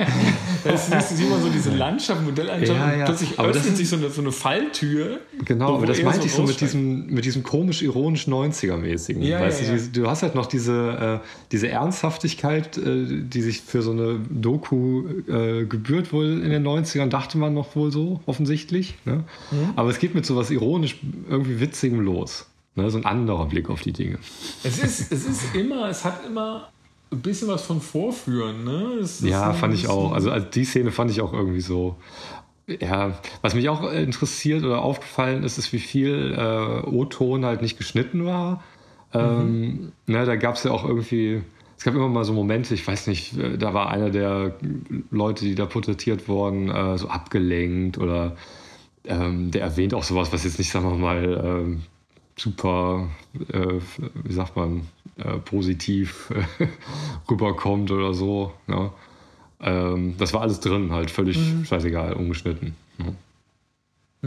das 0.64 0.90
ist 0.90 1.20
immer 1.20 1.40
so 1.40 1.50
diese 1.50 1.72
Landschaft, 1.72 2.22
Modelllandschaft, 2.22 2.80
ja, 2.80 2.96
ja. 2.96 3.06
plötzlich 3.06 3.40
aber 3.40 3.50
öffnet 3.50 3.78
sich 3.78 3.88
so 3.88 3.96
eine, 3.96 4.10
so 4.10 4.22
eine 4.22 4.32
Falltür. 4.32 5.20
Genau, 5.46 5.76
aber 5.76 5.86
das 5.86 6.02
meinte 6.02 6.26
ich 6.26 6.34
so 6.34 6.44
mit 6.44 6.60
diesem, 6.60 7.08
mit 7.08 7.26
diesem 7.26 7.44
komisch-ironisch 7.44 8.28
90er-mäßigen. 8.28 9.22
Ja, 9.22 9.40
weißt 9.40 9.64
ja, 9.64 9.76
du, 9.76 10.02
du 10.02 10.08
hast 10.08 10.24
halt 10.24 10.36
noch 10.36 10.48
diese, 10.48 11.22
äh, 11.24 11.28
diese 11.52 11.70
Ernsthaftigkeit, 11.70 12.78
äh, 12.78 13.06
die 13.24 13.42
sich 13.42 13.62
für 13.62 13.82
so 13.82 13.92
eine 13.92 14.20
Doku 14.30 15.04
äh, 15.28 15.66
gebührt 15.66 16.12
wohl 16.12 16.42
in 16.42 16.50
den 16.50 16.66
90ern, 16.66 17.08
dachte 17.08 17.38
man 17.38 17.54
noch 17.54 17.76
wohl 17.76 17.92
so, 17.92 18.20
offensichtlich. 18.26 18.96
Ne? 19.06 19.24
Mhm. 19.52 19.74
Aber 19.76 19.90
es 19.90 20.00
geht 20.00 20.16
mit 20.16 20.26
so 20.26 20.36
was 20.36 20.52
ironisch, 20.52 20.98
irgendwie 21.30 21.60
Witzigem 21.60 22.02
los. 22.02 22.48
Ne, 22.76 22.90
so 22.90 22.98
ein 22.98 23.06
anderer 23.06 23.46
Blick 23.46 23.70
auf 23.70 23.82
die 23.82 23.94
Dinge. 23.94 24.20
Es 24.64 24.80
ist, 24.80 25.12
es 25.12 25.26
ist 25.26 25.56
immer, 25.56 25.88
es 25.90 26.04
hat 26.04 26.26
immer 26.26 26.70
ein 27.12 27.22
bisschen 27.22 27.48
was 27.48 27.64
von 27.64 27.80
Vorführen. 27.80 28.66
Ne? 28.66 29.00
ja, 29.22 29.54
fand 29.54 29.74
ich 29.74 29.88
auch. 29.88 30.12
Also, 30.12 30.30
also 30.30 30.46
die 30.46 30.66
Szene 30.66 30.92
fand 30.92 31.10
ich 31.12 31.22
auch 31.22 31.34
irgendwie 31.34 31.62
so. 31.62 31.96
Ja, 32.68 33.20
was 33.42 33.54
mich 33.54 33.70
auch 33.70 33.90
interessiert 33.92 34.64
oder 34.64 34.82
aufgefallen 34.82 35.44
ist, 35.44 35.60
ist, 35.60 35.72
wie 35.72 35.80
viel 35.80 36.36
äh, 36.36 36.88
O-Ton 36.88 37.46
halt 37.46 37.62
nicht 37.62 37.78
geschnitten 37.78 38.26
war. 38.26 38.64
Ähm, 39.14 39.62
mhm. 39.62 39.92
ne, 40.08 40.26
da 40.26 40.36
gab 40.36 40.56
es 40.56 40.64
ja 40.64 40.72
auch 40.72 40.84
irgendwie, 40.84 41.44
es 41.78 41.84
gab 41.84 41.94
immer 41.94 42.10
mal 42.10 42.26
so 42.26 42.34
Momente, 42.34 42.74
ich 42.74 42.86
weiß 42.86 43.06
nicht, 43.06 43.38
äh, 43.38 43.58
da 43.58 43.76
war 43.76 43.92
einer 43.92 44.10
der 44.10 44.56
Leute, 45.12 45.46
die 45.46 45.54
da 45.54 45.68
porträtiert 45.68 46.28
wurden, 46.28 46.70
äh, 46.70 46.98
so 46.98 47.08
abgelenkt 47.08 48.00
oder 48.00 48.36
ähm, 49.06 49.52
der 49.52 49.62
erwähnt 49.62 49.94
auch 49.94 50.04
sowas, 50.04 50.34
was 50.34 50.44
jetzt 50.44 50.58
nicht, 50.58 50.72
sagen 50.72 50.90
wir 50.90 50.98
mal, 50.98 51.42
ähm, 51.46 51.84
super, 52.38 53.10
äh, 53.50 53.80
wie 54.24 54.34
sagt 54.34 54.56
man, 54.56 54.88
äh, 55.18 55.38
positiv 55.38 56.32
äh, 56.32 56.68
rüberkommt 57.30 57.92
oder 57.92 58.14
so. 58.14 58.54
Ne? 58.68 58.92
Ähm, 59.62 60.16
das 60.18 60.34
war 60.34 60.42
alles 60.42 60.60
drin, 60.60 60.92
halt 60.92 61.12
völlig 61.12 61.38
mhm. 61.38 61.66
scheißegal, 61.66 62.14
ungeschnitten. 62.14 62.76
Ne? 62.98 63.16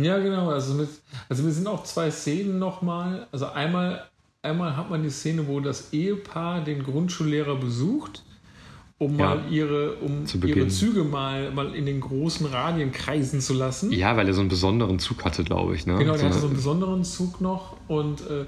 Ja, 0.03 0.19
genau. 0.19 0.51
Also, 0.51 0.75
mit, 0.75 0.89
also 1.29 1.45
wir 1.45 1.53
sind 1.53 1.67
auch 1.67 1.85
zwei 1.85 2.11
Szenen 2.11 2.59
nochmal. 2.59 3.27
Also 3.33 3.47
einmal, 3.47 4.09
einmal 4.43 4.77
hat 4.77 4.91
man 4.91 5.03
die 5.03 5.11
Szene, 5.11 5.47
wo 5.47 5.61
das 5.61 5.93
Ehepaar 5.93 6.63
den 6.63 6.83
Grundschullehrer 6.83 7.57
besucht 7.57 8.23
um 8.99 9.17
ja, 9.17 9.37
mal 9.37 9.43
ihre, 9.49 9.95
um 9.97 10.25
ihre 10.45 10.69
Züge 10.69 11.05
mal, 11.05 11.53
mal 11.53 11.75
in 11.75 11.87
den 11.87 12.01
großen 12.01 12.47
Radien 12.47 12.91
kreisen 12.91 13.41
zu 13.41 13.55
lassen. 13.55 13.93
Ja, 13.93 14.17
weil 14.17 14.27
er 14.27 14.35
so 14.35 14.41
einen 14.41 14.49
besonderen 14.49 14.99
Zug 14.99 15.25
hatte, 15.25 15.45
glaube 15.45 15.77
ich. 15.77 15.87
Ne? 15.87 15.97
Genau, 15.99 16.13
der 16.13 16.21
so 16.21 16.27
hatte 16.27 16.39
so 16.41 16.47
einen 16.47 16.57
besonderen 16.57 17.05
Zug 17.05 17.41
noch 17.41 17.77
und, 17.87 18.23
äh, 18.23 18.45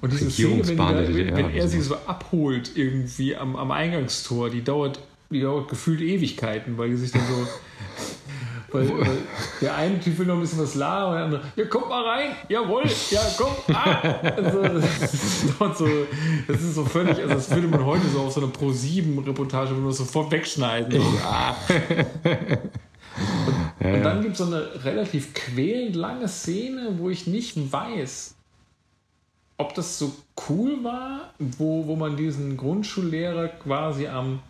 und 0.00 0.12
diese 0.12 0.30
Szene, 0.30 0.66
wenn, 0.66 0.76
der, 0.76 1.14
wenn, 1.14 1.36
wenn 1.36 1.50
er 1.54 1.68
sie 1.68 1.80
so 1.80 1.94
abholt 2.06 2.72
irgendwie 2.74 3.36
am, 3.36 3.54
am 3.54 3.70
Eingangstor, 3.70 4.50
die 4.50 4.64
dauert, 4.64 4.98
die 5.30 5.40
dauert 5.40 5.68
gefühlt 5.68 6.00
Ewigkeiten, 6.00 6.76
weil 6.76 6.90
die 6.90 6.96
sich 6.96 7.12
dann 7.12 7.22
so 7.22 7.46
Weil, 8.72 8.88
weil, 8.88 9.18
der 9.60 9.76
eine 9.76 10.00
Typ 10.00 10.18
will 10.18 10.26
noch 10.26 10.34
ein 10.34 10.40
bisschen 10.40 10.60
was 10.60 10.74
labern 10.74 11.08
und 11.08 11.14
der 11.14 11.24
andere, 11.24 11.42
ja, 11.56 11.64
komm 11.66 11.88
mal 11.88 12.04
rein, 12.04 12.36
jawohl, 12.48 12.84
ja, 13.10 13.20
komm, 13.36 13.52
ah! 13.74 14.00
Also, 14.36 14.62
das, 14.62 15.14
ist 15.14 15.58
so, 15.58 15.88
das 16.48 16.60
ist 16.60 16.74
so 16.74 16.84
völlig, 16.84 17.18
also 17.18 17.34
das 17.34 17.50
würde 17.50 17.68
man 17.68 17.84
heute 17.84 18.08
so 18.08 18.20
auf 18.20 18.32
so 18.32 18.40
einer 18.40 18.50
Pro-7-Reportage 18.50 19.74
sofort 19.92 20.30
wegschneiden. 20.30 21.00
So, 21.00 21.18
ah. 21.24 21.54
Und, 23.80 23.86
ja, 23.88 23.94
und 23.94 24.02
dann 24.02 24.22
gibt 24.22 24.32
es 24.32 24.38
so 24.38 24.46
eine 24.46 24.84
relativ 24.84 25.34
quälend 25.34 25.96
lange 25.96 26.28
Szene, 26.28 26.94
wo 26.98 27.10
ich 27.10 27.26
nicht 27.26 27.72
weiß, 27.72 28.34
ob 29.58 29.74
das 29.74 29.98
so 29.98 30.12
cool 30.48 30.82
war, 30.82 31.34
wo, 31.38 31.86
wo 31.86 31.96
man 31.96 32.16
diesen 32.16 32.56
Grundschullehrer 32.56 33.48
quasi 33.48 34.08
am 34.08 34.40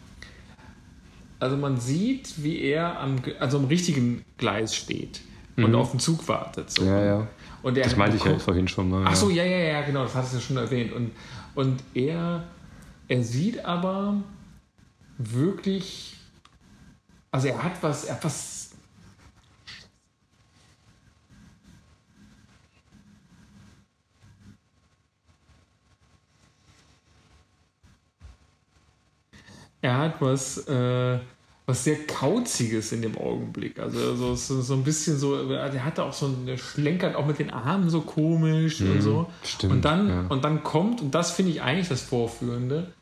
also 1.43 1.57
man 1.57 1.81
sieht, 1.81 2.45
wie 2.45 2.61
er 2.63 3.01
am, 3.01 3.17
also 3.41 3.59
am 3.59 3.65
richtigen 3.65 4.25
Gleis 4.37 4.77
steht 4.77 5.23
und 5.57 5.71
mhm. 5.71 5.75
auf 5.75 5.91
den 5.91 5.99
Zug 5.99 6.29
wartet. 6.29 6.71
So. 6.71 6.85
Ja, 6.85 7.05
ja. 7.05 7.29
Und 7.65 7.77
er 7.77 7.83
das 7.83 7.97
meinte 7.97 8.17
ich 8.17 8.25
ja 8.25 8.39
vorhin 8.39 8.69
schon 8.69 8.89
mal. 8.89 9.05
Ach 9.07 9.17
so, 9.17 9.29
ja, 9.29 9.45
ja, 9.45 9.59
ja, 9.59 9.83
genau, 9.83 10.05
das 10.05 10.15
hattest 10.15 10.35
du 10.35 10.41
schon 10.41 10.57
erwähnt. 10.57 10.93
Und, 10.93 11.11
und 11.57 11.83
er, 11.95 12.45
er 13.09 13.23
sieht 13.25 13.65
aber 13.65 14.23
wirklich, 15.19 16.15
also 17.33 17.49
er 17.49 17.61
hat 17.61 17.83
was, 17.83 18.05
er 18.05 18.15
hat 18.15 18.25
was 18.25 18.62
er 29.83 29.99
hat 29.99 30.21
was, 30.21 30.67
äh, 30.69 31.19
was 31.67 31.85
sehr 31.85 32.07
Kauziges 32.07 32.93
in 32.93 33.03
dem 33.03 33.19
Augenblick. 33.19 33.79
Also 33.79 34.17
so, 34.17 34.35
so, 34.35 34.63
so 34.63 34.75
ein 34.75 34.85
bisschen 34.85 35.19
so, 35.19 35.49
der 35.49 35.85
hatte 35.85 36.05
auch 36.05 36.13
so 36.13 36.27
eine 36.27 36.57
schlenkert 36.57 37.15
auch 37.17 37.27
mit 37.27 37.39
den 37.39 37.51
Armen 37.51 37.91
so 37.91 38.01
komisch 38.01 38.81
mhm, 38.81 38.93
und 38.93 39.03
so. 39.03 39.31
Stimmt, 39.45 39.73
und 39.73 39.85
dann, 39.85 40.09
ja. 40.09 40.25
und 40.29 40.45
dann 40.45 40.63
kommt, 40.63 41.03
und 41.03 41.15
das 41.15 41.33
finde 41.33 41.53
ich 41.53 41.61
eigentlich 41.61 41.89
das 41.89 42.01
Vorführende, 42.01 42.93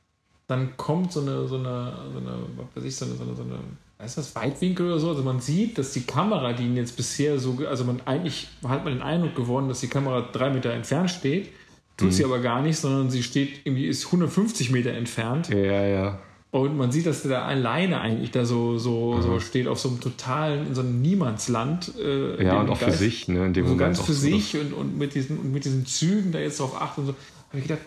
dann 0.49 0.77
kommt 0.77 1.13
so 1.13 1.21
eine, 1.21 1.47
so 1.47 1.57
eine, 1.57 1.93
so 2.13 2.19
eine, 2.19 2.39
was 2.57 2.67
weiß 2.75 2.85
ich, 2.85 2.97
so 2.97 3.05
eine, 3.05 3.15
so 3.15 3.23
eine, 3.23 3.37
so 3.37 3.43
eine 3.43 3.59
ist 4.05 4.17
das 4.17 4.35
Weitwinkel 4.35 4.87
oder 4.87 4.99
so? 4.99 5.11
Also 5.11 5.23
man 5.23 5.41
sieht, 5.41 5.77
dass 5.77 5.93
die 5.93 6.03
Kamera, 6.03 6.55
die 6.55 6.65
ihn 6.65 6.77
jetzt 6.77 6.97
bisher 6.97 7.39
so, 7.39 7.59
also 7.69 7.85
man 7.85 8.01
eigentlich 8.07 8.49
hat 8.67 8.85
man 8.85 8.95
den 8.95 9.03
Eindruck 9.03 9.37
gewonnen, 9.37 9.69
dass 9.69 9.81
die 9.81 9.89
Kamera 9.89 10.23
drei 10.33 10.51
Meter 10.51 10.73
entfernt 10.73 11.11
steht, 11.11 11.51
tut 11.99 12.09
mhm. 12.09 12.13
sie 12.13 12.25
aber 12.25 12.39
gar 12.39 12.63
nicht, 12.63 12.79
sondern 12.79 13.11
sie 13.11 13.23
steht 13.23 13.61
irgendwie 13.65 13.87
ist 13.87 14.07
150 14.07 14.71
Meter 14.71 14.93
entfernt. 14.93 15.51
Ja, 15.51 15.85
ja. 15.87 16.19
Und 16.53 16.77
man 16.77 16.91
sieht, 16.91 17.07
dass 17.07 17.23
der 17.23 17.31
da 17.31 17.43
alleine 17.45 18.01
eigentlich 18.01 18.33
da 18.33 18.45
so, 18.45 18.77
so, 18.77 19.15
mhm. 19.15 19.23
so 19.23 19.41
steht, 19.41 19.69
auf 19.69 19.79
so 19.79 19.89
einem 19.89 20.01
totalen, 20.01 20.67
in 20.67 20.75
so 20.75 20.81
einem 20.81 21.01
Niemandsland. 21.01 21.93
Äh, 21.97 22.45
ja, 22.45 22.61
und 22.61 22.71
auch 22.71 22.81
Geist, 22.81 22.99
für 22.99 23.05
sich, 23.05 23.29
ne? 23.29 23.47
In 23.47 23.53
dem 23.53 23.67
so 23.67 23.75
Moment 23.75 23.97
ganz 23.97 24.01
für 24.01 24.13
sich 24.13 24.57
und, 24.57 24.73
und 24.73 24.99
mit, 24.99 25.15
diesen, 25.15 25.39
und 25.39 25.53
mit 25.53 25.65
diesen 25.65 25.87
Zügen 25.87 26.33
da 26.33 26.41
jetzt 26.41 26.59
drauf 26.59 26.81
achten 26.81 27.03
und 27.03 27.07
so. 27.09 27.15
Habe 27.51 27.59
ich 27.59 27.69
gedacht, 27.69 27.81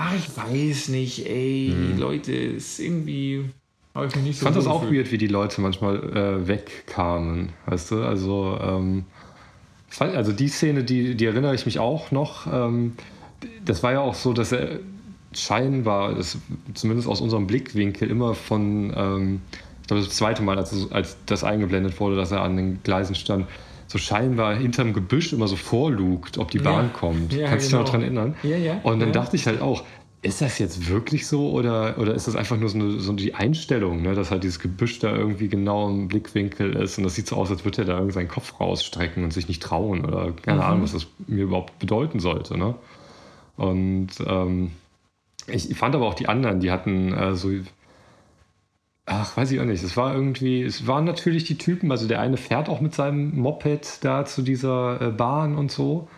Ach, 0.00 0.14
ich 0.14 0.36
weiß 0.36 0.88
nicht, 0.88 1.26
ey, 1.26 1.72
hm. 1.74 1.98
Leute, 1.98 2.32
ist 2.32 2.78
irgendwie. 2.78 3.44
Ich, 3.96 4.14
so 4.14 4.20
ich 4.20 4.38
fand 4.38 4.54
das 4.54 4.68
auch 4.68 4.92
weird, 4.92 5.10
wie 5.10 5.18
die 5.18 5.26
Leute 5.26 5.60
manchmal 5.60 5.96
äh, 6.16 6.46
wegkamen, 6.46 7.48
weißt 7.66 7.90
du? 7.90 8.02
Also, 8.04 8.56
ähm, 8.62 9.06
also 9.98 10.30
die 10.30 10.46
Szene, 10.46 10.84
die, 10.84 11.16
die 11.16 11.24
erinnere 11.24 11.56
ich 11.56 11.66
mich 11.66 11.80
auch 11.80 12.12
noch. 12.12 12.46
Ähm, 12.46 12.92
das 13.64 13.82
war 13.82 13.90
ja 13.90 14.00
auch 14.00 14.14
so, 14.14 14.32
dass 14.32 14.52
er 14.52 14.78
scheinbar, 15.32 16.14
das, 16.14 16.38
zumindest 16.74 17.08
aus 17.08 17.20
unserem 17.20 17.46
Blickwinkel, 17.46 18.10
immer 18.10 18.34
von, 18.34 18.92
ähm, 18.96 19.40
ich 19.82 19.88
glaube, 19.88 20.02
das 20.02 20.14
zweite 20.14 20.42
Mal, 20.42 20.58
als, 20.58 20.90
als 20.92 21.16
das 21.26 21.44
eingeblendet 21.44 21.98
wurde, 22.00 22.16
dass 22.16 22.30
er 22.30 22.42
an 22.42 22.56
den 22.56 22.82
Gleisen 22.82 23.14
stand, 23.14 23.46
so 23.86 23.98
scheinbar 23.98 24.54
hinterm 24.54 24.92
Gebüsch 24.92 25.32
immer 25.32 25.48
so 25.48 25.56
vorlugt, 25.56 26.36
ob 26.38 26.50
die 26.50 26.58
Bahn 26.58 26.86
ja. 26.86 26.98
kommt. 26.98 27.32
Ja, 27.32 27.48
Kannst 27.48 27.68
du 27.68 27.76
genau. 27.76 27.84
dich 27.84 27.92
noch 27.92 28.00
daran 28.00 28.02
erinnern? 28.02 28.36
Ja, 28.42 28.56
ja. 28.56 28.80
Und 28.82 29.00
dann 29.00 29.08
ja. 29.08 29.14
dachte 29.14 29.36
ich 29.36 29.46
halt 29.46 29.62
auch, 29.62 29.82
ist 30.20 30.40
das 30.40 30.58
jetzt 30.58 30.88
wirklich 30.88 31.26
so 31.26 31.50
oder, 31.52 31.96
oder 31.98 32.14
ist 32.14 32.26
das 32.26 32.34
einfach 32.34 32.56
nur 32.56 32.68
so, 32.68 32.78
eine, 32.78 32.98
so 32.98 33.12
die 33.12 33.34
Einstellung, 33.34 34.02
ne, 34.02 34.14
dass 34.14 34.30
halt 34.30 34.42
dieses 34.42 34.58
Gebüsch 34.58 34.98
da 34.98 35.14
irgendwie 35.14 35.48
genau 35.48 35.88
im 35.88 36.08
Blickwinkel 36.08 36.74
ist 36.74 36.98
und 36.98 37.04
das 37.04 37.14
sieht 37.14 37.28
so 37.28 37.36
aus, 37.36 37.50
als 37.50 37.64
würde 37.64 37.82
er 37.82 37.84
da 37.84 37.94
irgendwie 37.94 38.14
seinen 38.14 38.28
Kopf 38.28 38.60
rausstrecken 38.60 39.22
und 39.22 39.32
sich 39.32 39.46
nicht 39.46 39.62
trauen 39.62 40.04
oder 40.04 40.32
keine 40.42 40.58
mhm. 40.58 40.64
Ahnung, 40.64 40.82
was 40.82 40.92
das 40.92 41.06
mir 41.28 41.44
überhaupt 41.44 41.78
bedeuten 41.78 42.18
sollte. 42.18 42.58
Ne? 42.58 42.74
Und 43.56 44.08
ähm, 44.26 44.72
ich 45.48 45.76
fand 45.76 45.94
aber 45.94 46.06
auch 46.06 46.14
die 46.14 46.28
anderen, 46.28 46.60
die 46.60 46.70
hatten 46.70 47.12
äh, 47.12 47.34
so 47.34 47.50
Ach, 49.10 49.34
weiß 49.38 49.50
ich 49.52 49.60
auch 49.60 49.64
nicht. 49.64 49.82
Es 49.82 49.96
war 49.96 50.14
irgendwie, 50.14 50.62
es 50.62 50.86
waren 50.86 51.06
natürlich 51.06 51.44
die 51.44 51.56
Typen, 51.56 51.90
also 51.90 52.06
der 52.06 52.20
eine 52.20 52.36
fährt 52.36 52.68
auch 52.68 52.82
mit 52.82 52.94
seinem 52.94 53.38
Moped 53.38 54.04
da 54.04 54.26
zu 54.26 54.42
dieser 54.42 55.00
äh, 55.00 55.10
Bahn 55.10 55.56
und 55.56 55.72
so. 55.72 56.08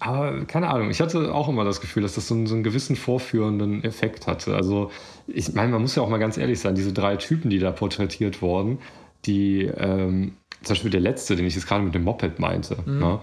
Aber 0.00 0.44
keine 0.46 0.68
Ahnung, 0.68 0.88
ich 0.90 1.00
hatte 1.00 1.34
auch 1.34 1.48
immer 1.48 1.64
das 1.64 1.82
Gefühl, 1.82 2.02
dass 2.02 2.14
das 2.14 2.28
so 2.28 2.34
einen, 2.34 2.46
so 2.46 2.54
einen 2.54 2.62
gewissen 2.62 2.96
vorführenden 2.96 3.84
Effekt 3.84 4.26
hatte. 4.26 4.54
Also, 4.54 4.90
ich 5.26 5.52
meine, 5.52 5.72
man 5.72 5.82
muss 5.82 5.96
ja 5.96 6.02
auch 6.02 6.08
mal 6.08 6.18
ganz 6.18 6.38
ehrlich 6.38 6.60
sein, 6.60 6.74
diese 6.74 6.94
drei 6.94 7.16
Typen, 7.16 7.50
die 7.50 7.58
da 7.58 7.72
porträtiert 7.72 8.40
wurden, 8.40 8.78
die, 9.26 9.64
ähm, 9.64 10.36
zum 10.62 10.74
Beispiel 10.74 10.90
der 10.90 11.00
letzte, 11.00 11.36
den 11.36 11.46
ich 11.46 11.56
jetzt 11.56 11.66
gerade 11.66 11.84
mit 11.84 11.94
dem 11.94 12.04
Moped 12.04 12.38
meinte, 12.38 12.78
mhm. 12.86 12.98
ne? 13.00 13.20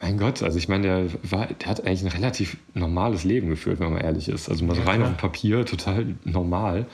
Mein 0.00 0.16
Gott, 0.16 0.42
also 0.42 0.58
ich 0.58 0.68
meine, 0.68 0.86
der, 0.86 1.06
war, 1.30 1.46
der 1.46 1.68
hat 1.68 1.84
eigentlich 1.84 2.02
ein 2.02 2.08
relativ 2.08 2.56
normales 2.74 3.24
Leben 3.24 3.48
geführt, 3.48 3.80
wenn 3.80 3.92
man 3.92 4.00
ehrlich 4.00 4.28
ist. 4.28 4.48
Also 4.48 4.64
mal 4.64 4.76
ja, 4.76 4.84
rein 4.84 4.98
klar. 4.98 5.10
auf 5.10 5.16
dem 5.16 5.20
Papier, 5.20 5.64
total 5.66 6.14
normal. 6.24 6.86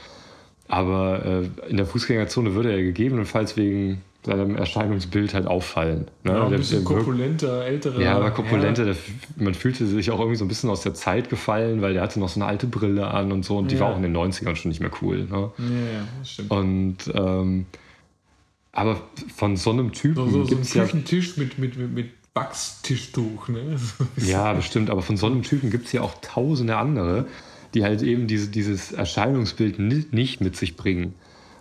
Aber 0.69 1.25
äh, 1.25 1.71
in 1.71 1.77
der 1.77 1.85
Fußgängerzone 1.85 2.55
würde 2.55 2.73
er 2.73 2.83
gegebenenfalls 2.83 3.57
wegen 3.59 4.01
seinem 4.25 4.57
Erscheinungsbild 4.57 5.35
halt 5.35 5.47
auffallen. 5.47 6.07
Ne? 6.23 6.33
Ja, 6.33 6.45
ein 6.45 6.51
der, 6.51 6.59
bisschen 6.59 6.85
der, 6.85 6.97
korpulenter, 6.97 7.65
älterer. 7.67 8.01
Ja, 8.01 8.17
aber 8.17 8.31
korpulenter, 8.31 8.87
ja. 8.87 8.95
man 9.37 9.53
fühlte 9.53 9.87
sich 9.87 10.11
auch 10.11 10.19
irgendwie 10.19 10.39
so 10.39 10.47
ein 10.47 10.49
bisschen 10.49 10.71
aus 10.71 10.81
der 10.81 10.95
Zeit 10.95 11.29
gefallen, 11.29 11.83
weil 11.83 11.93
der 11.93 12.03
hatte 12.03 12.19
noch 12.19 12.31
so 12.31 12.41
eine 12.41 12.49
alte 12.49 12.67
Brille 12.67 13.07
an 13.07 13.33
und 13.33 13.45
so 13.45 13.59
und 13.59 13.71
die 13.71 13.75
ja. 13.75 13.83
war 13.83 13.91
auch 13.91 13.97
in 13.97 14.03
den 14.03 14.17
90ern 14.17 14.57
schon 14.57 14.71
nicht 14.71 14.81
mehr 14.81 14.91
cool. 15.03 15.27
Ne? 15.31 15.51
Ja, 15.59 15.65
ja, 15.65 16.09
das 16.19 16.31
stimmt. 16.31 16.51
Und 16.51 16.97
ähm, 17.15 17.67
aber 18.73 19.01
von 19.37 19.57
so 19.57 19.71
einem 19.71 19.93
Typen 19.93 20.17
so, 20.17 20.31
so, 20.31 20.45
so 20.45 20.49
gibt 20.49 20.63
es 20.63 20.75
ja... 20.75 20.87
Tisch 20.87 21.37
mit, 21.37 21.59
mit, 21.59 21.77
mit, 21.77 21.93
mit 21.93 22.07
Wachstischtuch, 22.35 23.49
ne? 23.49 23.79
ja, 24.17 24.53
bestimmt, 24.53 24.91
aber 24.91 25.03
von 25.03 25.17
so 25.17 25.27
einem 25.27 25.43
Typen 25.43 25.71
gibt 25.71 25.87
es 25.87 25.93
ja 25.93 26.03
auch 26.03 26.15
tausende 26.21 26.77
andere, 26.77 27.27
die 27.75 27.85
halt 27.85 28.03
eben 28.03 28.27
diese, 28.27 28.49
dieses 28.49 28.93
Erscheinungsbild 28.93 29.79
nicht 29.79 30.41
mit 30.41 30.57
sich 30.57 30.77
bringen. 30.77 31.15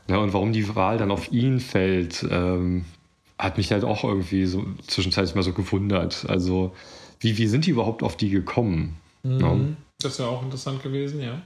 Ja, 0.09 0.17
und 0.17 0.33
warum 0.33 0.51
die 0.51 0.75
Wahl 0.75 0.97
dann 0.97 1.11
auf 1.11 1.31
ihn 1.31 1.59
fällt, 1.59 2.25
ähm, 2.29 2.85
hat 3.37 3.57
mich 3.57 3.71
halt 3.71 3.83
auch 3.83 4.03
irgendwie 4.03 4.45
so 4.45 4.65
zwischenzeitlich 4.87 5.35
mal 5.35 5.43
so 5.43 5.53
gewundert. 5.53 6.25
Also, 6.27 6.75
wie, 7.19 7.37
wie 7.37 7.47
sind 7.47 7.65
die 7.65 7.71
überhaupt 7.71 8.03
auf 8.03 8.17
die 8.17 8.29
gekommen? 8.29 8.97
Mhm. 9.23 9.39
Ja. 9.39 9.57
Das 9.99 10.19
wäre 10.19 10.29
auch 10.29 10.43
interessant 10.43 10.83
gewesen, 10.83 11.21
ja. 11.21 11.41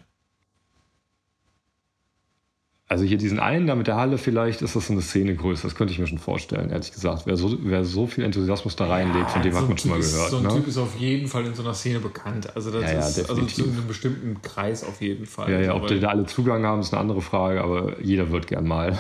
Also 2.90 3.04
hier 3.04 3.18
diesen 3.18 3.40
einen 3.40 3.68
da 3.68 3.76
mit 3.76 3.88
der 3.88 3.98
Halle, 3.98 4.18
vielleicht 4.18 4.62
ist 4.62 4.78
das 4.78 4.88
so 4.88 4.94
eine 4.94 5.02
Szene 5.02 5.36
größer. 5.36 5.64
Das 5.64 5.76
könnte 5.76 5.92
ich 5.92 6.00
mir 6.00 6.08
schon 6.08 6.20
vorstellen, 6.20 6.70
ehrlich 6.70 6.94
gesagt. 6.94 7.24
Wer 7.26 7.36
so, 7.36 7.58
wer 7.64 7.84
so 7.84 8.08
viel 8.08 8.24
Enthusiasmus 8.24 8.78
da 8.78 8.88
reinlegt, 8.88 9.26
ja, 9.26 9.28
von 9.28 9.42
dem 9.42 9.52
so 9.52 9.60
hat 9.60 9.68
man 9.68 9.78
schon 9.78 9.92
mal 9.92 10.00
gehört. 10.00 10.30
so 10.30 10.38
ein 10.38 10.44
ne? 10.44 10.50
Typ 10.50 10.68
ist 10.68 10.78
auf 10.78 10.96
jeden 10.98 11.28
Fall 11.28 11.46
in 11.46 11.54
so 11.54 11.64
einer 11.64 11.74
Szene 11.74 12.00
bekannt. 12.00 12.56
Also 12.56 12.72
das 12.72 12.84
ja, 12.84 13.00
ist 13.00 13.30
also 13.30 13.46
zu 13.46 13.64
einem 13.64 13.88
bestimmten 13.88 14.42
Kreis 14.42 14.86
auf 14.86 15.02
jeden 15.02 15.26
Fall. 15.26 15.52
Ja, 15.52 15.60
ja, 15.60 15.76
ob 15.76 15.88
die 15.88 16.00
da 16.00 16.08
alle 16.08 16.26
Zugang 16.28 16.66
haben, 16.66 16.80
ist 16.80 16.94
eine 16.94 17.02
andere 17.02 17.22
Frage, 17.22 17.62
aber 17.62 18.00
jeder 18.02 18.32
wird 18.32 18.48
gern 18.48 18.66
mal. 18.66 18.98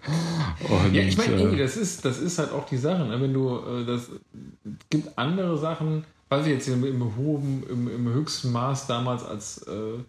Und, 0.68 0.92
ja, 0.92 1.02
ich 1.02 1.16
meine, 1.16 1.36
äh, 1.36 1.56
das 1.56 1.76
ist, 1.76 2.04
das 2.04 2.18
ist 2.18 2.36
halt 2.40 2.50
auch 2.52 2.66
die 2.66 2.78
Sache. 2.78 3.04
Ne? 3.04 3.20
Wenn 3.20 3.32
du, 3.32 3.58
äh, 3.58 3.86
das 3.86 4.10
gibt 4.90 5.16
andere 5.16 5.56
Sachen, 5.56 6.02
weiß 6.30 6.46
ich 6.46 6.52
jetzt 6.52 6.66
im, 6.66 6.84
im 6.84 7.16
hohen, 7.16 7.62
im, 7.70 7.88
im 7.94 8.12
höchsten 8.12 8.50
Maß 8.50 8.88
damals 8.88 9.24
als 9.24 9.58
äh, 9.68 10.02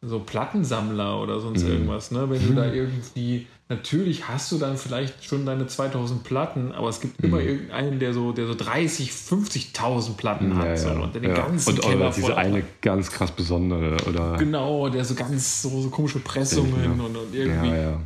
so 0.00 0.20
Plattensammler 0.20 1.20
oder 1.20 1.40
sonst 1.40 1.64
mhm. 1.64 1.70
irgendwas, 1.70 2.10
ne? 2.10 2.30
Wenn 2.30 2.46
du 2.46 2.54
da 2.54 2.72
irgendwie, 2.72 3.46
natürlich 3.68 4.28
hast 4.28 4.52
du 4.52 4.58
dann 4.58 4.76
vielleicht 4.76 5.24
schon 5.24 5.44
deine 5.44 5.66
2000 5.66 6.22
Platten, 6.22 6.70
aber 6.72 6.88
es 6.88 7.00
gibt 7.00 7.20
mhm. 7.20 7.28
immer 7.28 7.40
irgendeinen, 7.40 7.98
der 7.98 8.12
so, 8.14 8.32
der 8.32 8.46
so 8.46 8.54
30, 8.54 9.10
50.000 9.10 10.16
Platten 10.16 10.56
hat. 10.56 10.66
Ja, 10.66 10.76
so, 10.76 10.90
und 10.90 11.14
der 11.14 11.22
den 11.22 11.30
ja. 11.30 11.36
ganzen 11.36 11.70
und, 11.70 11.80
Keller 11.80 12.12
diese 12.14 12.36
eine 12.36 12.62
ganz 12.80 13.10
krass 13.10 13.32
besondere, 13.32 13.96
oder? 14.08 14.36
Genau, 14.36 14.88
der 14.88 15.04
so 15.04 15.14
ganz, 15.14 15.62
so, 15.62 15.80
so 15.80 15.90
komische 15.90 16.20
Pressungen 16.20 17.00
und, 17.00 17.16
und, 17.16 17.34
irgendwie. 17.34 17.96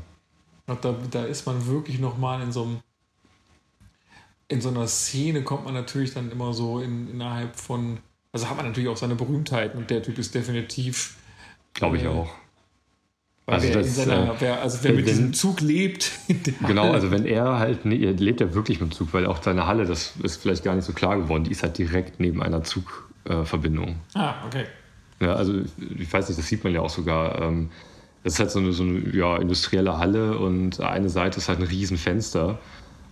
Und 0.66 0.84
da, 0.84 0.95
da 1.11 1.24
ist 1.24 1.45
man 1.45 1.66
wirklich 1.66 1.99
nochmal 1.99 2.40
in 2.40 2.53
so 2.53 2.62
einem, 2.62 2.78
in 4.49 4.62
so 4.62 4.70
einer 4.70 4.86
Szene 4.86 5.43
kommt 5.43 5.66
man 5.66 5.74
natürlich 5.74 6.14
dann 6.14 6.30
immer 6.30 6.55
so 6.55 6.80
in, 6.80 7.11
innerhalb 7.11 7.57
von, 7.57 7.99
also 8.32 8.49
hat 8.49 8.57
man 8.57 8.66
natürlich 8.66 8.88
auch 8.88 8.97
seine 8.97 9.14
Berühmtheiten 9.14 9.78
und 9.78 9.90
der 9.90 10.03
Typ 10.03 10.18
ist 10.18 10.34
definitiv 10.34 11.16
Glaube 11.74 11.96
ich 11.96 12.06
auch. 12.06 12.30
Also, 13.44 13.68
wer, 13.68 13.74
das, 13.74 13.96
seiner, 13.96 14.34
äh, 14.34 14.36
wer, 14.38 14.62
also 14.62 14.78
wer 14.82 14.90
wenn, 14.90 14.96
mit 14.96 15.08
diesem 15.08 15.34
Zug 15.34 15.60
lebt. 15.60 16.12
Genau, 16.66 16.92
also 16.92 17.10
wenn 17.10 17.26
er 17.26 17.58
halt, 17.58 17.84
nee, 17.84 18.04
er 18.04 18.12
lebt 18.12 18.40
ja 18.40 18.54
wirklich 18.54 18.80
mit 18.80 18.90
dem 18.90 18.94
Zug, 18.94 19.12
weil 19.12 19.26
auch 19.26 19.42
seine 19.42 19.66
Halle, 19.66 19.84
das 19.84 20.14
ist 20.22 20.40
vielleicht 20.40 20.62
gar 20.62 20.76
nicht 20.76 20.84
so 20.84 20.92
klar 20.92 21.16
geworden, 21.16 21.44
die 21.44 21.50
ist 21.50 21.62
halt 21.62 21.76
direkt 21.76 22.20
neben 22.20 22.42
einer 22.42 22.62
Zugverbindung. 22.62 23.96
Äh, 24.14 24.18
ah, 24.18 24.34
okay. 24.46 24.64
Ja, 25.20 25.34
also 25.34 25.54
ich 25.98 26.12
weiß 26.12 26.28
nicht, 26.28 26.38
das 26.38 26.46
sieht 26.46 26.62
man 26.64 26.72
ja 26.72 26.80
auch 26.80 26.90
sogar. 26.90 27.40
Ähm, 27.42 27.70
das 28.24 28.34
ist 28.34 28.38
halt 28.38 28.50
so 28.52 28.60
eine, 28.60 28.72
so 28.72 28.84
eine 28.84 29.00
ja, 29.14 29.36
industrielle 29.36 29.98
Halle 29.98 30.38
und 30.38 30.80
eine 30.80 31.08
Seite 31.08 31.38
ist 31.38 31.48
halt 31.48 31.58
ein 31.58 31.66
Riesenfenster. 31.66 32.58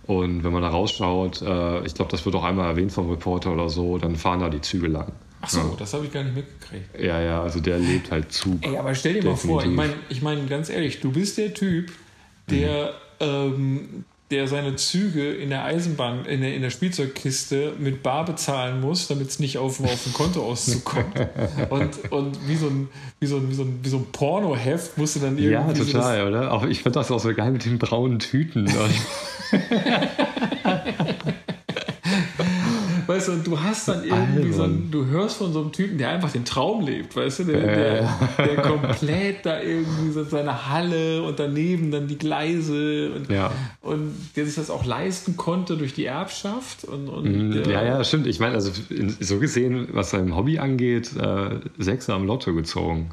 Und 0.07 0.43
wenn 0.43 0.53
man 0.53 0.61
da 0.61 0.69
rausschaut, 0.69 1.41
äh, 1.41 1.85
ich 1.85 1.93
glaube, 1.93 2.11
das 2.11 2.25
wird 2.25 2.35
auch 2.35 2.43
einmal 2.43 2.69
erwähnt 2.69 2.91
vom 2.91 3.09
Reporter 3.09 3.51
oder 3.51 3.69
so, 3.69 3.97
dann 3.97 4.15
fahren 4.15 4.39
da 4.39 4.49
die 4.49 4.61
Züge 4.61 4.87
lang. 4.87 5.11
Ach 5.41 5.49
so, 5.49 5.59
ja. 5.59 5.75
das 5.77 5.93
habe 5.93 6.05
ich 6.05 6.11
gar 6.11 6.23
nicht 6.23 6.35
mitgekriegt. 6.35 6.99
Ja, 6.99 7.19
ja, 7.19 7.41
also 7.41 7.59
der 7.59 7.79
lebt 7.79 8.11
halt 8.11 8.31
Zug. 8.31 8.59
Ey, 8.61 8.77
aber 8.77 8.93
stell 8.93 9.13
dir 9.13 9.21
definitiv. 9.21 9.49
mal 9.49 9.61
vor, 9.61 9.63
ich 9.63 9.75
meine, 9.75 9.93
ich 10.09 10.21
mein, 10.21 10.47
ganz 10.47 10.69
ehrlich, 10.69 10.99
du 10.99 11.11
bist 11.11 11.37
der 11.37 11.53
Typ, 11.53 11.91
der, 12.49 12.93
mhm. 13.19 13.25
ähm, 13.25 14.05
der 14.29 14.47
seine 14.47 14.75
Züge 14.75 15.33
in 15.33 15.49
der 15.49 15.65
Eisenbahn, 15.65 16.25
in 16.25 16.41
der, 16.41 16.53
in 16.53 16.61
der 16.61 16.69
Spielzeugkiste 16.69 17.73
mit 17.79 18.03
Bar 18.03 18.25
bezahlen 18.25 18.81
muss, 18.81 19.07
damit 19.07 19.29
es 19.29 19.39
nicht 19.39 19.57
auf, 19.57 19.83
auf 19.83 20.05
ein 20.05 20.13
Kontoauszug 20.13 20.85
kommt. 20.85 21.27
und, 21.69 22.11
und 22.11 22.47
wie 22.47 22.55
so 22.55 22.67
ein, 22.67 22.87
wie 23.19 23.25
so 23.25 23.37
ein, 23.37 23.49
wie 23.49 23.55
so 23.55 23.63
ein, 23.63 23.79
wie 23.81 23.89
so 23.89 23.97
ein 23.97 24.05
Pornoheft 24.11 24.97
musst 24.97 25.15
du 25.15 25.21
dann 25.21 25.37
irgendwie. 25.37 25.53
Ja, 25.53 25.73
total, 25.73 26.21
so 26.21 26.27
oder? 26.27 26.53
Auch, 26.53 26.65
ich 26.65 26.83
finde 26.83 26.99
das 26.99 27.11
auch 27.11 27.19
so 27.19 27.33
geil 27.33 27.51
mit 27.51 27.65
den 27.65 27.79
braunen 27.79 28.19
Tüten. 28.19 28.71
Weißt 33.11 33.27
du, 33.27 33.31
und 33.33 33.45
du 33.45 33.59
hast 33.59 33.89
dann 33.89 34.05
irgendwie 34.05 34.43
Alter. 34.43 34.53
so 34.53 34.63
einen, 34.63 34.89
du 34.89 35.05
hörst 35.05 35.35
von 35.35 35.51
so 35.51 35.59
einem 35.59 35.73
Typen, 35.73 35.97
der 35.97 36.11
einfach 36.11 36.31
den 36.31 36.45
Traum 36.45 36.85
lebt, 36.85 37.13
weißt 37.13 37.39
du, 37.39 37.43
der, 37.43 37.75
der, 37.75 38.19
der 38.37 38.61
komplett 38.61 39.45
da 39.45 39.61
irgendwie 39.61 40.11
so 40.11 40.23
seine 40.23 40.69
Halle 40.69 41.21
und 41.21 41.37
daneben 41.37 41.91
dann 41.91 42.07
die 42.07 42.17
Gleise 42.17 43.11
und, 43.13 43.29
ja. 43.29 43.51
und 43.81 44.13
der 44.37 44.45
sich 44.45 44.55
das 44.55 44.69
auch 44.69 44.85
leisten 44.85 45.35
konnte 45.35 45.75
durch 45.75 45.93
die 45.93 46.05
Erbschaft. 46.05 46.85
Und, 46.85 47.09
und 47.09 47.49
mhm. 47.49 47.69
ja, 47.69 47.83
ja, 47.83 48.03
stimmt. 48.05 48.27
Ich 48.27 48.39
meine, 48.39 48.55
also 48.55 48.71
so 49.19 49.39
gesehen, 49.39 49.89
was 49.91 50.11
sein 50.11 50.33
Hobby 50.33 50.59
angeht, 50.59 51.11
äh, 51.17 51.59
Sechser 51.77 52.13
am 52.13 52.25
Lotto 52.25 52.53
gezogen. 52.53 53.09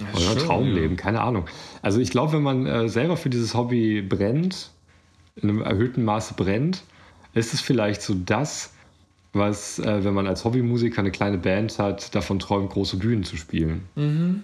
Ja, 0.00 0.06
Oder 0.14 0.40
schön, 0.40 0.48
Traumleben, 0.48 0.96
ja. 0.96 1.02
keine 1.02 1.20
Ahnung. 1.20 1.44
Also 1.82 2.00
ich 2.00 2.10
glaube, 2.10 2.32
wenn 2.32 2.42
man 2.42 2.64
äh, 2.64 2.88
selber 2.88 3.18
für 3.18 3.28
dieses 3.28 3.54
Hobby 3.54 4.00
brennt, 4.00 4.70
in 5.36 5.50
einem 5.50 5.60
erhöhten 5.60 6.04
Maße 6.04 6.32
brennt, 6.34 6.84
ist 7.34 7.52
es 7.52 7.60
vielleicht 7.60 8.00
so 8.00 8.14
das, 8.14 8.72
was, 9.32 9.78
äh, 9.78 10.04
wenn 10.04 10.14
man 10.14 10.26
als 10.26 10.44
Hobbymusiker 10.44 11.00
eine 11.00 11.10
kleine 11.10 11.38
Band 11.38 11.78
hat, 11.78 12.14
davon 12.14 12.38
träumt, 12.38 12.70
große 12.70 12.96
Bühnen 12.98 13.24
zu 13.24 13.36
spielen. 13.36 13.82
Mhm. 13.94 14.42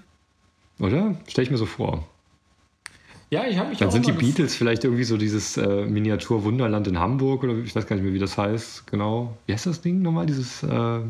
Oder? 0.80 1.16
Stell 1.26 1.44
ich 1.44 1.50
mir 1.50 1.58
so 1.58 1.66
vor. 1.66 2.06
Ja, 3.30 3.44
ich 3.46 3.58
habe 3.58 3.68
mich 3.68 3.78
Dann 3.78 3.90
sind 3.90 4.06
die 4.06 4.12
Beatles 4.12 4.54
vielleicht 4.54 4.84
irgendwie 4.84 5.04
so 5.04 5.18
dieses 5.18 5.58
äh, 5.58 5.84
Miniatur-Wunderland 5.84 6.86
in 6.86 6.98
Hamburg 6.98 7.44
oder 7.44 7.58
ich 7.58 7.76
weiß 7.76 7.86
gar 7.86 7.96
nicht 7.96 8.04
mehr, 8.04 8.14
wie 8.14 8.18
das 8.18 8.38
heißt. 8.38 8.86
Genau. 8.86 9.36
Wie 9.46 9.52
heißt 9.52 9.66
das 9.66 9.82
Ding 9.82 10.00
nochmal? 10.00 10.24
Dieses 10.24 10.62
äh, 10.62 11.00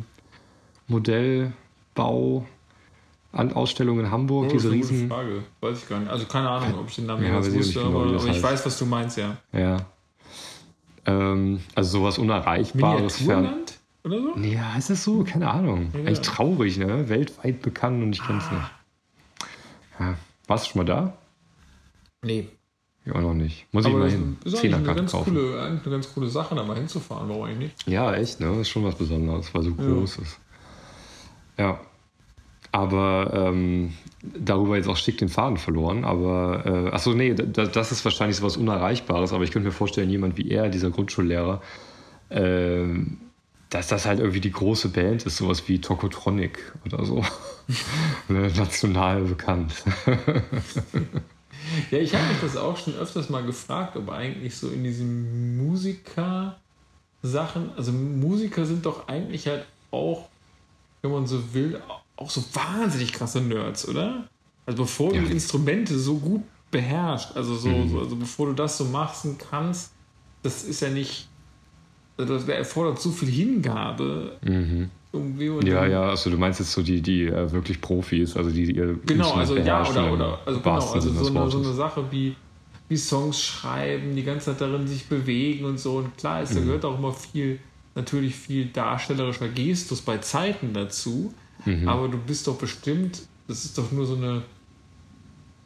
Modellbau. 0.89 2.45
Ausstellung 3.31 4.01
in 4.01 4.11
Hamburg, 4.11 4.47
oh, 4.49 4.53
diese 4.53 4.71
riesen. 4.71 5.09
Frage, 5.09 5.45
weiß 5.61 5.83
ich 5.83 5.89
gar 5.89 6.01
nicht. 6.01 6.11
Also 6.11 6.25
keine 6.25 6.49
Ahnung, 6.49 6.81
ob 6.81 6.89
ich 6.89 6.97
den 6.97 7.07
Namen 7.07 7.25
ja, 7.25 7.37
wusste, 7.37 7.81
genau, 7.81 8.01
aber, 8.01 8.15
aber 8.17 8.27
ich 8.27 8.43
weiß, 8.43 8.65
was 8.65 8.79
du 8.79 8.87
meinst, 8.87 9.19
ja. 9.19 9.37
Ja. 9.53 9.77
Ähm, 11.05 11.61
also 11.75 11.99
sowas 11.99 12.19
Unerreichbares. 12.19 13.21
Miniaturland? 13.21 13.68
Oder 14.05 14.21
so? 14.23 14.37
Ja, 14.41 14.77
ist 14.77 14.91
das 14.91 15.05
so? 15.05 15.25
Keine 15.25 15.51
Ahnung. 15.51 15.91
Ja. 15.93 16.01
Eigentlich 16.01 16.21
traurig, 16.21 16.79
ne? 16.79 17.09
Weltweit 17.09 17.63
bekannt 17.63 18.03
und 18.03 18.13
ich 18.15 18.23
kenn's 18.25 18.45
Ah. 18.51 18.55
nicht. 18.55 18.71
Ja. 20.01 20.15
Warst 20.47 20.67
du 20.67 20.71
schon 20.73 20.81
mal 20.81 20.85
da? 20.87 21.13
Nee. 22.23 22.49
Ja, 23.05 23.15
auch 23.15 23.21
noch 23.21 23.35
nicht. 23.35 23.67
Muss 23.73 23.85
ich 23.85 23.91
Aber 23.91 23.99
mal 24.01 24.05
das 24.05 24.13
hin. 24.15 24.37
ist 24.45 24.65
eine 24.65 24.83
ganz, 24.83 25.13
kaufen. 25.13 25.35
coole, 25.35 25.61
eigentlich 25.63 25.83
eine 25.87 25.93
ganz 25.97 26.13
coole 26.15 26.29
Sache, 26.29 26.55
da 26.55 26.63
mal 26.63 26.77
hinzufahren, 26.77 27.29
warum 27.29 27.45
eigentlich 27.45 27.59
nicht? 27.59 27.89
Ja, 27.89 28.13
echt, 28.15 28.41
ne? 28.41 28.61
Ist 28.61 28.69
schon 28.69 28.85
was 28.85 28.95
Besonderes, 28.97 29.53
weil 29.55 29.63
so 29.63 29.75
groß 29.75 30.19
ist. 30.19 30.39
Ja. 31.59 31.81
Aber 32.71 33.31
ähm, 33.35 33.95
darüber 34.23 34.77
jetzt 34.77 34.89
auch 34.89 34.97
schick 34.97 35.17
den 35.19 35.31
Faden 35.31 35.57
verloren. 35.57 36.05
Aber, 36.05 36.67
äh, 36.67 36.95
achso, 36.95 37.15
nee, 37.15 37.33
da, 37.35 37.65
das 37.65 37.93
ist 37.93 38.05
wahrscheinlich 38.05 38.37
so 38.37 38.45
was 38.45 38.59
Unerreichbares. 38.59 39.33
Aber 39.33 39.43
ich 39.45 39.51
könnte 39.53 39.69
mir 39.69 39.73
vorstellen, 39.73 40.11
jemand 40.11 40.37
wie 40.37 40.51
er, 40.51 40.69
dieser 40.69 40.91
Grundschullehrer, 40.91 41.63
ähm, 42.31 43.19
dass 43.71 43.89
das 43.89 44.07
halt 44.07 44.21
irgendwie 44.21 44.41
die 44.41 44.53
große 44.53 44.91
Band 44.91 45.27
ist, 45.27 45.39
sowas 45.39 45.67
wie 45.69 45.81
Tokotronic 45.81 46.73
oder 46.87 47.05
so. 47.05 47.25
ne, 48.29 48.51
national 48.57 49.23
bekannt. 49.23 49.75
Ja, 51.91 51.99
ich 51.99 52.15
habe 52.15 52.25
mich 52.29 52.41
das 52.41 52.57
auch 52.57 52.77
schon 52.77 52.95
öfters 52.95 53.29
mal 53.31 53.45
gefragt, 53.45 53.97
ob 53.97 54.09
eigentlich 54.11 54.57
so 54.57 54.69
in 54.71 54.85
diesen 54.85 55.57
Musiker-Sachen, 55.59 57.73
also 57.77 57.93
Musiker 57.93 58.65
sind 58.65 58.87
doch 58.87 59.09
eigentlich 59.09 59.47
halt 59.47 59.67
auch, 59.91 60.29
wenn 61.03 61.13
man 61.13 61.27
so 61.27 61.55
will, 61.55 61.81
auch 62.17 62.31
so 62.31 62.43
wahnsinnig 62.55 63.13
krasse 63.13 63.41
Nerds, 63.41 63.89
oder? 63.89 64.29
Also 64.67 64.83
bevor 64.83 65.15
Ja. 65.15 65.23
du 65.23 65.29
Instrumente 65.29 65.99
so 65.99 66.19
gut 66.19 66.43
beherrschst, 66.71 67.37
also 67.37 67.55
so, 67.55 67.87
so 67.89 68.01
also 68.01 68.17
bevor 68.17 68.47
du 68.47 68.53
das 68.55 68.79
so 68.79 68.85
machen 68.85 69.39
kannst, 69.39 69.93
das 70.43 70.65
ist 70.65 70.81
ja 70.81 70.91
nicht, 70.91 71.29
also 72.19 72.35
das 72.35 72.49
erfordert 72.49 73.01
so 73.01 73.11
viel 73.11 73.29
Hingabe. 73.29 74.33
Mhm. 74.45 74.91
Ja, 75.65 75.87
ja, 75.87 76.03
also 76.11 76.29
du 76.29 76.37
meinst 76.37 76.61
jetzt 76.61 76.73
so 76.73 76.83
die, 76.83 77.01
die 77.01 77.25
äh, 77.27 77.51
wirklich 77.51 77.81
Profis, 77.81 78.37
also 78.37 78.51
die, 78.51 78.67
die 78.67 78.77
ihr 78.77 78.99
Genau, 79.07 79.33
also 79.33 79.57
ja, 79.57 79.89
oder, 79.89 80.13
oder 80.13 80.39
also 80.45 80.61
genau, 80.61 80.75
also 80.75 81.01
so 81.01 81.27
eine, 81.31 81.51
so 81.51 81.59
eine. 81.59 81.73
Sache 81.73 82.05
wie, 82.11 82.37
wie 82.89 82.97
Songs 82.97 83.41
schreiben, 83.43 84.15
die 84.15 84.23
ganze 84.23 84.47
Zeit 84.47 84.61
darin 84.61 84.87
sich 84.87 85.07
bewegen 85.09 85.65
und 85.65 85.81
so. 85.81 85.97
Und 85.97 86.17
klar, 86.19 86.39
Mhm. 86.39 86.45
ist, 86.45 86.57
da 86.57 86.61
gehört 86.61 86.85
auch 86.85 86.99
immer 86.99 87.13
viel, 87.13 87.59
natürlich 87.95 88.35
viel 88.35 88.67
darstellerischer 88.67 89.49
Gestus 89.49 90.03
bei 90.03 90.19
Zeiten 90.19 90.75
dazu. 90.75 91.33
Mhm. 91.65 91.89
Aber 91.89 92.09
du 92.09 92.19
bist 92.19 92.47
doch 92.47 92.57
bestimmt, 92.57 93.23
das 93.47 93.65
ist 93.65 93.79
doch 93.79 93.91
nur 93.91 94.05
so 94.05 94.15
eine, 94.17 94.43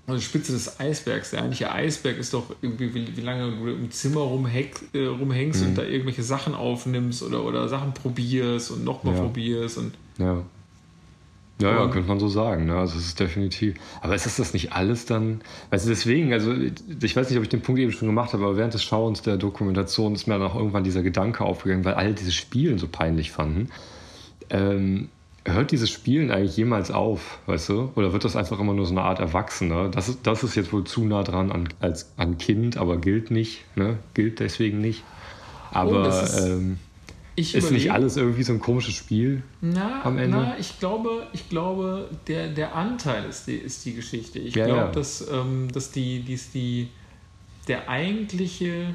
also 0.07 0.21
Spitze 0.21 0.53
des 0.53 0.81
Eisbergs. 0.81 1.31
Der 1.31 1.41
eigentliche 1.41 1.71
Eisberg 1.73 2.19
ist 2.19 2.35
doch 2.35 2.45
irgendwie, 2.61 2.93
wie, 2.95 3.17
wie 3.17 3.21
lange 3.21 3.53
du 3.57 3.69
im 3.69 3.91
Zimmer 3.91 4.21
rumheck, 4.21 4.75
äh, 4.95 5.07
rumhängst 5.07 5.63
Mhm. 5.63 5.69
und 5.69 5.79
da 5.79 5.83
irgendwelche 5.85 6.23
Sachen 6.23 6.55
aufnimmst 6.55 7.23
oder, 7.23 7.45
oder 7.45 7.69
Sachen 7.69 7.95
probierst 7.95 8.71
und 8.73 8.85
nochmal 8.85 9.15
Ja. 9.15 9.21
probierst 9.23 9.79
und 9.79 9.95
Ja. 10.19 10.43
Ja, 11.61 11.71
ja, 11.85 11.87
könnte 11.89 12.09
man 12.09 12.19
so 12.19 12.27
sagen. 12.27 12.67
Ne? 12.67 12.75
Also 12.75 12.99
es 12.99 13.07
ist 13.07 13.21
definitiv. 13.21 13.77
Aber 14.01 14.17
ist 14.17 14.27
das 14.27 14.35
das 14.37 14.53
nicht 14.53 14.73
alles 14.73 15.07
dann? 15.07 15.43
Weißt 15.71 15.85
du, 15.85 15.91
deswegen, 15.91 16.33
also 16.33 16.53
ich 17.01 17.15
weiß 17.15 17.29
nicht, 17.31 17.37
ob 17.39 17.45
ich 17.45 17.51
den 17.51 17.61
Punkt 17.61 17.81
eben 17.81 17.93
schon 17.93 18.09
gemacht 18.09 18.33
habe, 18.33 18.43
aber 18.43 18.57
während 18.57 18.75
des 18.75 18.83
Schauens 18.83 19.23
der 19.23 19.37
Dokumentation 19.37 20.13
ist 20.17 20.27
mir 20.27 20.39
dann 20.39 20.43
auch 20.51 20.57
irgendwann 20.57 20.83
dieser 20.83 21.03
Gedanke 21.05 21.45
aufgegangen, 21.45 21.85
weil 21.85 21.95
alle 21.95 22.15
dieses 22.15 22.35
Spielen 22.35 22.79
so 22.79 22.89
peinlich 22.89 23.31
fanden. 23.31 23.69
Ähm, 24.51 25.09
hört 25.45 25.71
dieses 25.73 25.91
Spielen 25.91 26.31
eigentlich 26.31 26.57
jemals 26.57 26.91
auf, 26.91 27.39
weißt 27.47 27.69
du? 27.71 27.93
Oder 27.97 28.13
wird 28.13 28.25
das 28.25 28.37
einfach 28.37 28.61
immer 28.61 28.75
nur 28.75 28.87
so 28.87 28.93
eine 28.93 29.03
Art 29.03 29.19
Erwachsener? 29.19 29.89
Das 29.89 30.09
ist, 30.09 30.21
das 30.27 30.43
ist 30.45 30.55
jetzt 30.55 30.73
wohl 30.73 30.85
zu 30.85 31.05
nah 31.05 31.23
dran 31.23 31.51
an, 31.51 31.69
als, 31.81 32.13
an 32.17 32.39
Kind, 32.39 32.77
aber 32.77 32.97
gilt 32.99 33.31
nicht, 33.31 33.65
ne? 33.77 33.99
Gilt 34.15 34.39
deswegen 34.41 34.81
nicht. 34.81 35.03
Aber 35.73 36.01
Oh, 36.01 36.05
das 36.05 36.35
ist- 36.39 36.47
ähm, 36.47 36.79
ist 37.35 37.71
nicht 37.73 37.91
alles 37.91 38.17
irgendwie 38.19 38.43
so 38.43 38.53
ein 38.53 38.61
komisches 38.61 38.95
Spiel? 38.95 39.43
Na, 39.63 40.03
am 40.05 40.19
Ende? 40.19 40.37
na 40.37 40.55
ich 40.59 40.79
glaube, 40.79 41.27
ich 41.33 41.49
glaube 41.49 42.09
der, 42.29 42.49
der 42.49 42.75
Anteil 42.77 43.25
ist 43.25 43.47
die, 43.47 43.55
ist 43.57 43.85
die 43.87 43.95
Geschichte. 43.95 44.39
Ich 44.39 44.55
Ja, 44.55 44.67
glaube, 44.67 44.81
ja. 44.81 44.89
dass, 44.93 45.27
ähm, 45.33 45.69
dass 45.73 45.91
die, 45.91 46.21
dies 46.21 46.53
die, 46.53 46.89
der 47.69 47.89
eigentliche 47.89 48.95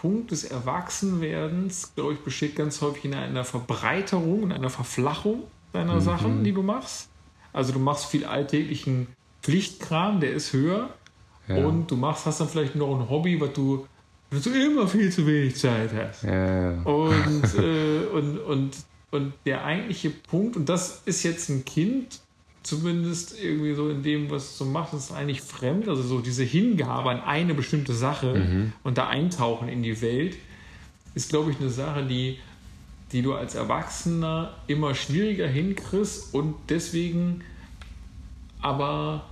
Punkt 0.00 0.30
des 0.30 0.44
Erwachsenwerdens, 0.44 1.92
glaube 1.94 2.14
ich, 2.14 2.20
besteht 2.20 2.56
ganz 2.56 2.80
häufig 2.80 3.04
in 3.04 3.14
einer 3.14 3.44
Verbreiterung 3.44 4.44
und 4.44 4.52
einer 4.52 4.70
Verflachung 4.70 5.44
deiner 5.72 5.96
Mhm. 5.96 6.00
Sachen, 6.00 6.44
die 6.44 6.52
du 6.52 6.62
machst. 6.62 7.08
Also 7.52 7.72
du 7.72 7.78
machst 7.78 8.06
viel 8.06 8.24
alltäglichen 8.24 9.08
Pflichtkram, 9.42 10.20
der 10.20 10.32
ist 10.32 10.52
höher. 10.52 10.90
Ja. 11.48 11.56
Und 11.66 11.90
du 11.90 11.96
machst, 11.96 12.26
hast 12.26 12.40
dann 12.40 12.48
vielleicht 12.48 12.76
noch 12.76 12.98
ein 12.98 13.08
Hobby, 13.10 13.40
was 13.40 13.52
du, 13.52 13.86
was 14.30 14.42
du 14.42 14.50
immer 14.50 14.86
viel 14.86 15.10
zu 15.10 15.26
wenig 15.26 15.56
Zeit 15.56 15.90
hast. 15.92 16.22
Ja, 16.22 16.72
ja. 16.72 16.82
Und, 16.82 17.54
äh, 17.58 18.06
und, 18.12 18.38
und, 18.38 18.70
und 19.10 19.32
der 19.44 19.64
eigentliche 19.64 20.10
Punkt, 20.10 20.56
und 20.56 20.68
das 20.68 21.02
ist 21.04 21.24
jetzt 21.24 21.48
ein 21.48 21.64
Kind, 21.64 22.20
zumindest 22.62 23.40
irgendwie 23.42 23.74
so 23.74 23.88
in 23.88 24.02
dem, 24.02 24.30
was 24.30 24.58
so 24.58 24.64
macht, 24.64 24.92
ist 24.94 25.12
eigentlich 25.12 25.40
fremd. 25.40 25.88
Also 25.88 26.02
so 26.02 26.20
diese 26.20 26.44
Hingabe 26.44 27.10
an 27.10 27.20
eine 27.22 27.54
bestimmte 27.54 27.94
Sache 27.94 28.70
und 28.84 28.98
da 28.98 29.08
eintauchen 29.08 29.68
in 29.68 29.82
die 29.82 30.00
Welt, 30.02 30.36
ist, 31.14 31.30
glaube 31.30 31.50
ich, 31.50 31.60
eine 31.60 31.70
Sache, 31.70 32.04
die, 32.04 32.38
die 33.12 33.22
du 33.22 33.34
als 33.34 33.54
Erwachsener 33.54 34.54
immer 34.66 34.94
schwieriger 34.94 35.48
hinkriegst 35.48 36.34
und 36.34 36.54
deswegen 36.68 37.42
aber 38.62 39.24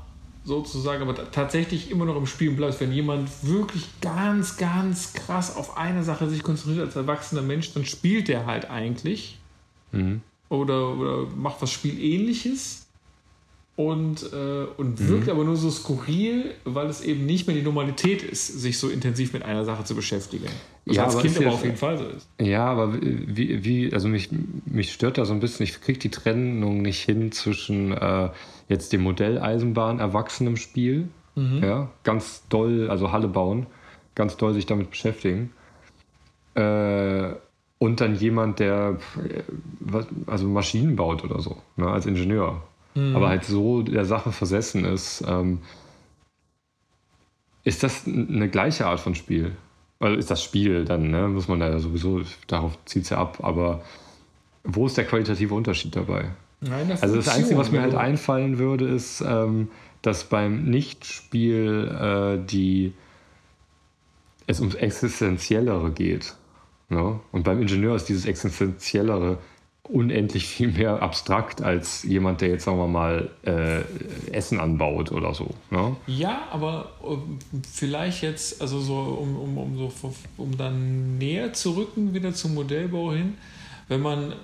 sozusagen, 0.45 1.03
aber 1.03 1.31
tatsächlich 1.31 1.91
immer 1.91 2.07
noch 2.07 2.17
im 2.17 2.27
Spielen 2.27 2.57
bleibst. 2.57 2.81
Wenn 2.81 2.93
jemand 2.93 3.29
wirklich 3.43 3.87
ganz, 4.01 4.57
ganz 4.57 5.13
krass 5.13 5.55
auf 5.55 5.77
eine 5.77 6.03
Sache 6.03 6.29
sich 6.31 6.43
konzentriert 6.43 6.87
als 6.87 6.97
erwachsener 6.97 7.43
Mensch, 7.43 7.73
dann 7.75 7.85
spielt 7.85 8.29
der 8.29 8.47
halt 8.47 8.71
eigentlich 8.71 9.39
Mhm. 9.93 10.21
oder, 10.51 10.91
oder 10.97 11.27
macht 11.35 11.63
was 11.63 11.71
Spielähnliches 11.71 12.88
und, 13.79 14.33
äh, 14.33 14.67
und 14.77 15.07
wirkt 15.07 15.29
aber 15.29 15.45
nur 15.45 15.55
so 15.55 15.71
skurril, 15.71 16.53
weil 16.65 16.89
es 16.89 17.01
eben 17.01 17.27
nicht 17.27 17.47
mehr 17.47 17.55
die 17.55 17.63
Normalität 17.63 18.25
ist, 18.25 18.61
sich 18.61 18.77
so 18.77 18.89
intensiv 18.89 19.33
mit 19.33 19.45
einer 19.45 19.65
Sache 19.65 19.85
zu 19.85 19.95
beschäftigen. 19.95 20.47
Was 20.85 20.97
Ja, 20.97 21.05
als 21.05 21.15
aber 21.15 21.23
Kind 21.23 21.37
aber 21.39 21.53
auf 21.53 21.63
jeden 21.63 21.77
Fall 21.77 21.97
so 21.97 22.05
ist. 22.07 22.29
Ja, 22.41 22.67
aber 22.67 23.01
wie, 23.01 23.65
wie 23.65 23.93
also 23.93 24.09
mich, 24.09 24.31
mich 24.67 24.93
stört 24.93 25.17
da 25.17 25.25
so 25.25 25.33
ein 25.33 25.39
bisschen, 25.39 25.63
ich 25.63 25.81
kriege 25.81 26.01
die 26.01 26.11
Trennung 26.11 26.83
nicht 26.83 27.05
hin 27.05 27.31
zwischen 27.31 27.93
äh, 27.93 28.31
jetzt 28.69 28.93
dem 28.93 29.03
Modell 29.03 29.39
Eisenbahn 29.39 30.01
erwachsenem 30.01 30.57
Spiel, 30.57 31.09
ja, 31.63 31.89
ganz 32.03 32.43
doll, 32.49 32.91
also 32.91 33.13
Halle 33.13 33.29
bauen, 33.29 33.67
ganz 34.17 34.37
doll 34.37 34.55
sich 34.55 34.67
damit 34.67 34.91
beschäftigen. 34.91 35.53
Äh, 36.57 37.29
und 37.79 38.01
dann 38.01 38.17
jemand, 38.17 38.59
der 38.59 38.99
äh, 39.17 40.03
also 40.27 40.49
Maschinen 40.49 40.97
baut 40.97 41.23
oder 41.23 41.41
so, 41.41 41.59
ne, 41.77 41.89
als 41.89 42.07
Ingenieur. 42.07 42.61
Aber 43.15 43.29
halt 43.29 43.45
so 43.45 43.83
der 43.83 44.05
Sache 44.05 44.33
versessen 44.33 44.85
ist, 44.85 45.25
ähm, 45.27 45.61
ist 47.65 47.83
das 47.83 48.07
eine 48.07 48.49
gleiche 48.49 48.87
Art 48.87 49.01
von 49.01 49.15
Spiel? 49.15 49.53
Also 50.01 50.17
ist 50.17 50.31
das 50.31 50.43
Spiel 50.43 50.85
dann, 50.85 51.11
ne? 51.11 51.29
muss 51.29 51.49
man 51.49 51.61
ja 51.61 51.79
sowieso, 51.79 52.23
darauf 52.47 52.79
zieht 52.85 53.03
es 53.03 53.11
ja 53.11 53.19
ab, 53.19 53.39
aber 53.43 53.83
wo 54.65 54.87
ist 54.87 54.97
der 54.97 55.05
qualitative 55.05 55.55
Unterschied 55.55 55.95
dabei? 55.97 56.31
Nein, 56.61 56.91
Also 57.01 57.17
das 57.17 57.29
Einzige, 57.29 57.59
was 57.59 57.71
mir 57.71 57.83
halt 57.83 57.95
einfallen 57.95 58.59
würde, 58.59 58.87
ist, 58.87 59.21
ähm, 59.21 59.69
dass 60.03 60.25
beim 60.25 60.65
Nichtspiel 60.65 61.89
äh, 61.89 62.47
die 62.47 62.93
es 64.47 64.61
ums 64.61 64.75
Existenziellere 64.75 65.91
geht. 65.91 66.35
Ne? 66.89 67.21
Und 67.33 67.45
beim 67.45 67.61
Ingenieur 67.61 67.95
ist 67.95 68.09
dieses 68.09 68.25
Existenziellere 68.25 69.39
unendlich 69.85 70.47
viel 70.47 70.69
mehr 70.69 71.01
abstrakt 71.03 71.63
als 71.63 72.03
jemand, 72.03 72.43
der 72.43 72.51
jetzt, 72.51 72.65
sagen 72.65 72.77
wir 72.79 72.87
mal, 72.89 73.31
äh, 73.45 73.81
Essen 74.33 74.61
anbaut 74.61 75.11
oder 75.13 75.33
so. 75.35 75.55
Ne? 75.71 75.97
Ja, 76.07 76.43
aber 76.51 76.91
um, 77.01 77.39
vielleicht 77.73 78.23
jetzt, 78.23 78.61
also 78.61 78.81
so, 78.81 78.95
um, 78.97 79.37
um, 79.37 79.59
um, 79.59 79.79
so, 79.79 80.15
um 80.37 80.57
dann 80.59 81.17
näher 81.17 81.53
zu 81.55 81.71
rücken, 81.73 82.13
wieder 82.13 82.35
zum 82.35 82.55
Modellbau 82.55 83.13
hin, 83.13 83.39
wenn 83.89 84.03
man 84.03 84.35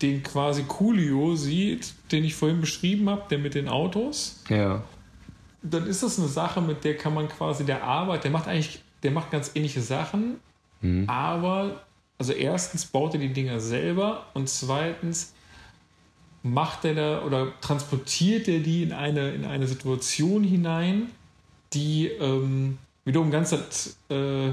den 0.00 0.22
quasi 0.22 0.62
Coolio 0.66 1.34
sieht, 1.36 1.92
den 2.10 2.24
ich 2.24 2.34
vorhin 2.34 2.60
beschrieben 2.60 3.10
habe, 3.10 3.24
der 3.28 3.38
mit 3.38 3.54
den 3.54 3.68
Autos, 3.68 4.42
Ja. 4.48 4.82
dann 5.62 5.86
ist 5.86 6.02
das 6.02 6.18
eine 6.18 6.28
Sache, 6.28 6.62
mit 6.62 6.84
der 6.84 6.96
kann 6.96 7.12
man 7.12 7.28
quasi 7.28 7.64
der 7.66 7.82
Arbeit, 7.82 8.24
der 8.24 8.30
macht 8.30 8.48
eigentlich, 8.48 8.80
der 9.02 9.10
macht 9.10 9.30
ganz 9.30 9.50
ähnliche 9.54 9.82
Sachen, 9.82 10.36
aber 11.08 11.82
also 12.18 12.32
erstens 12.32 12.84
baut 12.86 13.14
er 13.14 13.20
die 13.20 13.32
Dinger 13.32 13.60
selber 13.60 14.26
und 14.34 14.48
zweitens 14.48 15.32
macht 16.42 16.84
er 16.84 16.94
da 16.94 17.22
oder 17.22 17.52
transportiert 17.60 18.48
er 18.48 18.60
die 18.60 18.82
in 18.82 18.92
eine, 18.92 19.30
in 19.30 19.44
eine 19.44 19.66
Situation 19.66 20.42
hinein, 20.44 21.10
die 21.72 22.06
ähm, 22.06 22.78
wiederum 23.04 23.30
ganz 23.30 23.52
äh, 24.08 24.50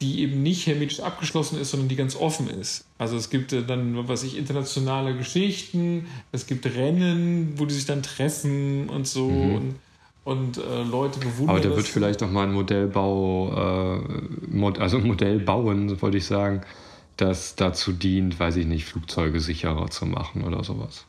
die 0.00 0.20
eben 0.20 0.42
nicht 0.42 0.66
hermetisch 0.66 1.00
abgeschlossen 1.00 1.60
ist, 1.60 1.70
sondern 1.70 1.88
die 1.88 1.96
ganz 1.96 2.14
offen 2.14 2.48
ist. 2.48 2.84
Also 2.98 3.16
es 3.16 3.30
gibt 3.30 3.52
äh, 3.52 3.64
dann, 3.64 4.08
was 4.08 4.22
ich, 4.22 4.36
internationale 4.36 5.16
Geschichten, 5.16 6.06
es 6.30 6.46
gibt 6.46 6.66
Rennen, 6.66 7.58
wo 7.58 7.66
die 7.66 7.74
sich 7.74 7.86
dann 7.86 8.02
treffen 8.02 8.88
und 8.90 9.08
so 9.08 9.26
und, 9.26 9.76
und 10.28 10.58
äh, 10.58 10.82
Leute 10.82 11.18
bewundern. 11.20 11.48
Aber 11.48 11.60
da 11.60 11.68
das. 11.70 11.78
wird 11.78 11.88
vielleicht 11.88 12.20
noch 12.20 12.30
mal 12.30 12.42
ein 12.42 12.52
Modellbau, 12.52 13.96
äh, 13.96 14.00
Mod, 14.46 14.78
also 14.78 14.98
ein 14.98 15.06
Modell 15.06 15.38
bauen, 15.38 16.00
wollte 16.02 16.18
ich 16.18 16.26
sagen, 16.26 16.60
das 17.16 17.56
dazu 17.56 17.92
dient, 17.92 18.38
weiß 18.38 18.56
ich 18.56 18.66
nicht, 18.66 18.84
Flugzeuge 18.84 19.40
sicherer 19.40 19.88
zu 19.88 20.04
machen 20.04 20.44
oder 20.44 20.62
sowas. 20.62 21.06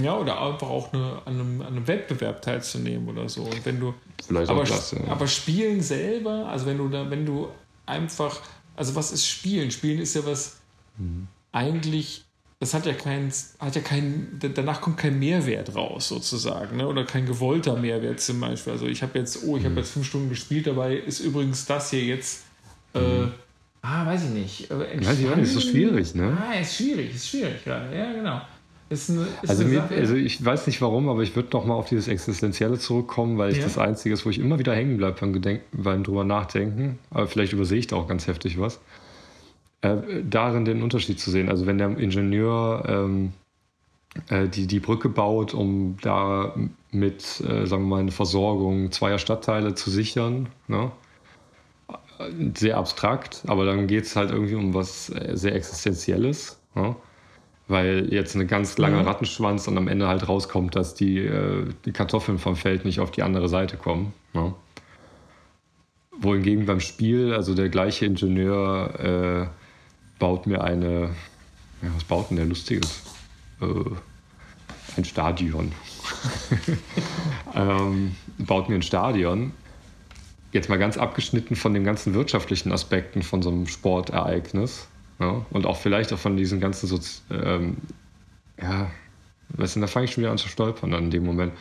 Ja, 0.00 0.16
oder 0.16 0.40
einfach 0.40 0.70
auch 0.70 0.90
eine, 0.94 1.18
an, 1.26 1.34
einem, 1.34 1.60
an 1.60 1.66
einem 1.66 1.86
Wettbewerb 1.86 2.40
teilzunehmen 2.40 3.06
oder 3.10 3.28
so. 3.28 3.42
Und 3.42 3.64
wenn 3.66 3.78
du. 3.78 3.92
Vielleicht 4.26 4.50
aber, 4.50 4.62
auch 4.62 4.66
das, 4.66 4.92
ja. 4.92 5.00
aber 5.10 5.26
Spielen 5.26 5.82
selber, 5.82 6.48
also 6.48 6.64
wenn 6.64 6.78
du 6.78 6.88
da, 6.88 7.10
wenn 7.10 7.26
du 7.26 7.48
einfach. 7.84 8.40
Also 8.74 8.94
was 8.94 9.12
ist 9.12 9.26
Spielen? 9.26 9.70
Spielen 9.70 9.98
ist 10.00 10.14
ja 10.14 10.24
was 10.24 10.56
Mhm. 10.96 11.28
eigentlich. 11.52 12.24
Das 12.62 12.74
hat 12.74 12.86
ja 12.86 12.92
keinen, 12.92 13.32
hat 13.58 13.74
ja 13.74 13.80
keinen, 13.80 14.38
danach 14.54 14.80
kommt 14.80 14.96
kein 14.96 15.18
Mehrwert 15.18 15.74
raus, 15.74 16.06
sozusagen, 16.06 16.76
ne? 16.76 16.86
Oder 16.86 17.02
kein 17.04 17.26
gewollter 17.26 17.74
Mehrwert 17.74 18.20
zum 18.20 18.38
Beispiel. 18.38 18.74
Also 18.74 18.86
ich 18.86 19.02
habe 19.02 19.18
jetzt, 19.18 19.42
oh, 19.44 19.56
ich 19.56 19.64
habe 19.64 19.74
jetzt 19.74 19.90
fünf 19.90 20.06
Stunden 20.06 20.28
gespielt, 20.28 20.68
dabei 20.68 20.94
ist 20.94 21.18
übrigens 21.18 21.66
das 21.66 21.90
hier 21.90 22.04
jetzt. 22.04 22.44
Äh, 22.94 23.00
ah, 23.82 24.06
weiß 24.06 24.26
ich 24.26 24.30
nicht. 24.30 24.70
Weiß 24.70 25.18
ich 25.18 25.28
auch 25.28 25.34
nicht, 25.34 25.46
ist 25.46 25.54
so 25.54 25.60
schwierig, 25.60 26.14
ne? 26.14 26.38
Ah, 26.40 26.60
ist 26.60 26.76
schwierig, 26.76 27.12
ist 27.12 27.30
schwierig 27.30 27.64
gerade. 27.64 27.98
Ja, 27.98 28.12
genau. 28.12 28.40
Ist 28.90 29.10
eine, 29.10 29.26
ist 29.42 29.50
Also, 29.50 29.64
mir, 29.64 29.82
also 29.90 30.14
ich 30.14 30.44
weiß 30.44 30.68
nicht 30.68 30.80
warum, 30.80 31.08
aber 31.08 31.22
ich 31.24 31.34
würde 31.34 31.48
noch 31.54 31.64
mal 31.64 31.74
auf 31.74 31.88
dieses 31.88 32.06
Existenzielle 32.06 32.78
zurückkommen, 32.78 33.38
weil 33.38 33.50
ich 33.50 33.58
Ja. 33.58 33.64
das 33.64 33.76
Einzige 33.76 34.14
ist, 34.14 34.24
wo 34.24 34.30
ich 34.30 34.38
immer 34.38 34.60
wieder 34.60 34.72
hängen 34.72 34.98
bleibe 34.98 35.16
beim, 35.18 35.60
beim 35.72 36.04
drüber 36.04 36.22
nachdenken. 36.22 37.00
Aber 37.10 37.26
vielleicht 37.26 37.54
übersehe 37.54 37.80
ich 37.80 37.88
da 37.88 37.96
auch 37.96 38.06
ganz 38.06 38.28
heftig 38.28 38.60
was. 38.60 38.78
Äh, 39.82 40.22
darin 40.28 40.64
den 40.64 40.82
Unterschied 40.82 41.18
zu 41.20 41.30
sehen. 41.30 41.48
Also 41.48 41.66
wenn 41.66 41.76
der 41.76 41.96
Ingenieur 41.98 42.84
ähm, 42.88 43.32
äh, 44.28 44.48
die, 44.48 44.66
die 44.66 44.80
Brücke 44.80 45.08
baut, 45.08 45.54
um 45.54 45.96
da 46.00 46.54
mit, 46.92 47.40
äh, 47.40 47.66
sagen 47.66 47.84
wir 47.84 47.88
mal, 47.96 48.00
eine 48.00 48.12
Versorgung 48.12 48.92
zweier 48.92 49.18
Stadtteile 49.18 49.74
zu 49.74 49.90
sichern, 49.90 50.48
ne? 50.68 50.92
sehr 52.54 52.76
abstrakt, 52.76 53.42
aber 53.48 53.64
dann 53.64 53.88
geht 53.88 54.04
es 54.04 54.14
halt 54.14 54.30
irgendwie 54.30 54.54
um 54.54 54.74
was 54.74 55.10
äh, 55.10 55.36
sehr 55.36 55.56
Existenzielles. 55.56 56.60
Ne? 56.76 56.94
Weil 57.66 58.12
jetzt 58.12 58.36
ein 58.36 58.46
ganz 58.46 58.78
langer 58.78 59.00
Mhm. 59.00 59.08
Rattenschwanz 59.08 59.66
und 59.66 59.76
am 59.78 59.88
Ende 59.88 60.06
halt 60.06 60.28
rauskommt, 60.28 60.76
dass 60.76 60.94
die, 60.94 61.18
äh, 61.18 61.66
die 61.84 61.92
Kartoffeln 61.92 62.38
vom 62.38 62.54
Feld 62.54 62.84
nicht 62.84 63.00
auf 63.00 63.10
die 63.10 63.22
andere 63.22 63.48
Seite 63.48 63.76
kommen. 63.76 64.12
Ne? 64.34 64.54
Wohingegen 66.20 66.66
beim 66.66 66.78
Spiel, 66.78 67.34
also 67.34 67.54
der 67.54 67.68
gleiche 67.68 68.06
Ingenieur 68.06 69.50
äh, 69.50 69.61
baut 70.22 70.46
mir 70.46 70.62
eine, 70.62 71.10
ja, 71.82 71.88
was 71.96 72.04
baut 72.04 72.30
denn 72.30 72.36
der 72.36 72.46
Lustiges? 72.46 73.02
Äh, 73.60 73.66
ein 74.96 75.04
Stadion. 75.04 75.72
ähm, 77.56 78.14
baut 78.38 78.68
mir 78.68 78.76
ein 78.76 78.82
Stadion. 78.82 79.50
Jetzt 80.52 80.68
mal 80.68 80.78
ganz 80.78 80.96
abgeschnitten 80.96 81.56
von 81.56 81.74
den 81.74 81.82
ganzen 81.82 82.14
wirtschaftlichen 82.14 82.70
Aspekten 82.70 83.22
von 83.22 83.42
so 83.42 83.50
einem 83.50 83.66
Sportereignis. 83.66 84.86
Ja, 85.18 85.44
und 85.50 85.66
auch 85.66 85.76
vielleicht 85.76 86.12
auch 86.12 86.18
von 86.18 86.36
diesen 86.36 86.60
ganzen, 86.60 86.86
Sozi 86.86 87.22
ähm, 87.32 87.78
ja, 88.60 88.92
weißt 89.48 89.74
du, 89.74 89.80
da 89.80 89.88
fange 89.88 90.04
ich 90.04 90.12
schon 90.12 90.22
wieder 90.22 90.30
an 90.30 90.38
zu 90.38 90.46
stolpern 90.46 90.92
dann 90.92 91.04
in 91.04 91.10
dem 91.10 91.24
Moment. 91.24 91.52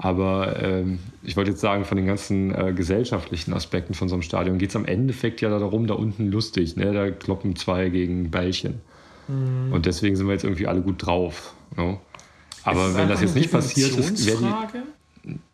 Aber 0.00 0.62
ähm, 0.62 1.00
ich 1.24 1.36
wollte 1.36 1.50
jetzt 1.50 1.60
sagen, 1.60 1.84
von 1.84 1.96
den 1.96 2.06
ganzen 2.06 2.54
äh, 2.54 2.72
gesellschaftlichen 2.72 3.52
Aspekten 3.52 3.94
von 3.94 4.08
so 4.08 4.14
einem 4.14 4.22
Stadion 4.22 4.58
geht 4.58 4.70
es 4.70 4.76
am 4.76 4.84
Endeffekt 4.84 5.40
ja 5.40 5.50
darum, 5.50 5.88
da 5.88 5.94
unten 5.94 6.30
lustig, 6.30 6.76
ne? 6.76 6.92
da 6.92 7.10
kloppen 7.10 7.56
zwei 7.56 7.88
gegen 7.88 8.30
Bällchen. 8.30 8.80
Und 9.28 9.84
deswegen 9.84 10.16
sind 10.16 10.26
wir 10.26 10.32
jetzt 10.32 10.44
irgendwie 10.44 10.66
alle 10.68 10.80
gut 10.80 11.04
drauf. 11.04 11.52
Ne? 11.76 11.98
Aber 12.64 12.94
wenn 12.94 13.08
das 13.10 13.20
jetzt 13.20 13.34
nicht 13.34 13.50
passiert 13.52 13.90
ist, 13.90 14.24
wäre 14.26 14.38
Definitionsfrage? 14.38 14.82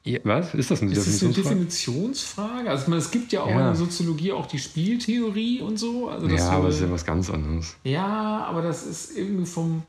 die. 0.05 0.13
Ja, 0.13 0.19
was? 0.23 0.55
Ist 0.55 0.71
das 0.71 0.81
eine 0.83 0.93
Ist 0.93 0.99
das 0.99 1.23
eine 1.23 1.33
Definitionsfrage? 1.33 1.55
Definitionsfrage? 1.57 2.71
Also 2.71 2.83
ich 2.83 2.89
meine, 2.89 3.01
es 3.03 3.11
gibt 3.11 3.33
ja 3.33 3.41
auch 3.43 3.49
Ja. 3.49 3.53
in 3.59 3.59
der 3.65 3.75
Soziologie 3.75 4.31
auch 4.33 4.47
die 4.47 4.61
Spieltheorie 4.61 5.61
und 5.61 5.77
so. 5.79 6.09
Also 6.09 6.29
Ja, 6.29 6.51
aber 6.51 6.67
das 6.67 6.77
ist 6.77 6.83
ja 6.83 6.91
was 6.93 7.05
ganz 7.05 7.31
anderes. 7.31 7.75
Ja, 7.83 8.45
aber 8.49 8.63
das 8.63 8.87
ist 8.87 9.17
irgendwie 9.19 9.47
vom. 9.47 9.83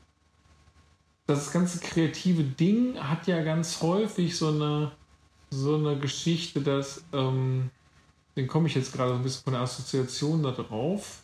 Das 1.26 1.52
ganze 1.52 1.80
kreative 1.80 2.44
Ding 2.44 2.96
hat 2.98 3.26
ja 3.26 3.42
ganz 3.42 3.80
häufig 3.82 4.36
so 4.36 4.48
eine, 4.48 4.92
so 5.50 5.76
eine 5.76 5.98
Geschichte, 5.98 6.60
dass. 6.60 7.02
Ähm, 7.12 7.70
den 8.36 8.46
komme 8.46 8.68
ich 8.68 8.74
jetzt 8.74 8.92
gerade 8.92 9.10
so 9.12 9.16
ein 9.16 9.22
bisschen 9.22 9.44
von 9.44 9.54
der 9.54 9.62
Assoziation 9.62 10.42
da 10.42 10.50
drauf. 10.50 11.22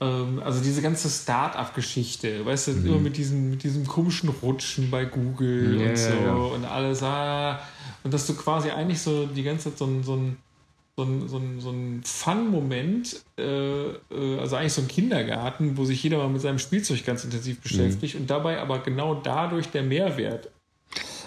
Ähm, 0.00 0.40
also 0.42 0.62
diese 0.62 0.80
ganze 0.80 1.10
Start-up-Geschichte, 1.10 2.46
weißt 2.46 2.68
du, 2.68 2.70
immer 2.72 2.98
mit 2.98 3.16
diesem, 3.16 3.50
mit 3.50 3.64
diesem 3.64 3.86
komischen 3.86 4.28
Rutschen 4.28 4.90
bei 4.90 5.04
Google 5.04 5.80
Ja, 5.80 5.90
und 5.90 5.98
so 5.98 6.10
ja, 6.10 6.20
ja. 6.22 6.34
und 6.34 6.64
alles. 6.64 7.02
Ah, 7.02 7.60
und 8.04 8.14
dass 8.14 8.26
du 8.26 8.34
quasi 8.34 8.70
eigentlich 8.70 9.02
so 9.02 9.26
die 9.26 9.42
ganze 9.42 9.70
Zeit 9.70 9.78
so 9.78 9.86
ein, 9.86 10.02
so 10.04 10.14
ein 10.14 10.36
so 10.96 11.04
ein, 11.04 11.28
so 11.28 11.38
ein, 11.38 11.60
so 11.60 11.70
ein 11.70 12.02
Fun-Moment, 12.04 13.22
äh, 13.38 13.88
äh, 13.90 14.38
also 14.38 14.56
eigentlich 14.56 14.72
so 14.72 14.82
ein 14.82 14.88
Kindergarten, 14.88 15.76
wo 15.76 15.84
sich 15.84 16.02
jeder 16.02 16.18
mal 16.18 16.28
mit 16.28 16.40
seinem 16.40 16.58
Spielzeug 16.58 17.04
ganz 17.04 17.24
intensiv 17.24 17.60
beschäftigt 17.60 18.16
und 18.16 18.28
dabei 18.28 18.60
aber 18.60 18.80
genau 18.80 19.14
dadurch 19.14 19.68
der 19.68 19.82
Mehrwert. 19.82 20.50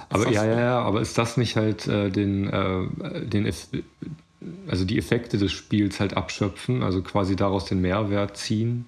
Aber 0.09 0.29
ja, 0.29 0.45
ja, 0.45 0.59
ja, 0.59 0.79
aber 0.81 1.01
ist 1.01 1.17
das 1.17 1.37
nicht 1.37 1.55
halt 1.55 1.87
äh, 1.87 2.09
den, 2.11 2.49
äh, 2.49 3.25
den 3.25 3.45
Eff 3.45 3.67
also 4.67 4.85
die 4.85 4.97
Effekte 4.97 5.37
des 5.37 5.51
Spiels 5.51 5.99
halt 5.99 6.17
abschöpfen, 6.17 6.83
also 6.83 7.01
quasi 7.01 7.35
daraus 7.35 7.65
den 7.65 7.81
Mehrwert 7.81 8.37
ziehen, 8.37 8.85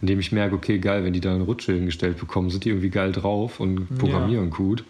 indem 0.00 0.20
ich 0.20 0.32
merke, 0.32 0.54
okay, 0.54 0.78
geil, 0.78 1.04
wenn 1.04 1.12
die 1.12 1.20
da 1.20 1.34
eine 1.34 1.44
Rutsche 1.44 1.72
hingestellt 1.74 2.18
bekommen, 2.18 2.50
sind 2.50 2.64
die 2.64 2.70
irgendwie 2.70 2.90
geil 2.90 3.12
drauf 3.12 3.60
und 3.60 3.98
programmieren 3.98 4.50
gut. 4.50 4.84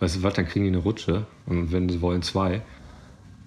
Weißt 0.00 0.16
du 0.16 0.22
was, 0.22 0.34
dann 0.34 0.46
kriegen 0.46 0.64
die 0.64 0.70
eine 0.70 0.78
Rutsche 0.78 1.26
und 1.46 1.72
wenn 1.72 1.88
sie 1.88 2.00
wollen 2.00 2.22
zwei. 2.22 2.62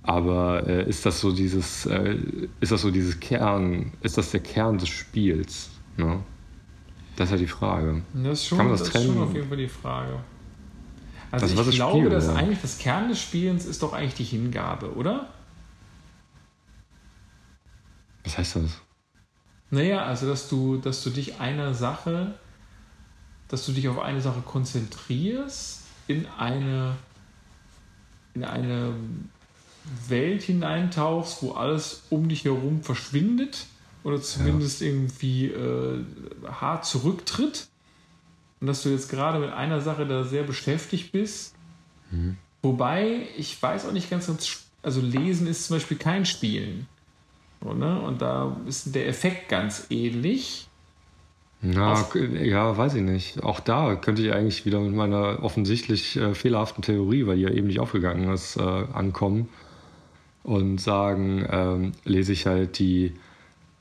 Aber 0.03 0.67
äh, 0.67 0.89
ist 0.89 1.05
das 1.05 1.19
so 1.19 1.31
dieses, 1.31 1.85
äh, 1.85 2.17
ist 2.59 2.71
das 2.71 2.81
so 2.81 2.89
dieses 2.89 3.19
Kern, 3.19 3.91
ist 4.01 4.17
das 4.17 4.31
der 4.31 4.39
Kern 4.39 4.77
des 4.77 4.89
Spiels? 4.89 5.69
Ne? 5.97 6.19
Das 7.15 7.27
ist 7.27 7.31
ja 7.33 7.37
die 7.37 7.47
Frage. 7.47 8.01
Das 8.13 8.39
ist 8.39 8.47
schon, 8.47 8.57
Kann 8.57 8.67
man 8.67 8.77
das 8.77 8.87
das 8.87 8.95
ist 8.95 9.03
schon 9.03 9.13
trennen? 9.13 9.27
auf 9.27 9.33
jeden 9.35 9.47
Fall 9.47 9.57
die 9.57 9.67
Frage. 9.67 10.19
Also 11.29 11.57
was 11.57 11.67
ich 11.67 11.75
glaube, 11.75 11.99
Spiel, 11.99 12.09
dass 12.09 12.27
ja? 12.27 12.33
eigentlich 12.33 12.61
das 12.61 12.77
Kern 12.77 13.09
des 13.09 13.21
Spielens 13.21 13.65
ist 13.65 13.83
doch 13.83 13.93
eigentlich 13.93 14.15
die 14.15 14.23
Hingabe, 14.23 14.93
oder? 14.95 15.29
Was 18.23 18.37
heißt 18.37 18.57
das? 18.57 18.81
Naja, 19.69 20.03
also 20.03 20.27
dass 20.27 20.49
du, 20.49 20.77
dass 20.77 21.03
du 21.03 21.09
dich 21.09 21.39
einer 21.39 21.73
Sache, 21.73 22.33
dass 23.47 23.65
du 23.65 23.71
dich 23.71 23.87
auf 23.87 23.99
eine 23.99 24.19
Sache 24.19 24.41
konzentrierst, 24.41 25.83
in 26.07 26.25
eine, 26.37 26.95
in 28.33 28.43
eine 28.43 28.93
Welt 30.07 30.43
hineintauchst, 30.43 31.41
wo 31.41 31.51
alles 31.53 32.03
um 32.09 32.29
dich 32.29 32.45
herum 32.45 32.81
verschwindet 32.83 33.65
oder 34.03 34.21
zumindest 34.21 34.81
irgendwie 34.81 35.47
äh, 35.47 36.03
hart 36.49 36.85
zurücktritt. 36.85 37.67
Und 38.59 38.67
dass 38.67 38.83
du 38.83 38.89
jetzt 38.89 39.09
gerade 39.09 39.39
mit 39.39 39.51
einer 39.51 39.81
Sache 39.81 40.05
da 40.05 40.23
sehr 40.23 40.43
beschäftigt 40.43 41.11
bist. 41.11 41.55
Wobei, 42.61 43.27
ich 43.37 43.61
weiß 43.61 43.85
auch 43.87 43.91
nicht 43.91 44.09
ganz, 44.09 44.27
ganz- 44.27 44.65
also 44.83 45.01
Lesen 45.01 45.47
ist 45.47 45.67
zum 45.67 45.77
Beispiel 45.77 45.97
kein 45.97 46.25
Spielen. 46.25 46.87
So, 47.63 47.73
ne? 47.73 47.99
Und 48.01 48.21
da 48.21 48.57
ist 48.67 48.93
der 48.93 49.07
Effekt 49.07 49.49
ganz 49.49 49.87
ähnlich. 49.89 50.67
Na, 51.61 51.93
Auf- 51.93 52.15
ja, 52.15 52.75
weiß 52.75 52.95
ich 52.95 53.01
nicht. 53.03 53.43
Auch 53.43 53.59
da 53.59 53.95
könnte 53.95 54.23
ich 54.23 54.33
eigentlich 54.33 54.65
wieder 54.65 54.79
mit 54.79 54.93
meiner 54.93 55.43
offensichtlich 55.43 56.17
äh, 56.17 56.33
fehlerhaften 56.33 56.81
Theorie, 56.81 57.27
weil 57.27 57.35
die 57.37 57.43
ja 57.43 57.49
eben 57.51 57.67
nicht 57.67 57.79
aufgegangen 57.79 58.31
ist, 58.33 58.57
äh, 58.57 58.61
ankommen 58.61 59.47
und 60.43 60.79
sagen, 60.79 61.45
ähm, 61.49 61.91
lese 62.03 62.33
ich 62.33 62.45
halt 62.45 62.79
die 62.79 63.13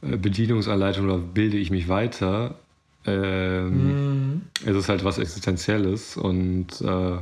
äh, 0.03 0.17
Bedienungsanleitung 0.17 1.07
oder 1.07 1.19
bilde 1.19 1.57
ich 1.57 1.71
mich 1.71 1.89
weiter, 1.89 2.57
ähm, 3.07 4.43
es 4.65 4.77
ist 4.77 4.89
halt 4.89 5.05
was 5.05 5.19
Existenzielles 5.19 6.17
und 6.17 6.81
äh, 6.83 7.19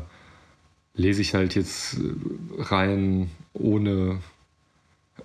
lese 0.94 1.22
ich 1.22 1.34
halt 1.34 1.54
jetzt 1.54 1.98
rein 2.58 3.30
ohne 3.52 4.18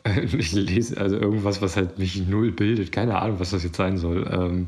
ich 0.38 0.52
lese 0.52 1.00
also 1.00 1.18
irgendwas, 1.18 1.62
was 1.62 1.78
halt 1.78 1.98
mich 1.98 2.28
null 2.28 2.52
bildet, 2.52 2.92
keine 2.92 3.20
Ahnung, 3.20 3.40
was 3.40 3.52
das 3.52 3.64
jetzt 3.64 3.78
sein 3.78 3.98
soll. 3.98 4.30
Ähm, 4.32 4.68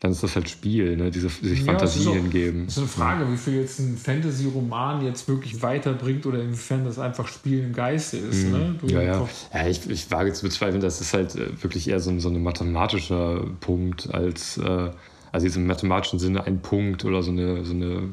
dann 0.00 0.12
ist 0.12 0.22
das 0.22 0.34
halt 0.34 0.48
Spiel, 0.48 0.96
ne? 0.96 1.10
diese 1.10 1.28
sich 1.28 1.60
Ja, 1.60 1.66
Fantasie 1.66 1.98
es 1.98 2.04
ist 2.06 2.08
auch- 2.08 2.14
hingeben. 2.14 2.64
Das 2.64 2.74
ist 2.76 2.78
eine 2.78 2.88
Frage, 2.88 3.30
wie 3.30 3.36
viel 3.36 3.54
jetzt 3.60 3.78
ein 3.80 3.96
Fantasy-Roman 3.98 5.04
jetzt 5.04 5.28
wirklich 5.28 5.62
weiterbringt 5.62 6.24
oder 6.24 6.40
inwiefern 6.42 6.84
das 6.86 6.98
einfach 6.98 7.28
Spiel 7.28 7.62
im 7.64 7.72
Geiste 7.74 8.16
ist. 8.16 8.46
Ne? 8.48 8.76
Mhm. 8.80 8.88
Ja, 8.88 9.02
ja. 9.02 9.18
kaufst- 9.18 9.50
ja 9.52 9.66
ich, 9.68 9.88
ich 9.90 10.10
wage 10.10 10.32
zu 10.32 10.44
bezweifeln, 10.46 10.80
das 10.80 11.00
ist 11.02 11.12
halt 11.12 11.34
äh, 11.36 11.62
wirklich 11.62 11.86
eher 11.88 12.00
so 12.00 12.10
ein, 12.10 12.18
so 12.18 12.30
ein 12.30 12.42
mathematischer 12.42 13.44
Punkt 13.60 14.12
als, 14.14 14.56
äh, 14.56 14.90
also 15.32 15.46
jetzt 15.46 15.56
im 15.56 15.66
mathematischen 15.66 16.18
Sinne 16.18 16.44
ein 16.44 16.60
Punkt 16.60 17.04
oder 17.04 17.22
so 17.22 17.30
eine, 17.30 17.62
so 17.64 17.74
eine 17.74 18.04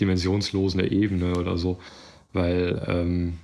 dimensionslose 0.00 0.82
Ebene 0.90 1.34
oder 1.36 1.58
so. 1.58 1.78
Weil, 2.32 2.82
ähm, 2.86 3.34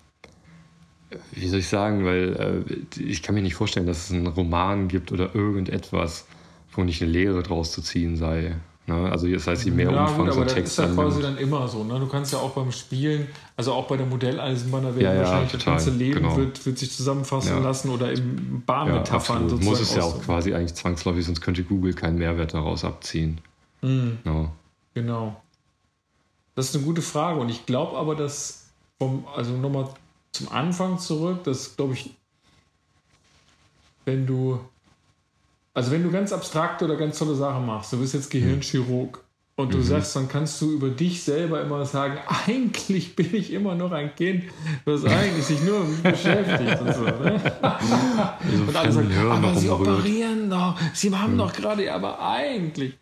wie 1.33 1.49
soll 1.49 1.61
ich 1.61 1.69
sagen, 1.69 2.05
weil 2.05 2.65
äh, 2.67 3.01
ich 3.03 3.23
kann 3.23 3.35
mir 3.35 3.43
nicht 3.43 3.55
vorstellen, 3.55 3.87
dass 3.87 4.07
es 4.07 4.13
einen 4.13 4.27
Roman 4.27 4.89
gibt 4.89 5.13
oder 5.13 5.35
irgendetwas, 5.35 6.27
wo 6.77 6.85
nicht 6.85 7.03
eine 7.03 7.11
Lehre 7.11 7.43
draus 7.43 7.73
zu 7.73 7.83
ziehen 7.83 8.17
sei. 8.17 8.57
Ne? 8.87 9.11
Also 9.11 9.27
das 9.29 9.47
heißt, 9.47 9.65
je 9.65 9.71
mehr 9.71 9.91
ja, 9.91 10.03
Umfang 10.05 10.27
gut, 10.27 10.35
so 10.35 10.41
ein 10.41 10.47
das 10.47 10.53
ist 10.53 10.55
Text 10.55 10.79
ja 10.79 10.87
quasi 10.89 11.23
dann 11.23 11.39
immer 11.39 11.67
so. 11.69 11.85
Ne? 11.85 11.99
Du 11.99 12.07
kannst 12.07 12.33
ja 12.33 12.39
auch 12.39 12.51
beim 12.51 12.71
Spielen, 12.71 13.29
also 13.57 13.73
auch 13.73 13.87
bei 13.87 13.97
der 13.97 14.07
Modelleisenbahn, 14.07 14.83
da 14.83 14.89
werden 14.95 15.05
Ja, 15.05 15.15
ja, 15.15 15.21
wahrscheinlich 15.21 15.53
das 15.53 15.61
total, 15.61 15.77
ganze 15.77 15.91
Leben 15.91 16.23
genau. 16.23 16.37
wird, 16.37 16.67
wird 16.67 16.79
sich 16.79 16.93
zusammenfassen 16.93 17.63
lassen 17.63 17.89
oder 17.89 18.13
Ja, 18.13 18.21
Bahnmetaphern 18.67 19.49
sozusagen. 19.49 19.65
Muss 19.65 19.81
es 19.81 19.95
ja 19.95 20.03
auch 20.03 20.21
quasi 20.23 20.53
eigentlich 20.55 20.75
zwangsläufig, 20.75 21.25
sonst 21.25 21.41
könnte 21.41 21.65
Google 21.65 21.95
keinen 21.95 22.19
Mehrwert 22.19 22.53
daraus 22.53 22.85
abziehen. 22.85 23.41
Mhm. 23.81 24.19
Ja. 24.25 24.51
Genau. 24.93 25.41
Das 26.55 26.69
ist 26.69 26.77
eine 26.77 26.85
gute 26.85 27.03
Frage. 27.03 27.41
Und 27.41 27.49
ich 27.49 27.67
glaube 27.67 27.97
aber, 27.97 28.15
dass 28.15 28.67
vom, 28.99 29.25
also 29.35 29.57
nochmal 29.57 29.89
zum 30.33 30.51
Anfang 30.53 30.99
zurück, 30.99 31.45
dass 31.45 31.77
glaube 31.77 31.95
ich, 31.95 32.15
wenn 34.05 34.27
du, 34.27 34.61
also 35.75 35.91
wenn 35.91 36.05
du 36.05 36.11
ganz 36.11 36.33
abstrakte 36.33 36.85
oder 36.85 36.97
ganz 36.97 37.19
tolle 37.19 37.35
Sachen 37.35 37.67
machst, 37.67 37.93
du 37.93 37.99
bist 37.99 38.15
jetzt 38.15 38.31
Gehirnchirurg 38.31 39.25
und 39.57 39.73
du 39.73 39.83
sagst, 39.83 40.17
dann 40.17 40.29
kannst 40.29 40.61
du 40.61 40.73
über 40.73 40.89
dich 40.89 41.23
selber 41.23 41.61
immer 41.61 41.85
sagen, 41.85 42.19
eigentlich 42.47 43.15
bin 43.17 43.35
ich 43.35 43.53
immer 43.53 43.75
noch 43.75 43.93
ein 43.93 44.15
Kind, 44.15 44.45
das 44.85 45.05
eigentlich 45.05 45.45
sich 45.45 45.63
nur 45.63 45.85
mit 45.85 46.03
beschäftigt 46.03 46.81
und 46.81 46.95
so. 46.95 47.03
Ne? 47.03 47.41
Und 48.67 48.77
alle 48.77 48.93
sagen, 48.93 49.11
aber 49.31 49.55
sie 49.55 49.69
operieren 49.69 50.51
doch, 50.51 50.77
sie 50.93 51.15
haben 51.15 51.37
doch 51.37 51.53
gerade, 51.53 51.93
aber 51.93 52.21
eigentlich. 52.21 52.95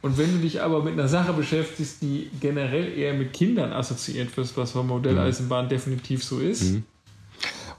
Und 0.00 0.16
wenn 0.16 0.32
du 0.32 0.38
dich 0.38 0.62
aber 0.62 0.82
mit 0.82 0.92
einer 0.92 1.08
Sache 1.08 1.32
beschäftigst, 1.32 2.02
die 2.02 2.30
generell 2.40 2.96
eher 2.96 3.14
mit 3.14 3.32
Kindern 3.32 3.72
assoziiert 3.72 4.36
wird, 4.36 4.56
was 4.56 4.72
bei 4.72 4.82
Modelleisenbahn 4.82 5.68
definitiv 5.68 6.22
so 6.22 6.38
ist, 6.38 6.74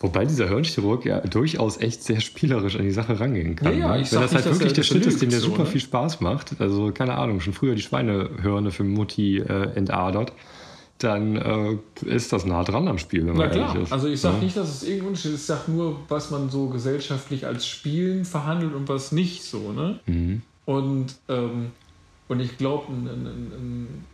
Wobei 0.02 0.26
dieser 0.26 0.47
Hirnchirurg 0.47 1.06
ja 1.06 1.20
durchaus 1.22 1.78
echt 1.78 2.04
sehr 2.04 2.22
spielerisch 2.22 2.78
an 2.78 2.84
die 2.84 2.91
Sache 2.91 3.20
rangehen 3.20 3.56
kann. 3.56 3.74
Ja, 3.74 3.95
ja, 3.95 3.97
ne? 3.97 4.08
Wenn 4.10 4.22
das 4.22 4.34
halt 4.34 4.45
wirklich 4.45 4.72
er 4.72 4.76
der 4.76 4.84
Shit 4.84 5.06
ist, 5.06 5.22
dem 5.22 5.30
der 5.30 5.39
so, 5.39 5.47
super 5.47 5.64
ne? 5.64 5.70
viel 5.70 5.82
Spaß 5.82 6.22
macht, 6.22 6.60
also 6.60 6.91
keine 6.93 7.16
Ahnung, 7.16 7.41
schon 7.41 7.54
früher 7.54 7.76
die 7.76 7.82
Schweinehörne 7.82 8.72
für 8.72 8.86
Mutti 8.86 9.39
äh, 9.39 9.74
entadert, 9.76 10.32
dann 11.00 11.36
äh, 11.36 11.78
ist 12.06 12.32
das 12.32 12.45
nah 12.45 12.64
dran 12.64 12.88
am 12.88 12.97
Spiel, 12.97 13.26
wenn 13.26 13.34
na 13.34 13.43
man 13.43 13.52
klar. 13.52 13.68
ehrlich 13.70 13.84
ist. 13.84 13.91
Also 13.91 14.08
ich 14.08 14.20
sage 14.20 14.38
Ja. 14.38 14.43
nicht, 14.43 14.58
dass 14.58 14.70
es 14.70 14.84
irgendein 14.84 15.08
Unterschied 15.10 15.34
ist, 15.34 15.41
ich 15.41 15.45
sage 15.47 15.72
nur, 15.72 16.00
was 16.08 16.32
man 16.32 16.50
so 16.50 16.68
gesellschaftlich 16.68 17.45
als 17.45 17.68
Spielen 17.68 18.26
verhandelt 18.26 18.74
und 18.74 18.88
was 18.88 19.12
nicht 19.12 19.43
so. 19.43 19.72
Ne? 19.72 20.00
Mhm. 20.06 20.41
Und, 20.66 21.16
ähm, 21.30 21.72
und 22.28 22.39
ich 22.39 22.58
glaube, 22.58 22.91
ein, 22.91 23.08
ein, 23.08 23.26
ein, 23.26 24.06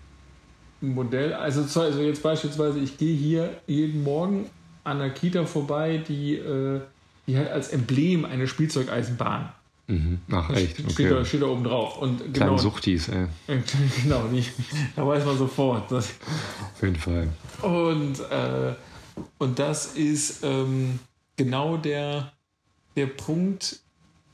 Modell, 0.81 1.33
also, 1.33 1.61
also 1.79 2.01
jetzt 2.01 2.21
beispielsweise, 2.21 2.79
ich 2.79 2.97
gehe 2.97 3.15
hier 3.15 3.49
jeden 3.65 4.03
Morgen 4.03 4.45
an 4.85 5.01
einer 5.01 5.09
Kita 5.09 5.45
vorbei, 5.45 5.97
die, 6.07 6.35
äh, 6.35 6.79
die 7.27 7.37
hat 7.37 7.49
als 7.49 7.69
Emblem 7.69 8.23
eine 8.23 8.47
Spielzeugeisenbahn. 8.47 9.49
Mhm. 9.87 10.19
Ach 10.31 10.49
echt, 10.51 10.91
Steht, 10.91 11.11
da, 11.11 11.23
steht 11.25 11.41
da 11.41 11.47
oben 11.47 11.63
drauf. 11.63 11.97
Und 11.99 12.17
Kleine 12.17 12.33
genau, 12.33 12.57
Suchtis, 12.57 13.09
ey. 13.09 13.27
genau 14.03 14.27
die, 14.27 14.43
da 14.95 15.05
weiß 15.05 15.25
man 15.25 15.37
sofort. 15.37 15.91
Das, 15.91 16.13
Auf 16.73 16.81
jeden 16.81 16.95
Fall. 16.95 17.27
und, 17.61 18.19
äh, 18.31 18.73
und 19.37 19.59
das 19.59 19.93
ist 19.95 20.43
ähm, 20.43 20.99
genau 21.35 21.77
der, 21.77 22.31
der 22.95 23.07
Punkt 23.07 23.79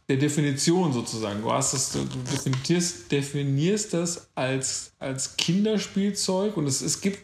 der 0.08 0.18
Definition 0.18 0.92
sozusagen. 0.92 1.42
Du, 1.42 1.52
hast 1.52 1.74
das, 1.74 1.92
du 1.94 2.00
definierst, 2.04 3.12
definierst 3.12 3.94
das 3.94 4.30
als, 4.36 4.94
als 5.00 5.38
Kinderspielzeug 5.38 6.58
und 6.58 6.68
es, 6.68 6.82
es 6.82 7.00
gibt 7.02 7.20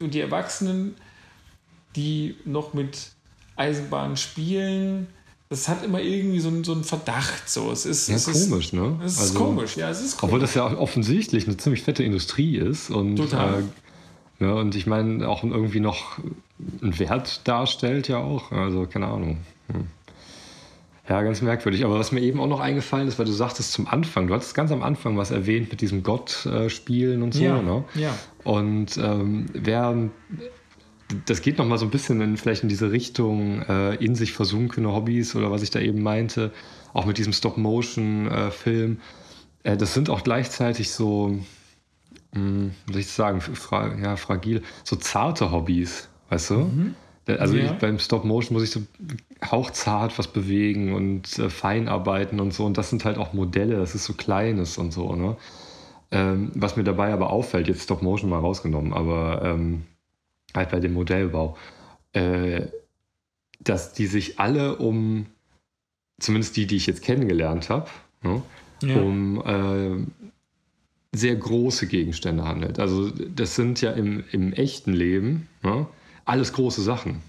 und 0.00 0.14
die 0.14 0.20
Erwachsenen, 0.20 0.96
die 1.96 2.36
noch 2.44 2.74
mit 2.74 3.10
Eisenbahn 3.56 4.16
spielen, 4.16 5.06
das 5.48 5.68
hat 5.68 5.84
immer 5.84 6.00
irgendwie 6.00 6.38
so 6.40 6.48
einen, 6.48 6.62
so 6.64 6.72
einen 6.72 6.84
Verdacht. 6.84 7.48
So. 7.50 7.70
Es 7.72 7.84
ist, 7.84 8.08
Ja, 8.08 8.14
es 8.14 8.28
ist, 8.28 8.48
komisch, 8.50 8.72
ne? 8.72 8.98
Es 9.04 9.14
ist 9.14 9.20
Also- 9.20 9.38
komisch, 9.38 9.76
ja, 9.76 9.90
es 9.90 10.00
ist 10.00 10.16
komisch. 10.16 10.22
Obwohl 10.32 10.40
das 10.40 10.54
ja 10.54 10.64
offensichtlich 10.78 11.46
eine 11.46 11.56
ziemlich 11.56 11.82
fette 11.82 12.04
Industrie 12.04 12.56
ist 12.56 12.90
und, 12.90 13.16
Total. 13.16 13.64
Äh, 14.40 14.44
ja, 14.44 14.52
und 14.52 14.74
ich 14.76 14.86
meine 14.86 15.28
auch 15.28 15.42
irgendwie 15.42 15.80
noch 15.80 16.18
einen 16.80 16.98
Wert 16.98 17.40
darstellt 17.44 18.06
ja 18.08 18.18
auch. 18.18 18.52
Also 18.52 18.86
keine 18.86 19.06
Ahnung. 19.08 19.38
Hm. 19.72 19.86
Ja, 21.08 21.22
ganz 21.22 21.42
merkwürdig. 21.42 21.84
Aber 21.84 21.98
was 21.98 22.12
mir 22.12 22.20
eben 22.20 22.38
auch 22.40 22.46
noch 22.46 22.60
eingefallen 22.60 23.08
ist, 23.08 23.18
weil 23.18 23.26
du 23.26 23.32
sagtest 23.32 23.72
zum 23.72 23.88
Anfang, 23.88 24.28
du 24.28 24.34
hattest 24.34 24.54
ganz 24.54 24.70
am 24.70 24.82
Anfang 24.84 25.16
was 25.18 25.32
erwähnt 25.32 25.68
mit 25.70 25.80
diesem 25.80 26.04
Gott-Spielen 26.04 27.22
und 27.22 27.34
so. 27.34 27.42
ja, 27.42 27.60
Ne? 27.60 27.84
ja. 27.96 28.16
Und 28.44 28.96
ähm, 28.96 29.46
während 29.52 30.12
das 31.26 31.42
geht 31.42 31.58
noch 31.58 31.66
mal 31.66 31.78
so 31.78 31.86
ein 31.86 31.90
bisschen 31.90 32.20
in, 32.20 32.36
vielleicht 32.36 32.62
in 32.62 32.68
diese 32.68 32.90
Richtung 32.92 33.62
äh, 33.62 33.94
in 33.96 34.14
sich 34.14 34.32
versunkene 34.32 34.92
Hobbys 34.92 35.34
oder 35.34 35.50
was 35.50 35.62
ich 35.62 35.70
da 35.70 35.80
eben 35.80 36.02
meinte, 36.02 36.52
auch 36.92 37.06
mit 37.06 37.18
diesem 37.18 37.32
Stop-Motion-Film. 37.32 39.00
Äh, 39.62 39.76
das 39.76 39.94
sind 39.94 40.10
auch 40.10 40.22
gleichzeitig 40.24 40.90
so, 40.90 41.38
mh, 42.34 42.70
wie 42.86 42.92
soll 42.92 43.00
ich 43.00 43.06
sagen, 43.08 43.40
fra 43.40 43.94
ja, 43.96 44.16
fragil, 44.16 44.62
so 44.84 44.96
zarte 44.96 45.50
Hobbys, 45.52 46.08
weißt 46.30 46.50
du? 46.50 46.70
Da- 47.26 47.34
Also 47.36 47.56
Ja. 47.56 47.66
ich, 47.66 47.72
beim 47.72 47.98
Stop-Motion 47.98 48.54
muss 48.54 48.62
ich 48.64 48.70
so 48.70 48.80
hauchzart 49.50 50.18
was 50.18 50.28
bewegen 50.28 50.94
und 50.94 51.38
äh, 51.38 51.50
fein 51.50 51.88
arbeiten 51.88 52.40
und 52.40 52.52
so. 52.54 52.64
Und 52.64 52.76
das 52.78 52.90
sind 52.90 53.04
halt 53.04 53.18
auch 53.18 53.32
Modelle, 53.32 53.76
das 53.76 53.94
ist 53.94 54.04
so 54.04 54.14
Kleines 54.14 54.78
und 54.78 54.92
so, 54.92 55.14
ne? 55.14 55.36
Ähm, 56.12 56.50
was 56.54 56.76
mir 56.76 56.82
dabei 56.82 57.12
aber 57.12 57.30
auffällt, 57.30 57.68
jetzt 57.68 57.84
Stop 57.84 58.02
Motion 58.02 58.30
mal 58.30 58.40
rausgenommen, 58.40 58.92
aber 58.92 59.42
ähm, 59.44 59.82
halt 60.54 60.70
bei 60.70 60.80
dem 60.80 60.92
Modellbau, 60.94 61.56
äh, 62.12 62.66
dass 63.60 63.92
die 63.92 64.06
sich 64.06 64.38
alle 64.38 64.76
um, 64.76 65.26
zumindest 66.18 66.56
die, 66.56 66.66
die 66.66 66.76
ich 66.76 66.86
jetzt 66.86 67.02
kennengelernt 67.02 67.68
habe, 67.70 67.88
ne, 68.22 68.42
Ja. 68.82 68.96
um 69.00 69.42
äh, 69.44 70.06
sehr 71.16 71.36
große 71.36 71.86
Gegenstände 71.86 72.44
handelt. 72.44 72.78
Also 72.78 73.10
das 73.10 73.56
sind 73.56 73.80
ja 73.80 73.92
im, 73.92 74.24
im 74.30 74.52
echten 74.52 74.92
Leben 74.92 75.48
ne, 75.62 75.86
alles 76.24 76.52
große 76.52 76.82
Sachen. 76.82 77.22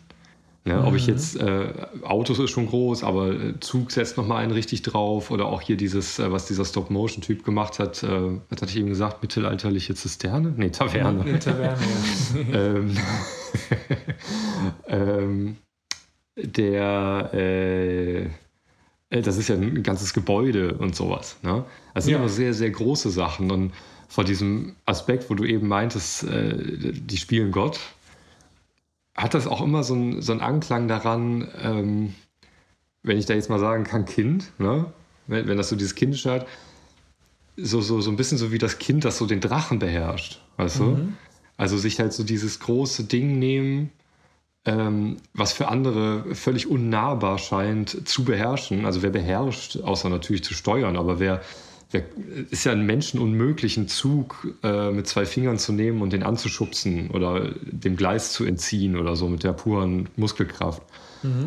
Ne, 0.64 0.84
Ob 0.86 0.94
ich 0.96 1.08
Mhm. 1.08 1.14
jetzt, 1.14 1.38
äh, 1.38 1.74
Autos 2.04 2.38
ist 2.38 2.52
schon 2.52 2.68
groß, 2.68 3.04
aber 3.04 3.32
äh, 3.32 3.60
Zug 3.62 3.92
setzt 3.92 4.16
nochmal 4.16 4.44
einen 4.44 4.52
richtig 4.52 4.84
drauf 4.84 5.32
oder 5.32 5.48
auch 5.48 5.60
hier 5.62 5.76
dieses, 5.76 6.20
äh, 6.20 6.32
was 6.32 6.46
dieser 6.46 6.66
Stop-Motion-Typ 6.66 7.44
gemacht 7.44 7.80
hat, 7.80 8.04
äh, 8.04 8.08
was 8.08 8.62
hatte 8.62 8.68
ich 8.68 8.78
eben 8.78 8.90
gesagt, 8.90 9.24
mittelalterliche 9.24 9.96
Zisterne? 9.96 10.54
Nee, 10.56 10.70
Taverne. 10.70 11.22
Eine 11.24 11.40
Taverne. 11.40 11.78
ähm, 12.54 12.98
ähm, 14.88 15.58
der, 16.36 17.32
äh, 17.34 18.22
äh, 18.26 18.30
das 19.24 19.38
ist 19.38 19.48
ja 19.50 19.56
ein 19.56 19.82
ganzes 19.84 20.14
Gebäude 20.14 20.76
und 20.76 20.96
sowas. 20.96 21.38
Ne? 21.42 21.66
Das 21.94 22.06
sind 22.06 22.14
Ja. 22.14 22.20
aber 22.20 22.30
sehr, 22.30 22.54
sehr 22.54 22.70
große 22.70 23.10
Sachen. 23.10 23.50
Und 23.52 23.74
vor 24.08 24.24
diesem 24.26 24.76
Aspekt, 24.86 25.30
wo 25.30 25.34
du 25.36 25.44
eben 25.46 25.68
meintest, 25.68 26.26
die 26.30 27.18
spielen 27.18 27.52
Gott, 27.52 27.80
hat 29.16 29.34
das 29.34 29.48
auch 29.48 29.62
immer 29.62 29.84
so 29.84 29.94
einen 29.94 30.22
so 30.22 30.32
einen 30.32 30.42
Anklang 30.42 30.88
daran, 30.88 31.48
ähm, 31.62 32.16
wenn 33.04 33.18
ich 33.18 33.26
da 33.26 33.34
jetzt 33.34 33.50
mal 33.50 33.60
sagen 33.60 33.84
kann, 33.84 34.06
Kind, 34.06 34.52
ne? 34.60 34.86
wenn, 35.28 35.48
wenn 35.48 35.58
das 35.58 35.70
so 35.70 35.76
dieses 35.76 35.96
Kindische 35.96 36.32
hat, 36.32 36.48
so, 37.58 37.82
so, 37.82 38.02
so 38.02 38.10
ein 38.10 38.16
bisschen 38.16 38.38
so 38.38 38.52
wie 38.52 38.58
das 38.58 38.80
Kind, 38.80 39.06
das 39.06 39.18
so 39.18 39.26
den 39.26 39.42
Drachen 39.42 39.80
beherrscht, 39.80 40.42
weißt 40.58 40.80
du? 40.80 40.84
Also 41.58 41.78
sich 41.78 42.00
halt 42.00 42.14
so 42.14 42.24
dieses 42.24 42.60
große 42.60 43.04
Ding 43.04 43.38
nehmen, 43.38 43.92
ähm, 44.66 45.18
was 45.34 45.54
für 45.54 45.68
andere 45.68 46.34
völlig 46.36 46.68
unnahbar 46.68 47.38
scheint 47.38 48.08
zu 48.08 48.24
beherrschen. 48.24 48.86
Also 48.86 49.02
wer 49.02 49.10
beherrscht, 49.10 49.78
außer 49.78 50.10
natürlich 50.10 50.44
zu 50.44 50.54
steuern, 50.54 50.98
aber 50.98 51.20
wer, 51.20 51.42
wer 51.92 52.04
ist 52.50 52.66
ja 52.66 52.72
ein 52.72 52.86
Menschen 52.86 53.20
unmöglichen 53.20 53.88
Zug 53.88 54.48
äh, 54.64 54.92
mit 54.92 55.08
zwei 55.08 55.26
Fingern 55.26 55.58
zu 55.58 55.74
nehmen 55.74 56.02
und 56.02 56.14
den 56.14 56.24
anzuschubsen 56.24 57.12
oder 57.12 57.52
dem 57.64 57.96
Gleis 57.96 58.34
zu 58.34 58.46
entziehen 58.46 58.98
oder 58.98 59.16
so 59.16 59.28
mit 59.28 59.44
der 59.44 59.54
puren 59.54 60.10
Muskelkraft. 60.16 60.82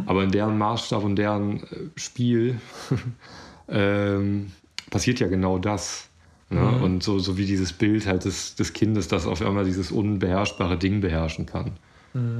Aber 0.06 0.22
in 0.22 0.30
deren 0.30 0.56
Maßstab 0.56 1.02
und 1.02 1.16
deren 1.16 1.62
äh, 1.64 1.66
Spiel 1.96 2.60
ähm, 3.68 4.52
passiert 4.90 5.20
ja 5.20 5.26
genau 5.26 5.58
das. 5.58 6.08
Ne? 6.50 6.60
Und 6.82 7.02
so, 7.02 7.18
so 7.18 7.36
wie 7.36 7.46
dieses 7.46 7.72
Bild 7.72 8.06
halt 8.06 8.24
des, 8.24 8.54
des 8.54 8.72
Kindes, 8.74 9.08
das 9.08 9.26
auf 9.26 9.42
einmal 9.42 9.64
dieses 9.64 9.90
unbeherrschbare 9.90 10.76
Ding 10.76 11.00
beherrschen 11.00 11.46
kann. 11.46 11.72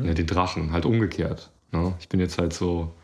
Ja, 0.05 0.15
den 0.15 0.27
Drachen, 0.27 0.71
halt 0.71 0.85
umgekehrt. 0.87 1.51
Ne? 1.73 1.95
Ich 1.99 2.09
bin 2.09 2.21
jetzt 2.21 2.39
halt 2.39 2.53
so, 2.53 2.95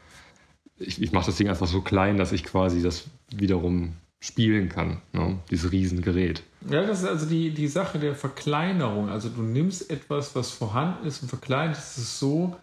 ich, 0.78 1.02
ich 1.02 1.10
mache 1.10 1.27
das 1.27 1.36
Ding 1.36 1.48
einfach 1.48 1.66
so 1.66 1.81
klein, 1.81 2.16
dass 2.16 2.31
ich 2.31 2.44
quasi 2.44 2.81
das 2.81 3.06
wiederum 3.35 3.94
spielen 4.20 4.68
kann, 4.68 5.01
ne? 5.12 5.38
dieses 5.51 5.72
Riesengerät. 5.72 6.42
Ja, 6.68 6.84
das 6.86 7.01
ist 7.01 7.09
also 7.09 7.26
die, 7.26 7.51
die 7.51 7.68
Sache 7.68 7.98
der 7.98 8.14
Verkleinerung. 8.14 9.09
Also 9.09 9.30
du 9.30 9.42
nimmst 9.42 9.90
etwas, 9.90 10.34
was 10.34 10.51
vorhanden 10.51 11.06
ist 11.06 11.22
und 11.22 11.28
verkleinerst 11.28 11.97
es 11.98 12.18
so, 12.18 12.56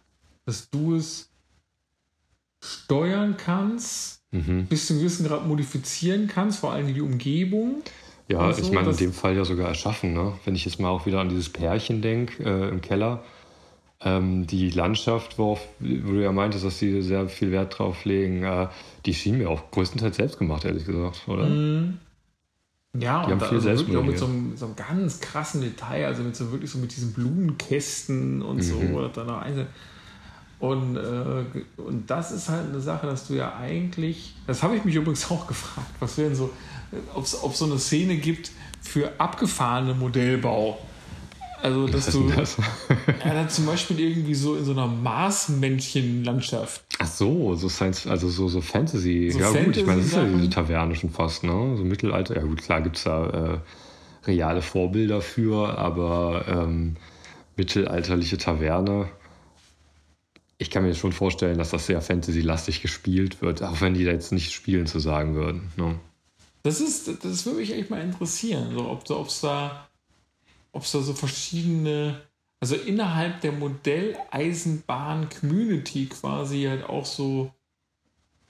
dass 0.45 0.69
du 0.69 0.95
es 0.95 1.29
steuern 2.63 3.35
kannst, 3.38 4.17
Mhm. 4.31 4.65
bis 4.65 4.88
zu 4.88 4.93
einem 4.93 5.03
gewissen 5.03 5.25
Grad 5.25 5.47
modifizieren 5.47 6.27
kannst, 6.27 6.59
vor 6.59 6.73
allem 6.73 6.93
die 6.93 6.99
Umgebung. 6.99 7.81
Ja, 8.27 8.51
so, 8.51 8.61
ich 8.61 8.71
meine, 8.73 8.89
in 8.89 8.97
dem 8.97 9.13
Fall 9.13 9.38
ja 9.38 9.45
sogar 9.45 9.69
erschaffen. 9.69 10.13
Ne? 10.13 10.34
Wenn 10.43 10.53
ich 10.53 10.65
jetzt 10.65 10.81
mal 10.81 10.89
auch 10.89 11.05
wieder 11.05 11.21
an 11.21 11.29
dieses 11.29 11.47
Pärchen 11.47 12.01
denke 12.01 12.43
äh, 12.43 12.67
im 12.69 12.81
Keller, 12.81 13.23
ähm, 14.02 14.45
die 14.48 14.69
Landschaft, 14.69 15.38
worauf, 15.40 15.68
wo 15.80 16.11
du 16.14 16.24
ja 16.24 16.32
meintest, 16.32 16.65
dass 16.65 16.80
die 16.80 17.02
sehr 17.02 17.28
viel 17.30 17.52
Wert 17.52 17.78
drauf 17.80 18.06
legen, 18.06 18.44
äh, 18.44 18.68
die 19.06 19.14
schien 19.14 19.38
mir 19.38 19.49
auch 19.49 19.72
größtenteils 19.72 20.18
selbst 20.18 20.38
gemacht, 20.38 20.65
ehrlich 20.65 20.86
gesagt, 20.86 21.28
oder? 21.28 21.45
Mhm. 21.45 21.98
Ja, 22.99 23.26
Die 23.26 23.32
und 23.32 23.32
haben 23.34 23.40
da 23.40 23.45
viel 23.48 23.57
also 23.57 23.69
wirklich 23.69 23.98
auch 23.98 24.03
mit 24.03 24.18
so 24.18 24.26
einem, 24.26 24.57
so 24.57 24.65
einem 24.65 24.76
ganz 24.76 25.19
krassen 25.19 25.61
Detail, 25.61 26.06
also 26.06 26.24
mit 26.24 26.36
so 26.36 26.52
wirklich 26.52 26.72
so 26.72 26.80
mit 26.80 26.95
diesen 26.95 27.14
Blumenkästen 27.14 28.41
und 28.41 28.61
so, 28.61 28.76
Mhm. 28.76 28.95
oder 28.95 29.10
dann 29.10 29.28
noch 29.28 29.41
einzeln. 29.41 29.68
Und, 30.60 30.95
äh, 30.98 31.44
und 31.78 32.10
das 32.10 32.32
ist 32.32 32.49
halt 32.49 32.69
eine 32.69 32.80
Sache, 32.80 33.06
dass 33.06 33.28
du 33.28 33.36
ja 33.36 33.56
eigentlich, 33.56 34.34
das 34.48 34.64
habe 34.64 34.76
ich 34.76 34.86
mich 34.86 34.95
übrigens 34.95 35.30
auch 35.30 35.45
gefragt, 35.45 35.91
was 35.99 36.18
wären 36.18 36.34
so, 36.34 36.52
ob 37.14 37.24
es 37.24 37.32
so 37.60 37.65
eine 37.65 37.78
Szene 37.78 38.18
gibt 38.18 38.52
für 38.82 39.11
abgefahrene 39.19 39.94
Modellbau. 39.94 40.80
Also, 41.61 41.88
dass 41.88 42.11
du, 42.11 42.29
das? 42.29 42.57
ja, 43.25 43.34
dann 43.34 43.49
zum 43.49 43.65
Beispiel 43.65 43.99
irgendwie 43.99 44.35
so 44.35 44.55
in 44.55 44.65
so 44.65 44.71
einer 44.73 44.88
Marsmännchen-Landschaft. 44.88 46.84
Ach 46.99 47.07
so, 47.07 47.55
so 47.55 47.67
Science, 47.67 48.07
also 48.07 48.29
so, 48.29 48.47
so 48.47 48.61
Fantasy. 48.61 49.31
So 49.31 49.39
ja 49.39 49.51
gut, 49.51 49.75
ich 49.75 49.85
meine, 49.85 50.01
das 50.01 50.09
ist 50.09 50.15
ja 50.15 50.25
diese 50.25 50.49
Taverne 50.49 50.95
schon 50.95 51.09
fast, 51.09 51.43
ne? 51.43 51.75
So 51.75 51.84
Mittelalter. 51.84 52.35
Ja 52.35 52.43
gut, 52.43 52.61
klar 52.61 52.81
gibt 52.81 52.97
es 52.97 53.03
da 53.03 53.27
äh, 53.27 54.27
reale 54.27 54.61
Vorbilder 54.61 55.21
für, 55.21 55.77
aber 55.77 56.45
ähm, 56.47 56.97
mittelalterliche 57.55 58.38
Taverne. 58.38 59.09
Ich 60.59 60.71
kann 60.71 60.84
mir 60.84 60.95
schon 60.95 61.11
vorstellen, 61.11 61.57
dass 61.57 61.71
das 61.71 61.88
sehr 61.88 62.01
Fantasy-lastig 62.01 62.81
gespielt 62.81 63.41
wird, 63.41 63.61
auch 63.63 63.81
wenn 63.81 63.93
die 63.93 64.05
da 64.05 64.11
jetzt 64.11 64.31
nicht 64.31 64.53
spielen 64.53 64.88
zu 64.88 64.99
sagen 64.99 65.35
würden. 65.35 65.71
Ne? 65.75 65.99
Das 66.63 66.81
ist, 66.81 67.23
das 67.23 67.45
würde 67.45 67.59
mich 67.59 67.73
echt 67.73 67.89
mal 67.89 68.01
interessieren, 68.01 68.71
so, 68.73 68.89
ob 68.89 69.27
es 69.27 69.41
da, 69.41 69.86
ob's 70.77 70.91
da 70.91 71.01
so 71.01 71.13
verschiedene, 71.13 72.21
also 72.59 72.75
innerhalb 72.75 73.39
der 73.41 73.51
Modelleisenbahn-Community 73.51 76.05
quasi 76.05 76.63
halt 76.63 76.83
auch 76.83 77.05
so, 77.05 77.51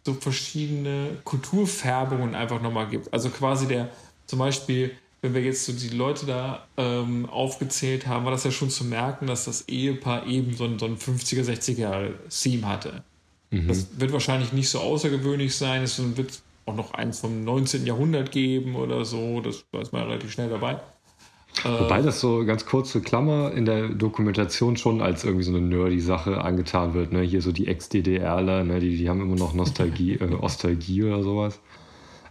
so 0.06 0.14
verschiedene 0.14 1.18
Kulturfärbungen 1.24 2.36
einfach 2.36 2.62
nochmal 2.62 2.88
gibt. 2.88 3.12
Also 3.14 3.30
quasi 3.30 3.68
der, 3.68 3.90
zum 4.26 4.40
Beispiel, 4.40 4.92
wenn 5.22 5.34
wir 5.34 5.42
jetzt 5.42 5.66
so 5.66 5.74
die 5.74 5.90
Leute 5.90 6.26
da 6.26 6.66
ähm, 6.76 7.30
aufgezählt 7.30 8.08
haben, 8.08 8.26
war 8.26 8.32
das 8.32 8.44
ja 8.44 8.52
schon 8.52 8.70
zu 8.70 8.84
merken, 8.84 9.28
dass 9.28 9.46
das 9.46 9.70
Ehepaar 9.70 10.28
eben 10.28 10.54
so 10.54 10.66
ein, 10.66 10.78
so 10.78 10.86
ein 10.86 10.98
50er, 10.98 11.44
60er 11.44 12.12
Theme 12.30 12.68
hatte. 12.68 13.06
Das 13.68 13.88
wird 13.98 14.12
wahrscheinlich 14.12 14.52
nicht 14.52 14.68
so 14.70 14.82
außergewöhnlich 14.82 15.56
sein. 15.56 15.84
Es 15.84 15.98
wird 16.18 16.42
auch 16.66 16.76
noch 16.76 16.94
eins 16.94 17.22
vom 17.22 17.46
19. 17.46 17.86
Jahrhundert 17.86 18.32
geben 18.32 18.76
oder 18.76 19.06
so. 19.06 19.40
Das 19.40 19.64
da 19.72 19.80
ist 19.80 19.94
man 19.94 20.04
relativ 20.04 20.34
schnell 20.34 20.50
dabei. 20.50 20.82
Wobei 21.64 22.02
das 22.04 22.20
so 22.20 22.46
ganz 22.46 22.66
kurze 22.66 23.02
Klammer 23.02 23.52
in 23.52 23.66
der 23.66 23.90
Dokumentation 23.90 24.78
schon 24.78 25.02
als 25.02 25.24
irgendwie 25.24 25.44
so 25.44 25.52
eine 25.56 25.62
nerdy 25.62 26.00
Sache 26.00 26.40
angetan 26.42 26.94
wird. 26.94 27.12
Ne? 27.12 27.22
Hier 27.22 27.42
so 27.42 27.52
die 27.52 27.68
Ex-DDRler, 27.68 28.64
ne? 28.64 28.80
die, 28.80 28.96
die 28.96 29.10
haben 29.10 29.22
immer 29.22 29.36
noch 29.36 29.54
Nostalgie, 29.56 30.14
äh, 30.22 30.34
Ostalgie 30.36 31.04
oder 31.04 31.24
sowas. 31.24 31.60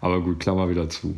Aber 0.00 0.20
gut, 0.20 0.38
Klammer 0.40 0.68
wieder 0.70 0.88
zu. 0.88 1.16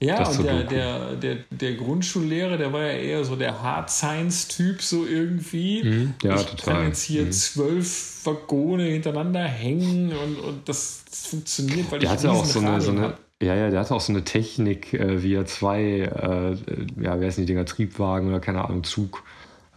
Ja, 0.00 0.28
und 0.28 0.44
der, 0.44 0.64
der, 0.64 1.16
der, 1.16 1.36
der 1.50 1.74
Grundschullehrer, 1.74 2.56
der 2.56 2.72
war 2.72 2.82
ja 2.82 2.92
eher 2.92 3.24
so 3.24 3.36
der 3.36 3.62
Hard 3.62 3.90
Science-Typ, 3.90 4.82
so 4.82 5.06
irgendwie. 5.06 5.82
Mhm, 5.84 6.14
ja, 6.22 6.34
ich 6.36 6.42
total. 6.46 6.74
kann 6.74 6.86
jetzt 6.88 7.02
hier 7.02 7.24
Mhm. 7.24 7.32
zwölf 7.32 8.20
Waggone 8.26 8.84
hintereinander 8.84 9.44
hängen 9.44 10.12
und, 10.12 10.36
und 10.40 10.68
das, 10.68 11.04
das 11.08 11.26
funktioniert, 11.28 11.90
weil 11.90 12.00
Der 12.00 12.10
ich 12.10 12.12
hatte 12.18 12.30
auch 12.30 12.44
so 12.44 12.60
eine, 12.60 12.80
so 12.80 12.90
eine. 12.90 13.14
Ja, 13.44 13.54
ja, 13.54 13.70
der 13.70 13.80
hatte 13.80 13.94
auch 13.94 14.00
so 14.00 14.12
eine 14.12 14.24
Technik, 14.24 14.94
äh, 14.94 15.22
wie 15.22 15.34
er 15.34 15.46
zwei, 15.46 15.82
äh, 15.82 16.56
ja, 17.02 17.20
wer 17.20 17.28
ist 17.28 17.38
die 17.38 17.46
Dinger, 17.46 17.64
Triebwagen 17.64 18.28
oder 18.28 18.40
keine 18.40 18.64
Ahnung, 18.64 18.84
Zug, 18.84 19.22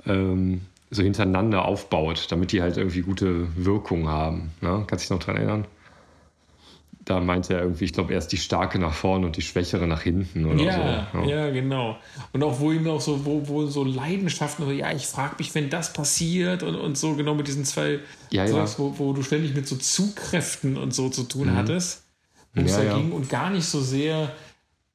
ähm, 0.05 0.61
so 0.89 1.03
hintereinander 1.03 1.65
aufbaut, 1.65 2.27
damit 2.29 2.51
die 2.51 2.61
halt 2.61 2.77
irgendwie 2.77 3.01
gute 3.01 3.47
Wirkung 3.57 4.07
haben. 4.07 4.51
Ne? 4.61 4.85
Kannst 4.87 4.91
du 4.91 4.95
dich 4.97 5.09
noch 5.09 5.19
dran 5.25 5.35
erinnern? 5.35 5.65
Da 7.03 7.21
meinte 7.21 7.53
er 7.53 7.61
irgendwie, 7.61 7.85
ich 7.85 7.93
glaube, 7.93 8.13
erst 8.13 8.33
die 8.33 8.37
starke 8.37 8.79
nach 8.79 8.93
vorne 8.93 9.25
und 9.25 9.37
die 9.37 9.41
schwächere 9.41 9.87
nach 9.87 10.01
hinten 10.01 10.45
oder 10.45 10.61
Ja, 10.61 11.07
so. 11.13 11.19
ja, 11.29 11.49
genau. 11.51 11.97
Und 12.33 12.43
auch 12.43 12.59
wo 12.59 12.73
ihm 12.73 12.85
auch 12.89 12.99
so, 12.99 13.25
wo, 13.25 13.47
wo 13.47 13.65
so 13.65 13.85
Leidenschaften, 13.85 14.65
so, 14.65 14.71
ja, 14.71 14.91
ich 14.91 15.07
frage 15.07 15.35
mich, 15.39 15.55
wenn 15.55 15.69
das 15.69 15.93
passiert 15.93 16.63
und, 16.63 16.75
und 16.75 16.97
so, 16.97 17.13
genau 17.15 17.33
mit 17.33 17.47
diesen 17.47 17.63
zwei 17.63 17.99
Ja, 18.29 18.43
ja. 18.43 18.51
Zeugs, 18.51 18.77
wo, 18.77 18.93
wo 18.97 19.13
du 19.13 19.23
ständig 19.23 19.55
mit 19.55 19.67
so 19.67 19.77
Zugkräften 19.77 20.75
und 20.77 20.93
so 20.93 21.07
zu 21.09 21.23
tun 21.23 21.55
hattest, 21.55 22.03
wo 22.57 22.61
es. 22.65 22.71
Ja, 22.71 22.77
da 22.77 22.83
ja. 22.83 22.97
ging 22.97 23.11
und 23.11 23.29
gar 23.29 23.49
nicht 23.49 23.65
so 23.65 23.79
sehr. 23.81 24.31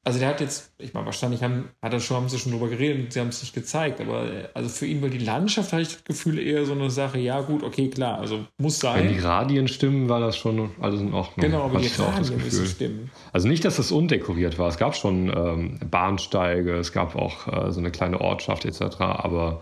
Also 0.05 0.19
der 0.19 0.27
hat 0.27 0.41
jetzt, 0.41 0.73
ich 0.79 0.93
meine, 0.93 1.05
wahrscheinlich 1.05 1.41
haben, 1.41 1.69
hat 1.81 1.93
er 1.93 2.01
schon, 2.01 2.17
haben 2.17 2.27
sie 2.27 2.37
schon 2.37 2.51
drüber 2.51 2.67
geredet 2.67 3.05
und 3.05 3.13
sie 3.13 3.21
haben 3.21 3.29
es 3.29 3.41
nicht 3.41 3.53
gezeigt, 3.55 4.01
aber 4.01 4.49
also 4.53 4.67
für 4.67 4.85
ihn 4.85 5.01
war 5.01 5.07
die 5.07 5.17
Landschaft, 5.17 5.71
hatte 5.71 5.81
ich 5.81 5.93
das 5.93 6.03
Gefühl, 6.03 6.39
eher 6.39 6.65
so 6.65 6.73
eine 6.73 6.89
Sache, 6.89 7.19
ja 7.19 7.39
gut, 7.39 7.63
okay, 7.63 7.89
klar, 7.89 8.19
also 8.19 8.45
muss 8.57 8.83
Wenn 8.83 9.07
die 9.07 9.19
sein. 9.19 9.23
Radien 9.23 9.69
stimmen, 9.69 10.09
war 10.09 10.19
das 10.19 10.35
schon 10.35 10.71
alles 10.81 10.99
in 10.99 11.13
Ordnung. 11.13 11.49
Genau, 11.49 11.63
aber 11.63 11.79
die 11.79 11.87
Radien 11.87 12.37
müssen 12.37 12.65
stimmen. 12.65 13.11
Also 13.31 13.47
nicht, 13.47 13.63
dass 13.63 13.77
das 13.77 13.93
undekoriert 13.93 14.59
war. 14.59 14.67
Es 14.67 14.77
gab 14.77 14.93
schon 14.97 15.31
ähm, 15.33 15.79
Bahnsteige, 15.89 16.73
es 16.73 16.91
gab 16.91 17.15
auch 17.15 17.47
äh, 17.47 17.71
so 17.71 17.79
eine 17.79 17.89
kleine 17.89 18.19
Ortschaft 18.19 18.65
etc. 18.65 18.99
Aber 18.99 19.61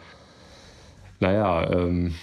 naja, 1.19 1.72
ähm, 1.72 2.15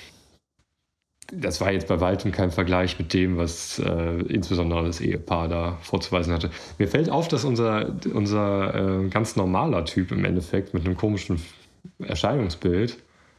das 1.33 1.61
war 1.61 1.71
jetzt 1.73 1.89
bei 1.89 2.01
weitem 2.01 2.33
kein 2.33 2.51
Vergleich 2.51 2.99
mit 2.99 3.13
dem, 3.13 3.37
was 3.37 3.79
äh, 3.79 4.21
insbesondere 4.29 4.87
das 4.87 5.01
Ehepaar 5.01 5.49
da 5.49 5.79
vorzuweisen 5.83 6.33
hatte. 6.33 6.51
Mir 6.79 6.89
fällt 6.89 7.11
auf, 7.11 7.29
dass 7.29 7.45
unser, 7.45 7.95
unser 8.15 9.03
äh, 9.05 9.09
ganz 9.09 9.37
normaler 9.37 9.85
Typ 9.85 10.11
im 10.11 10.25
Endeffekt 10.25 10.73
mit 10.73 10.87
einem 10.87 10.97
komischen 10.97 11.41
Erscheinungsbild 11.99 12.97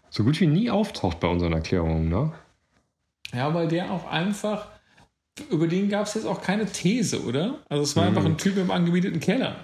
so 0.10 0.24
gut 0.24 0.40
wie 0.40 0.48
nie 0.48 0.70
auftaucht 0.70 1.20
bei 1.20 1.28
unseren 1.28 1.54
Erklärungen. 1.54 2.10
Ne? 2.10 2.32
Ja, 3.34 3.54
weil 3.54 3.68
der 3.68 3.92
auch 3.92 4.10
einfach, 4.10 4.68
über 5.50 5.68
den 5.68 5.90
gab 5.90 6.06
es 6.06 6.14
jetzt 6.14 6.26
auch 6.26 6.42
keine 6.42 6.66
These, 6.66 7.24
oder? 7.24 7.60
Also 7.70 7.84
es 7.84 7.96
war 7.96 8.04
Mhm. 8.04 8.10
einfach 8.10 8.26
ein 8.30 8.38
Typ 8.38 8.58
im 8.58 8.72
angemieteten 8.72 9.20
Keller. 9.20 9.56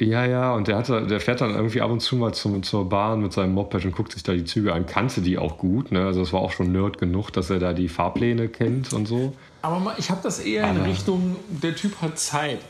Ja, 0.00 0.24
ja, 0.26 0.52
und 0.54 0.68
der, 0.68 0.76
hat, 0.76 0.88
da- 0.88 1.00
der 1.00 1.18
fährt 1.20 1.40
dann 1.40 1.54
irgendwie 1.54 1.80
ab 1.80 1.90
und 1.90 1.98
zu 2.00 2.14
mal 2.16 2.32
zum, 2.32 2.62
zur 2.62 2.88
Bahn 2.88 3.20
mit 3.20 3.32
seinem 3.32 3.54
Moped 3.54 3.84
und 3.84 3.92
guckt 3.96 4.12
sich 4.12 4.22
da 4.22 4.32
die 4.32 4.44
Züge 4.44 4.72
an, 4.72 4.86
kannte 4.86 5.20
die 5.22 5.38
auch 5.38 5.58
gut. 5.58 5.90
Ne? 5.90 6.06
Also 6.06 6.22
es 6.22 6.32
war 6.32 6.40
auch 6.40 6.52
schon 6.52 6.70
nerd 6.70 6.98
genug, 6.98 7.30
dass 7.32 7.50
er 7.50 7.58
da 7.58 7.72
die 7.72 7.88
Fahrpläne 7.88 8.48
kennt 8.48 8.92
und 8.92 9.06
so. 9.08 9.32
Aber 9.62 9.96
ich 9.98 10.08
habe 10.10 10.20
das 10.22 10.38
eher 10.38 10.70
in 10.70 10.76
Aber- 10.76 10.86
Richtung, 10.86 11.34
der 11.48 11.74
Typ 11.74 12.00
hat 12.00 12.16
Zeit 12.18 12.60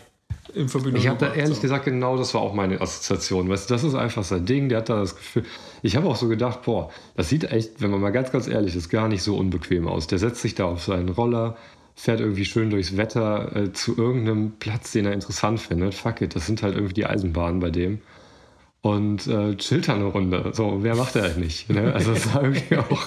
in 0.55 0.71
Verbindung 0.71 0.99
Ich 1.03 1.07
habe 1.09 1.19
da 1.19 1.35
ehrlich 1.35 1.57
so. 1.57 1.61
gesagt 1.63 1.85
genau, 1.85 2.17
das 2.17 2.33
war 2.33 2.41
auch 2.41 2.55
meine 2.55 2.81
Assoziation. 2.81 3.51
Weißt 3.51 3.71
das 3.71 3.85
ist 3.85 3.95
einfach 3.95 4.25
sein 4.25 4.47
Ding, 4.47 4.71
der 4.71 4.79
hat 4.79 4.89
da 4.89 5.01
das 5.01 5.15
Gefühl. 5.15 5.45
Ich 5.83 5.97
habe 5.97 6.07
auch 6.09 6.17
so 6.17 6.29
gedacht, 6.29 6.63
boah, 6.63 6.89
das 7.15 7.29
sieht 7.29 7.45
echt, 7.53 7.83
wenn 7.83 7.91
man 7.91 8.01
mal 8.01 8.09
ganz, 8.11 8.33
ganz 8.33 8.49
ehrlich 8.49 8.75
ist, 8.75 8.89
gar 8.89 9.07
nicht 9.09 9.23
so 9.23 9.37
unbequem 9.37 9.87
aus. 9.87 10.07
Der 10.07 10.19
setzt 10.19 10.41
sich 10.41 10.55
da 10.55 10.65
auf 10.65 10.83
seinen 10.83 11.11
Roller, 11.11 11.59
fährt 12.01 12.21
irgendwie 12.21 12.45
schön 12.45 12.71
durchs 12.71 12.97
Wetter 12.97 13.55
äh, 13.57 13.73
zu 13.73 13.97
irgendeinem 13.99 14.53
Platz, 14.59 14.93
den 14.93 15.05
er 15.07 15.13
interessant 15.13 15.59
findet. 15.61 15.95
Fuck 15.95 16.21
it, 16.23 16.37
das 16.37 16.47
sind 16.47 16.63
halt 16.63 16.75
irgendwie 16.75 16.95
die 16.95 17.07
Eisenbahnen 17.07 17.59
bei 17.61 17.71
dem. 17.71 18.01
Und 18.81 19.27
äh, 19.27 19.57
chillt 19.57 19.89
da 19.89 19.95
eine 19.97 20.05
Runde. 20.05 20.53
So, 20.55 20.85
wer 20.85 20.95
macht 20.95 21.17
er 21.17 21.23
halt 21.23 21.39
nicht? 21.39 21.69
Ne? 21.69 21.93
Also 21.93 22.13
es 22.13 22.23
sah 22.33 22.41
irgendwie 22.43 22.77
auch 22.77 23.03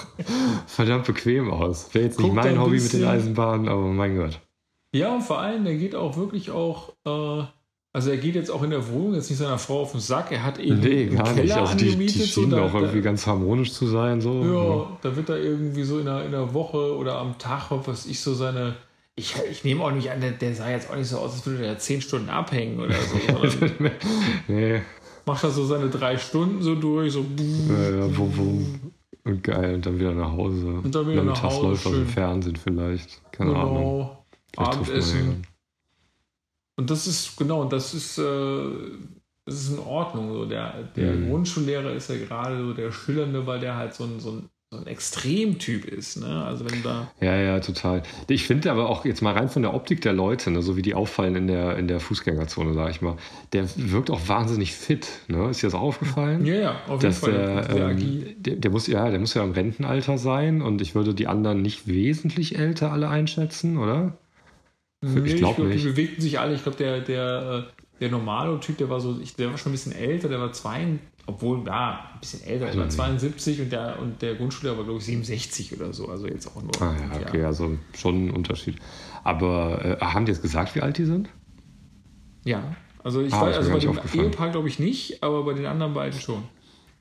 verdammt 0.66 1.06
bequem 1.06 1.50
aus. 1.50 1.94
Wäre 1.94 2.04
jetzt 2.04 2.18
nicht 2.18 2.26
Guckt 2.28 2.36
mein 2.36 2.48
ein 2.54 2.60
Hobby 2.60 2.72
mit 2.72 2.82
bisschen- 2.82 3.00
den 3.00 3.08
Eisenbahnen, 3.08 3.68
aber 3.68 3.80
mein 3.86 4.16
Gott. 4.18 4.38
Ja, 4.94 5.14
und 5.14 5.22
vor 5.22 5.38
allem, 5.38 5.64
der 5.64 5.76
geht 5.76 5.94
auch 5.94 6.18
wirklich 6.18 6.50
auch, 6.50 6.90
äh, 7.06 7.44
also 7.94 8.10
er 8.10 8.16
geht 8.16 8.34
jetzt 8.34 8.50
auch 8.50 8.62
in 8.62 8.70
der 8.70 8.88
Wohnung, 8.88 9.14
jetzt 9.14 9.28
nicht 9.28 9.38
seiner 9.38 9.58
Frau 9.58 9.82
auf 9.82 9.92
den 9.92 10.00
Sack, 10.00 10.32
er 10.32 10.42
hat 10.42 10.58
eben 10.58 10.80
Nee, 10.80 11.06
gar 11.06 11.24
nicht. 11.34 11.34
Keller 11.34 11.56
Also 11.60 11.74
die, 11.76 11.84
die 11.84 11.90
angemietet. 11.92 12.22
so, 12.22 12.40
schienen 12.40 12.50
da, 12.52 12.62
auch 12.66 12.74
irgendwie 12.74 13.02
ganz 13.02 13.26
harmonisch 13.26 13.72
zu 13.72 13.86
sein. 13.86 14.20
So. 14.20 14.42
da, 14.42 14.48
ja, 14.48 14.98
da 15.02 15.16
wird 15.16 15.28
er 15.28 15.38
irgendwie 15.38 15.82
so 15.84 15.98
in 15.98 16.06
der, 16.06 16.24
in 16.24 16.30
der 16.32 16.54
Woche 16.54 16.96
oder 16.96 17.18
am 17.18 17.38
Tag, 17.38 17.70
was 17.70 18.06
ich 18.06 18.20
so 18.20 18.32
seine, 18.34 18.76
ich, 19.14 19.34
ich 19.50 19.62
nehme 19.64 19.84
auch 19.84 19.90
nicht 19.92 20.10
an, 20.10 20.20
der, 20.22 20.30
der 20.30 20.54
sah 20.54 20.70
jetzt 20.70 20.90
auch 20.90 20.96
nicht 20.96 21.08
so 21.08 21.18
aus, 21.18 21.32
als 21.34 21.46
würde 21.46 21.62
der 21.64 21.78
zehn 21.78 22.00
Stunden 22.00 22.30
abhängen 22.30 22.80
oder 22.80 22.94
so, 22.94 23.66
nee, 24.48 24.80
macht 25.26 25.44
er 25.44 25.50
so 25.50 25.66
seine 25.66 25.90
drei 25.90 26.16
Stunden 26.16 26.62
so 26.62 26.74
durch, 26.74 27.12
so 27.12 27.24
ja, 27.68 27.90
ja, 27.90 28.16
wum, 28.16 28.36
wum. 28.36 28.80
Und 29.24 29.44
geil, 29.44 29.74
und 29.76 29.86
dann 29.86 30.00
wieder 30.00 30.14
nach 30.14 30.32
Hause. 30.32 30.66
Und 30.82 30.94
dann 30.94 31.06
wieder 31.08 31.22
nach 31.22 31.34
Nachmittags 31.34 31.54
Hause, 31.54 31.66
läuft 31.68 31.86
im 31.86 31.92
schön. 31.92 32.06
Fernsehen 32.08 32.56
vielleicht. 32.56 33.20
Keine 33.32 33.54
Ahnung. 33.54 33.76
genau, 33.76 34.24
Vielleicht 34.52 34.72
trifft 34.72 34.96
man 34.96 35.10
Abendessen. 35.10 35.42
Und 36.76 36.90
das 36.90 37.06
ist, 37.06 37.36
genau, 37.36 37.64
das 37.66 37.94
ist, 37.94 38.18
äh, 38.18 38.22
das 39.44 39.54
ist 39.54 39.70
in 39.72 39.78
Ordnung. 39.78 40.32
So. 40.32 40.44
Der, 40.46 40.84
der 40.96 41.12
Mhm. 41.14 41.28
Grundschullehrer 41.28 41.92
ist 41.92 42.08
ja 42.10 42.16
gerade 42.16 42.58
so 42.64 42.72
der 42.72 42.92
Schillernde, 42.92 43.46
weil 43.46 43.60
der 43.60 43.76
halt 43.76 43.94
so 43.94 44.04
ein, 44.04 44.20
so 44.20 44.30
ein, 44.32 44.48
so 44.70 44.78
ein 44.78 44.86
Extremtyp 44.86 45.84
ist. 45.84 46.16
Ne? 46.18 46.44
Also 46.44 46.64
wenn 46.70 46.82
da. 46.82 47.10
Ja, 47.20 47.36
ja, 47.36 47.60
total. 47.60 48.02
Ich 48.28 48.46
finde 48.46 48.70
aber 48.70 48.88
auch 48.88 49.04
jetzt 49.04 49.20
mal 49.20 49.34
rein 49.34 49.50
von 49.50 49.60
der 49.62 49.74
Optik 49.74 50.00
der 50.00 50.14
Leute, 50.14 50.50
ne, 50.50 50.62
so 50.62 50.76
wie 50.78 50.82
die 50.82 50.94
auffallen 50.94 51.36
in 51.36 51.46
der, 51.46 51.76
in 51.76 51.88
der 51.88 52.00
Fußgängerzone, 52.00 52.72
sag 52.72 52.90
ich 52.90 53.02
mal, 53.02 53.16
der 53.52 53.66
wirkt 53.76 54.10
auch 54.10 54.28
wahnsinnig 54.28 54.72
fit. 54.72 55.08
Ne? 55.28 55.50
Ist 55.50 55.62
dir 55.62 55.66
das 55.66 55.74
aufgefallen? 55.74 56.46
Ja, 56.46 56.54
ja, 56.54 56.80
auf 56.86 57.02
jeden 57.02 57.14
Fall. 57.14 57.32
der, 57.32 57.64
sehr 57.64 57.88
ähm, 57.90 58.34
der, 58.42 58.56
der, 58.56 58.70
muss, 58.70 58.86
ja, 58.86 59.10
der 59.10 59.20
muss 59.20 59.34
ja 59.34 59.44
im 59.44 59.52
Rentenalter 59.52 60.16
sein 60.16 60.62
und 60.62 60.80
ich 60.80 60.94
würde 60.94 61.14
die 61.14 61.26
anderen 61.26 61.60
nicht 61.60 61.86
wesentlich 61.86 62.58
älter 62.58 62.92
alle 62.92 63.08
einschätzen, 63.10 63.76
oder? 63.76 64.16
Ich 65.02 65.36
glaub 65.36 65.56
glaub. 65.56 65.70
Die 65.70 65.78
bewegten 65.82 66.20
sich 66.22 66.38
alle. 66.38 66.54
Ich 66.54 66.62
glaube, 66.62 66.78
der, 66.78 67.00
der, 67.00 67.66
äh, 67.68 67.82
der 68.00 68.10
normale 68.10 68.58
Typ, 68.60 68.78
der 68.78 68.88
war 68.88 69.00
so, 69.00 69.14
der 69.14 69.50
war 69.50 69.58
schon 69.58 69.70
ein 69.70 69.74
bisschen 69.74 69.92
älter, 69.92 70.28
der 70.28 70.40
war 70.40 70.52
zwei, 70.52 70.86
obwohl, 71.26 71.64
ja, 71.66 72.10
ein 72.14 72.20
bisschen 72.20 72.42
älter, 72.44 72.66
der 72.66 72.76
war 72.76 72.84
nicht. 72.84 72.96
72 72.96 73.60
und 73.60 73.72
der, 73.72 73.98
und 74.00 74.22
der 74.22 74.34
Grundschullehrer 74.34 74.78
war, 74.78 74.84
glaube 74.84 74.98
ich, 74.98 75.04
67 75.06 75.72
oder 75.76 75.92
so. 75.92 76.08
Also 76.08 76.26
jetzt 76.26 76.46
auch 76.48 76.62
nur. 76.62 76.70
Ah 76.80 76.94
ja, 77.20 77.26
okay, 77.28 77.44
also 77.44 77.76
schon 77.96 78.26
ein 78.26 78.30
Unterschied. 78.30 78.76
Aber 79.24 79.84
äh, 80.00 80.04
haben 80.04 80.24
die 80.26 80.32
jetzt 80.32 80.42
gesagt, 80.42 80.74
wie 80.74 80.80
alt 80.80 80.98
die 80.98 81.04
sind? 81.04 81.28
Ja, 82.44 82.74
Also 83.04 83.22
ich 83.22 83.32
Ah, 83.32 83.42
weiß, 83.42 83.56
also 83.56 83.70
bei 83.72 83.78
dem. 83.78 83.98
Ehepaar 84.14 84.50
glaube 84.50 84.68
ich 84.68 84.78
nicht, 84.78 85.22
aber 85.22 85.44
bei 85.44 85.52
den 85.54 85.66
anderen 85.66 85.94
beiden 85.94 86.18
schon. 86.20 86.42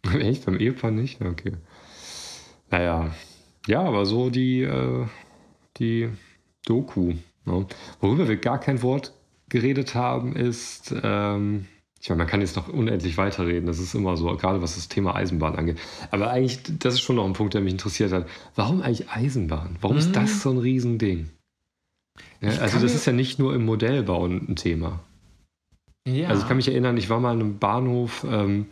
Echt? 0.20 0.46
Beim 0.46 0.58
Ehepaar 0.60 0.92
nicht? 0.92 1.22
Okay. 1.22 1.54
Naja. 2.70 3.14
Ja, 3.68 3.82
aber 3.84 4.06
so 4.06 4.30
die, 4.30 4.62
äh, 4.62 5.06
die 5.78 6.10
Doku. 6.66 7.14
Ne? 7.46 7.66
Worüber 8.00 8.28
wir 8.28 8.38
gar 8.38 8.60
kein 8.60 8.82
Wort 8.82 9.14
geredet 9.50 9.96
haben, 9.96 10.36
ist, 10.36 10.94
ähm, 11.04 11.66
ich 12.00 12.10
meine, 12.10 12.20
man 12.20 12.28
kann 12.28 12.42
jetzt 12.42 12.56
noch 12.56 12.68
unendlich 12.68 13.18
weiterreden, 13.18 13.68
das 13.68 13.80
ist 13.80 13.94
immer 13.94 14.18
so, 14.18 14.26
gerade 14.38 14.62
was 14.62 14.76
das 14.76 14.88
Thema 14.88 15.16
Eisenbahn 15.16 15.56
angeht. 15.56 15.78
Aber 16.10 16.32
eigentlich, 16.32 16.60
das 16.80 16.96
ist 16.96 17.02
schon 17.02 17.18
noch 17.18 17.26
ein 17.26 17.34
Punkt, 17.34 17.54
der 17.54 17.62
mich 17.62 17.74
interessiert 17.74 18.12
hat. 18.12 18.28
Warum 18.56 18.82
eigentlich 18.82 19.10
Eisenbahn? 19.10 19.78
Warum 19.82 19.98
ist 19.98 20.10
Mhm. 20.10 20.14
das 20.14 20.42
so 20.42 20.50
ein 20.52 20.58
Riesending? 20.58 21.30
Ja, 22.42 22.50
also 22.60 22.80
das 22.80 22.96
ist 22.96 23.06
ja 23.06 23.14
nicht 23.14 23.40
nur 23.40 23.54
im 23.54 23.66
Modellbau 23.66 24.26
ein 24.26 24.56
Thema. 24.56 25.00
Ja. 26.08 26.30
Also 26.30 26.42
ich 26.42 26.48
kann 26.48 26.58
mich 26.58 26.68
erinnern, 26.68 26.98
ich 26.98 27.10
war 27.10 27.20
mal 27.20 27.34
in 27.34 27.42
einem 27.42 27.60
Bahnhof, 27.60 28.26
ähm, 28.28 28.66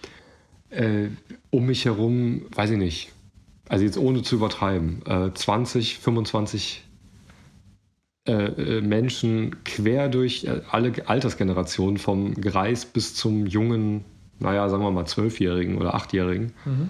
äh, 0.70 1.08
um 1.52 1.66
mich 1.66 1.86
herum, 1.86 2.42
weiß 2.56 2.72
ich 2.72 2.78
nicht, 2.78 3.12
also 3.68 3.86
jetzt 3.86 3.98
ohne 3.98 4.24
zu 4.24 4.36
übertreiben, 4.36 5.06
äh, 5.06 5.32
20, 5.34 6.00
25 6.00 6.84
äh, 6.84 6.86
äh, 6.86 6.89
Menschen 8.82 9.64
quer 9.64 10.10
durch 10.10 10.46
äh, 10.46 10.62
alle 10.70 10.92
Altersgenerationen, 11.08 11.98
vom 11.98 12.34
Greis 12.36 12.86
bis 12.86 13.16
zum 13.16 13.46
jungen, 13.46 14.06
naja, 14.40 14.70
sagen 14.70 14.84
wir 14.84 14.92
mal, 14.92 15.06
Zwölfjährigen 15.06 15.78
oder 15.78 15.96
Achtjährigen, 15.96 16.54
Mhm. 16.66 16.90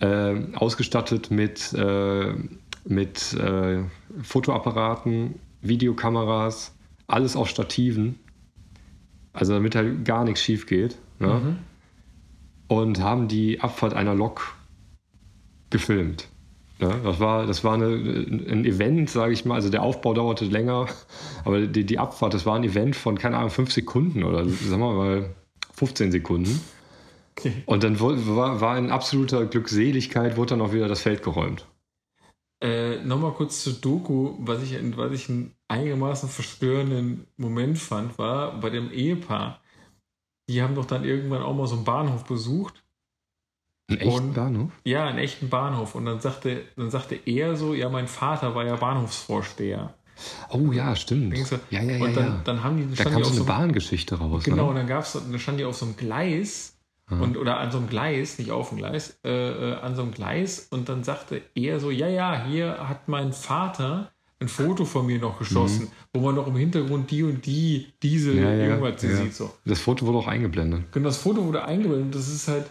äh, 0.00 0.56
ausgestattet 0.56 1.30
mit, 1.30 1.72
äh, 1.74 2.34
mit 2.84 3.34
äh, 3.34 3.82
Fotoapparaten, 4.22 5.34
Videokameras, 5.60 6.74
alles 7.06 7.36
auf 7.36 7.48
Stativen. 7.48 8.16
Also 9.32 9.52
damit 9.54 9.74
halt 9.74 10.04
gar 10.04 10.24
nichts 10.24 10.42
schief 10.42 10.66
geht. 10.66 10.96
Ne? 11.18 11.26
Mhm. 11.28 11.56
Und 12.68 13.00
haben 13.00 13.28
die 13.28 13.60
Abfahrt 13.60 13.94
einer 13.94 14.14
Lok 14.14 14.54
gefilmt. 15.70 16.28
Ne? 16.80 17.00
Das 17.02 17.20
war, 17.20 17.46
das 17.46 17.64
war 17.64 17.74
eine, 17.74 17.86
ein 17.86 18.64
Event, 18.64 19.10
sage 19.10 19.32
ich 19.32 19.44
mal. 19.44 19.54
Also 19.54 19.68
der 19.68 19.82
Aufbau 19.82 20.14
dauerte 20.14 20.44
länger, 20.44 20.86
aber 21.44 21.66
die, 21.66 21.84
die 21.84 21.98
Abfahrt, 21.98 22.34
das 22.34 22.46
war 22.46 22.56
ein 22.56 22.64
Event 22.64 22.96
von, 22.96 23.18
keine 23.18 23.36
Ahnung, 23.36 23.50
fünf 23.50 23.72
Sekunden 23.72 24.22
oder 24.22 24.48
sagen 24.48 24.80
wir 24.80 24.92
mal 24.92 25.34
15 25.74 26.12
Sekunden. 26.12 26.60
Okay. 27.36 27.62
Und 27.66 27.84
dann 27.84 28.00
war, 28.00 28.60
war 28.60 28.78
in 28.78 28.90
absoluter 28.90 29.46
Glückseligkeit, 29.46 30.36
wurde 30.36 30.50
dann 30.50 30.60
auch 30.60 30.72
wieder 30.72 30.88
das 30.88 31.02
Feld 31.02 31.22
geräumt. 31.22 31.66
Äh, 32.60 33.04
Nochmal 33.04 33.32
kurz 33.34 33.62
zur 33.62 33.74
Doku, 33.74 34.34
was 34.40 34.62
ich, 34.62 34.76
was 34.96 35.12
ich 35.12 35.28
einen 35.28 35.54
einigermaßen 35.68 36.28
verstörenden 36.28 37.26
Moment 37.36 37.78
fand, 37.78 38.18
war 38.18 38.58
bei 38.60 38.70
dem 38.70 38.90
Ehepaar. 38.90 39.60
Die 40.48 40.62
haben 40.62 40.74
doch 40.74 40.86
dann 40.86 41.04
irgendwann 41.04 41.42
auch 41.42 41.54
mal 41.54 41.66
so 41.66 41.76
einen 41.76 41.84
Bahnhof 41.84 42.24
besucht. 42.24 42.82
Ein 43.90 43.98
echten 43.98 44.28
Und- 44.28 44.34
Bahnhof? 44.34 44.70
Ja, 44.84 45.06
einen 45.06 45.18
echten 45.18 45.48
Bahnhof. 45.48 45.94
Und 45.94 46.04
dann 46.04 46.20
sagte, 46.20 46.62
dann 46.76 46.90
sagte 46.90 47.18
er 47.24 47.56
so, 47.56 47.72
ja, 47.74 47.88
mein 47.88 48.06
Vater 48.06 48.54
war 48.54 48.64
ja 48.66 48.76
Bahnhofsvorsteher. 48.76 49.94
Oh 50.50 50.72
ja, 50.72 50.94
stimmt. 50.96 51.32
Du? 51.36 51.58
Ja, 51.70 51.82
ja, 51.82 51.92
ja. 51.96 52.04
und 52.04 52.16
dann, 52.16 52.24
ja. 52.26 52.40
dann 52.44 52.64
haben 52.64 52.76
die, 52.76 52.94
Da 52.96 53.04
kam 53.04 53.16
die 53.16 53.22
so 53.24 53.28
eine 53.30 53.38
so 53.38 53.44
Bahngeschichte 53.44 54.16
raus. 54.18 54.44
Genau, 54.44 54.68
und 54.68 54.74
Ne? 54.74 54.80
dann 54.80 54.88
gab's, 54.88 55.12
dann 55.12 55.38
stand 55.38 55.60
die 55.60 55.64
auf 55.64 55.76
so 55.76 55.86
einem 55.86 55.96
Gleis 55.96 56.76
Ja. 57.10 57.18
und 57.18 57.36
oder 57.36 57.58
an 57.60 57.70
so 57.70 57.78
einem 57.78 57.88
Gleis, 57.88 58.38
nicht 58.38 58.50
auf 58.50 58.68
dem 58.70 58.78
Gleis, 58.78 59.18
äh, 59.24 59.30
äh, 59.30 59.74
an 59.76 59.94
so 59.94 60.02
einem 60.02 60.10
Gleis 60.12 60.66
und 60.70 60.88
dann 60.88 61.04
sagte 61.04 61.40
er 61.54 61.78
so, 61.80 61.90
ja, 61.90 62.08
ja, 62.08 62.44
hier 62.46 62.88
hat 62.88 63.08
mein 63.08 63.32
Vater 63.32 64.10
ein 64.40 64.48
Foto 64.48 64.84
von 64.84 65.06
mir 65.06 65.18
noch 65.18 65.38
geschossen, 65.38 65.90
wo 66.12 66.20
man 66.20 66.34
noch 66.34 66.46
im 66.46 66.56
Hintergrund 66.56 67.10
die 67.10 67.22
und 67.22 67.46
die, 67.46 67.86
diese 68.02 68.32
Mhm. 68.32 68.42
Ja, 68.42 68.52
ja, 68.54 68.64
irgendwas 68.76 69.02
ja. 69.02 69.16
sieht 69.16 69.34
so. 69.34 69.50
Das 69.64 69.80
Foto 69.80 70.04
wurde 70.06 70.18
auch 70.18 70.26
eingeblendet. 70.28 70.84
Und 70.94 71.02
das 71.04 71.16
Foto 71.16 71.44
wurde 71.44 71.64
eingeblendet 71.64 72.06
und 72.06 72.14
das 72.14 72.28
ist 72.28 72.46
halt, 72.48 72.66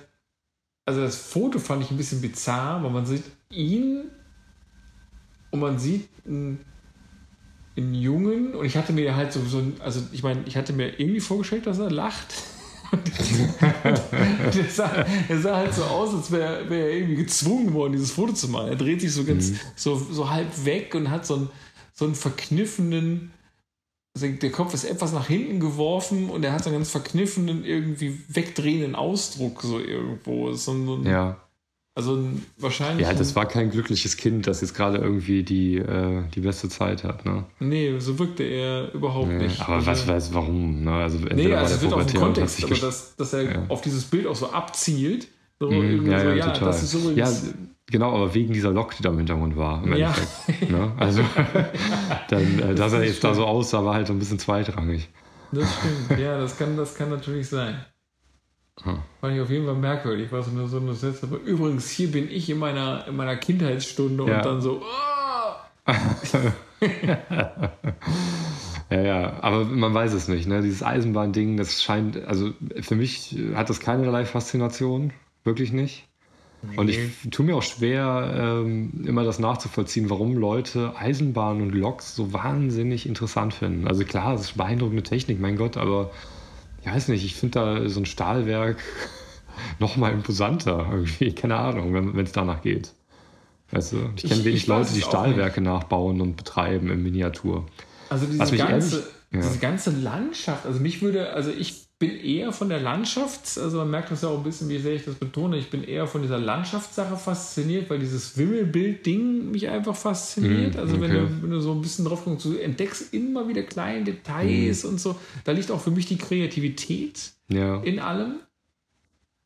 also 0.88 1.02
das 1.02 1.18
Foto 1.18 1.60
fand 1.60 1.84
ich 1.84 1.92
ein 1.92 1.98
bisschen 1.98 2.22
bizarr, 2.22 2.82
weil 2.82 2.90
man 2.90 3.06
sieht 3.06 3.26
ihn 3.50 4.06
und 5.52 5.60
man 5.60 5.78
sieht 5.78 6.08
einen, 6.26 6.60
einen 7.76 7.94
Jungen 7.94 8.56
und 8.56 8.66
ich 8.66 8.78
hatte 8.78 8.94
mir 8.94 9.14
halt 9.14 9.34
so, 9.34 9.42
so 9.42 9.58
ein, 9.58 9.76
also 9.82 10.02
ich 10.14 10.24
meine, 10.24 10.44
ich 10.46 10.56
hatte 10.56 10.72
mir 10.72 10.98
irgendwie 10.98 11.20
vorgestellt, 11.20 11.68
dass 11.68 11.80
er 11.80 11.92
lacht. 11.92 12.34
Und 12.94 13.02
der, 14.56 14.70
sah, 14.70 15.06
der 15.28 15.42
sah 15.42 15.58
halt 15.58 15.74
so 15.74 15.84
aus, 15.84 16.16
als 16.16 16.32
wäre 16.32 16.70
wär 16.70 16.86
er 16.86 16.94
irgendwie 16.96 17.18
gezwungen 17.18 17.74
worden, 17.74 17.92
dieses 17.92 18.12
Foto 18.12 18.32
zu 18.32 18.48
machen. 18.48 18.70
Er 18.70 18.78
dreht 18.78 19.02
sich 19.02 19.12
so 19.12 19.26
ganz, 19.26 19.52
so, 19.76 19.98
so 19.98 20.30
halb 20.30 20.64
weg 20.64 20.96
und 20.96 21.12
hat 21.12 21.26
so 21.26 21.36
einen, 21.36 21.50
so 21.94 22.06
einen 22.06 22.16
verkniffenen, 22.16 23.34
der 24.20 24.52
Kopf 24.52 24.74
ist 24.74 24.84
etwas 24.84 25.14
nach 25.14 25.28
hinten 25.28 25.60
geworfen 25.60 26.30
und 26.30 26.44
er 26.44 26.54
hat 26.54 26.64
so 26.64 26.70
einen 26.70 26.80
ganz 26.80 26.90
verkniffenen, 26.92 27.64
irgendwie 27.66 28.18
wegdrehenden 28.30 28.96
Ausdruck 28.96 29.62
so 29.64 29.80
irgendwo. 29.80 30.52
So 30.54 30.72
ein, 30.74 31.06
Ja. 31.06 31.38
Also 31.96 32.14
ein, 32.16 32.46
wahrscheinlich. 32.60 33.08
Ja, 33.08 33.14
das 33.16 33.36
war 33.36 33.48
kein 33.48 33.72
glückliches 33.72 34.18
Kind, 34.18 34.46
das 34.46 34.62
jetzt 34.62 34.76
gerade 34.76 35.00
irgendwie 35.00 35.42
die, 35.42 35.78
äh, 35.78 36.22
die 36.36 36.42
beste 36.42 36.70
Zeit 36.70 37.04
hat. 37.04 37.26
Ne? 37.26 37.46
Nee, 37.60 37.98
so 37.98 38.20
wirkte 38.20 38.44
er 38.44 38.94
überhaupt 38.94 39.30
Nee, 39.30 39.46
nicht. 39.48 39.60
aber 39.62 39.78
Also- 39.78 39.88
was 39.88 40.08
weiß 40.08 40.34
warum. 40.36 40.84
Ne? 40.84 40.92
Also 40.92 41.18
Nee, 41.18 41.52
also 41.56 41.74
es 41.74 41.82
wird 41.82 41.94
auch 41.94 42.02
im 42.08 42.14
Kontext, 42.20 42.64
aber 42.64 42.76
dass, 42.76 43.16
dass 43.16 43.34
er 43.34 43.42
Ja. 43.52 43.64
auf 43.70 43.82
dieses 43.82 44.04
Bild 44.04 44.28
auch 44.28 44.36
so 44.36 44.52
abzielt. 44.52 45.28
So, 45.60 45.72
irgendwie 45.72 46.12
ja, 46.12 46.20
so, 46.20 46.28
ja, 46.28 46.36
ja, 46.36 46.52
das 46.60 46.84
ist 46.84 46.94
ja, 46.94 47.00
übrigens. 47.00 47.54
Genau, 47.92 48.14
aber 48.14 48.34
wegen 48.34 48.54
dieser 48.54 48.72
Lok, 48.72 48.96
die 48.96 49.04
da 49.04 49.10
im 49.10 49.18
Hintergrund 49.18 49.58
war. 49.58 49.84
Im 49.84 49.94
Ja. 49.96 50.08
Endeffekt, 50.10 50.72
ne? 50.72 50.92
Also, 50.98 51.22
dann, 52.30 52.60
äh, 52.60 52.76
dass 52.76 52.94
er 52.94 53.04
jetzt 53.04 53.24
da 53.24 53.30
schön. 53.30 53.36
so 53.38 53.46
aussah, 53.46 53.84
war 53.86 53.94
halt 53.96 54.08
so 54.08 54.14
ein 54.14 54.20
bisschen 54.20 54.40
zweitrangig. 54.40 55.10
Das 55.52 55.68
stimmt, 55.76 56.20
ja, 56.20 56.38
das 56.38 56.58
kann, 56.58 56.76
das 56.78 56.96
kann 56.96 57.10
natürlich 57.10 57.48
sein. 57.50 57.84
Hm. 58.84 59.00
Fand 59.22 59.36
ich 59.36 59.42
auf 59.42 59.50
jeden 59.50 59.66
Fall 59.66 59.76
merkwürdig, 59.76 60.30
so 60.30 60.36
eine, 60.52 60.68
so 60.68 60.78
eine 60.78 60.94
Sätze. 60.94 61.26
Aber 61.26 61.38
übrigens, 61.38 61.90
hier 61.90 62.12
bin 62.12 62.30
ich 62.30 62.50
in 62.50 62.60
meiner, 62.60 63.08
in 63.08 63.16
meiner 63.16 63.36
Kindheitsstunde 63.38 64.26
Ja. 64.28 64.38
und 64.38 64.46
dann 64.46 64.62
so, 64.62 64.82
oh! 64.84 65.92
Ja, 68.90 69.02
ja, 69.02 69.34
aber 69.42 69.66
man 69.66 69.94
weiß 69.94 70.14
es 70.14 70.30
nicht. 70.30 70.48
Ne? 70.48 70.62
Dieses 70.62 70.82
Eisenbahn-Ding, 70.82 71.58
das 71.58 71.84
scheint, 71.84 72.24
also 72.26 72.52
für 72.80 72.96
mich 72.96 73.36
hat 73.54 73.70
das 73.70 73.82
keinerlei 73.82 74.24
Faszination, 74.26 75.12
wirklich 75.44 75.74
nicht. 75.74 76.07
Und 76.76 76.90
ich 76.90 77.00
tue 77.32 77.46
mir 77.46 77.56
auch 77.56 77.64
schwer, 77.64 78.62
ähm, 78.66 79.04
immer 79.06 79.24
das 79.24 79.40
nachzuvollziehen, 79.40 80.10
warum 80.10 80.36
Leute 80.36 80.94
Eisenbahn 80.98 81.62
und 81.62 81.72
Loks 81.74 82.16
so 82.16 82.34
wahnsinnig 82.34 83.06
interessant 83.08 83.54
finden. 83.54 83.88
Also 83.88 84.04
klar, 84.04 84.34
es 84.36 84.42
ist 84.42 84.58
beeindruckende 84.58 85.04
Technik, 85.04 85.40
mein 85.40 85.56
Gott, 85.56 85.78
aber 85.78 86.12
ich 86.82 86.88
weiß 86.92 87.08
nicht, 87.10 87.24
ich 87.26 87.36
finde 87.36 87.60
da 87.60 87.90
so 87.90 88.00
ein 88.00 88.06
Stahlwerk 88.06 88.78
noch 89.80 89.98
mal 89.98 90.12
imposanter 90.12 90.88
irgendwie, 90.92 91.34
keine 91.34 91.56
Ahnung, 91.58 91.94
wenn 92.16 92.26
es 92.26 92.32
danach 92.32 92.62
geht. 92.62 92.94
Weißt 93.72 93.94
du, 93.94 93.98
ich 94.16 94.24
kenne 94.24 94.46
wenig 94.46 94.62
ich 94.64 94.68
Leute, 94.68 94.94
die 94.94 95.02
Stahlwerke 95.02 95.62
nachbauen 95.62 96.22
und 96.22 96.38
betreiben 96.38 96.90
in 96.90 97.04
Miniatur. 97.04 97.66
Also 98.10 98.26
diese 98.26 98.56
ganze, 98.56 98.96
ehrlich- 98.98 99.12
ja. 99.34 99.40
diese 99.42 99.60
ganze 99.60 99.92
Landschaft, 99.92 100.66
also 100.66 100.80
mich 100.80 101.02
würde, 101.02 101.34
also 101.34 101.52
ich 101.52 101.87
bin 102.00 102.12
eher 102.12 102.52
von 102.54 102.70
der 102.70 102.80
Landschaft, 102.80 103.58
also 103.58 103.78
man 103.78 103.90
merkt 103.90 104.12
das 104.12 104.22
ja 104.22 104.30
auch 104.30 104.38
ein 104.38 104.44
bisschen, 104.44 104.70
wie 104.70 104.78
sehr 104.78 104.94
ich 104.94 105.06
das 105.06 105.16
betone, 105.16 105.58
ich 105.58 105.70
bin 105.72 105.84
eher 105.84 106.06
von 106.06 106.22
dieser 106.22 106.38
Landschaftssache 106.38 107.18
fasziniert, 107.18 107.90
weil 107.90 107.98
dieses 107.98 108.38
Wimmelbild-Ding 108.38 109.50
mich 109.50 109.68
einfach 109.68 109.96
fasziniert. 109.96 110.76
Mhm, 110.76 110.80
also 110.80 111.02
wenn, 111.02 111.12
okay. 111.12 111.20
du, 111.28 111.42
wenn 111.42 111.50
du 111.50 111.60
so 111.60 111.72
ein 111.72 111.82
bisschen 111.82 112.06
drauf 112.06 112.24
guckst, 112.24 112.46
du 112.46 112.56
entdeckst 112.56 113.14
immer 113.14 113.48
wieder 113.48 113.64
kleine 113.64 114.04
Details 114.04 114.84
Mhm. 114.84 114.90
und 114.92 115.00
so. 115.02 115.16
Da 115.44 115.54
liegt 115.54 115.72
auch 115.72 115.82
für 115.82 115.92
mich 115.92 116.06
die 116.06 116.18
Kreativität 116.18 117.32
Ja. 117.50 117.82
in 117.82 118.00
allem. 118.00 118.36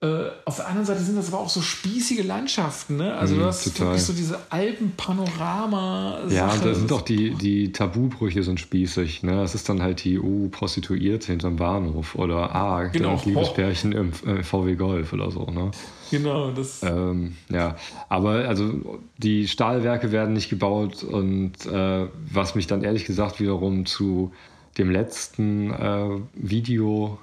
Äh, 0.03 0.29
auf 0.45 0.55
der 0.55 0.67
anderen 0.67 0.85
Seite 0.87 1.01
sind 1.01 1.15
das 1.15 1.27
aber 1.31 1.39
auch 1.43 1.49
so 1.49 1.61
spießige 1.61 2.23
Landschaften, 2.23 2.97
ne? 2.97 3.13
Also 3.13 3.35
Mm, 3.35 3.39
du 3.39 3.45
hast 3.45 3.63
total. 3.65 3.79
wirklich 3.89 4.03
so 4.03 4.13
diese 4.13 4.39
Alpenpanorama. 4.49 6.21
Ja, 6.29 6.51
und 6.51 6.65
da 6.65 6.73
sind 6.73 6.91
auch 6.91 7.01
die, 7.01 7.35
die 7.35 7.71
Tabubrüche 7.71 8.41
sind 8.43 8.59
spießig. 8.59 9.23
Ne? 9.23 9.33
Das 9.37 9.55
ist 9.55 9.69
dann 9.69 9.81
halt 9.81 10.03
die, 10.03 10.19
oh, 10.19 10.49
Prostituierte 10.49 11.27
hinterm 11.27 11.55
Bahnhof 11.57 12.15
oder 12.15 12.55
ah, 12.55 12.83
Genau. 12.85 13.13
das 13.13 13.25
Liebespärchen 13.25 13.91
im 13.91 14.11
äh, 14.25 14.43
VW 14.43 14.75
Golf 14.75 15.13
oder 15.13 15.29
so. 15.31 15.45
Ne? 15.45 15.69
Genau, 16.09 16.51
das. 16.51 16.81
Ähm, 16.83 17.35
ja, 17.49 17.75
aber 18.09 18.47
also 18.47 18.99
die 19.17 19.47
Stahlwerke 19.47 20.11
werden 20.11 20.33
nicht 20.33 20.49
gebaut 20.49 21.03
und 21.03 21.53
äh, 21.67 22.07
was 22.31 22.55
mich 22.55 22.67
dann 22.67 22.83
ehrlich 22.83 23.05
gesagt 23.05 23.39
wiederum 23.39 23.85
zu 23.85 24.31
dem 24.77 24.89
letzten 24.89 25.71
äh, 25.71 26.09
Video 26.33 27.19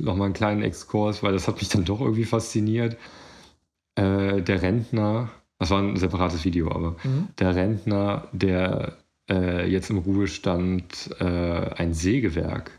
nochmal 0.00 0.26
einen 0.26 0.34
kleinen 0.34 0.62
Exkurs, 0.62 1.22
weil 1.22 1.32
das 1.32 1.48
hat 1.48 1.56
mich 1.56 1.68
dann 1.68 1.84
doch 1.84 2.00
irgendwie 2.00 2.24
fasziniert. 2.24 2.96
Äh, 3.96 4.42
der 4.42 4.62
Rentner, 4.62 5.30
das 5.58 5.70
war 5.70 5.80
ein 5.80 5.96
separates 5.96 6.44
Video, 6.44 6.70
aber 6.70 6.96
Mhm. 7.04 7.28
der 7.38 7.54
Rentner, 7.54 8.28
der 8.32 8.96
äh, 9.28 9.70
jetzt 9.70 9.90
im 9.90 9.98
Ruhestand 9.98 11.10
äh, 11.20 11.24
ein 11.24 11.94
Sägewerk, 11.94 12.70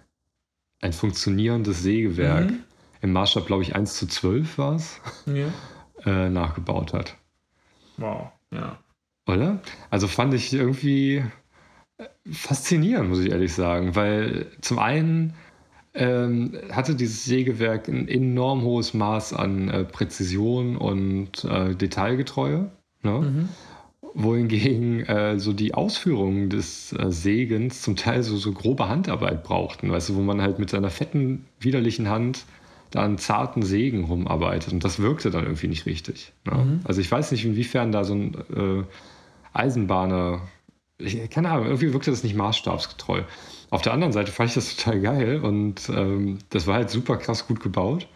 ein 0.82 0.94
funktionierendes 0.94 1.82
Sägewerk, 1.84 2.50
Mhm. 2.52 2.64
im 3.02 3.14
Maßstab, 3.14 3.46
glaube 3.48 3.64
ich, 3.64 3.76
1 3.76 3.96
zu 3.96 4.08
12 4.08 4.58
war 4.58 4.76
es, 4.76 5.00
Ja. 5.26 5.48
äh, 6.06 6.30
nachgebaut 6.30 6.94
hat. 6.94 7.16
Wow, 7.98 8.32
ja. 8.52 8.78
Oder? 9.28 9.62
Also 9.92 10.08
fand 10.08 10.34
ich 10.34 10.52
irgendwie 10.54 11.24
äh, 11.98 12.06
faszinierend, 12.32 13.10
muss 13.10 13.20
ich 13.20 13.32
ehrlich 13.32 13.54
sagen, 13.54 13.96
weil 13.96 14.48
zum 14.62 14.80
einen 14.80 15.34
ähm, 15.94 16.54
hatte 16.72 16.96
dieses 16.96 17.26
Sägewerk 17.26 17.88
ein 17.88 18.08
enorm 18.08 18.64
hohes 18.64 18.94
Maß 18.94 19.34
an 19.34 19.70
äh, 19.70 19.84
Präzision 19.84 20.78
und 20.78 21.44
äh, 21.44 21.76
Detailgetreue. 21.76 22.72
Ne? 23.04 23.12
Mhm. 23.12 23.50
Wohingegen 24.14 25.02
äh, 25.06 25.40
so 25.40 25.54
die 25.54 25.74
Ausführungen 25.74 26.50
des 26.50 26.94
äh, 26.94 27.12
Sägens 27.12 27.82
zum 27.82 27.96
Teil 27.96 28.24
so, 28.24 28.38
so 28.38 28.52
grobe 28.52 28.90
Handarbeit 28.90 29.44
brauchten, 29.44 29.90
weißt 29.92 30.10
du, 30.10 30.16
wo 30.16 30.22
man 30.22 30.42
halt 30.42 30.60
mit 30.60 30.70
seiner 30.70 30.90
fetten, 30.90 31.46
widerlichen 31.60 32.10
Hand 32.10 32.46
da 32.92 33.04
an 33.04 33.18
zarten 33.18 33.64
Sägen 33.64 34.04
rumarbeitet. 34.04 34.74
Und 34.74 34.84
das 34.84 35.00
wirkte 35.00 35.32
dann 35.32 35.46
irgendwie 35.46 35.70
nicht 35.70 35.86
richtig. 35.86 36.34
Ne? 36.46 36.56
Mhm. 36.56 36.80
Also 36.84 37.02
ich 37.02 37.10
weiß 37.10 37.32
nicht, 37.32 37.46
inwiefern 37.46 37.92
da 37.92 38.04
so 38.04 38.14
ein 38.14 38.36
äh, 38.56 38.84
Eisenbahner, 39.54 40.42
ich, 40.98 41.30
keine 41.30 41.50
Ahnung, 41.50 41.66
irgendwie 41.66 41.94
wirkte 41.94 42.12
das 42.12 42.24
nicht 42.24 42.36
maßstabsgetreu. 42.36 43.24
Auf 43.72 43.82
der 43.82 43.94
anderen 43.94 44.12
Seite 44.12 44.34
fand 44.34 44.50
ich 44.50 44.56
das 44.56 44.76
total 44.76 45.00
geil 45.00 45.40
und 45.40 45.90
ähm, 45.90 46.40
das 46.50 46.68
war 46.68 46.76
halt 46.76 46.90
super 46.90 47.16
krass 47.16 47.48
gut 47.48 47.62
gebaut. 47.62 48.08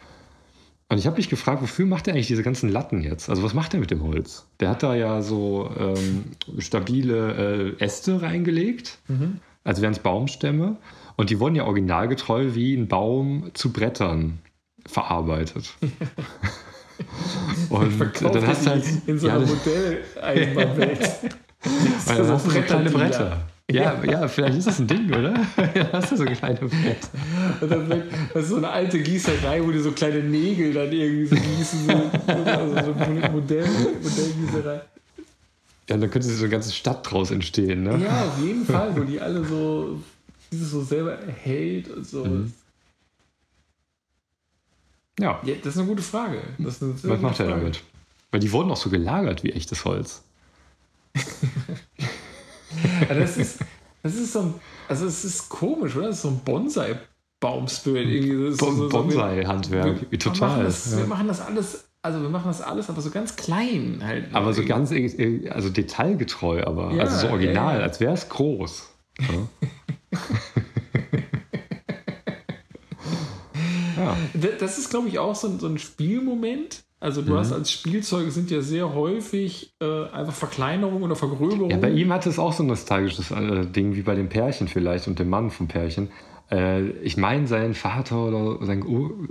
Und 0.90 0.98
ich 0.98 1.08
habe 1.08 1.16
mich 1.16 1.30
gefragt, 1.30 1.62
wofür 1.62 1.86
macht 1.86 2.08
er 2.08 2.14
eigentlich 2.14 2.28
diese 2.28 2.44
ganzen 2.44 2.70
Latten 2.70 3.02
jetzt? 3.02 3.30
Also 3.30 3.42
was 3.42 3.54
macht 3.54 3.74
er 3.74 3.80
mit 3.80 3.90
dem 3.90 4.04
Holz? 4.04 4.46
Der 4.60 4.70
hat 4.70 4.84
da 4.84 4.94
ja 4.94 5.22
so 5.22 5.72
ähm, 5.80 6.26
stabile 6.60 7.76
äh, 7.80 7.84
Äste 7.84 8.22
reingelegt, 8.22 9.00
mhm. 9.08 9.40
als 9.64 9.82
wären 9.82 9.94
es 9.94 10.00
Baumstämme. 10.00 10.76
Und 11.16 11.30
die 11.30 11.40
wurden 11.40 11.56
ja 11.56 11.64
originalgetreu 11.64 12.54
wie 12.54 12.76
ein 12.76 12.90
Baum 12.90 13.52
zu 13.54 13.72
Brettern 13.72 14.40
verarbeitet. 14.86 15.74
Und 17.70 18.00
dann 18.22 18.46
hast 18.46 18.66
du 18.66 18.70
halt 18.72 18.86
in 19.08 19.18
so 19.18 19.30
einer 19.30 19.40
ja, 19.40 19.48
Modell-Eisenbahnwelt. 19.48 21.00
das 21.00 22.06
sind 22.44 22.52
so 22.52 22.62
kleine 22.62 22.90
Bretter. 22.90 23.48
Ja, 23.72 24.04
ja, 24.04 24.28
vielleicht 24.28 24.60
ist 24.60 24.68
das 24.68 24.80
ein 24.80 24.86
Ding, 24.86 25.12
oder? 25.12 25.34
ja, 25.76 25.92
hast 25.92 26.12
du 26.12 26.18
so 26.18 26.26
kleine 26.26 26.60
Bretter. 26.60 27.10
Und 27.62 27.72
dann 27.72 27.90
wird, 27.90 28.14
das 28.34 28.44
ist 28.44 28.50
so 28.50 28.58
eine 28.58 28.70
alte 28.70 29.02
Gießerei, 29.02 29.64
wo 29.64 29.72
die 29.72 29.80
so 29.80 29.92
kleine 29.92 30.22
Nägel 30.22 30.72
dann 30.72 30.92
irgendwie 30.92 31.26
so 31.26 31.36
gießen. 31.36 31.88
So, 31.88 32.34
also 32.34 32.76
so 32.76 32.94
eine 32.94 33.30
Modell, 33.32 33.68
Modellgießerei. 34.04 34.82
Ja, 35.90 35.98
dann 35.98 36.12
könnte 36.12 36.28
so 36.28 36.44
eine 36.44 36.52
ganze 36.52 36.72
Stadt 36.72 37.12
draus 37.12 37.32
entstehen, 37.32 37.84
ne? 37.84 38.00
Ja, 38.04 38.26
auf 38.26 38.40
jeden 38.40 38.66
Fall, 38.66 38.96
wo 38.96 39.02
die 39.02 39.20
alle 39.20 39.44
so 39.44 40.00
dieses 40.52 40.70
so 40.70 40.84
selber 40.84 41.18
hält 41.42 41.90
und 41.90 42.06
so. 42.06 42.24
Mhm. 42.24 42.54
Ja. 45.20 45.42
ja. 45.44 45.56
Das 45.64 45.74
ist 45.74 45.80
eine 45.80 45.88
gute 45.88 46.04
Frage. 46.04 46.40
Was 46.60 46.82
macht 47.22 47.40
er 47.40 47.48
damit? 47.48 47.82
Weil 48.30 48.42
die 48.42 48.52
wurden 48.52 48.70
auch 48.70 48.78
so 48.78 48.92
gelagert 48.92 49.44
wie 49.44 49.54
echtes 49.54 49.86
Holz. 49.86 50.24
das, 53.10 53.38
ist, 53.38 53.60
das 54.04 54.16
ist 54.16 54.34
so 54.34 54.40
ein, 54.40 54.54
also 54.88 55.06
es 55.06 55.26
ist 55.26 55.50
komisch, 55.50 55.96
oder? 55.96 56.08
Das 56.08 56.18
ist 56.18 56.24
so 56.24 56.30
ein 56.30 56.42
Bonsai-Baumspirit. 56.44 58.58
Bon 58.58 58.90
Bonsai-Handwerk, 58.90 60.08
wie 60.10 60.18
total. 60.18 60.40
Wir 60.40 60.48
machen, 60.48 60.64
das, 60.66 60.92
ja. 60.92 60.98
wir 60.98 61.08
machen 61.08 61.28
das 61.28 61.42
alles 61.42 61.86
also 62.06 62.22
wir 62.22 62.30
machen 62.30 62.50
das 62.50 62.62
alles, 62.62 62.88
aber 62.88 63.02
so 63.02 63.10
ganz 63.10 63.36
klein 63.36 64.00
halt. 64.04 64.26
Aber 64.32 64.54
so 64.54 64.64
ganz, 64.64 64.94
also 65.50 65.70
detailgetreu, 65.70 66.64
aber 66.64 66.94
ja, 66.94 67.02
also 67.02 67.18
so 67.18 67.30
original, 67.34 67.78
ja, 67.78 67.84
als 67.84 68.00
wäre 68.00 68.14
es 68.14 68.30
groß. 68.30 68.90
ja. 73.98 74.16
Das 74.60 74.78
ist, 74.78 74.92
glaube 74.92 75.08
ich, 75.08 75.18
auch 75.18 75.34
so 75.34 75.48
ein, 75.48 75.60
so 75.60 75.68
ein 75.68 75.80
Spielmoment. 75.80 76.85
Also 77.00 77.22
du 77.22 77.34
mhm. 77.34 77.38
hast 77.38 77.52
als 77.52 77.72
Spielzeuge 77.72 78.32
sind 78.32 78.50
ja 78.52 78.62
sehr 78.62 78.94
häufig 78.94 79.76
äh, 79.82 80.06
einfach 80.10 80.34
Verkleinerung 80.34 81.04
oder 81.04 81.16
Vergröberung. 81.16 81.70
Ja, 81.70 81.78
bei 81.78 81.92
ihm 81.92 82.12
hat 82.12 82.26
es 82.26 82.40
auch 82.40 82.54
so 82.54 82.64
ein 82.64 82.68
nostalgisches 82.68 83.32
äh, 83.32 83.66
Ding 83.66 83.96
wie 83.96 84.02
bei 84.02 84.16
dem 84.16 84.30
Pärchen 84.30 84.68
vielleicht 84.68 85.08
und 85.08 85.20
dem 85.20 85.30
Mann 85.30 85.52
vom 85.52 85.68
Pärchen. 85.68 86.10
Äh, 86.50 86.90
ich 87.02 87.18
meine, 87.18 87.48
sein 87.48 87.74
Vater 87.74 88.26
oder 88.26 88.66
sein, 88.66 88.84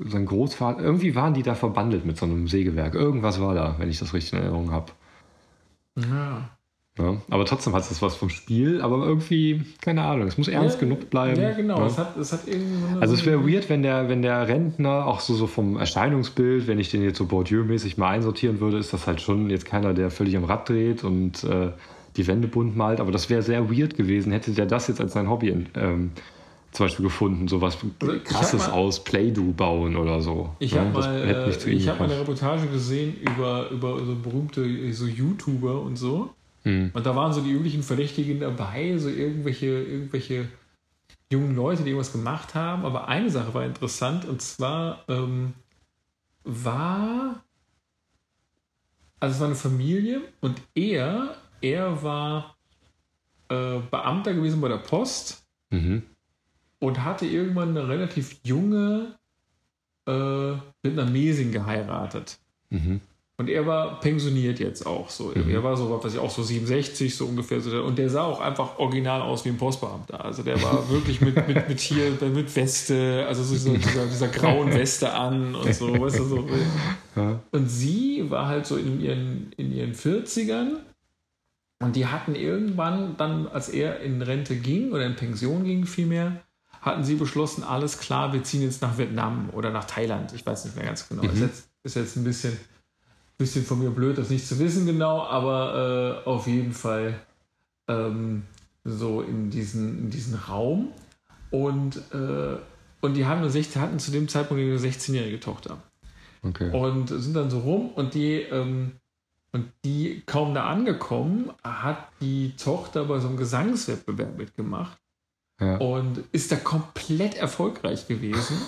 sein 0.06 0.26
Großvater, 0.26 0.82
irgendwie 0.82 1.14
waren 1.14 1.34
die 1.34 1.42
da 1.42 1.54
verbandelt 1.54 2.04
mit 2.04 2.18
so 2.18 2.26
einem 2.26 2.48
Sägewerk. 2.48 2.94
Irgendwas 2.94 3.40
war 3.40 3.54
da, 3.54 3.76
wenn 3.78 3.88
ich 3.88 3.98
das 3.98 4.12
richtig 4.12 4.34
in 4.34 4.40
Erinnerung 4.40 4.70
habe. 4.70 4.92
Ja. 5.96 6.53
Ja, 6.96 7.20
aber 7.28 7.44
trotzdem 7.44 7.72
hat 7.74 7.90
es 7.90 8.00
was 8.02 8.14
vom 8.14 8.30
Spiel, 8.30 8.80
aber 8.80 9.04
irgendwie, 9.04 9.62
keine 9.80 10.02
Ahnung, 10.02 10.28
es 10.28 10.38
muss 10.38 10.46
ernst 10.46 10.76
ja, 10.76 10.80
genug 10.80 11.10
bleiben. 11.10 11.42
Ja, 11.42 11.50
genau. 11.50 11.78
Ja. 11.78 11.86
Es 11.86 11.98
hat, 11.98 12.16
es 12.16 12.32
hat 12.32 12.46
irgendwie 12.46 12.76
so 12.92 13.00
also 13.00 13.14
es 13.14 13.26
wäre 13.26 13.44
weird, 13.44 13.68
wenn 13.68 13.82
der, 13.82 14.08
wenn 14.08 14.22
der 14.22 14.46
Rentner 14.46 15.04
auch 15.04 15.18
so, 15.18 15.34
so 15.34 15.48
vom 15.48 15.76
Erscheinungsbild, 15.76 16.68
wenn 16.68 16.78
ich 16.78 16.92
den 16.92 17.02
jetzt 17.02 17.18
so 17.18 17.24
Bourdieu-mäßig 17.24 17.96
mal 17.96 18.10
einsortieren 18.10 18.60
würde, 18.60 18.78
ist 18.78 18.92
das 18.92 19.08
halt 19.08 19.20
schon 19.20 19.50
jetzt 19.50 19.64
keiner, 19.64 19.92
der 19.92 20.12
völlig 20.12 20.36
am 20.36 20.44
Rad 20.44 20.68
dreht 20.68 21.02
und 21.02 21.42
äh, 21.42 21.72
die 22.16 22.28
Wände 22.28 22.46
bunt 22.46 22.76
malt. 22.76 23.00
Aber 23.00 23.10
das 23.10 23.28
wäre 23.28 23.42
sehr 23.42 23.68
weird 23.76 23.96
gewesen, 23.96 24.30
hätte 24.30 24.52
der 24.52 24.66
das 24.66 24.86
jetzt 24.86 25.00
als 25.00 25.14
sein 25.14 25.28
Hobby 25.28 25.66
ähm, 25.74 26.12
zum 26.70 26.86
Beispiel 26.86 27.06
gefunden, 27.06 27.48
so 27.48 27.60
was 27.60 27.76
krasses 28.22 28.68
mal, 28.68 28.72
aus 28.72 29.02
Play-Doh 29.02 29.52
bauen 29.56 29.96
oder 29.96 30.20
so. 30.20 30.50
Ich 30.60 30.70
ja, 30.70 30.82
habe 30.82 30.90
mal, 30.90 31.22
äh, 31.22 31.70
ich 31.72 31.88
hab 31.88 31.98
mal 31.98 32.04
eine 32.04 32.20
Reportage 32.20 32.68
gesehen 32.68 33.16
über, 33.20 33.68
über 33.70 33.98
so 34.04 34.14
berühmte 34.14 34.92
so 34.92 35.06
YouTuber 35.06 35.80
und 35.80 35.96
so 35.96 36.30
Mhm. 36.64 36.90
Und 36.92 37.06
da 37.06 37.14
waren 37.14 37.32
so 37.32 37.40
die 37.40 37.52
üblichen 37.52 37.82
Verdächtigen 37.82 38.40
dabei, 38.40 38.96
so 38.98 39.08
irgendwelche, 39.08 39.66
irgendwelche 39.66 40.48
jungen 41.30 41.54
Leute, 41.54 41.82
die 41.82 41.90
irgendwas 41.90 42.12
gemacht 42.12 42.54
haben. 42.54 42.84
Aber 42.84 43.08
eine 43.08 43.30
Sache 43.30 43.54
war 43.54 43.64
interessant 43.64 44.24
und 44.24 44.42
zwar 44.42 45.04
ähm, 45.08 45.54
war, 46.42 47.44
also 49.20 49.34
es 49.34 49.40
war 49.40 49.46
eine 49.46 49.56
Familie 49.56 50.22
und 50.40 50.60
er, 50.74 51.36
er 51.60 52.02
war 52.02 52.56
äh, 53.48 53.78
Beamter 53.90 54.34
gewesen 54.34 54.60
bei 54.60 54.68
der 54.68 54.78
Post 54.78 55.46
mhm. 55.70 56.02
und 56.78 57.04
hatte 57.04 57.26
irgendwann 57.26 57.70
eine 57.70 57.88
relativ 57.88 58.40
junge 58.42 59.18
äh, 60.06 60.54
Vietnamesin 60.82 61.52
geheiratet. 61.52 62.38
Mhm. 62.70 63.00
Und 63.36 63.48
er 63.48 63.66
war 63.66 63.98
pensioniert 63.98 64.60
jetzt 64.60 64.86
auch 64.86 65.10
so. 65.10 65.32
Mhm. 65.34 65.50
Er 65.50 65.64
war 65.64 65.76
so, 65.76 65.90
was 65.90 66.04
weiß 66.04 66.14
ich, 66.14 66.18
auch 66.20 66.30
so 66.30 66.44
67, 66.44 67.16
so 67.16 67.26
ungefähr. 67.26 67.58
Und 67.84 67.98
der 67.98 68.08
sah 68.08 68.22
auch 68.22 68.40
einfach 68.40 68.78
original 68.78 69.22
aus 69.22 69.44
wie 69.44 69.48
ein 69.48 69.56
Postbeamter. 69.56 70.24
Also 70.24 70.44
der 70.44 70.62
war 70.62 70.88
wirklich 70.88 71.20
mit, 71.20 71.34
mit, 71.48 71.68
mit 71.68 71.80
hier, 71.80 72.12
mit 72.20 72.54
Weste, 72.54 73.24
also 73.26 73.42
so 73.42 73.54
dieser, 73.54 73.76
dieser, 73.78 74.06
dieser 74.06 74.28
grauen 74.28 74.72
Weste 74.72 75.12
an 75.12 75.56
und 75.56 75.74
so, 75.74 76.00
weißt 76.00 76.20
du, 76.20 76.24
so. 76.24 76.48
Und 77.52 77.68
sie 77.68 78.28
war 78.28 78.48
halt 78.48 78.66
so 78.66 78.76
in 78.76 79.00
ihren, 79.00 79.52
in 79.56 79.72
ihren 79.72 79.94
40ern. 79.94 80.78
Und 81.80 81.94
die 81.96 82.06
hatten 82.06 82.34
irgendwann 82.34 83.16
dann, 83.16 83.46
als 83.46 83.68
er 83.68 84.00
in 84.00 84.20
Rente 84.22 84.56
ging 84.56 84.92
oder 84.92 85.06
in 85.06 85.14
Pension 85.14 85.64
ging 85.64 85.86
vielmehr, 85.86 86.40
hatten 86.80 87.04
sie 87.04 87.14
beschlossen, 87.14 87.62
alles 87.62 87.98
klar, 87.98 88.32
wir 88.32 88.42
ziehen 88.42 88.62
jetzt 88.62 88.82
nach 88.82 88.98
Vietnam 88.98 89.50
oder 89.52 89.70
nach 89.70 89.84
Thailand. 89.84 90.32
Ich 90.32 90.44
weiß 90.44 90.64
nicht 90.64 90.76
mehr 90.76 90.86
ganz 90.86 91.08
genau. 91.08 91.22
Mhm. 91.22 91.30
Ist, 91.30 91.40
jetzt, 91.40 91.68
ist 91.84 91.96
jetzt 91.96 92.16
ein 92.16 92.24
bisschen 92.24 92.58
bisschen 93.38 93.64
von 93.64 93.78
mir 93.78 93.90
blöd, 93.90 94.18
das 94.18 94.30
nicht 94.30 94.46
zu 94.46 94.58
wissen 94.58 94.86
genau, 94.86 95.22
aber 95.22 96.22
äh, 96.24 96.28
auf 96.28 96.46
jeden 96.46 96.72
Fall 96.72 97.20
ähm, 97.88 98.44
so 98.84 99.22
in 99.22 99.50
diesen, 99.50 99.98
in 99.98 100.10
diesen 100.10 100.34
Raum. 100.34 100.92
Und, 101.50 101.96
äh, 102.12 102.56
und 103.00 103.14
die 103.14 103.26
haben 103.26 103.40
eine 103.40 103.50
16, 103.50 103.80
hatten 103.80 103.98
zu 103.98 104.10
dem 104.10 104.28
Zeitpunkt 104.28 104.62
eine 104.62 104.76
16-jährige 104.76 105.40
Tochter. 105.40 105.78
Okay. 106.42 106.70
Und 106.70 107.08
sind 107.08 107.34
dann 107.34 107.50
so 107.50 107.60
rum 107.60 107.90
und 107.90 108.14
die, 108.14 108.34
ähm, 108.34 108.92
und 109.52 109.70
die 109.84 110.22
kaum 110.26 110.54
da 110.54 110.66
angekommen, 110.66 111.50
hat 111.62 112.08
die 112.20 112.54
Tochter 112.56 113.04
bei 113.04 113.18
so 113.20 113.28
einem 113.28 113.36
Gesangswettbewerb 113.36 114.36
mitgemacht. 114.36 114.98
Ja. 115.60 115.76
Und 115.76 116.24
ist 116.32 116.50
da 116.50 116.56
komplett 116.56 117.36
erfolgreich 117.36 118.06
gewesen. 118.06 118.56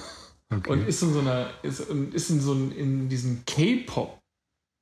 Okay. 0.49 0.71
Und 0.71 0.87
ist 0.87 1.03
in 1.03 1.13
so 1.13 1.19
einer, 1.19 1.49
ist, 1.65 1.81
ist 1.81 2.31
in 2.31 2.41
so 2.41 2.53
ein, 2.53 2.71
in 2.71 3.09
diesen 3.09 3.45
K-Pop 3.47 4.23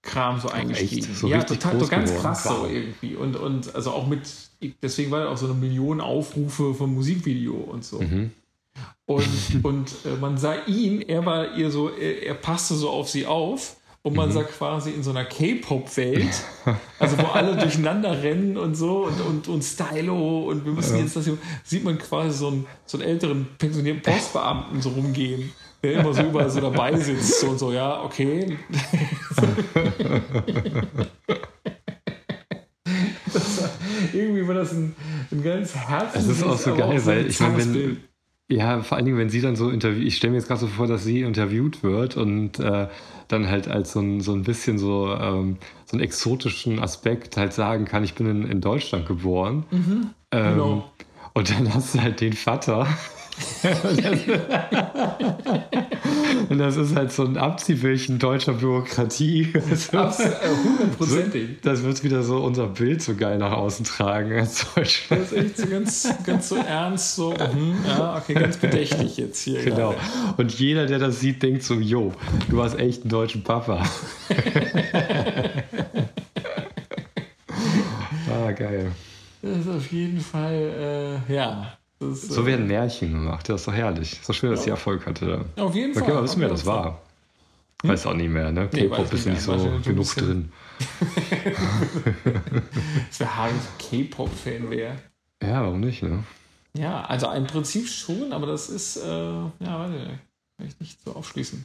Kram 0.04 0.38
so 0.40 0.48
eingestiegen. 0.48 1.14
So 1.14 1.28
ja, 1.28 1.42
total, 1.42 1.80
so 1.80 1.88
ganz 1.88 2.10
geworden. 2.10 2.22
krass 2.22 2.44
wow. 2.44 2.58
so 2.60 2.66
irgendwie. 2.68 3.16
Und, 3.16 3.36
und 3.36 3.74
also 3.74 3.90
auch 3.90 4.06
mit, 4.06 4.22
deswegen 4.82 5.10
war 5.10 5.22
er 5.22 5.30
auch 5.30 5.36
so 5.36 5.46
eine 5.46 5.54
Million 5.54 6.00
Aufrufe 6.00 6.74
vom 6.74 6.94
Musikvideo 6.94 7.54
und 7.54 7.84
so. 7.84 8.00
Mhm. 8.00 8.30
Und, 9.06 9.24
und 9.62 9.92
äh, 10.04 10.16
man 10.20 10.38
sah 10.38 10.54
ihn, 10.66 11.02
er 11.02 11.24
war 11.26 11.56
ihr 11.56 11.70
so, 11.70 11.90
er, 11.90 12.22
er 12.22 12.34
passte 12.34 12.74
so 12.74 12.90
auf 12.90 13.08
sie 13.08 13.26
auf. 13.26 13.76
Und 14.02 14.14
man 14.16 14.28
mhm. 14.28 14.32
sah 14.34 14.42
quasi 14.42 14.90
in 14.90 15.02
so 15.02 15.08
einer 15.10 15.24
K-Pop-Welt, 15.24 16.42
also 16.98 17.16
wo 17.16 17.24
alle 17.28 17.56
durcheinander 17.56 18.22
rennen 18.22 18.58
und 18.58 18.74
so 18.74 19.06
und, 19.06 19.18
und, 19.22 19.48
und 19.48 19.62
Stylo 19.62 20.42
und 20.42 20.66
wir 20.66 20.72
müssen 20.72 20.96
ja. 20.96 21.04
jetzt 21.04 21.16
das 21.16 21.24
hier, 21.24 21.38
sieht 21.64 21.84
man 21.84 21.96
quasi 21.96 22.36
so 22.36 22.48
einen, 22.48 22.66
so 22.84 22.98
einen 22.98 23.08
älteren 23.08 23.46
pensionierten 23.56 24.02
Postbeamten 24.02 24.82
so 24.82 24.90
rumgehen 24.90 25.50
der 25.84 26.00
immer 26.00 26.14
so 26.14 26.22
überall 26.22 26.50
so 26.50 26.60
dabei 26.60 26.96
sitzt 26.96 27.40
so 27.40 27.50
und 27.50 27.58
so, 27.58 27.72
ja, 27.72 28.02
okay. 28.02 28.56
war, 29.36 29.44
irgendwie 34.14 34.48
war 34.48 34.54
das 34.54 34.72
ein, 34.72 34.94
ein 35.30 35.42
ganz 35.42 35.74
herzliches 35.74 36.28
Es 36.28 36.38
ist 36.38 36.42
auch 36.42 36.56
so 36.56 36.74
geil, 36.74 36.98
auch 36.98 37.06
weil 37.06 37.26
ich 37.26 37.40
meine, 37.40 37.58
wenn, 37.58 37.96
ja, 38.48 38.82
vor 38.82 38.96
allen 38.96 39.06
Dingen, 39.06 39.18
wenn 39.18 39.30
sie 39.30 39.40
dann 39.40 39.56
so 39.56 39.70
interviewt, 39.70 40.06
ich 40.06 40.16
stelle 40.16 40.32
mir 40.32 40.38
jetzt 40.38 40.48
gerade 40.48 40.60
so 40.60 40.66
vor, 40.66 40.86
dass 40.86 41.04
sie 41.04 41.22
interviewt 41.22 41.82
wird 41.82 42.16
und 42.16 42.58
äh, 42.58 42.88
dann 43.28 43.48
halt 43.48 43.68
als 43.68 43.92
so 43.92 44.00
ein, 44.00 44.20
so 44.20 44.32
ein 44.32 44.42
bisschen 44.42 44.78
so, 44.78 45.14
ähm, 45.14 45.56
so 45.86 45.96
einen 45.96 46.04
exotischen 46.04 46.78
Aspekt 46.78 47.36
halt 47.36 47.52
sagen 47.52 47.84
kann, 47.84 48.04
ich 48.04 48.14
bin 48.14 48.26
in, 48.26 48.50
in 48.50 48.60
Deutschland 48.60 49.06
geboren. 49.06 49.64
Mhm, 49.70 50.10
ähm, 50.30 50.52
genau. 50.52 50.90
Und 51.34 51.50
dann 51.50 51.74
hast 51.74 51.94
du 51.94 52.00
halt 52.00 52.20
den 52.20 52.32
Vater, 52.32 52.86
Und 56.48 56.58
das 56.58 56.76
ist 56.76 56.94
halt 56.94 57.12
so 57.12 57.24
ein 57.24 57.36
Abziehbildchen 57.36 58.18
deutscher 58.18 58.52
Bürokratie. 58.52 59.52
Hundertprozentig. 59.54 61.60
Das 61.62 61.82
wird 61.82 62.04
wieder 62.04 62.22
so 62.22 62.38
unser 62.38 62.66
Bild 62.66 63.02
so 63.02 63.14
geil 63.14 63.38
nach 63.38 63.52
außen 63.52 63.84
tragen 63.84 64.38
als 64.38 64.66
Deutschland. 64.74 65.22
Das 65.22 65.32
ist 65.32 65.38
echt 65.38 65.56
so 65.56 65.66
ganz, 65.66 66.08
ganz 66.24 66.48
so 66.48 66.56
ernst, 66.56 67.16
so, 67.16 67.30
mhm, 67.30 67.76
ja, 67.86 68.16
okay, 68.16 68.34
ganz 68.34 68.56
bedächtig 68.58 69.16
jetzt 69.16 69.42
hier. 69.42 69.62
Genau. 69.62 69.92
gerade. 69.92 69.96
Und 70.36 70.52
jeder, 70.58 70.86
der 70.86 70.98
das 70.98 71.20
sieht, 71.20 71.42
denkt 71.42 71.62
so, 71.62 71.74
jo, 71.74 72.12
du 72.48 72.62
hast 72.62 72.78
echt 72.78 73.02
einen 73.02 73.10
deutschen 73.10 73.42
Papa. 73.42 73.84
ah, 78.30 78.50
geil. 78.52 78.92
Das 79.42 79.58
ist 79.58 79.68
auf 79.68 79.92
jeden 79.92 80.20
Fall, 80.20 81.20
äh, 81.28 81.34
ja. 81.34 81.76
Ist, 82.12 82.32
So 82.32 82.42
äh, 82.42 82.46
werden 82.46 82.66
Märchen 82.66 83.12
gemacht. 83.12 83.48
Das 83.48 83.60
ist 83.62 83.68
doch 83.68 83.72
herrlich. 83.72 84.12
Ist 84.12 84.28
doch 84.28 84.34
schön, 84.34 84.50
dass 84.50 84.64
sie 84.64 84.70
Erfolg 84.70 85.06
hatte. 85.06 85.44
Auf 85.56 85.74
jeden 85.74 85.94
Fall. 85.94 86.04
können 86.04 86.16
wir 86.18 86.22
wissen, 86.24 86.40
wer 86.40 86.48
das 86.48 86.64
war. 86.66 87.00
Weiß 87.82 88.06
auch 88.06 88.14
nicht 88.14 88.30
mehr, 88.30 88.50
ne? 88.50 88.68
Nee, 88.72 88.88
K-Pop 88.88 89.12
ist 89.12 89.26
nicht 89.26 89.42
so 89.42 89.52
genug 89.84 90.14
drin. 90.14 90.50
Das 93.08 93.20
wäre 93.20 93.36
hart, 93.36 93.50
wenn 93.52 93.58
ich 94.00 94.08
K-Pop-Fan 94.10 94.70
wäre. 94.70 94.96
Ja, 95.42 95.62
warum 95.62 95.80
nicht, 95.80 96.02
ne? 96.02 96.24
Ja, 96.76 97.02
also 97.04 97.30
im 97.30 97.46
Prinzip 97.46 97.88
schon, 97.88 98.32
aber 98.32 98.46
das 98.46 98.68
ist, 98.68 98.96
äh, 98.96 99.06
ja, 99.06 99.50
weiß 99.60 99.90
ich 99.90 99.98
nicht. 100.08 100.18
Kann 100.56 100.66
ich 100.68 100.80
nicht 100.80 100.98
so 101.04 101.12
aufschließen. 101.14 101.64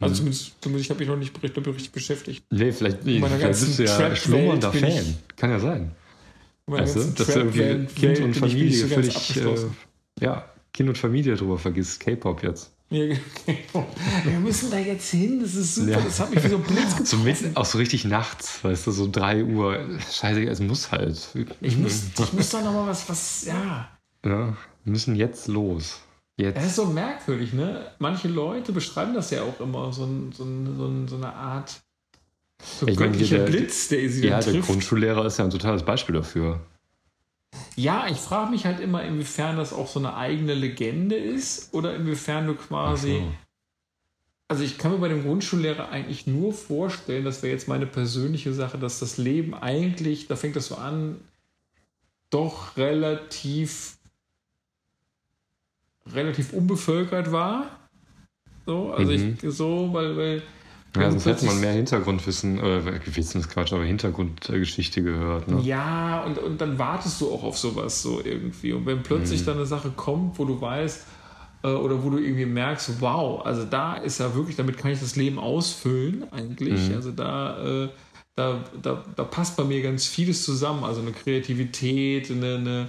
Also 0.00 0.12
Mhm. 0.12 0.16
zumindest, 0.16 0.52
zumindest 0.62 0.84
ich 0.86 0.90
habe 0.90 1.00
mich 1.00 1.08
noch 1.08 1.16
nicht 1.16 1.32
bericht, 1.34 1.56
richtig 1.56 1.92
beschäftigt. 1.92 2.44
Nee, 2.50 2.72
vielleicht, 2.72 3.04
nee, 3.04 3.20
vielleicht 3.20 3.42
bist 3.60 3.78
du 3.78 3.84
ja 3.84 4.16
schlummernder 4.16 4.72
Fan. 4.72 5.18
Kann 5.36 5.50
ja 5.50 5.58
sein. 5.58 5.90
Weißt 6.68 6.96
du, 6.96 7.00
dass 7.04 7.26
du 7.26 7.32
irgendwie 7.40 7.86
Kind 7.94 8.14
bin 8.14 8.24
und 8.24 8.34
Familie 8.36 8.86
so 8.86 9.00
dich, 9.00 9.36
äh, 9.36 9.56
ja, 10.20 10.44
Kind 10.72 10.88
und 10.88 10.98
Familie 10.98 11.34
drüber 11.36 11.58
vergisst. 11.58 12.00
K-Pop 12.00 12.42
jetzt. 12.42 12.72
Ja, 12.90 13.04
Wir 14.24 14.40
müssen 14.40 14.70
da 14.70 14.78
jetzt 14.78 15.10
hin, 15.10 15.40
das 15.42 15.54
ist 15.54 15.74
super, 15.74 15.90
Ja. 15.90 16.00
das 16.00 16.20
hat 16.20 16.34
mich 16.34 16.42
wie 16.42 16.48
so 16.48 16.56
ein 16.56 16.62
Blitz 16.62 16.90
So 16.96 16.96
getroffen. 17.18 17.24
mitten, 17.24 17.56
auch 17.56 17.64
so 17.66 17.76
richtig 17.78 18.04
nachts, 18.06 18.64
weißt 18.64 18.86
du, 18.86 18.92
so 18.92 19.08
3 19.10 19.44
Uhr. 19.44 19.86
Scheiße, 20.10 20.42
es 20.44 20.60
muss 20.60 20.90
halt. 20.90 21.28
Ich 21.60 21.76
muss, 21.76 22.04
ich 22.18 22.32
muss 22.32 22.48
da 22.50 22.62
nochmal 22.62 22.86
was, 22.86 23.06
was, 23.08 23.44
ja. 23.44 23.90
Ja, 24.24 24.46
wir 24.84 24.92
müssen 24.92 25.16
jetzt 25.16 25.48
los. 25.48 26.00
Das 26.38 26.46
Jetzt. 26.46 26.66
ist 26.66 26.76
so 26.76 26.86
merkwürdig, 26.86 27.52
ne? 27.52 27.90
Manche 27.98 28.28
Leute 28.28 28.72
beschreiben 28.72 29.12
das 29.12 29.30
ja 29.32 29.42
auch 29.42 29.60
immer, 29.60 29.92
so, 29.92 30.08
so, 30.32 30.44
ein, 30.44 30.74
so, 30.76 30.86
ein, 30.86 31.08
so 31.08 31.16
eine 31.16 31.32
Art 31.34 31.80
so 32.62 32.86
Ich 32.86 32.98
meine, 32.98 33.12
göttlicher 33.12 33.38
der- 33.38 33.46
Blitz, 33.46 33.88
der 33.88 34.08
sie 34.10 34.26
Ja, 34.26 34.40
der 34.40 34.52
trifft. 34.52 34.68
Grundschullehrer 34.68 35.24
ist 35.26 35.38
ja 35.38 35.44
ein 35.44 35.50
totales 35.50 35.82
Beispiel 35.84 36.14
dafür. 36.14 36.60
Ja, 37.76 38.06
ich 38.08 38.18
frage 38.18 38.50
mich 38.50 38.66
halt 38.66 38.80
immer, 38.80 39.02
inwiefern 39.04 39.56
das 39.56 39.72
auch 39.72 39.86
so 39.88 39.98
eine 40.00 40.14
eigene 40.16 40.54
Legende 40.54 41.16
ist 41.16 41.72
oder 41.72 41.94
inwiefern 41.94 42.46
du 42.46 42.54
quasi. 42.54 43.12
So. 43.20 43.32
Also 44.48 44.64
ich 44.64 44.78
kann 44.78 44.92
mir 44.92 44.98
bei 44.98 45.08
dem 45.08 45.22
Grundschullehrer 45.22 45.90
eigentlich 45.90 46.26
nur 46.26 46.52
vorstellen, 46.52 47.24
das 47.24 47.42
wäre 47.42 47.52
jetzt 47.52 47.68
meine 47.68 47.86
persönliche 47.86 48.52
Sache, 48.52 48.78
dass 48.78 48.98
das 48.98 49.16
Leben 49.18 49.54
eigentlich, 49.54 50.26
da 50.26 50.36
fängt 50.36 50.56
das 50.56 50.66
so 50.68 50.76
an, 50.76 51.20
doch 52.30 52.76
relativ 52.76 53.98
relativ 56.12 56.52
unbevölkert 56.54 57.30
war. 57.32 57.78
So, 58.66 58.92
also 58.92 59.12
Mhm. 59.12 59.36
ich 59.42 59.50
so, 59.54 59.90
weil, 59.92 60.16
weil 60.16 60.42
Ja, 60.96 61.10
sonst 61.10 61.26
hätte 61.26 61.46
man 61.46 61.60
mehr 61.60 61.72
Hintergrundwissen, 61.72 62.58
äh, 62.58 63.00
Wissen 63.14 63.40
ist 63.40 63.50
Quatsch, 63.50 63.72
aber 63.72 63.84
Hintergrundgeschichte 63.84 65.02
gehört. 65.02 65.48
Ne? 65.48 65.60
Ja, 65.62 66.24
und, 66.24 66.38
und 66.38 66.60
dann 66.60 66.78
wartest 66.78 67.20
du 67.20 67.30
auch 67.30 67.44
auf 67.44 67.58
sowas 67.58 68.02
so 68.02 68.20
irgendwie. 68.24 68.72
Und 68.72 68.86
wenn 68.86 69.02
plötzlich 69.02 69.42
Mhm. 69.42 69.46
dann 69.46 69.56
eine 69.58 69.66
Sache 69.66 69.90
kommt, 69.94 70.38
wo 70.38 70.44
du 70.44 70.60
weißt, 70.60 71.06
äh, 71.62 71.68
oder 71.68 72.02
wo 72.02 72.10
du 72.10 72.18
irgendwie 72.18 72.46
merkst, 72.46 73.00
wow, 73.00 73.44
also 73.44 73.64
da 73.64 73.94
ist 73.94 74.18
ja 74.18 74.34
wirklich, 74.34 74.56
damit 74.56 74.78
kann 74.78 74.90
ich 74.90 75.00
das 75.00 75.14
Leben 75.16 75.38
ausfüllen 75.38 76.24
eigentlich. 76.32 76.88
Mhm. 76.88 76.94
Also 76.94 77.10
da, 77.12 77.84
äh, 77.84 77.88
da, 78.34 78.64
da, 78.80 79.04
da 79.14 79.24
passt 79.24 79.56
bei 79.56 79.64
mir 79.64 79.82
ganz 79.82 80.06
vieles 80.06 80.44
zusammen. 80.44 80.84
Also 80.84 81.00
eine 81.02 81.12
Kreativität, 81.12 82.30
eine, 82.30 82.54
eine, 82.56 82.88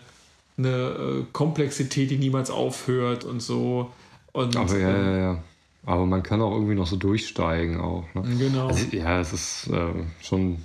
eine 0.58 0.70
äh, 0.70 1.24
Komplexität, 1.34 2.12
die 2.12 2.18
niemals 2.18 2.50
aufhört 2.50 3.24
und 3.26 3.42
so. 3.42 3.92
Und, 4.32 4.56
Aber 4.56 4.78
ja, 4.78 4.90
ja, 4.90 5.18
ja. 5.18 5.44
Aber 5.86 6.06
man 6.06 6.24
kann 6.24 6.42
auch 6.42 6.54
irgendwie 6.54 6.76
noch 6.76 6.88
so 6.88 6.98
durchsteigen 6.98 7.80
auch. 7.80 8.06
Ne? 8.14 8.24
Genau. 8.38 8.68
Also, 8.68 8.86
ja, 8.96 9.20
es 9.20 9.34
ist 9.34 9.68
äh, 9.68 9.94
schon. 10.22 10.58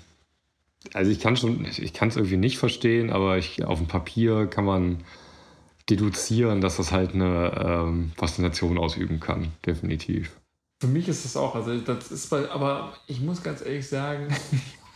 Also 0.93 1.11
ich 1.11 1.21
kann 1.21 1.37
schon, 1.37 1.65
ich 1.65 1.95
kann 1.95 2.09
es 2.09 2.17
irgendwie 2.17 2.37
nicht 2.37 2.59
verstehen, 2.59 3.11
aber 3.11 3.39
ich, 3.39 3.65
auf 3.65 3.79
dem 3.79 3.89
Papier 3.89 4.47
kann 4.47 4.67
man 4.67 4.99
deduzieren, 5.89 6.61
dass 6.61 6.77
das 6.77 6.93
halt 6.93 7.15
eine 7.15 7.53
ähm, 7.65 8.13
Faszination 8.17 8.79
ausüben 8.79 9.21
kann, 9.21 9.53
definitiv. 9.65 10.33
Für 10.81 10.89
mich 10.89 11.09
ist 11.09 11.25
das 11.25 11.37
auch, 11.37 11.55
also 11.55 11.79
das 11.79 12.11
ist 12.11 12.29
bei, 12.29 12.51
aber 12.51 12.95
ich 13.07 13.21
muss 13.21 13.43
ganz 13.43 13.65
ehrlich 13.65 13.89
sagen, 13.89 14.29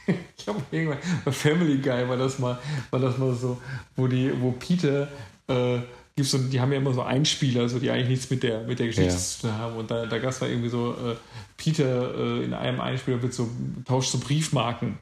ich 0.37 0.49
habe 0.49 0.61
irgendwann 0.71 0.99
bei 1.25 1.33
Family 1.33 1.79
Guy 1.79 2.09
war 2.09 2.17
das 2.17 2.39
mal, 2.39 2.59
war 2.91 3.01
das 3.01 3.19
mal 3.19 3.35
so, 3.35 3.59
wo 3.97 4.07
die, 4.07 4.31
wo 4.41 4.53
Peter 4.53 5.09
äh, 5.49 5.79
gibt's 6.19 6.33
so, 6.33 6.39
die 6.39 6.61
haben 6.61 6.73
ja 6.73 6.79
immer 6.79 6.93
so 6.93 7.03
Einspieler, 7.03 7.69
so 7.69 7.79
die 7.79 7.91
eigentlich 7.91 8.09
nichts 8.09 8.29
mit 8.29 8.43
der 8.43 8.65
mit 8.65 8.81
der 8.81 8.89
Geschichte 8.89 9.17
zu 9.17 9.43
tun 9.43 9.53
haben. 9.53 9.77
Und 9.77 9.89
da, 9.89 10.05
da 10.05 10.19
gab 10.19 10.31
es 10.31 10.41
mal 10.41 10.51
irgendwie 10.51 10.69
so 10.69 10.93
äh, 10.93 11.15
Peter 11.57 12.13
äh, 12.13 12.45
in 12.45 12.55
einem 12.55 12.81
Einspieler 12.81 13.23
wird 13.23 13.33
so 13.33 13.49
tauscht 13.85 14.11
so 14.11 14.19
Briefmarken. 14.19 14.99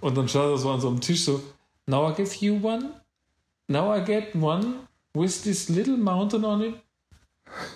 Und 0.00 0.16
dann 0.16 0.28
stand 0.28 0.46
er 0.46 0.56
so 0.56 0.70
an 0.70 0.80
so 0.80 0.88
einem 0.88 1.00
Tisch 1.00 1.24
so 1.24 1.42
Now 1.86 2.10
I 2.10 2.14
give 2.14 2.44
you 2.44 2.58
one, 2.62 2.90
now 3.68 3.94
I 3.94 4.02
get 4.02 4.34
one 4.34 4.86
with 5.14 5.42
this 5.42 5.68
little 5.68 5.98
mountain 5.98 6.44
on 6.44 6.62
it. 6.62 6.74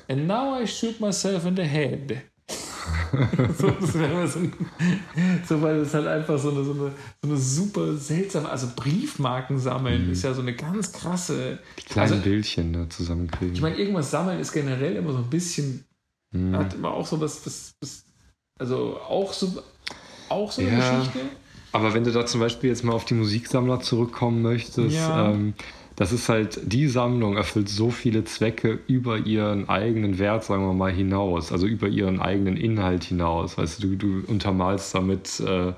And 0.09 0.27
now 0.27 0.59
I 0.59 0.66
shoot 0.66 1.01
myself 1.01 1.45
in 1.45 1.57
the 1.57 1.65
head. 1.65 2.23
so, 3.59 3.70
das 3.70 3.95
wäre 3.99 4.27
so, 4.28 4.41
so, 5.49 5.62
weil 5.62 5.77
es 5.78 5.95
halt 5.95 6.07
einfach 6.07 6.39
so 6.39 6.51
eine, 6.51 6.65
so, 6.65 6.73
eine, 6.73 6.93
so 7.23 7.28
eine 7.28 7.36
super 7.36 7.95
seltsame, 7.97 8.49
also 8.49 8.69
Briefmarken 8.77 9.59
sammeln 9.59 10.11
ist 10.11 10.23
ja 10.24 10.32
so 10.35 10.43
eine 10.43 10.55
ganz 10.55 10.93
krasse. 10.93 11.59
Die 11.78 11.82
kleinen 11.85 12.12
Also- 12.12 12.23
Bildchen 12.24 12.73
da 12.73 12.89
zusammenkriegen. 12.91 13.55
Ich 13.55 13.61
meine, 13.61 13.77
irgendwas 13.77 14.11
sammeln 14.11 14.41
ist 14.41 14.53
generell 14.53 14.97
immer 14.97 15.12
so 15.12 15.19
ein 15.19 15.31
bisschen, 15.31 15.85
Hm. 16.32 16.57
hat 16.57 16.74
immer 16.74 16.91
auch 16.93 17.07
so 17.07 17.20
was, 17.20 17.45
was, 17.47 17.74
was 17.81 18.05
also 18.59 18.99
auch 19.01 19.32
so, 19.32 19.62
auch 20.28 20.51
so 20.53 20.62
eine 20.62 20.78
Ja. 20.78 20.99
Geschichte. 20.99 21.20
Aber 21.73 21.93
wenn 21.95 22.05
du 22.05 22.12
da 22.12 22.24
zum 22.24 22.41
Beispiel 22.41 22.70
jetzt 22.70 22.85
mal 22.85 22.93
auf 22.93 23.05
die 23.05 23.15
Musiksammler 23.15 23.81
zurückkommen 23.81 24.43
möchtest, 24.43 24.95
Ja. 24.97 25.31
ähm, 25.31 25.55
das 25.97 26.12
ist 26.12 26.29
halt, 26.29 26.61
die 26.65 26.89
Sammlung 26.89 27.37
erfüllt 27.37 27.69
so 27.69 27.91
viele 27.91 28.25
Zwecke 28.25 28.81
über 28.89 29.19
ihren 29.19 29.69
eigenen 29.69 30.19
Wert, 30.19 30.45
sagen 30.45 30.66
wir 30.66 30.73
mal, 30.73 30.93
hinaus, 30.93 31.53
also 31.53 31.66
über 31.66 31.87
ihren 31.87 32.21
eigenen 32.21 32.57
Inhalt 32.57 33.05
hinaus. 33.05 33.57
Weißt 33.57 33.83
du, 33.83 33.89
du, 33.89 33.97
du 33.97 34.23
untermalst 34.27 34.95
damit 34.95 35.41
äh, 35.41 35.73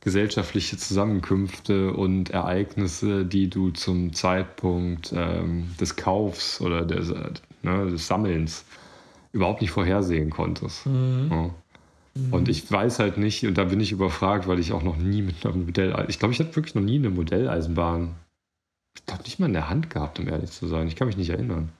gesellschaftliche 0.00 0.76
Zusammenkünfte 0.76 1.92
und 1.92 2.30
Ereignisse, 2.30 3.24
die 3.24 3.50
du 3.50 3.70
zum 3.70 4.12
Zeitpunkt 4.12 5.12
ähm, 5.16 5.70
des 5.80 5.96
Kaufs 5.96 6.60
oder 6.60 6.84
des, 6.84 7.12
ne, 7.62 7.90
des 7.90 8.06
Sammelns 8.06 8.64
überhaupt 9.32 9.62
nicht 9.62 9.72
vorhersehen 9.72 10.30
konntest. 10.30 10.86
Mhm. 10.86 11.28
Ja. 11.30 11.50
Und 12.30 12.48
ich 12.48 12.70
weiß 12.70 13.00
halt 13.00 13.18
nicht, 13.18 13.44
und 13.44 13.58
da 13.58 13.64
bin 13.64 13.80
ich 13.80 13.92
überfragt, 13.92 14.46
weil 14.46 14.60
ich 14.60 14.72
auch 14.72 14.82
noch 14.82 14.96
nie 14.96 15.22
mit 15.22 15.44
einer 15.44 15.56
Modell, 15.56 16.06
ich 16.08 16.18
glaube, 16.20 16.32
ich 16.32 16.40
habe 16.40 16.54
wirklich 16.54 16.74
noch 16.76 16.82
nie 16.82 16.96
eine 16.96 17.10
Modelleisenbahn, 17.10 18.14
ich 18.96 19.06
glaube 19.06 19.22
nicht 19.24 19.38
mal 19.38 19.46
in 19.46 19.52
der 19.52 19.68
Hand 19.68 19.90
gehabt, 19.90 20.18
um 20.18 20.28
ehrlich 20.28 20.50
zu 20.50 20.66
sein. 20.66 20.88
Ich 20.88 20.96
kann 20.96 21.06
mich 21.06 21.16
nicht 21.16 21.30
erinnern. 21.30 21.70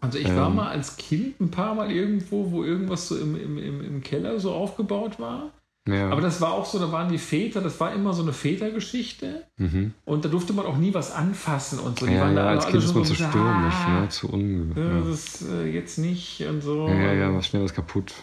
Also 0.00 0.18
ich 0.18 0.28
war 0.34 0.48
Ähm. 0.48 0.56
mal 0.56 0.68
als 0.70 0.96
Kind 0.96 1.40
ein 1.40 1.50
paar 1.50 1.74
Mal 1.74 1.90
irgendwo, 1.90 2.50
wo 2.50 2.64
irgendwas 2.64 3.06
so 3.08 3.16
im, 3.18 3.38
im, 3.38 3.58
im, 3.58 3.84
im 3.84 4.02
Keller 4.02 4.40
so 4.40 4.52
aufgebaut 4.52 5.20
war. 5.20 5.50
Ja. 5.88 6.10
Aber 6.10 6.20
das 6.20 6.40
war 6.40 6.52
auch 6.52 6.66
so, 6.66 6.78
da 6.78 6.92
waren 6.92 7.10
die 7.10 7.18
Väter, 7.18 7.60
das 7.60 7.80
war 7.80 7.92
immer 7.92 8.12
so 8.12 8.22
eine 8.22 8.32
Vätergeschichte. 8.32 9.44
mhm. 9.56 9.92
Und 10.04 10.24
da 10.24 10.28
durfte 10.28 10.52
man 10.52 10.66
auch 10.66 10.76
nie 10.76 10.92
was 10.94 11.10
anfassen 11.12 11.78
und 11.80 11.98
so. 11.98 12.06
Die 12.06 12.12
ja, 12.14 12.20
waren 12.22 12.34
da 12.36 12.42
ja, 12.42 12.48
alle- 12.48 12.56
als 12.60 12.66
Kind 12.68 12.82
ist 12.84 12.94
man 12.94 13.04
so 13.04 13.14
zu 13.14 13.22
stürmisch, 13.22 13.74
ah, 13.86 14.00
ne? 14.00 14.08
zu 14.08 14.28
unge... 14.30 14.74
ja, 14.76 14.82
Ja. 14.88 15.00
Das 15.00 15.08
ist 15.08 15.42
äh, 15.50 15.66
jetzt 15.66 15.98
nicht 15.98 16.42
und 16.48 16.62
so. 16.62 16.86
Ja, 16.88 16.94
ja, 16.94 17.12
ja, 17.14 17.34
was 17.34 17.46
schnell 17.46 17.62
was 17.64 17.74
kaputt. 17.74 18.14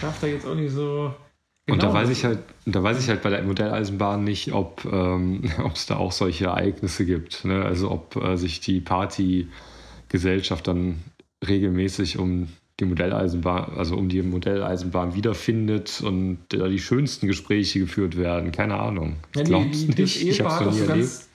Darf 0.00 0.20
da 0.20 0.26
jetzt 0.26 0.46
auch 0.46 0.54
nicht 0.54 0.72
so. 0.72 1.14
Und 1.68 1.82
da 1.82 1.88
Genau, 1.88 1.98
weiß 2.00 2.10
ich 2.10 2.24
halt, 2.24 2.40
da 2.66 2.82
weiß 2.82 2.98
ich 2.98 3.08
halt 3.08 3.22
bei 3.22 3.30
der 3.30 3.42
Modelleisenbahn 3.44 4.24
nicht, 4.24 4.52
ob 4.52 4.84
ähm, 4.84 5.42
es 5.74 5.86
da 5.86 5.96
auch 5.96 6.12
solche 6.12 6.46
Ereignisse 6.46 7.06
gibt. 7.06 7.44
Ne? 7.44 7.64
Also 7.64 7.90
ob 7.90 8.16
äh, 8.16 8.36
sich 8.36 8.60
die 8.60 8.80
Partygesellschaft 8.80 10.66
dann 10.66 11.02
regelmäßig 11.46 12.18
um 12.18 12.48
die 12.80 12.84
Modelleisenbahn, 12.86 13.76
also 13.76 13.96
um 13.96 14.08
die 14.08 14.22
Modelleisenbahn 14.22 15.14
wiederfindet 15.14 16.00
und 16.00 16.38
da 16.48 16.68
die 16.68 16.78
schönsten 16.80 17.26
Gespräche 17.28 17.80
geführt 17.80 18.16
werden. 18.16 18.50
Keine 18.52 18.78
Ahnung. 18.80 19.16
Ich 19.32 19.36
Ja, 19.36 19.44
glaube 19.44 19.70
die, 19.70 19.86
nicht. 19.86 19.98
das, 19.98 20.16
ich 20.16 20.22
Ehepaar 20.22 20.46
es 20.46 20.58
doch 20.58 20.66
noch 20.66 20.72
nie 20.72 20.78
so 20.78 20.84
erlebt. 20.84 20.86
ganz, 20.86 21.28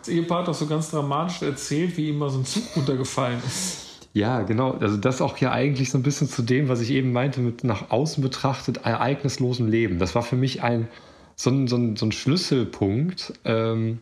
das 0.00 0.08
Ehepaar 0.08 0.40
hat 0.40 0.48
doch 0.48 0.54
so 0.54 0.66
ganz 0.66 0.90
dramatisch 0.90 1.42
erzählt, 1.42 1.96
wie 1.96 2.08
ihm 2.10 2.18
mal 2.18 2.30
so 2.30 2.38
ein 2.38 2.44
Zug 2.44 2.64
runtergefallen 2.76 3.42
ist. 3.46 3.91
Ja, 4.12 4.42
genau. 4.42 4.72
Also 4.72 4.96
das 4.96 5.22
auch 5.22 5.38
ja 5.38 5.52
eigentlich 5.52 5.90
so 5.90 5.98
ein 5.98 6.02
bisschen 6.02 6.28
zu 6.28 6.42
dem, 6.42 6.68
was 6.68 6.80
ich 6.80 6.90
eben 6.90 7.12
meinte, 7.12 7.40
mit 7.40 7.64
nach 7.64 7.90
außen 7.90 8.22
betrachtet 8.22 8.78
ereignislosem 8.84 9.68
Leben. 9.68 9.98
Das 9.98 10.14
war 10.14 10.22
für 10.22 10.36
mich 10.36 10.62
ein 10.62 10.88
so 11.34 11.50
ein, 11.50 11.66
so 11.66 11.76
ein, 11.76 11.96
so 11.96 12.06
ein 12.06 12.12
Schlüsselpunkt. 12.12 13.32
Ähm, 13.44 14.00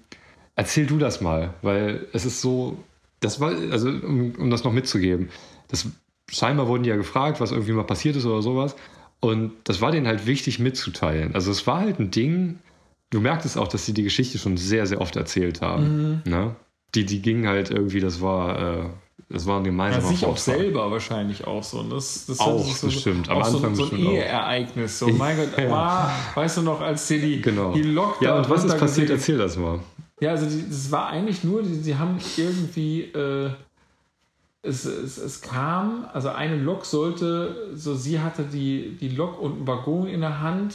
erzähl 0.57 0.87
du 0.87 0.99
das 0.99 1.20
mal, 1.20 1.55
weil 1.62 2.07
es 2.12 2.24
ist 2.24 2.41
so 2.41 2.77
das 3.20 3.39
war, 3.39 3.53
also 3.70 3.89
um, 3.89 4.32
um 4.37 4.51
das 4.51 4.65
noch 4.65 4.73
mitzugeben, 4.73 5.28
das, 5.69 5.87
scheinbar 6.28 6.66
wurden 6.66 6.82
die 6.82 6.89
ja 6.91 6.97
gefragt, 6.97 7.41
was 7.41 7.53
irgendwie 7.53 7.73
mal 7.73 7.85
passiert 7.85 8.16
ist 8.16 8.27
oder 8.27 8.43
sowas. 8.43 8.74
Und 9.20 9.53
das 9.65 9.82
war 9.82 9.93
denen 9.93 10.07
halt 10.07 10.27
wichtig 10.27 10.59
mitzuteilen. 10.59 11.35
Also 11.35 11.51
es 11.51 11.66
war 11.66 11.81
halt 11.81 12.01
ein 12.01 12.11
Ding, 12.11 12.59
du 13.11 13.20
merktest 13.20 13.59
auch, 13.59 13.69
dass 13.69 13.85
sie 13.85 13.93
die 13.93 14.03
Geschichte 14.03 14.39
schon 14.39 14.57
sehr, 14.57 14.87
sehr 14.87 15.01
oft 15.01 15.16
erzählt 15.16 15.61
haben. 15.61 16.23
Mhm. 16.24 16.31
Ne? 16.31 16.57
Die, 16.95 17.05
die 17.05 17.20
ging 17.20 17.47
halt 17.47 17.70
irgendwie, 17.70 18.01
das 18.01 18.23
war, 18.23 18.59
äh, 18.59 18.85
das 19.28 19.47
war 19.47 19.59
ein 19.59 19.64
gemeinsamer 19.64 20.05
ja, 20.05 20.10
sich 20.10 20.24
auch 20.24 20.36
selber 20.36 20.90
wahrscheinlich 20.90 21.47
auch 21.47 21.62
so. 21.62 21.82
Das, 21.82 22.26
das 22.26 22.40
auch 22.40 22.64
so, 22.64 22.86
bestimmt. 22.86 23.28
Am 23.28 23.38
auch 23.38 23.47
Anfang 23.47 23.74
so, 23.74 23.86
so 23.86 23.94
ein 23.94 24.01
Eheereignis. 24.01 24.98
So, 24.98 25.09
mein 25.09 25.36
Gott, 25.36 25.59
ja. 25.59 25.72
ah, 25.72 26.12
weißt 26.34 26.59
du 26.59 26.62
noch, 26.62 26.80
als 26.80 27.06
sie 27.09 27.20
die, 27.20 27.40
genau. 27.40 27.72
die 27.72 27.82
Lok 27.82 28.20
Ja, 28.20 28.38
und 28.38 28.48
was 28.48 28.64
ist 28.64 28.78
passiert? 28.78 29.10
Erzähl 29.10 29.38
das 29.38 29.56
mal. 29.56 29.80
Ja, 30.20 30.30
also 30.30 30.47
das 30.47 30.90
war 30.90 31.09
eigentlich 31.09 31.44
nur, 31.44 31.64
sie, 31.64 31.76
sie 31.76 31.97
haben 31.97 32.18
irgendwie, 32.36 33.02
äh, 33.02 33.51
es, 34.62 34.84
es, 34.84 35.16
es 35.16 35.40
kam, 35.40 36.06
also 36.12 36.28
eine 36.28 36.56
Lok 36.56 36.84
sollte, 36.84 37.70
so 37.74 37.94
sie 37.94 38.20
hatte 38.20 38.44
die, 38.44 38.97
die 39.01 39.09
Lok 39.09 39.40
und 39.40 39.52
einen 39.52 39.66
Waggon 39.66 40.06
in 40.06 40.20
der 40.20 40.40
Hand 40.40 40.74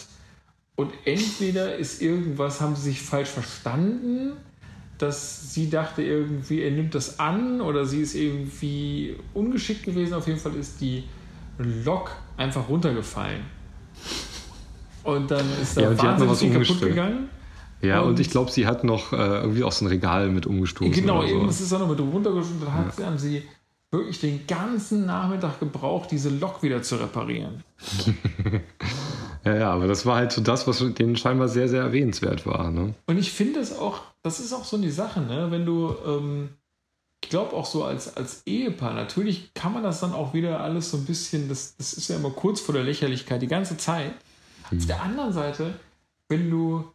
und 0.76 0.92
entweder 1.06 1.76
ist 1.76 2.02
irgendwas, 2.02 2.60
haben 2.60 2.76
sie 2.76 2.90
sich 2.90 3.02
falsch 3.02 3.30
verstanden, 3.30 4.34
dass 4.98 5.54
sie 5.54 5.70
dachte 5.70 6.02
irgendwie, 6.02 6.62
er 6.62 6.72
nimmt 6.72 6.96
das 6.96 7.20
an 7.20 7.62
oder 7.62 7.86
sie 7.86 8.02
ist 8.02 8.16
irgendwie 8.16 9.16
ungeschickt 9.34 9.84
gewesen. 9.84 10.14
Auf 10.14 10.28
jeden 10.28 10.40
Fall 10.40 10.56
ist 10.56 10.80
die 10.80 11.04
Lok 11.58 12.12
einfach 12.38 12.68
runtergefallen. 12.70 13.42
Und 15.04 15.30
dann 15.30 15.46
ist 15.62 15.78
da 15.78 15.82
ja, 15.82 15.98
wahnsinnig 15.98 16.38
viel 16.38 16.52
kaputt 16.52 16.82
gegangen. 16.82 17.30
Ja, 17.82 18.02
und, 18.02 18.12
und 18.12 18.20
ich 18.20 18.30
glaube, 18.30 18.52
sie 18.52 18.66
hat 18.66 18.84
noch 18.84 19.14
äh, 19.14 19.18
irgendwie 19.18 19.64
auch 19.64 19.72
so 19.72 19.86
ein 19.86 19.90
Regal 19.90 20.30
mit 20.30 20.46
umgestoßen. 20.46 20.92
Genau, 20.92 21.24
irgendwas 21.24 21.60
so. 21.60 21.66
ist 21.66 21.74
auch 21.74 21.80
noch 21.80 21.90
mit 21.90 22.00
runtergestoßen. 22.00 22.62
Dann 22.62 22.74
hat, 22.74 22.98
ja. 22.98 23.06
haben 23.06 23.18
sie 23.18 23.44
wirklich 23.92 24.20
den 24.20 24.48
ganzen 24.48 25.06
Nachmittag 25.06 25.60
gebraucht, 25.60 26.10
diese 26.12 26.30
Lok 26.30 26.64
wieder 26.64 26.82
zu 26.82 26.96
reparieren. 26.96 27.64
ja, 29.46 29.56
ja, 29.56 29.72
aber 29.72 29.88
das 29.88 30.06
war 30.06 30.18
halt 30.18 30.32
so 30.32 30.42
das, 30.42 30.68
was 30.68 30.84
denen 30.96 31.16
scheinbar 31.16 31.48
sehr, 31.48 31.70
sehr 31.70 31.82
erwähnenswert 31.82 32.46
war. 32.46 32.72
Ne? 32.72 32.96
Und 33.06 33.18
ich 33.18 33.32
finde 33.32 33.60
es 33.60 33.78
auch, 33.78 34.02
das 34.24 34.40
ist 34.40 34.54
auch 34.54 34.66
so 34.66 34.78
eine 34.78 34.92
Sache, 34.92 35.22
ne? 35.22 35.52
wenn 35.52 35.66
du, 35.66 35.96
ähm, 36.06 36.50
ich 37.24 37.30
glaube 37.30 37.54
auch 37.54 37.66
so 37.66 37.84
als, 37.84 38.18
als 38.18 38.42
Ehepaar, 38.46 38.94
natürlich 38.94 39.54
kann 39.54 39.74
man 39.74 39.84
das 39.84 40.00
dann 40.00 40.14
auch 40.14 40.34
wieder 40.34 40.62
alles 40.62 40.92
so 40.92 40.98
ein 40.98 41.06
bisschen, 41.06 41.48
das, 41.48 41.78
das 41.78 41.94
ist 41.94 42.08
ja 42.10 42.16
immer 42.16 42.32
kurz 42.32 42.60
vor 42.60 42.74
der 42.74 42.84
Lächerlichkeit, 42.84 43.42
die 43.42 43.48
ganze 43.48 43.78
Zeit. 43.78 44.14
Mhm. 44.72 44.80
Auf 44.80 44.86
der 44.88 45.02
anderen 45.04 45.34
Seite, 45.34 45.74
wenn 46.28 46.50
du 46.50 46.86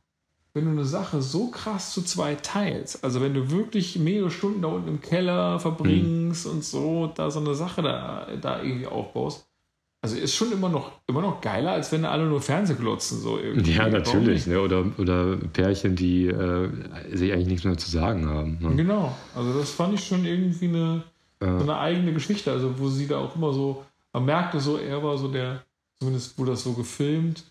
wenn 0.53 0.65
du 0.65 0.73
eine 0.73 0.85
Sache 0.85 1.23
so 1.23 1.49
krass 1.49 1.93
zu 1.93 2.03
zweit 2.03 2.45
teilst, 2.45 3.05
also 3.05 3.21
wenn 3.21 3.35
du 3.35 3.51
wirklich 3.51 3.99
mehrere 3.99 4.31
Stunden 4.31 4.63
da 4.63 4.69
unten 4.69 4.89
im 4.89 5.01
Keller 5.01 5.61
verbringst 5.61 6.47
mhm. 6.47 6.53
und 6.53 6.65
so, 6.65 7.07
da 7.15 7.31
so 7.31 7.41
eine 7.41 7.55
Sache 7.55 7.83
da, 7.83 8.27
da 8.41 8.63
irgendwie 8.63 8.87
aufbaust, 8.87 9.47
also 10.03 10.17
ist 10.17 10.35
schon 10.35 10.51
immer 10.53 10.71
noch, 10.71 10.93
immer 11.07 11.21
noch 11.21 11.41
geiler, 11.41 11.73
als 11.73 11.93
wenn 11.93 12.05
alle 12.07 12.27
nur 12.27 12.41
Fernseh 12.41 12.75
glotzen. 12.75 13.21
So 13.21 13.39
irgendwie. 13.39 13.73
Ja, 13.73 13.89
natürlich. 13.89 14.47
Ne? 14.47 14.61
Oder, 14.61 14.87
oder 14.97 15.37
Pärchen, 15.53 15.95
die 15.95 16.27
äh, 16.27 16.71
sich 17.13 17.33
eigentlich 17.33 17.49
nichts 17.49 17.65
mehr 17.65 17.77
zu 17.77 17.91
sagen 17.91 18.27
haben. 18.27 18.59
Ne? 18.61 18.77
Genau. 18.77 19.15
Also 19.35 19.59
das 19.59 19.71
fand 19.71 19.95
ich 19.95 20.07
schon 20.07 20.25
irgendwie 20.25 20.69
eine, 20.69 21.03
ja. 21.43 21.59
so 21.59 21.65
eine 21.65 21.79
eigene 21.79 22.15
Geschichte. 22.15 22.51
Also 22.51 22.79
wo 22.79 22.89
sie 22.89 23.07
da 23.07 23.19
auch 23.19 23.37
immer 23.37 23.53
so, 23.53 23.85
man 24.13 24.25
merkte 24.25 24.59
so, 24.59 24.79
er 24.79 25.03
war 25.03 25.19
so 25.19 25.29
der, 25.29 25.63
zumindest 25.99 26.39
wurde 26.39 26.53
das 26.53 26.63
so 26.63 26.73
gefilmt, 26.73 27.45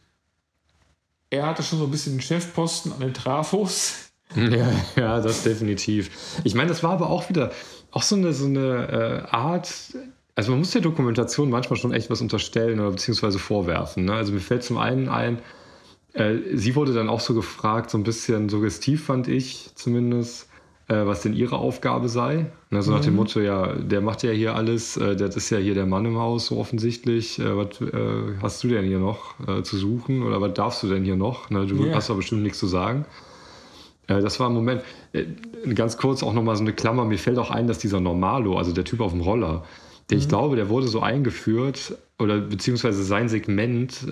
er 1.30 1.46
hatte 1.46 1.62
schon 1.62 1.78
so 1.78 1.86
ein 1.86 1.92
bisschen 1.92 2.16
den 2.16 2.22
Chefposten 2.22 2.92
an 2.92 3.00
den 3.00 3.14
Trafos. 3.14 4.06
Ja, 4.36 4.72
ja, 4.96 5.22
das 5.22 5.42
definitiv. 5.42 6.12
Ich 6.44 6.54
meine, 6.54 6.70
das 6.70 6.84
war 6.84 6.92
aber 6.92 7.10
auch 7.10 7.30
wieder 7.30 7.52
auch 7.90 8.04
so 8.04 8.16
eine, 8.16 8.32
so 8.32 8.46
eine 8.46 9.26
äh, 9.32 9.36
Art. 9.36 9.74
Also 10.40 10.52
man 10.52 10.60
muss 10.60 10.72
der 10.72 10.80
Dokumentation 10.80 11.50
manchmal 11.50 11.78
schon 11.78 11.92
echt 11.92 12.10
was 12.10 12.22
unterstellen 12.22 12.80
oder 12.80 12.92
beziehungsweise 12.92 13.40
vorwerfen. 13.40 14.06
Ne? 14.06 14.14
Also 14.14 14.32
mir 14.32 14.40
fällt 14.40 14.64
zum 14.64 14.78
einen 14.78 15.10
ein, 15.10 15.40
äh, 16.14 16.36
sie 16.54 16.78
wurde 16.78 16.94
dann 16.94 17.10
auch 17.10 17.20
so 17.20 17.34
gefragt, 17.34 17.90
so 17.90 17.98
ein 17.98 18.06
bisschen 18.06 18.48
suggestiv 18.48 19.04
fand 19.04 19.28
ich 19.28 19.72
zumindest, 19.76 20.48
äh, 20.88 21.06
was 21.06 21.24
denn 21.24 21.34
ihre 21.34 21.58
Aufgabe 21.58 22.08
sei. 22.08 22.46
Also 22.72 22.92
mhm. 22.92 22.98
nach 22.98 23.04
dem 23.04 23.14
mhm. 23.16 23.20
Motto, 23.20 23.42
ja, 23.42 23.74
der 23.74 24.00
macht 24.00 24.24
ja 24.24 24.32
hier 24.32 24.56
alles, 24.56 24.96
äh, 24.96 25.18
das 25.18 25.36
ist 25.36 25.50
ja 25.50 25.58
hier 25.58 25.74
der 25.74 25.86
Mann 25.86 26.06
im 26.06 26.18
Haus, 26.18 26.46
so 26.46 26.58
offensichtlich. 26.58 27.38
Äh, 27.40 27.58
was 27.58 27.82
äh, 27.82 28.38
hast 28.42 28.64
du 28.64 28.70
denn 28.70 28.86
hier 28.86 29.00
noch 29.00 29.46
äh, 29.46 29.62
zu 29.64 29.76
suchen 29.76 30.24
oder 30.24 30.40
was 30.40 30.54
darfst 30.54 30.84
du 30.84 30.88
denn 30.88 31.04
hier 31.04 31.18
noch? 31.18 31.50
Ne, 31.50 31.66
du 31.66 31.84
yeah. 31.84 31.96
hast 31.98 32.10
doch 32.10 32.16
bestimmt 32.16 32.44
nichts 32.44 32.60
zu 32.60 32.68
sagen. 32.68 33.04
Das 34.08 34.40
war 34.40 34.50
ein 34.50 34.56
Moment, 34.56 34.84
ganz 35.76 35.98
kurz 35.98 36.24
auch 36.24 36.34
nochmal 36.34 36.56
so 36.56 36.64
eine 36.64 36.74
Klammer, 36.74 37.06
mir 37.06 37.20
fällt 37.20 37.38
auch 37.38 37.52
ein, 37.52 37.68
dass 37.68 37.78
dieser 37.78 38.00
Normalo, 38.00 38.58
also 38.58 38.72
der 38.72 38.84
Typ 38.84 39.02
auf 39.02 39.12
dem 39.12 39.22
Roller, 39.22 39.66
der, 40.10 40.18
mhm. 40.18 40.22
ich 40.22 40.30
glaube, 40.30 40.56
der 40.56 40.70
wurde 40.70 40.88
so 40.88 41.02
eingeführt 41.02 41.98
oder 42.18 42.40
beziehungsweise 42.40 43.04
sein 43.04 43.30
Segment 43.30 44.06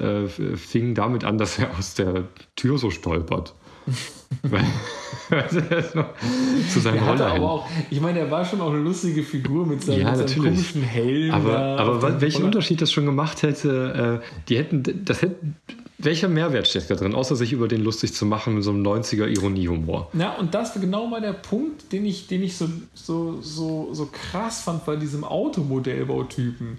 fing 0.55 0.95
damit 0.95 1.25
an, 1.25 1.37
dass 1.37 1.59
er 1.59 1.77
aus 1.77 1.95
der 1.95 2.23
Tür 2.55 2.77
so 2.77 2.89
stolpert. 2.89 3.53
zu 6.73 6.79
seinem 6.79 7.03
Roller 7.03 7.33
hin. 7.33 7.43
Auch, 7.43 7.67
ich 7.89 8.01
meine, 8.01 8.19
er 8.19 8.29
war 8.29 8.43
schon 8.43 8.61
auch 8.61 8.71
eine 8.71 8.81
lustige 8.81 9.23
Figur 9.23 9.65
mit 9.65 9.83
seinem, 9.83 10.01
ja, 10.01 10.15
mit 10.15 10.29
seinem 10.29 10.43
komischen 10.43 10.83
Helm. 10.83 11.31
Aber, 11.31 11.57
aber 11.57 12.21
welchen. 12.21 12.43
Unterschied 12.43 12.81
das 12.81 12.91
schon 12.91 13.05
gemacht 13.05 13.43
hätte, 13.43 14.21
äh, 14.21 14.25
die 14.49 14.57
hätten, 14.57 15.05
das 15.05 15.21
hätten, 15.21 15.55
welcher 15.99 16.27
Mehrwert 16.27 16.67
steckt 16.67 16.89
da 16.89 16.95
drin, 16.95 17.15
außer 17.15 17.35
sich 17.35 17.53
über 17.53 17.67
den 17.67 17.83
lustig 17.83 18.13
zu 18.13 18.25
machen 18.25 18.55
mit 18.55 18.63
so 18.63 18.69
einem 18.69 18.85
90er 18.85 19.27
Ironiehumor? 19.27 20.09
Ja, 20.13 20.35
und 20.35 20.53
das 20.53 20.75
war 20.75 20.81
genau 20.81 21.07
mal 21.07 21.21
der 21.21 21.33
Punkt, 21.33 21.91
den 21.91 22.05
ich, 22.05 22.27
den 22.27 22.43
ich 22.43 22.55
so, 22.55 22.67
so, 22.93 23.41
so, 23.41 23.89
so 23.93 24.09
krass 24.11 24.61
fand 24.61 24.85
bei 24.85 24.95
diesem 24.95 25.23
Automodellbautypen 25.23 26.77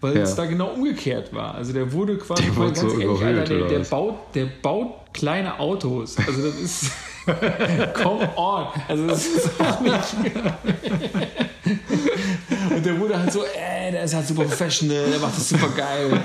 weil 0.00 0.16
ja. 0.16 0.22
es 0.22 0.34
da 0.34 0.46
genau 0.46 0.68
umgekehrt 0.68 1.34
war. 1.34 1.54
Also 1.54 1.72
der 1.72 1.92
wurde 1.92 2.16
quasi 2.16 2.44
der 2.44 2.54
ganz 2.54 2.80
so 2.80 2.98
ehrlich, 2.98 3.22
Alter, 3.22 3.58
der, 3.58 3.68
der 3.68 3.78
baut, 3.80 4.14
der 4.34 4.46
baut 4.46 4.94
kleine 5.12 5.60
Autos. 5.60 6.16
Also 6.16 6.42
das 6.42 6.58
ist 6.58 6.90
come 8.02 8.28
on. 8.36 8.66
Also 8.88 9.06
das 9.06 9.26
ist 9.26 9.50
auch 9.60 9.80
nicht. 9.80 9.94
Und 12.74 12.86
der 12.86 12.98
wurde 12.98 13.18
halt 13.18 13.32
so, 13.32 13.44
ey, 13.44 13.92
der 13.92 14.04
ist 14.04 14.14
halt 14.14 14.26
super 14.26 14.44
professional, 14.44 15.10
der 15.10 15.20
macht 15.20 15.36
das 15.36 15.50
super 15.50 15.68
geil. 15.76 16.18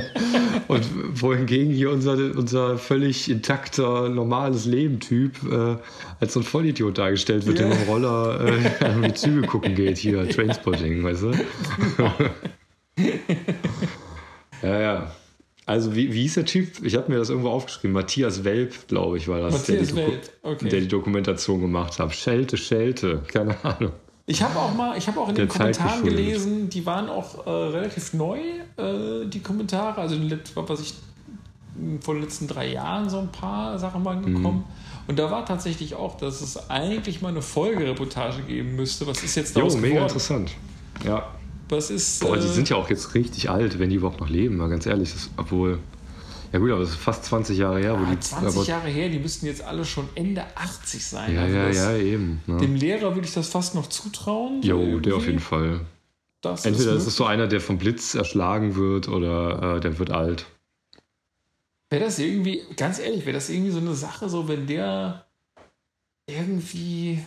Und 0.68 1.20
wohingegen 1.20 1.72
hier 1.72 1.90
unser, 1.90 2.12
unser 2.36 2.78
völlig 2.78 3.30
intakter, 3.30 4.08
normales 4.08 4.64
Leben-Typ 4.64 5.42
äh, 5.50 5.76
als 6.20 6.34
so 6.34 6.40
ein 6.40 6.44
Vollidiot 6.44 6.98
dargestellt 6.98 7.46
wird, 7.46 7.58
yeah. 7.58 7.68
der 7.68 7.78
mit 7.78 7.86
dem 7.86 7.92
Roller 7.92 8.40
äh, 8.40 9.08
die 9.08 9.14
Züge 9.14 9.46
gucken 9.46 9.74
geht, 9.74 9.98
hier, 9.98 10.28
Trainspotting, 10.28 11.04
weißt 11.04 11.22
du? 11.22 11.32
ja, 14.62 14.80
ja. 14.80 15.12
Also, 15.64 15.94
wie, 15.94 16.12
wie 16.12 16.22
hieß 16.22 16.34
der 16.34 16.44
Typ? 16.44 16.82
Ich 16.82 16.96
habe 16.96 17.10
mir 17.10 17.18
das 17.18 17.30
irgendwo 17.30 17.50
aufgeschrieben. 17.50 17.92
Matthias 17.92 18.42
Welp, 18.42 18.88
glaube 18.88 19.16
ich, 19.16 19.28
war 19.28 19.40
das, 19.40 19.64
der 19.64 19.80
die, 19.80 19.92
okay. 20.42 20.68
der 20.68 20.80
die, 20.80 20.88
Dokumentation 20.88 21.60
gemacht 21.60 22.00
hat. 22.00 22.12
Schelte, 22.14 22.56
Schelte, 22.56 23.22
keine 23.28 23.64
Ahnung. 23.64 23.92
Ich 24.26 24.42
habe 24.42 24.58
auch 24.58 24.74
mal, 24.74 24.96
ich 24.96 25.08
habe 25.08 25.20
auch 25.20 25.28
in 25.28 25.34
den 25.34 25.48
Kommentaren 25.48 26.04
gelesen, 26.04 26.68
die 26.68 26.86
waren 26.86 27.08
auch 27.08 27.46
äh, 27.46 27.50
relativ 27.50 28.12
neu, 28.14 28.38
äh, 28.76 29.26
die 29.26 29.40
Kommentare. 29.40 30.00
Also, 30.00 30.16
was 30.54 30.80
ich 30.80 30.94
vor 32.00 32.14
den 32.14 32.22
letzten 32.22 32.46
drei 32.46 32.72
Jahren 32.72 33.08
so 33.08 33.18
ein 33.18 33.32
paar 33.32 33.78
Sachen 33.78 34.02
mal 34.02 34.20
gekommen. 34.20 34.58
Mhm. 34.58 35.08
Und 35.08 35.18
da 35.18 35.30
war 35.30 35.44
tatsächlich 35.44 35.94
auch, 35.94 36.16
dass 36.16 36.40
es 36.40 36.70
eigentlich 36.70 37.22
mal 37.22 37.30
eine 37.30 37.42
Folgereportage 37.42 38.42
geben 38.42 38.76
müsste. 38.76 39.06
Was 39.06 39.22
ist 39.22 39.34
jetzt 39.34 39.56
daraus 39.56 39.74
Jo, 39.74 39.80
mega 39.80 40.02
interessant. 40.02 40.52
Ja. 41.04 41.26
Was 41.68 41.90
ist. 41.90 42.20
Boah, 42.20 42.36
die 42.36 42.46
äh, 42.46 42.48
sind 42.48 42.68
ja 42.68 42.76
auch 42.76 42.88
jetzt 42.90 43.14
richtig 43.14 43.50
alt, 43.50 43.78
wenn 43.78 43.90
die 43.90 43.96
überhaupt 43.96 44.20
noch 44.20 44.28
leben, 44.28 44.56
mal 44.58 44.68
ganz 44.68 44.86
ehrlich. 44.86 45.12
Das, 45.12 45.30
obwohl. 45.36 45.78
Ja 46.52 46.58
gut, 46.58 46.70
aber 46.70 46.80
das 46.80 46.90
ist 46.90 46.96
fast 46.96 47.24
20 47.24 47.56
Jahre 47.56 47.78
her. 47.78 47.92
Ja, 47.92 48.00
wo 48.00 48.04
die, 48.04 48.20
20 48.20 48.56
aber, 48.56 48.66
Jahre 48.66 48.88
her, 48.88 49.08
die 49.08 49.18
müssten 49.18 49.46
jetzt 49.46 49.62
alle 49.62 49.86
schon 49.86 50.08
Ende 50.14 50.44
80 50.54 51.06
sein. 51.06 51.34
Ja, 51.34 51.42
also 51.42 51.56
ja, 51.56 51.70
ja, 51.70 51.96
eben. 51.96 52.42
Ja. 52.46 52.58
Dem 52.58 52.74
Lehrer 52.74 53.14
würde 53.14 53.26
ich 53.26 53.32
das 53.32 53.48
fast 53.48 53.74
noch 53.74 53.88
zutrauen. 53.88 54.62
Jo, 54.62 54.80
irgendwie. 54.80 55.02
der 55.02 55.16
auf 55.16 55.26
jeden 55.26 55.40
Fall. 55.40 55.80
Das 56.42 56.66
Entweder 56.66 56.92
ist 56.92 57.06
es 57.06 57.16
so 57.16 57.24
einer, 57.24 57.46
der 57.46 57.60
vom 57.60 57.78
Blitz 57.78 58.14
erschlagen 58.14 58.74
wird 58.74 59.08
oder 59.08 59.76
äh, 59.76 59.80
der 59.80 59.98
wird 59.98 60.10
alt. 60.10 60.46
Wäre 61.88 62.04
das 62.04 62.18
irgendwie, 62.18 62.62
ganz 62.76 62.98
ehrlich, 62.98 63.24
wäre 63.24 63.34
das 63.34 63.48
irgendwie 63.48 63.70
so 63.70 63.78
eine 63.78 63.94
Sache, 63.94 64.28
so 64.28 64.48
wenn 64.48 64.66
der 64.66 65.24
irgendwie, 66.26 67.22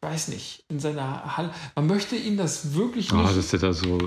weiß 0.00 0.28
nicht, 0.28 0.64
in 0.68 0.80
seiner 0.80 1.36
Halle, 1.36 1.50
man 1.74 1.86
möchte 1.86 2.16
ihn 2.16 2.36
das 2.36 2.74
wirklich 2.74 3.12
ah, 3.12 3.16
nicht. 3.16 3.30
Ah, 3.30 3.34
dass 3.34 3.50
der 3.50 3.58
da 3.60 3.72
so 3.72 3.98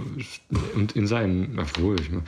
und 0.75 0.95
in 0.95 1.07
seinen, 1.07 1.59
obwohl 1.59 1.99
ich 1.99 2.09
meine. 2.09 2.23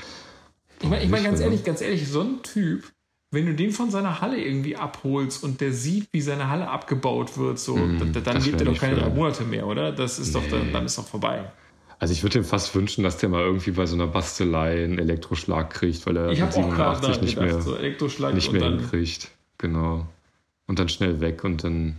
Ich 0.81 0.89
meine, 0.89 1.03
ich 1.03 1.09
mein, 1.09 1.23
ganz 1.23 1.39
ehrlich, 1.39 1.63
ganz 1.63 1.81
ehrlich, 1.81 2.07
so 2.07 2.21
ein 2.21 2.43
Typ, 2.43 2.83
wenn 3.31 3.45
du 3.45 3.53
den 3.53 3.71
von 3.71 3.91
seiner 3.91 4.21
Halle 4.21 4.41
irgendwie 4.41 4.75
abholst 4.75 5.43
und 5.43 5.61
der 5.61 5.71
sieht, 5.71 6.07
wie 6.11 6.21
seine 6.21 6.49
Halle 6.49 6.69
abgebaut 6.69 7.37
wird, 7.37 7.59
so, 7.59 7.75
mm, 7.75 8.13
dann, 8.13 8.23
dann 8.23 8.41
lebt 8.41 8.61
er 8.61 8.65
doch 8.65 8.77
keine 8.77 8.95
drei 8.95 9.09
Monate 9.09 9.43
mehr, 9.43 9.67
oder? 9.67 9.91
Das 9.91 10.19
ist 10.19 10.33
nee. 10.33 10.41
doch, 10.41 10.49
dann, 10.49 10.73
dann 10.73 10.85
ist 10.85 10.97
doch 10.97 11.07
vorbei. 11.07 11.51
Also 11.97 12.13
ich 12.13 12.23
würde 12.23 12.39
ihm 12.39 12.45
fast 12.45 12.75
wünschen, 12.75 13.03
dass 13.03 13.17
der 13.17 13.29
mal 13.29 13.41
irgendwie 13.41 13.71
bei 13.71 13.85
so 13.85 13.95
einer 13.95 14.07
Bastelei 14.07 14.83
einen 14.83 14.99
Elektroschlag 14.99 15.69
kriegt, 15.69 16.05
weil 16.05 16.17
er 16.17 16.31
ich 16.31 16.39
87 16.39 17.21
nicht 17.21 17.35
gedacht, 17.35 17.53
mehr, 17.53 17.61
so 17.61 18.29
nicht 18.29 18.51
mehr 18.51 18.63
hinkriegt. 18.63 19.29
Genau. 19.57 20.05
Und 20.67 20.79
dann 20.79 20.89
schnell 20.89 21.21
weg 21.21 21.43
und 21.43 21.63
dann 21.63 21.97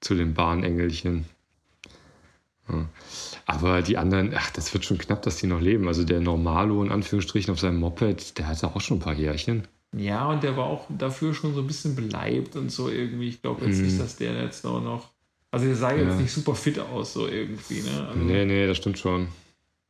zu 0.00 0.14
den 0.14 0.34
Bahnengelchen. 0.34 1.24
Ja. 2.68 2.86
Aber 3.50 3.80
die 3.80 3.96
anderen, 3.96 4.32
ach, 4.36 4.50
das 4.50 4.74
wird 4.74 4.84
schon 4.84 4.98
knapp, 4.98 5.22
dass 5.22 5.36
die 5.36 5.46
noch 5.46 5.60
leben. 5.60 5.88
Also 5.88 6.04
der 6.04 6.20
Normalo 6.20 6.82
in 6.84 6.92
Anführungsstrichen 6.92 7.50
auf 7.50 7.58
seinem 7.58 7.78
Moped, 7.80 8.36
der 8.36 8.46
hatte 8.46 8.66
auch 8.68 8.80
schon 8.82 8.98
ein 8.98 9.00
paar 9.00 9.14
Jährchen. 9.14 9.66
Ja, 9.96 10.28
und 10.30 10.42
der 10.42 10.54
war 10.58 10.66
auch 10.66 10.84
dafür 10.90 11.32
schon 11.32 11.54
so 11.54 11.62
ein 11.62 11.66
bisschen 11.66 11.96
beleibt 11.96 12.56
und 12.56 12.70
so 12.70 12.90
irgendwie. 12.90 13.28
Ich 13.30 13.40
glaube 13.40 13.64
jetzt 13.64 13.78
Mhm. 13.78 13.86
nicht, 13.86 13.98
dass 14.00 14.16
der 14.16 14.34
jetzt 14.42 14.66
auch 14.66 14.82
noch. 14.82 15.08
Also 15.50 15.64
der 15.64 15.76
sah 15.76 15.92
jetzt 15.94 16.08
Ja. 16.08 16.14
nicht 16.16 16.30
super 16.30 16.54
fit 16.54 16.78
aus, 16.78 17.14
so 17.14 17.26
irgendwie, 17.26 17.80
ne? 17.80 18.06
Also, 18.06 18.20
Nee, 18.20 18.44
nee, 18.44 18.66
das 18.66 18.76
stimmt 18.76 18.98
schon. 18.98 19.28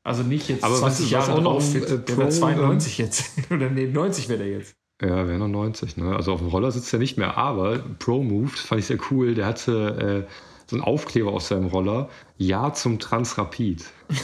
also 0.05 0.22
nicht 0.22 0.48
jetzt 0.48 0.62
Aber 0.62 0.74
was- 0.74 0.80
20 0.80 1.06
was 1.06 1.10
Jahre 1.10 1.32
auch 1.35 1.40
noch 1.43 1.60
fit. 1.60 1.90
äh, 1.90 1.98
der 1.98 2.16
wäre 2.16 2.28
92 2.28 2.97
jetzt. 2.98 3.24
Oder 3.51 3.70
nee, 3.70 3.89
90 3.89 4.28
wäre 4.28 4.39
der 4.39 4.48
jetzt. 4.51 4.76
Ja, 5.02 5.26
wäre 5.26 5.39
noch 5.39 5.48
90, 5.48 5.97
ne? 5.97 6.14
Also 6.14 6.32
auf 6.32 6.39
dem 6.39 6.48
Roller 6.48 6.70
sitzt 6.70 6.93
er 6.93 7.01
nicht 7.01 7.18
mehr, 7.18 7.36
aber 7.36 7.80
Pro 7.98 8.22
Moved 8.22 8.56
fand 8.56 8.80
ich 8.80 8.86
sehr 8.86 8.98
cool. 9.10 9.35
Der 9.35 9.47
hatte 9.47 10.26
äh, 10.28 10.32
so 10.69 10.77
einen 10.77 10.85
Aufkleber 10.85 11.32
auf 11.32 11.43
seinem 11.43 11.66
Roller. 11.66 12.09
Ja 12.36 12.73
zum 12.73 12.99
Transrapid. 12.99 13.85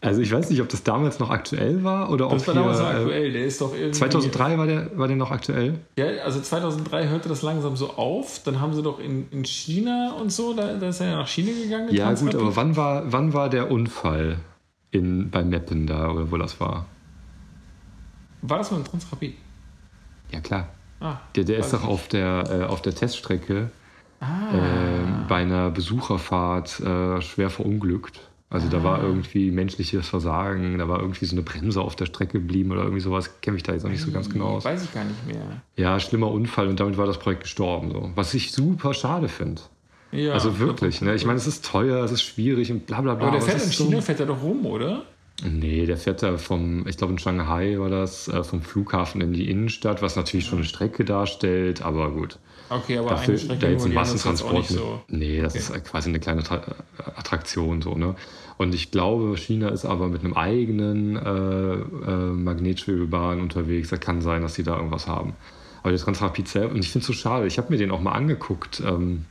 also 0.00 0.20
ich 0.20 0.32
weiß 0.32 0.50
nicht, 0.50 0.60
ob 0.62 0.68
das 0.70 0.82
damals 0.82 1.18
noch 1.18 1.30
aktuell 1.30 1.84
war 1.84 2.10
oder 2.10 2.28
Das 2.28 2.42
ob 2.42 2.48
war 2.48 2.54
damals 2.54 2.78
noch 2.78 2.86
äh, 2.86 2.94
aktuell. 2.94 3.32
Der 3.32 3.44
ist 3.44 3.60
doch 3.60 3.74
irgendwie. 3.74 3.92
2003 3.92 4.58
war 4.58 4.66
der, 4.66 4.98
war 4.98 5.06
der 5.06 5.16
noch 5.16 5.30
aktuell? 5.30 5.78
Ja, 5.98 6.06
also 6.24 6.40
2003 6.40 7.08
hörte 7.08 7.28
das 7.28 7.42
langsam 7.42 7.76
so 7.76 7.90
auf. 7.90 8.40
Dann 8.44 8.60
haben 8.60 8.72
sie 8.72 8.82
doch 8.82 8.98
in, 8.98 9.28
in 9.30 9.44
China 9.44 10.14
und 10.20 10.32
so, 10.32 10.54
da, 10.54 10.74
da 10.74 10.88
ist 10.88 11.00
er 11.00 11.08
ja 11.08 11.16
nach 11.16 11.28
China 11.28 11.52
gegangen. 11.52 11.94
Ja, 11.94 12.12
gut, 12.14 12.34
aber 12.34 12.56
wann 12.56 12.76
war, 12.76 13.12
wann 13.12 13.34
war 13.34 13.50
der 13.50 13.70
Unfall 13.70 14.38
in, 14.90 15.30
bei 15.30 15.44
Meppen 15.44 15.86
da 15.86 16.10
oder 16.10 16.30
wo 16.30 16.38
das 16.38 16.58
war? 16.58 16.86
War 18.40 18.58
das 18.58 18.70
mal 18.70 18.78
ein 18.78 18.84
Transrapid? 18.84 19.34
Ja, 20.30 20.40
klar. 20.40 20.68
Ah, 21.04 21.20
Der, 21.36 21.44
der 21.44 21.58
ist 21.58 21.72
doch 21.72 21.84
auf 21.86 22.08
der, 22.08 22.44
äh, 22.50 22.64
auf 22.64 22.80
der 22.82 22.94
Teststrecke 22.94 23.70
ah. 24.20 24.24
äh, 24.54 25.28
bei 25.28 25.36
einer 25.36 25.70
Besucherfahrt 25.70 26.80
äh, 26.80 27.20
schwer 27.20 27.50
verunglückt. 27.50 28.20
Also 28.50 28.68
da 28.68 28.84
war 28.84 29.02
irgendwie 29.02 29.50
menschliches 29.50 30.08
Versagen, 30.08 30.78
da 30.78 30.88
war 30.88 31.00
irgendwie 31.00 31.24
so 31.24 31.34
eine 31.34 31.42
Bremse 31.42 31.80
auf 31.80 31.96
der 31.96 32.06
Strecke 32.06 32.38
geblieben 32.38 32.70
oder 32.70 32.82
irgendwie 32.82 33.00
sowas, 33.00 33.40
kenne 33.40 33.56
ich 33.56 33.64
da 33.64 33.72
jetzt 33.72 33.82
noch 33.82 33.90
nicht 33.90 34.00
so 34.02 34.12
ganz 34.12 34.30
genau 34.30 34.46
aus. 34.46 34.64
Weiß 34.64 34.84
ich 34.84 34.94
gar 34.94 35.04
nicht 35.04 35.26
mehr. 35.26 35.60
Ja, 35.76 35.98
schlimmer 35.98 36.30
Unfall 36.30 36.68
und 36.68 36.78
damit 36.78 36.96
war 36.96 37.06
das 37.06 37.18
Projekt 37.18 37.42
gestorben. 37.42 37.90
So. 37.90 38.10
Was 38.14 38.32
ich 38.32 38.52
super 38.52 38.94
schade 38.94 39.28
finde. 39.28 39.60
Ja, 40.12 40.32
also 40.34 40.60
wirklich, 40.60 41.00
ne? 41.00 41.14
Ich 41.16 41.26
meine, 41.26 41.38
es 41.38 41.48
ist 41.48 41.64
teuer, 41.64 42.04
es 42.04 42.12
ist 42.12 42.22
schwierig 42.22 42.70
und 42.70 42.86
bla 42.86 43.00
bla 43.00 43.14
bla. 43.16 43.26
Aber 43.28 43.38
der 43.38 43.42
fährt 43.44 43.60
in 43.62 43.68
ist 43.68 43.76
so- 43.76 43.84
China, 43.86 44.00
fährt 44.00 44.20
er 44.20 44.26
doch 44.26 44.40
rum, 44.40 44.64
oder? 44.66 45.02
Nee, 45.44 45.84
der 45.86 45.96
fährt 45.98 46.22
da 46.22 46.38
vom, 46.38 46.86
ich 46.88 46.96
glaube 46.96 47.12
in 47.12 47.18
Shanghai 47.18 47.78
war 47.78 47.90
das, 47.90 48.28
äh, 48.28 48.42
vom 48.42 48.62
Flughafen 48.62 49.20
in 49.20 49.32
die 49.32 49.50
Innenstadt, 49.50 50.00
was 50.00 50.16
natürlich 50.16 50.46
schon 50.46 50.58
eine 50.58 50.66
Strecke 50.66 51.04
darstellt, 51.04 51.82
aber 51.82 52.10
gut. 52.12 52.38
Okay, 52.70 52.96
aber 52.96 53.10
Dafür, 53.10 53.34
eine 53.34 53.38
Strecke 53.38 53.60
da 53.60 53.68
jetzt 53.68 53.84
ein 53.84 53.88
jetzt 53.92 53.94
Massentransport. 53.94 54.54
nicht 54.54 54.68
so. 54.70 55.02
nee, 55.08 55.42
das 55.42 55.52
Okay. 55.52 55.62
ist 55.62 55.70
halt 55.70 55.84
quasi 55.84 56.08
eine 56.08 56.18
kleine 56.18 56.42
Tra 56.42 56.62
Attraktion 57.16 57.82
so, 57.82 57.94
ne? 57.94 58.14
Und 58.56 58.74
ich 58.74 58.90
glaube, 58.90 59.36
China 59.36 59.68
ist 59.68 59.84
aber 59.84 60.08
mit 60.08 60.24
einem 60.24 60.32
eigenen 60.34 61.16
äh, 61.16 61.74
äh, 61.74 62.32
Magnetschwebebahn 62.32 63.40
unterwegs. 63.40 63.90
Da 63.90 63.96
kann 63.96 64.22
sein, 64.22 64.42
dass 64.42 64.54
sie 64.54 64.62
da 64.62 64.76
irgendwas 64.76 65.06
haben. 65.08 65.34
Aber 65.82 65.90
der 65.90 66.00
Transrapid 66.00 66.48
selber, 66.48 66.72
und 66.74 66.78
ich 66.80 66.90
finde 66.90 67.02
es 67.02 67.06
so 67.08 67.12
schade, 67.12 67.46
ich 67.46 67.58
habe 67.58 67.70
mir 67.72 67.78
den 67.78 67.90
auch 67.90 68.00
mal 68.00 68.12
angeguckt. 68.12 68.80
Ähm, 68.86 69.24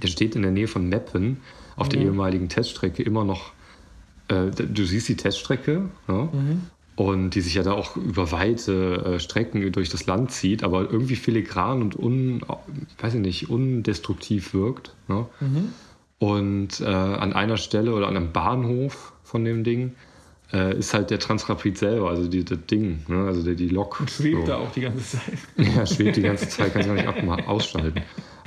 der 0.00 0.08
steht 0.08 0.34
in 0.36 0.42
der 0.42 0.52
Nähe 0.52 0.68
von 0.68 0.88
Meppen 0.88 1.38
auf 1.76 1.88
der 1.88 2.00
Mhm. 2.00 2.06
ehemaligen 2.06 2.48
Teststrecke 2.48 3.02
immer 3.02 3.24
noch. 3.24 3.52
Äh, 4.28 4.50
du 4.50 4.84
siehst 4.84 5.08
die 5.08 5.16
Teststrecke, 5.16 5.88
ne? 6.08 6.28
Mhm. 6.32 6.62
und 6.96 7.30
die 7.30 7.40
sich 7.40 7.54
ja 7.54 7.62
da 7.62 7.72
auch 7.72 7.96
über 7.96 8.32
weite 8.32 9.14
äh, 9.16 9.20
Strecken 9.20 9.72
durch 9.72 9.90
das 9.90 10.06
Land 10.06 10.30
zieht, 10.30 10.62
aber 10.62 10.90
irgendwie 10.90 11.16
filigran 11.16 11.82
und 11.82 11.98
un, 11.98 12.42
weiß 13.00 13.14
ich 13.14 13.20
nicht, 13.20 13.50
undestruktiv 13.50 14.54
wirkt. 14.54 14.94
Ne? 15.08 15.26
Mhm. 15.40 15.72
Und 16.18 16.80
äh, 16.80 16.84
an 16.84 17.32
einer 17.32 17.56
Stelle 17.56 17.94
oder 17.94 18.06
an 18.06 18.16
einem 18.16 18.32
Bahnhof 18.32 19.12
von 19.24 19.44
dem 19.44 19.64
Ding 19.64 19.94
äh, 20.52 20.78
ist 20.78 20.94
halt 20.94 21.10
der 21.10 21.18
Transrapid 21.18 21.78
selber, 21.78 22.10
also 22.10 22.28
die, 22.28 22.44
das 22.44 22.58
Ding, 22.70 23.02
ne? 23.08 23.24
also 23.24 23.42
die, 23.42 23.56
die 23.56 23.68
Lok. 23.68 24.00
Und 24.00 24.10
schwebt 24.10 24.42
so. 24.42 24.46
da 24.46 24.58
auch 24.58 24.70
die 24.70 24.82
ganze 24.82 25.18
Zeit. 25.18 25.38
Ja, 25.56 25.86
schwebt 25.86 26.16
die 26.16 26.22
ganze 26.22 26.48
Zeit, 26.48 26.72
kannst 26.72 26.88
du 26.88 26.94
gar 26.94 27.14
nicht 27.14 27.48
ausschalten. 27.48 28.02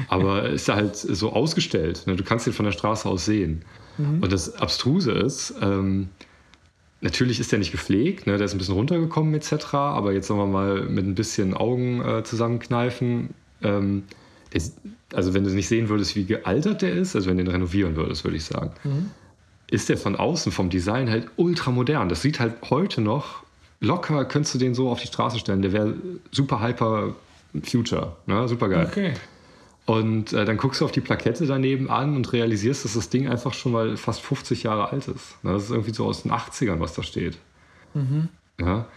Aber 0.07 0.49
ist 0.49 0.69
halt 0.69 0.95
so 0.95 1.33
ausgestellt. 1.33 2.03
Ne? 2.05 2.15
Du 2.15 2.23
kannst 2.23 2.45
ihn 2.47 2.53
von 2.53 2.65
der 2.65 2.73
Straße 2.73 3.09
aus 3.09 3.25
sehen. 3.25 3.63
Und 4.21 4.31
das 4.31 4.55
Abstruse 4.55 5.11
ist, 5.11 5.53
ähm, 5.61 6.09
natürlich 7.01 7.39
ist 7.39 7.51
der 7.51 7.59
nicht 7.59 7.71
gepflegt, 7.71 8.27
ne? 8.27 8.37
der 8.37 8.45
ist 8.45 8.53
ein 8.53 8.57
bisschen 8.57 8.75
runtergekommen 8.75 9.33
etc. 9.33 9.73
Aber 9.73 10.13
jetzt 10.13 10.27
sagen 10.27 10.39
wir 10.39 10.47
mal 10.47 10.83
mit 10.83 11.05
ein 11.05 11.15
bisschen 11.15 11.53
Augen 11.53 12.01
äh, 12.01 12.23
zusammenkneifen. 12.23 13.33
Ähm, 13.61 14.03
der 14.53 14.61
also 15.13 15.33
wenn 15.33 15.43
du 15.43 15.49
nicht 15.49 15.67
sehen 15.67 15.89
würdest, 15.89 16.15
wie 16.15 16.25
gealtert 16.25 16.81
der 16.81 16.93
ist, 16.93 17.15
also 17.15 17.29
wenn 17.29 17.37
du 17.37 17.43
den 17.43 17.51
renovieren 17.51 17.95
würdest, 17.95 18.23
würde 18.23 18.37
ich 18.37 18.45
sagen, 18.45 18.71
ist 19.69 19.89
der 19.89 19.97
von 19.97 20.15
außen 20.15 20.51
vom 20.51 20.69
Design 20.69 21.09
halt 21.09 21.27
ultra 21.35 21.71
modern. 21.71 22.09
Das 22.09 22.21
sieht 22.21 22.39
halt 22.39 22.53
heute 22.69 23.01
noch 23.01 23.43
locker, 23.79 24.25
könntest 24.25 24.55
du 24.55 24.59
den 24.59 24.73
so 24.73 24.89
auf 24.89 25.01
die 25.01 25.07
Straße 25.07 25.39
stellen. 25.39 25.61
Der 25.61 25.73
wäre 25.73 25.95
super 26.31 26.61
hyper 26.61 27.15
future, 27.63 28.15
ne? 28.25 28.47
super 28.47 28.69
geil. 28.69 28.87
Okay. 28.89 29.13
Und 29.85 30.33
äh, 30.33 30.45
dann 30.45 30.57
guckst 30.57 30.81
du 30.81 30.85
auf 30.85 30.91
die 30.91 31.01
Plakette 31.01 31.45
daneben 31.45 31.89
an 31.89 32.15
und 32.15 32.33
realisierst, 32.33 32.85
dass 32.85 32.93
das 32.95 33.09
Ding 33.09 33.27
einfach 33.27 33.53
schon 33.53 33.71
mal 33.71 33.97
fast 33.97 34.21
50 34.21 34.63
Jahre 34.63 34.91
alt 34.91 35.07
ist. 35.07 35.43
Ne? 35.43 35.53
Das 35.53 35.65
ist 35.65 35.69
irgendwie 35.69 35.93
so 35.93 36.05
aus 36.05 36.23
den 36.23 36.31
80ern, 36.31 36.79
was 36.79 36.93
da 36.93 37.03
steht. 37.03 37.37
Mhm. 37.93 38.29
Ja? 38.59 38.87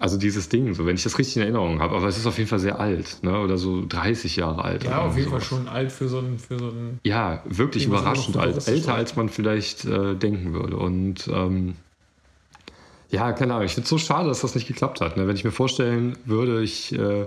Also 0.00 0.18
dieses 0.18 0.48
Ding, 0.48 0.74
so 0.74 0.84
wenn 0.84 0.96
ich 0.96 1.04
das 1.04 1.16
richtig 1.16 1.36
in 1.36 1.42
Erinnerung 1.42 1.78
habe, 1.80 1.94
aber 1.94 2.08
es 2.08 2.18
ist 2.18 2.26
auf 2.26 2.36
jeden 2.36 2.50
Fall 2.50 2.58
sehr 2.58 2.80
alt, 2.80 3.18
ne? 3.22 3.38
oder 3.38 3.56
so 3.56 3.86
30 3.86 4.34
Jahre 4.34 4.64
alt. 4.64 4.82
Ja, 4.82 5.02
auf 5.02 5.16
jeden 5.16 5.30
Fall 5.30 5.40
schon 5.40 5.68
alt 5.68 5.92
für 5.92 6.08
so 6.08 6.18
einen. 6.18 6.40
Für 6.40 6.58
so 6.58 6.70
einen 6.70 6.98
Ja, 7.04 7.44
wirklich 7.44 7.86
überraschend 7.86 8.36
alt. 8.36 8.66
Älter, 8.66 8.94
als 8.94 9.14
man 9.14 9.28
vielleicht 9.28 9.84
äh, 9.84 10.16
denken 10.16 10.54
würde. 10.54 10.76
Und 10.76 11.28
ähm, 11.32 11.74
ja, 13.10 13.30
keine 13.32 13.54
Ahnung, 13.54 13.66
ich 13.66 13.74
finde 13.74 13.84
es 13.84 13.90
so 13.90 13.98
schade, 13.98 14.28
dass 14.28 14.40
das 14.40 14.56
nicht 14.56 14.66
geklappt 14.66 15.00
hat. 15.00 15.16
Ne? 15.16 15.28
Wenn 15.28 15.36
ich 15.36 15.44
mir 15.44 15.52
vorstellen 15.52 16.18
würde, 16.24 16.62
ich 16.62 16.92
äh, 16.98 17.26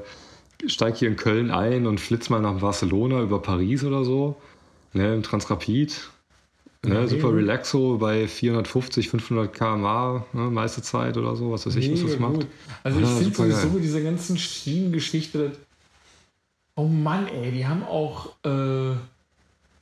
steige 0.68 0.98
hier 0.98 1.08
in 1.10 1.16
Köln 1.16 1.52
ein 1.52 1.88
und 1.88 2.00
flitze 2.00 2.32
mal 2.32 2.42
nach 2.42 2.60
Barcelona 2.60 3.22
über 3.22 3.42
Paris 3.42 3.84
oder 3.84 4.04
so, 4.04 4.36
ne, 4.94 5.14
im 5.16 5.24
Transrapid. 5.24 6.10
Ne, 6.86 6.94
Ja, 6.96 7.08
super 7.08 7.34
relaxo 7.34 7.98
bei 7.98 8.28
450, 8.28 9.10
500 9.10 9.52
km/h, 9.54 10.26
ne, 10.34 10.42
meiste 10.52 10.82
Zeit 10.84 11.18
oder 11.18 11.36
so, 11.36 11.52
was 11.52 11.66
weiß 11.66 11.76
ich, 11.78 11.92
was 11.92 12.02
das 12.04 12.20
macht. 12.20 12.46
Also 12.84 13.00
ich 13.00 13.06
Ja, 13.08 13.12
finde 13.16 13.24
super 13.36 13.44
sowieso 13.44 13.62
geil. 13.68 13.72
mit 13.76 13.84
dieser 13.84 14.02
ganzen 14.02 14.38
Schienengeschichte, 14.38 15.52
oh 16.76 16.86
Mann, 16.88 17.28
ey, 17.28 17.52
die 17.52 17.66
haben 17.66 17.84
auch, 17.84 18.34
äh, 18.46 18.92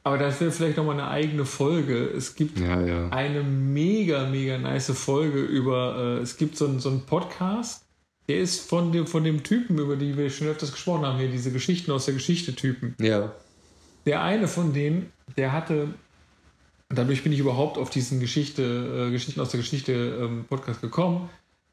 aber 0.05 0.17
das 0.17 0.39
wäre 0.41 0.51
vielleicht 0.51 0.77
nochmal 0.77 0.99
eine 0.99 1.07
eigene 1.09 1.45
Folge. 1.45 2.05
Es 2.15 2.35
gibt 2.35 2.59
Ja, 2.59 2.79
ja. 2.81 3.09
eine 3.09 3.43
mega, 3.43 4.25
mega 4.29 4.57
nice 4.57 4.91
Folge 4.91 5.41
über, 5.41 5.95
äh, 6.19 6.21
es 6.21 6.37
gibt 6.37 6.55
so 6.57 6.77
so 6.79 6.89
einen 6.89 7.01
Podcast, 7.05 7.83
der 8.27 8.39
ist 8.39 8.67
von 8.69 8.91
dem, 8.91 9.05
von 9.07 9.23
dem 9.23 9.43
Typen, 9.43 9.77
über 9.79 9.95
die 9.95 10.15
wir 10.17 10.29
schon 10.29 10.47
öfters 10.47 10.71
gesprochen 10.71 11.05
haben, 11.05 11.19
hier 11.19 11.29
diese 11.29 11.51
Geschichten 11.51 11.91
aus 11.91 12.05
der 12.05 12.13
Geschichte-Typen. 12.13 12.95
Ja. 12.99 13.33
Der 14.05 14.21
eine 14.21 14.47
von 14.47 14.73
denen, 14.73 15.11
der 15.37 15.51
hatte, 15.51 15.89
dadurch 16.89 17.23
bin 17.23 17.31
ich 17.31 17.39
überhaupt 17.39 17.77
auf 17.77 17.89
diesen 17.89 18.19
Geschichte, 18.19 19.07
äh, 19.07 19.11
Geschichten 19.11 19.39
aus 19.41 19.49
der 19.49 19.59
Geschichte 19.59 19.91
ähm, 20.21 20.45
Podcast 20.47 20.81
gekommen. 20.81 21.29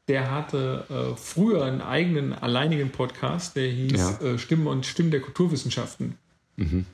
Der 0.07 0.31
hatte 0.31 0.85
äh, 0.89 1.15
früher 1.15 1.63
einen 1.63 1.81
eigenen 1.81 2.33
alleinigen 2.33 2.89
Podcast, 2.89 3.55
der 3.55 3.69
hieß 3.69 4.17
Ja. 4.21 4.27
äh, 4.27 4.37
Stimmen 4.37 4.67
und 4.67 4.85
Stimmen 4.85 5.11
der 5.11 5.21
Kulturwissenschaften. 5.21 6.15
Mhm. 6.57 6.85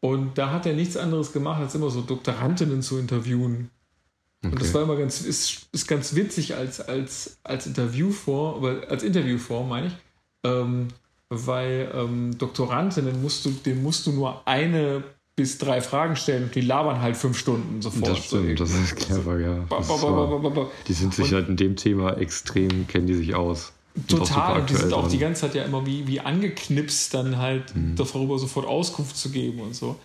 Und 0.00 0.38
da 0.38 0.50
hat 0.52 0.66
er 0.66 0.72
nichts 0.74 0.96
anderes 0.96 1.32
gemacht, 1.32 1.60
als 1.60 1.74
immer 1.74 1.90
so 1.90 2.00
Doktorandinnen 2.00 2.82
zu 2.82 2.98
interviewen. 2.98 3.70
Und 4.42 4.54
das 4.56 4.68
Okay. 4.68 4.74
war 4.74 4.82
immer 4.82 4.96
ganz, 4.96 5.20
ist, 5.22 5.68
ist 5.72 5.86
ganz 5.86 6.14
witzig 6.14 6.54
als, 6.56 6.80
als, 6.80 7.38
als 7.44 7.66
Interviewform, 7.66 8.56
aber 8.56 8.88
als 8.90 9.02
Interviewform 9.02 9.68
meine 9.68 9.86
ich. 9.88 9.92
Ähm, 10.44 10.88
weil 11.28 11.90
ähm, 11.94 12.36
Doktorandinnen 12.36 13.22
musst 13.22 13.44
du, 13.44 13.50
denen 13.50 13.82
musst 13.82 14.06
du 14.06 14.12
nur 14.12 14.46
eine 14.46 15.02
bis 15.34 15.56
drei 15.56 15.80
Fragen 15.80 16.14
stellen 16.16 16.44
und 16.44 16.54
die 16.54 16.60
labern 16.60 17.00
halt 17.00 17.16
fünf 17.16 17.38
Stunden 17.38 17.80
sofort. 17.80 18.08
Das 18.08 18.18
stimmt, 18.26 18.60
das 18.60 18.70
ist 18.74 18.96
clever, 18.96 19.38
ja. 19.40 19.54
Ba- 19.68 19.78
Das 19.78 19.88
ba- 19.88 20.68
Die 20.86 20.92
sind 20.92 21.14
sich 21.14 21.26
Und- 21.28 21.32
halt 21.34 21.48
in 21.48 21.56
dem 21.56 21.76
Thema 21.76 22.18
extrem, 22.18 22.86
kennen 22.86 23.06
die 23.06 23.14
sich 23.14 23.34
aus. 23.34 23.72
Total, 24.08 24.60
und 24.60 24.68
die 24.70 24.74
sind 24.74 24.92
auch 24.92 25.08
die 25.08 25.18
ganze 25.18 25.42
Zeit 25.42 25.54
ja 25.54 25.64
immer 25.64 25.86
wie, 25.86 26.06
wie 26.06 26.20
angeknipst, 26.20 27.14
dann 27.14 27.38
halt 27.38 27.74
Mhm. 27.74 27.94
darüber 27.96 28.38
sofort 28.38 28.66
Auskunft 28.66 29.16
zu 29.16 29.30
geben 29.30 29.60
und 29.60 29.74
so. 29.74 29.96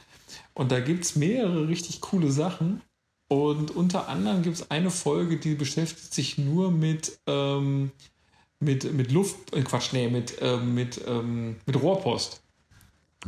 Und 0.54 0.72
da 0.72 0.80
gibt 0.80 1.04
es 1.06 1.16
mehrere 1.18 1.68
richtig 1.68 2.00
coole 2.02 2.32
Sachen. 2.32 2.82
Und 3.30 3.72
unter 3.76 4.08
anderem 4.08 4.42
gibt 4.42 4.56
es 4.56 4.72
eine 4.72 4.90
Folge, 4.90 5.38
die 5.38 5.56
beschäftigt 5.56 6.14
sich 6.14 6.38
nur 6.38 6.72
mit, 6.72 7.20
ähm, 7.28 7.92
mit, 8.60 8.94
mit 8.94 9.12
Luft, 9.12 9.54
äh, 9.54 9.62
Quatsch, 9.64 9.92
nee, 9.92 10.08
mit, 10.10 10.38
ähm, 10.42 10.74
mit, 10.74 11.02
ähm, 11.06 11.58
mit 11.66 11.82
Rohrpost. 11.82 12.42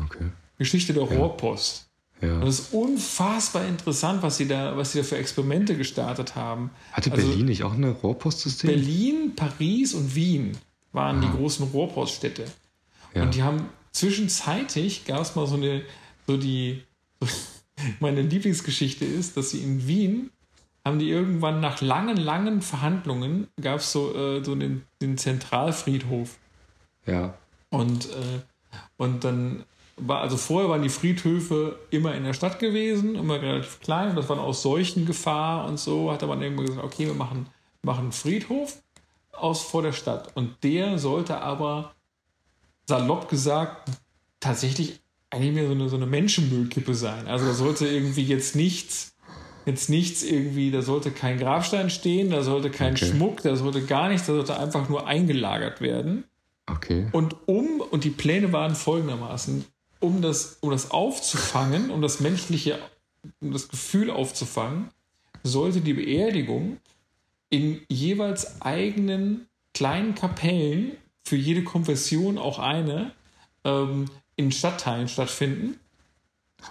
Okay. 0.01 0.29
Geschichte 0.57 0.93
der 0.93 1.03
Rohrpost. 1.03 1.87
Ja. 2.21 2.35
Und 2.39 2.47
es 2.47 2.59
ist 2.59 2.73
unfassbar 2.73 3.65
interessant, 3.65 4.21
was 4.23 4.37
sie 4.37 4.47
da, 4.47 4.75
was 4.75 4.91
sie 4.91 4.99
da 4.99 5.03
für 5.05 5.17
Experimente 5.17 5.75
gestartet 5.77 6.35
haben. 6.35 6.69
Hatte 6.91 7.11
also- 7.11 7.25
Berlin 7.27 7.45
nicht 7.45 7.63
auch 7.63 7.73
ein 7.73 7.83
Rohrpostsystem? 7.83 8.69
Berlin, 8.69 9.33
Paris 9.35 9.93
und 9.93 10.15
Wien 10.15 10.57
waren 10.91 11.21
die 11.21 11.27
Ah. 11.27 11.35
großen 11.35 11.65
Rohrpoststädte. 11.67 12.45
Ja. 13.13 13.23
Und 13.23 13.35
die 13.35 13.43
haben 13.43 13.69
zwischenzeitig 13.91 15.05
gab 15.05 15.21
es 15.21 15.35
mal 15.35 15.47
so 15.47 15.55
eine, 15.55 15.83
so 16.27 16.37
die, 16.37 16.83
meine 17.99 18.21
Lieblingsgeschichte 18.21 19.05
ist, 19.05 19.37
dass 19.37 19.51
sie 19.51 19.59
in 19.59 19.87
Wien 19.87 20.31
haben 20.85 20.99
die 20.99 21.09
irgendwann 21.09 21.59
nach 21.59 21.81
langen, 21.81 22.17
langen 22.17 22.61
Verhandlungen 22.61 23.47
gab 23.61 23.79
es 23.79 23.91
so, 23.91 24.15
äh, 24.15 24.43
so 24.43 24.55
den, 24.55 24.83
den 25.01 25.17
Zentralfriedhof. 25.17 26.37
Ja. 27.05 27.35
Und, 27.69 28.05
äh, 28.09 28.39
und 28.97 29.23
dann 29.23 29.65
war, 29.97 30.21
also 30.21 30.37
vorher 30.37 30.69
waren 30.69 30.81
die 30.81 30.89
Friedhöfe 30.89 31.77
immer 31.91 32.15
in 32.15 32.23
der 32.23 32.33
Stadt 32.33 32.59
gewesen, 32.59 33.15
immer 33.15 33.41
relativ 33.41 33.79
klein, 33.81 34.11
und 34.11 34.15
das 34.15 34.29
war 34.29 34.39
aus 34.39 34.61
Seuchengefahr 34.61 35.67
und 35.67 35.79
so, 35.79 36.11
hat 36.11 36.25
man 36.25 36.41
irgendwann 36.41 36.67
gesagt, 36.67 36.85
okay, 36.85 37.05
wir 37.07 37.13
machen, 37.13 37.47
machen 37.83 38.05
einen 38.05 38.11
Friedhof 38.11 38.81
aus 39.33 39.61
vor 39.61 39.81
der 39.81 39.93
Stadt. 39.93 40.35
Und 40.35 40.63
der 40.63 40.97
sollte 40.97 41.41
aber, 41.41 41.93
salopp 42.87 43.29
gesagt, 43.29 43.91
tatsächlich 44.39 45.01
eigentlich 45.31 45.53
mehr 45.53 45.67
so 45.67 45.73
eine, 45.73 45.89
so 45.89 45.95
eine 45.95 46.05
Menschenmüllkippe 46.05 46.93
sein. 46.95 47.27
Also 47.27 47.45
da 47.45 47.53
sollte 47.53 47.87
irgendwie 47.87 48.23
jetzt 48.23 48.55
nichts, 48.55 49.15
jetzt 49.65 49.89
nichts 49.89 50.23
irgendwie, 50.23 50.71
da 50.71 50.81
sollte 50.81 51.11
kein 51.11 51.37
Grabstein 51.37 51.89
stehen, 51.89 52.31
da 52.31 52.41
sollte 52.41 52.69
kein 52.69 52.93
Okay. 52.93 53.05
Schmuck, 53.05 53.41
da 53.43 53.55
sollte 53.55 53.83
gar 53.83 54.09
nichts, 54.09 54.27
da 54.27 54.33
sollte 54.33 54.57
einfach 54.57 54.89
nur 54.89 55.07
eingelagert 55.07 55.81
werden. 55.81 56.23
Okay. 56.65 57.07
Und 57.11 57.35
um, 57.47 57.81
und 57.81 58.03
die 58.03 58.09
Pläne 58.09 58.51
waren 58.53 58.75
folgendermaßen, 58.75 59.65
um 59.99 60.21
das, 60.21 60.57
um 60.61 60.71
das 60.71 60.91
aufzufangen, 60.91 61.89
um 61.89 62.01
das 62.01 62.19
menschliche, 62.19 62.79
um 63.41 63.51
das 63.51 63.69
Gefühl 63.69 64.09
aufzufangen, 64.09 64.89
sollte 65.43 65.81
die 65.81 65.93
Beerdigung 65.93 66.77
in 67.49 67.81
jeweils 67.89 68.61
eigenen 68.61 69.47
kleinen 69.73 70.15
Kapellen, 70.15 70.97
für 71.23 71.35
jede 71.35 71.63
Konfession 71.63 72.39
auch 72.39 72.57
eine, 72.57 73.11
ähm, 73.63 74.05
in 74.39 74.51
Stadtteilen 74.51 75.07
stattfinden. 75.09 75.77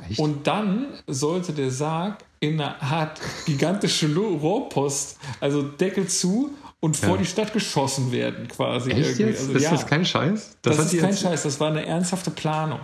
Echt? 0.09 0.19
Und 0.19 0.47
dann 0.47 0.86
sollte 1.07 1.53
der 1.53 1.70
Sarg 1.70 2.24
in 2.40 2.61
einer 2.61 2.81
Art 2.82 3.20
gigantische 3.47 4.09
Rohrpost, 4.15 5.19
also 5.40 5.62
Deckel 5.62 6.07
zu 6.09 6.51
und 6.81 6.97
vor 6.97 7.11
Ja. 7.11 7.16
die 7.19 7.27
Stadt 7.27 7.53
geschossen 7.53 8.11
werden, 8.12 8.49
quasi. 8.49 8.90
Echt 8.90 9.19
irgendwie. 9.20 9.39
Also, 9.39 9.53
ist 9.53 9.62
ja. 9.62 9.70
das 9.70 9.86
kein 9.86 10.05
Scheiß? 10.05 10.57
Das, 10.62 10.78
hat 10.78 10.93
ist 10.93 11.01
kein 11.01 11.16
Scheiß, 11.16 11.43
das 11.43 11.61
war 11.61 11.70
eine 11.70 11.85
ernsthafte 11.85 12.31
Planung. 12.31 12.81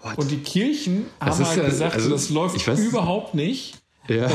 What? 0.00 0.18
Und 0.18 0.30
die 0.30 0.38
Kirchen 0.38 1.06
Das 1.20 1.36
haben 1.36 1.42
ist 1.42 1.48
halt 1.48 1.58
ja- 1.58 1.64
gesagt, 1.68 1.94
also, 1.94 2.10
das 2.10 2.30
läuft 2.30 2.66
überhaupt 2.78 3.34
nicht. 3.34 3.78
Ja. 4.06 4.28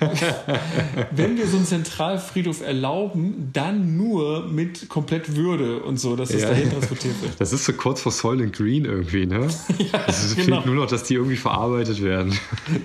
Wenn 1.12 1.36
wir 1.38 1.46
so 1.46 1.56
einen 1.56 1.64
Zentralfriedhof 1.66 2.60
erlauben, 2.60 3.50
dann 3.52 3.96
nur 3.96 4.44
mit 4.46 4.88
komplett 4.88 5.34
Würde 5.34 5.80
und 5.80 5.98
so, 5.98 6.14
dass 6.14 6.28
das 6.28 6.42
Ja. 6.42 6.50
dahin 6.50 6.70
transportiert 6.70 7.14
wird. 7.22 7.32
Das 7.40 7.52
ist 7.52 7.64
so 7.64 7.72
kurz 7.72 8.02
vor 8.02 8.12
Soylent 8.12 8.54
Green 8.54 8.84
irgendwie, 8.84 9.26
ne? 9.26 9.48
Ja, 9.92 10.00
Es 10.06 10.36
genau, 10.36 10.56
fehlt 10.56 10.66
nur 10.66 10.74
noch, 10.74 10.86
dass 10.86 11.04
die 11.04 11.14
irgendwie 11.14 11.36
verarbeitet 11.36 12.02
werden. 12.02 12.38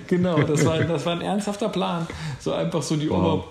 genau 0.06 0.42
das, 0.42 0.64
war, 0.64 0.78
das 0.84 1.04
war 1.04 1.12
ein 1.14 1.20
ernsthafter 1.20 1.68
Plan. 1.68 2.06
So 2.40 2.52
einfach 2.52 2.82
so 2.82 2.96
die 2.96 3.10
Oma. 3.10 3.24
Wow. 3.34 3.44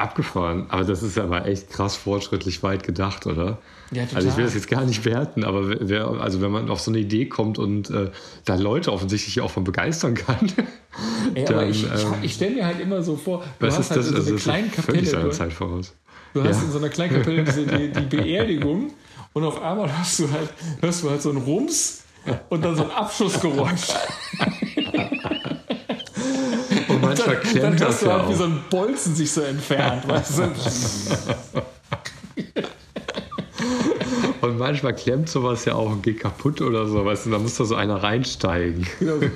Abgefahren. 0.00 0.66
Aber 0.70 0.84
das 0.84 1.02
ist 1.02 1.16
ja 1.16 1.26
mal 1.26 1.46
echt 1.46 1.70
krass 1.70 1.96
fortschrittlich 1.96 2.62
weit 2.62 2.82
gedacht, 2.84 3.26
oder? 3.26 3.58
Ja, 3.92 4.02
total. 4.04 4.16
Also 4.16 4.28
ich 4.28 4.36
will 4.36 4.44
das 4.44 4.54
jetzt 4.54 4.68
gar 4.68 4.84
nicht 4.84 5.04
werten, 5.04 5.44
aber 5.44 5.74
wer, 5.88 6.06
also 6.20 6.40
wenn 6.40 6.50
man 6.52 6.70
auf 6.70 6.80
so 6.80 6.90
eine 6.90 6.98
Idee 7.00 7.26
kommt 7.26 7.58
und 7.58 7.90
äh, 7.90 8.10
da 8.44 8.54
Leute 8.54 8.92
offensichtlich 8.92 9.40
auch 9.40 9.50
von 9.50 9.64
begeistern 9.64 10.14
kann, 10.14 10.52
Ey, 11.34 11.44
aber 11.46 11.54
dann, 11.60 11.70
ich, 11.70 11.84
ich, 11.84 11.90
ähm, 12.04 12.14
ich 12.22 12.34
stelle 12.34 12.54
mir 12.54 12.66
halt 12.66 12.80
immer 12.80 13.02
so 13.02 13.16
vor, 13.16 13.42
du 13.58 13.66
was 13.66 13.78
hast 13.78 13.90
ist 13.90 13.90
halt 13.90 14.00
das? 14.00 14.06
in 14.08 14.12
so 14.12 14.18
Also 14.18 14.28
einer 14.30 14.36
das 14.36 14.42
kleinen 14.44 14.70
Kapelle. 14.72 15.06
seiner 15.06 15.24
Du, 15.24 15.30
Zeit 15.30 15.52
voraus. 15.52 15.94
du 16.34 16.42
hast 16.44 16.56
Ja. 16.58 16.62
in 16.64 16.70
so 16.72 16.78
einer 16.78 16.88
kleinen 16.88 17.12
Kapelle 17.14 17.44
diese, 17.44 17.66
die, 17.66 17.88
die 17.92 18.16
Beerdigung 18.16 18.92
und 19.32 19.44
auf 19.44 19.60
einmal 19.62 19.90
hörst 19.96 20.18
du 20.20 20.30
halt, 20.30 20.50
hörst 20.80 21.02
du 21.02 21.10
halt 21.10 21.22
so 21.22 21.30
einen 21.30 21.38
Rums 21.38 22.04
und 22.48 22.64
dann 22.64 22.76
so 22.76 22.84
ein 22.84 22.90
Abschussgeräusch. 22.90 23.88
Manchmal 27.10 27.36
dann, 27.36 27.44
klemmt 27.44 27.80
dann 27.80 27.88
das 27.88 28.00
ja 28.02 28.18
halt, 28.18 28.28
wie 28.28 28.34
so 28.34 28.44
auch. 28.44 28.48
ein 28.48 28.64
Bolzen 28.70 29.14
sich 29.14 29.30
so 29.30 29.42
entfernt. 29.42 30.08
Weißt 30.08 30.38
du? 30.38 30.42
Und 34.40 34.58
manchmal 34.58 34.94
klemmt 34.94 35.28
sowas 35.28 35.64
ja 35.66 35.74
auch 35.74 35.90
und 35.90 36.02
geht 36.02 36.20
kaputt 36.20 36.62
oder 36.62 36.86
so, 36.86 37.04
weißt 37.04 37.26
du, 37.26 37.30
da 37.30 37.38
muss 37.38 37.56
da 37.56 37.64
so 37.64 37.74
einer 37.74 38.02
reinsteigen. 38.02 38.86
Genau. 38.98 39.14
Und 39.14 39.32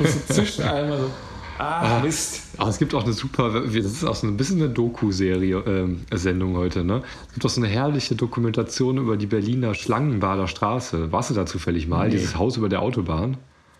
so 0.00 0.34
zischt 0.34 0.60
einmal 0.60 0.98
so. 0.98 1.10
Ah, 1.56 2.00
Mist. 2.02 2.42
Aber 2.58 2.68
es 2.68 2.78
gibt 2.78 2.94
auch 2.94 3.04
eine 3.04 3.12
super, 3.12 3.62
das 3.62 3.74
ist 3.74 4.04
auch 4.04 4.16
so 4.16 4.26
ein 4.26 4.36
bisschen 4.36 4.60
eine 4.60 4.70
Doku-Serie, 4.70 5.62
ähm, 5.66 6.00
Sendung 6.12 6.56
heute, 6.56 6.84
ne? 6.84 7.02
Es 7.28 7.34
gibt 7.34 7.46
auch 7.46 7.50
so 7.50 7.60
eine 7.60 7.70
herrliche 7.70 8.16
Dokumentation 8.16 8.98
über 8.98 9.16
die 9.16 9.26
Berliner 9.26 9.74
Schlangenbader 9.74 10.48
Straße. 10.48 11.12
Warst 11.12 11.30
du 11.30 11.34
da 11.34 11.46
zufällig 11.46 11.86
mal? 11.86 12.08
Nee. 12.08 12.16
Dieses 12.16 12.36
Haus 12.36 12.56
über 12.56 12.68
der 12.68 12.82
Autobahn? 12.82 13.36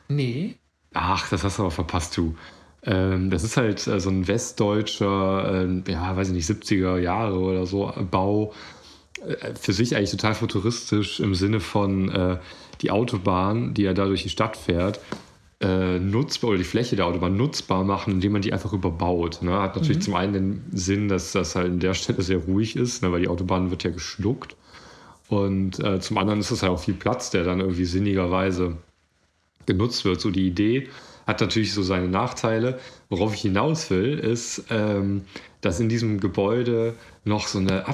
Nee. 0.08 0.54
Ach, 0.94 1.28
das 1.28 1.44
hast 1.44 1.58
du 1.58 1.62
aber 1.62 1.70
verpasst, 1.70 2.16
du. 2.16 2.36
Ähm, 2.84 3.30
das 3.30 3.44
ist 3.44 3.56
halt 3.56 3.86
äh, 3.86 3.98
so 4.00 4.10
ein 4.10 4.28
westdeutscher, 4.28 5.66
äh, 5.66 5.90
ja, 5.90 6.16
weiß 6.16 6.28
ich 6.28 6.34
nicht, 6.34 6.48
70er 6.48 6.98
Jahre 6.98 7.38
oder 7.38 7.66
so 7.66 7.90
äh, 7.90 8.02
Bau. 8.02 8.52
Äh, 9.26 9.54
für 9.54 9.72
sich 9.72 9.96
eigentlich 9.96 10.10
total 10.10 10.34
futuristisch 10.34 11.20
im 11.20 11.34
Sinne 11.34 11.60
von 11.60 12.10
äh, 12.10 12.38
die 12.80 12.90
Autobahn, 12.90 13.74
die 13.74 13.82
ja 13.82 13.94
da 13.94 14.06
durch 14.06 14.22
die 14.22 14.28
Stadt 14.28 14.56
fährt, 14.56 15.00
äh, 15.60 15.98
nutzbar 15.98 16.50
oder 16.50 16.58
die 16.58 16.64
Fläche 16.64 16.96
der 16.96 17.06
Autobahn 17.06 17.36
nutzbar 17.36 17.84
machen, 17.84 18.14
indem 18.14 18.32
man 18.32 18.42
die 18.42 18.52
einfach 18.52 18.72
überbaut. 18.72 19.40
Ne? 19.42 19.52
Hat 19.52 19.76
natürlich 19.76 20.02
zum 20.02 20.14
einen 20.14 20.32
den 20.32 20.64
Sinn, 20.72 21.08
dass 21.08 21.32
das 21.32 21.56
halt 21.56 21.68
an 21.68 21.80
der 21.80 21.94
Stelle 21.94 22.22
sehr 22.22 22.38
ruhig 22.38 22.76
ist, 22.76 23.02
ne? 23.02 23.12
weil 23.12 23.20
die 23.20 23.28
Autobahn 23.28 23.70
wird 23.70 23.82
ja 23.84 23.90
geschluckt. 23.90 24.56
Und 25.28 25.80
äh, 25.82 26.00
zum 26.00 26.18
anderen 26.18 26.40
ist 26.40 26.50
es 26.50 26.62
halt 26.62 26.70
auch 26.72 26.80
viel 26.80 26.94
Platz, 26.94 27.30
der 27.30 27.44
dann 27.44 27.60
irgendwie 27.60 27.86
sinnigerweise 27.86 28.76
genutzt 29.66 30.04
wird. 30.04 30.20
So 30.20 30.30
die 30.30 30.46
Idee 30.46 30.88
hat 31.26 31.40
natürlich 31.40 31.72
so 31.72 31.82
seine 31.82 32.08
Nachteile. 32.08 32.78
Worauf 33.08 33.34
ich 33.34 33.40
hinaus 33.42 33.90
will, 33.90 34.18
ist, 34.18 34.64
ähm, 34.70 35.22
dass 35.60 35.80
in 35.80 35.88
diesem 35.88 36.20
Gebäude 36.20 36.94
noch 37.24 37.46
so 37.48 37.58
eine 37.58 37.86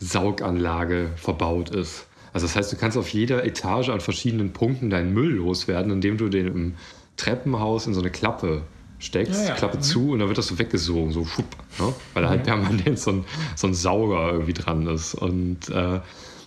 Abfallsauganlage 0.00 1.10
verbaut 1.16 1.70
ist. 1.70 2.06
Also 2.32 2.46
das 2.46 2.56
heißt, 2.56 2.72
du 2.72 2.76
kannst 2.76 2.96
auf 2.96 3.08
jeder 3.08 3.44
Etage 3.44 3.88
an 3.88 4.00
verschiedenen 4.00 4.52
Punkten 4.52 4.88
deinen 4.88 5.12
Müll 5.12 5.32
loswerden, 5.34 5.90
indem 5.92 6.16
du 6.16 6.28
den 6.28 6.46
im 6.46 6.74
Treppenhaus 7.16 7.86
in 7.86 7.94
so 7.94 8.00
eine 8.00 8.10
Klappe 8.10 8.62
steckst, 8.98 9.42
Ja, 9.42 9.48
ja. 9.48 9.54
Klappe 9.54 9.78
Mhm. 9.78 9.82
zu 9.82 10.10
und 10.12 10.18
dann 10.20 10.28
wird 10.28 10.38
das 10.38 10.46
so 10.46 10.58
weggesogen, 10.58 11.12
so 11.12 11.24
schupp, 11.24 11.56
ne? 11.78 11.92
weil 12.14 12.22
da 12.22 12.28
halt 12.28 12.44
permanent 12.44 12.98
so 12.98 13.10
ein, 13.12 13.24
so 13.56 13.66
ein 13.66 13.74
Sauger 13.74 14.32
irgendwie 14.32 14.52
dran 14.52 14.86
ist. 14.86 15.14
Und 15.14 15.68
äh, 15.70 16.00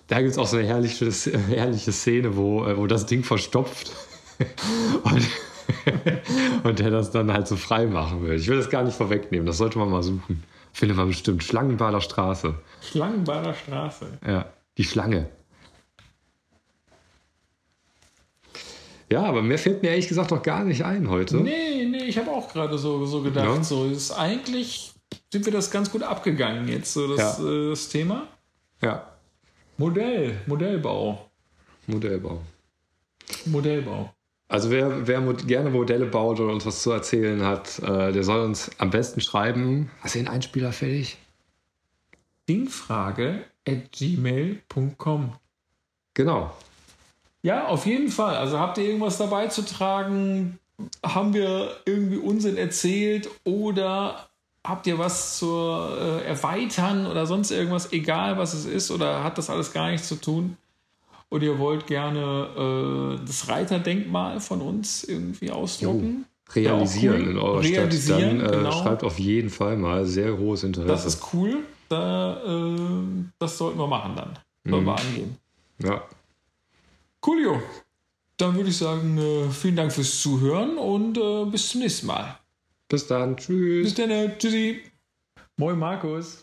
da 0.07 0.19
gibt 0.19 0.31
es 0.31 0.37
auch 0.37 0.47
so 0.47 0.57
eine 0.57 0.67
herrliche, 0.67 1.11
herrliche 1.49 1.91
Szene, 1.91 2.35
wo, 2.37 2.65
äh, 2.65 2.77
wo 2.77 2.87
das 2.87 3.05
Ding 3.05 3.23
verstopft 3.23 3.91
und, 5.03 5.27
und 6.63 6.79
der 6.79 6.89
das 6.91 7.11
dann 7.11 7.31
halt 7.31 7.47
so 7.47 7.55
frei 7.55 7.85
machen 7.85 8.23
will. 8.23 8.33
Ich 8.35 8.47
will 8.47 8.57
das 8.57 8.69
gar 8.69 8.83
nicht 8.83 8.95
vorwegnehmen, 8.95 9.45
das 9.45 9.57
sollte 9.57 9.77
man 9.79 9.89
mal 9.89 10.03
suchen. 10.03 10.43
Findet 10.71 10.97
man 10.97 11.07
bestimmt. 11.07 11.43
Schlangenbader 11.43 12.01
Straße. 12.01 12.55
Schlangenbader 12.81 13.53
Straße. 13.53 14.07
Ja, 14.25 14.45
die 14.77 14.83
Schlange. 14.83 15.29
Ja, 19.11 19.23
aber 19.23 19.43
mehr 19.43 19.59
fällt 19.59 19.83
mir 19.83 19.89
ehrlich 19.89 20.07
gesagt 20.07 20.31
noch 20.31 20.41
gar 20.41 20.63
nicht 20.63 20.83
ein 20.83 21.07
heute. 21.09 21.37
Nee, 21.37 21.85
nee, 21.85 22.05
ich 22.05 22.17
habe 22.17 22.31
auch 22.31 22.51
gerade 22.51 22.77
so, 22.79 23.05
so 23.05 23.21
gedacht, 23.21 23.45
Ja. 23.57 23.63
so 23.63 23.85
ist 23.85 24.11
eigentlich 24.11 24.93
sind 25.31 25.45
wir 25.45 25.53
das 25.53 25.69
ganz 25.69 25.91
gut 25.91 26.01
abgegangen 26.01 26.67
jetzt, 26.67 26.93
so 26.93 27.15
das, 27.15 27.37
Ja. 27.37 27.47
äh, 27.47 27.69
das 27.69 27.89
Thema. 27.89 28.27
Ja, 28.81 29.07
Modell, 29.77 30.39
Modellbau. 30.47 31.29
Modellbau. 31.85 32.41
Modellbau. 33.45 34.13
Also 34.47 34.69
wer, 34.69 35.07
wer 35.07 35.21
mod 35.21 35.47
gerne 35.47 35.69
Modelle 35.69 36.05
baut 36.05 36.39
oder 36.39 36.51
uns 36.53 36.65
was 36.65 36.83
zu 36.83 36.91
erzählen 36.91 37.43
hat, 37.43 37.79
äh, 37.79 38.11
der 38.11 38.23
soll 38.23 38.41
uns 38.41 38.69
am 38.77 38.89
besten 38.89 39.21
schreiben. 39.21 39.89
Hast 40.01 40.15
du 40.15 40.19
den 40.19 40.27
Einspieler 40.27 40.71
fertig? 40.71 41.17
Dingfrage 42.47 43.45
at 43.67 43.91
gmail.com. 43.91 45.33
Genau. 46.13 46.51
Ja, 47.41 47.67
auf 47.67 47.85
jeden 47.85 48.09
Fall. 48.09 48.35
Also 48.35 48.59
habt 48.59 48.77
ihr 48.77 48.85
irgendwas 48.85 49.17
dabei 49.17 49.47
zu 49.47 49.63
tragen? 49.63 50.59
Haben 51.05 51.33
wir 51.33 51.77
irgendwie 51.85 52.17
Unsinn 52.17 52.57
erzählt 52.57 53.29
oder 53.43 54.29
habt 54.65 54.87
ihr 54.87 54.97
was 54.97 55.37
zur 55.37 55.97
äh, 55.99 56.25
Erweitern 56.25 57.05
oder 57.05 57.25
sonst 57.25 57.51
irgendwas, 57.51 57.91
egal 57.91 58.37
was 58.37 58.53
es 58.53 58.65
ist, 58.65 58.91
oder 58.91 59.23
hat 59.23 59.37
das 59.37 59.49
alles 59.49 59.73
gar 59.73 59.89
nichts 59.91 60.07
zu 60.07 60.15
tun? 60.15 60.57
Und 61.33 61.41
ihr 61.41 61.57
wollt 61.57 61.87
gerne 61.87 63.17
äh, 63.19 63.25
das 63.25 63.47
Reiterdenkmal 63.49 64.39
von 64.39 64.61
uns 64.61 65.03
irgendwie 65.03 65.49
ausdrucken? 65.49 66.25
Realisieren 66.53 67.13
Ja, 67.15 67.19
auch 67.19 67.23
cool. 67.25 67.31
in 67.31 67.37
eurer 67.39 67.63
Realisieren, 67.63 68.39
Stadt. 68.39 68.51
Dann 68.51 68.53
äh, 68.53 68.57
genau. 68.57 68.71
schreibt 68.83 69.03
auf 69.03 69.17
jeden 69.17 69.49
Fall 69.49 69.75
mal 69.77 70.05
sehr 70.05 70.37
hohes 70.37 70.63
Interesse. 70.63 70.87
Das 70.89 71.05
ist 71.07 71.23
cool. 71.33 71.63
Da, 71.89 72.37
äh, 72.75 72.77
das 73.39 73.57
sollten 73.57 73.79
wir 73.79 73.87
machen 73.87 74.15
dann. 74.15 74.37
Sollen 74.63 74.83
Mhm. 74.83 74.87
wir 74.87 74.95
angehen. 74.99 75.37
ja. 75.83 76.03
Coolio. 77.19 77.63
Dann 78.37 78.53
würde 78.55 78.69
ich 78.69 78.77
sagen, 78.77 79.17
äh, 79.17 79.49
vielen 79.49 79.75
Dank 79.75 79.91
fürs 79.91 80.21
Zuhören 80.21 80.77
und 80.77 81.17
äh, 81.17 81.45
bis 81.45 81.69
zum 81.69 81.81
nächsten 81.81 82.05
Mal. 82.05 82.37
Bis 82.89 83.07
dann. 83.07 83.37
Tschüss. 83.37 83.85
Bis 83.85 83.95
dann. 83.95 84.37
Tschüssi. 84.37 84.81
Moin 85.57 85.79
Markus. 85.79 86.42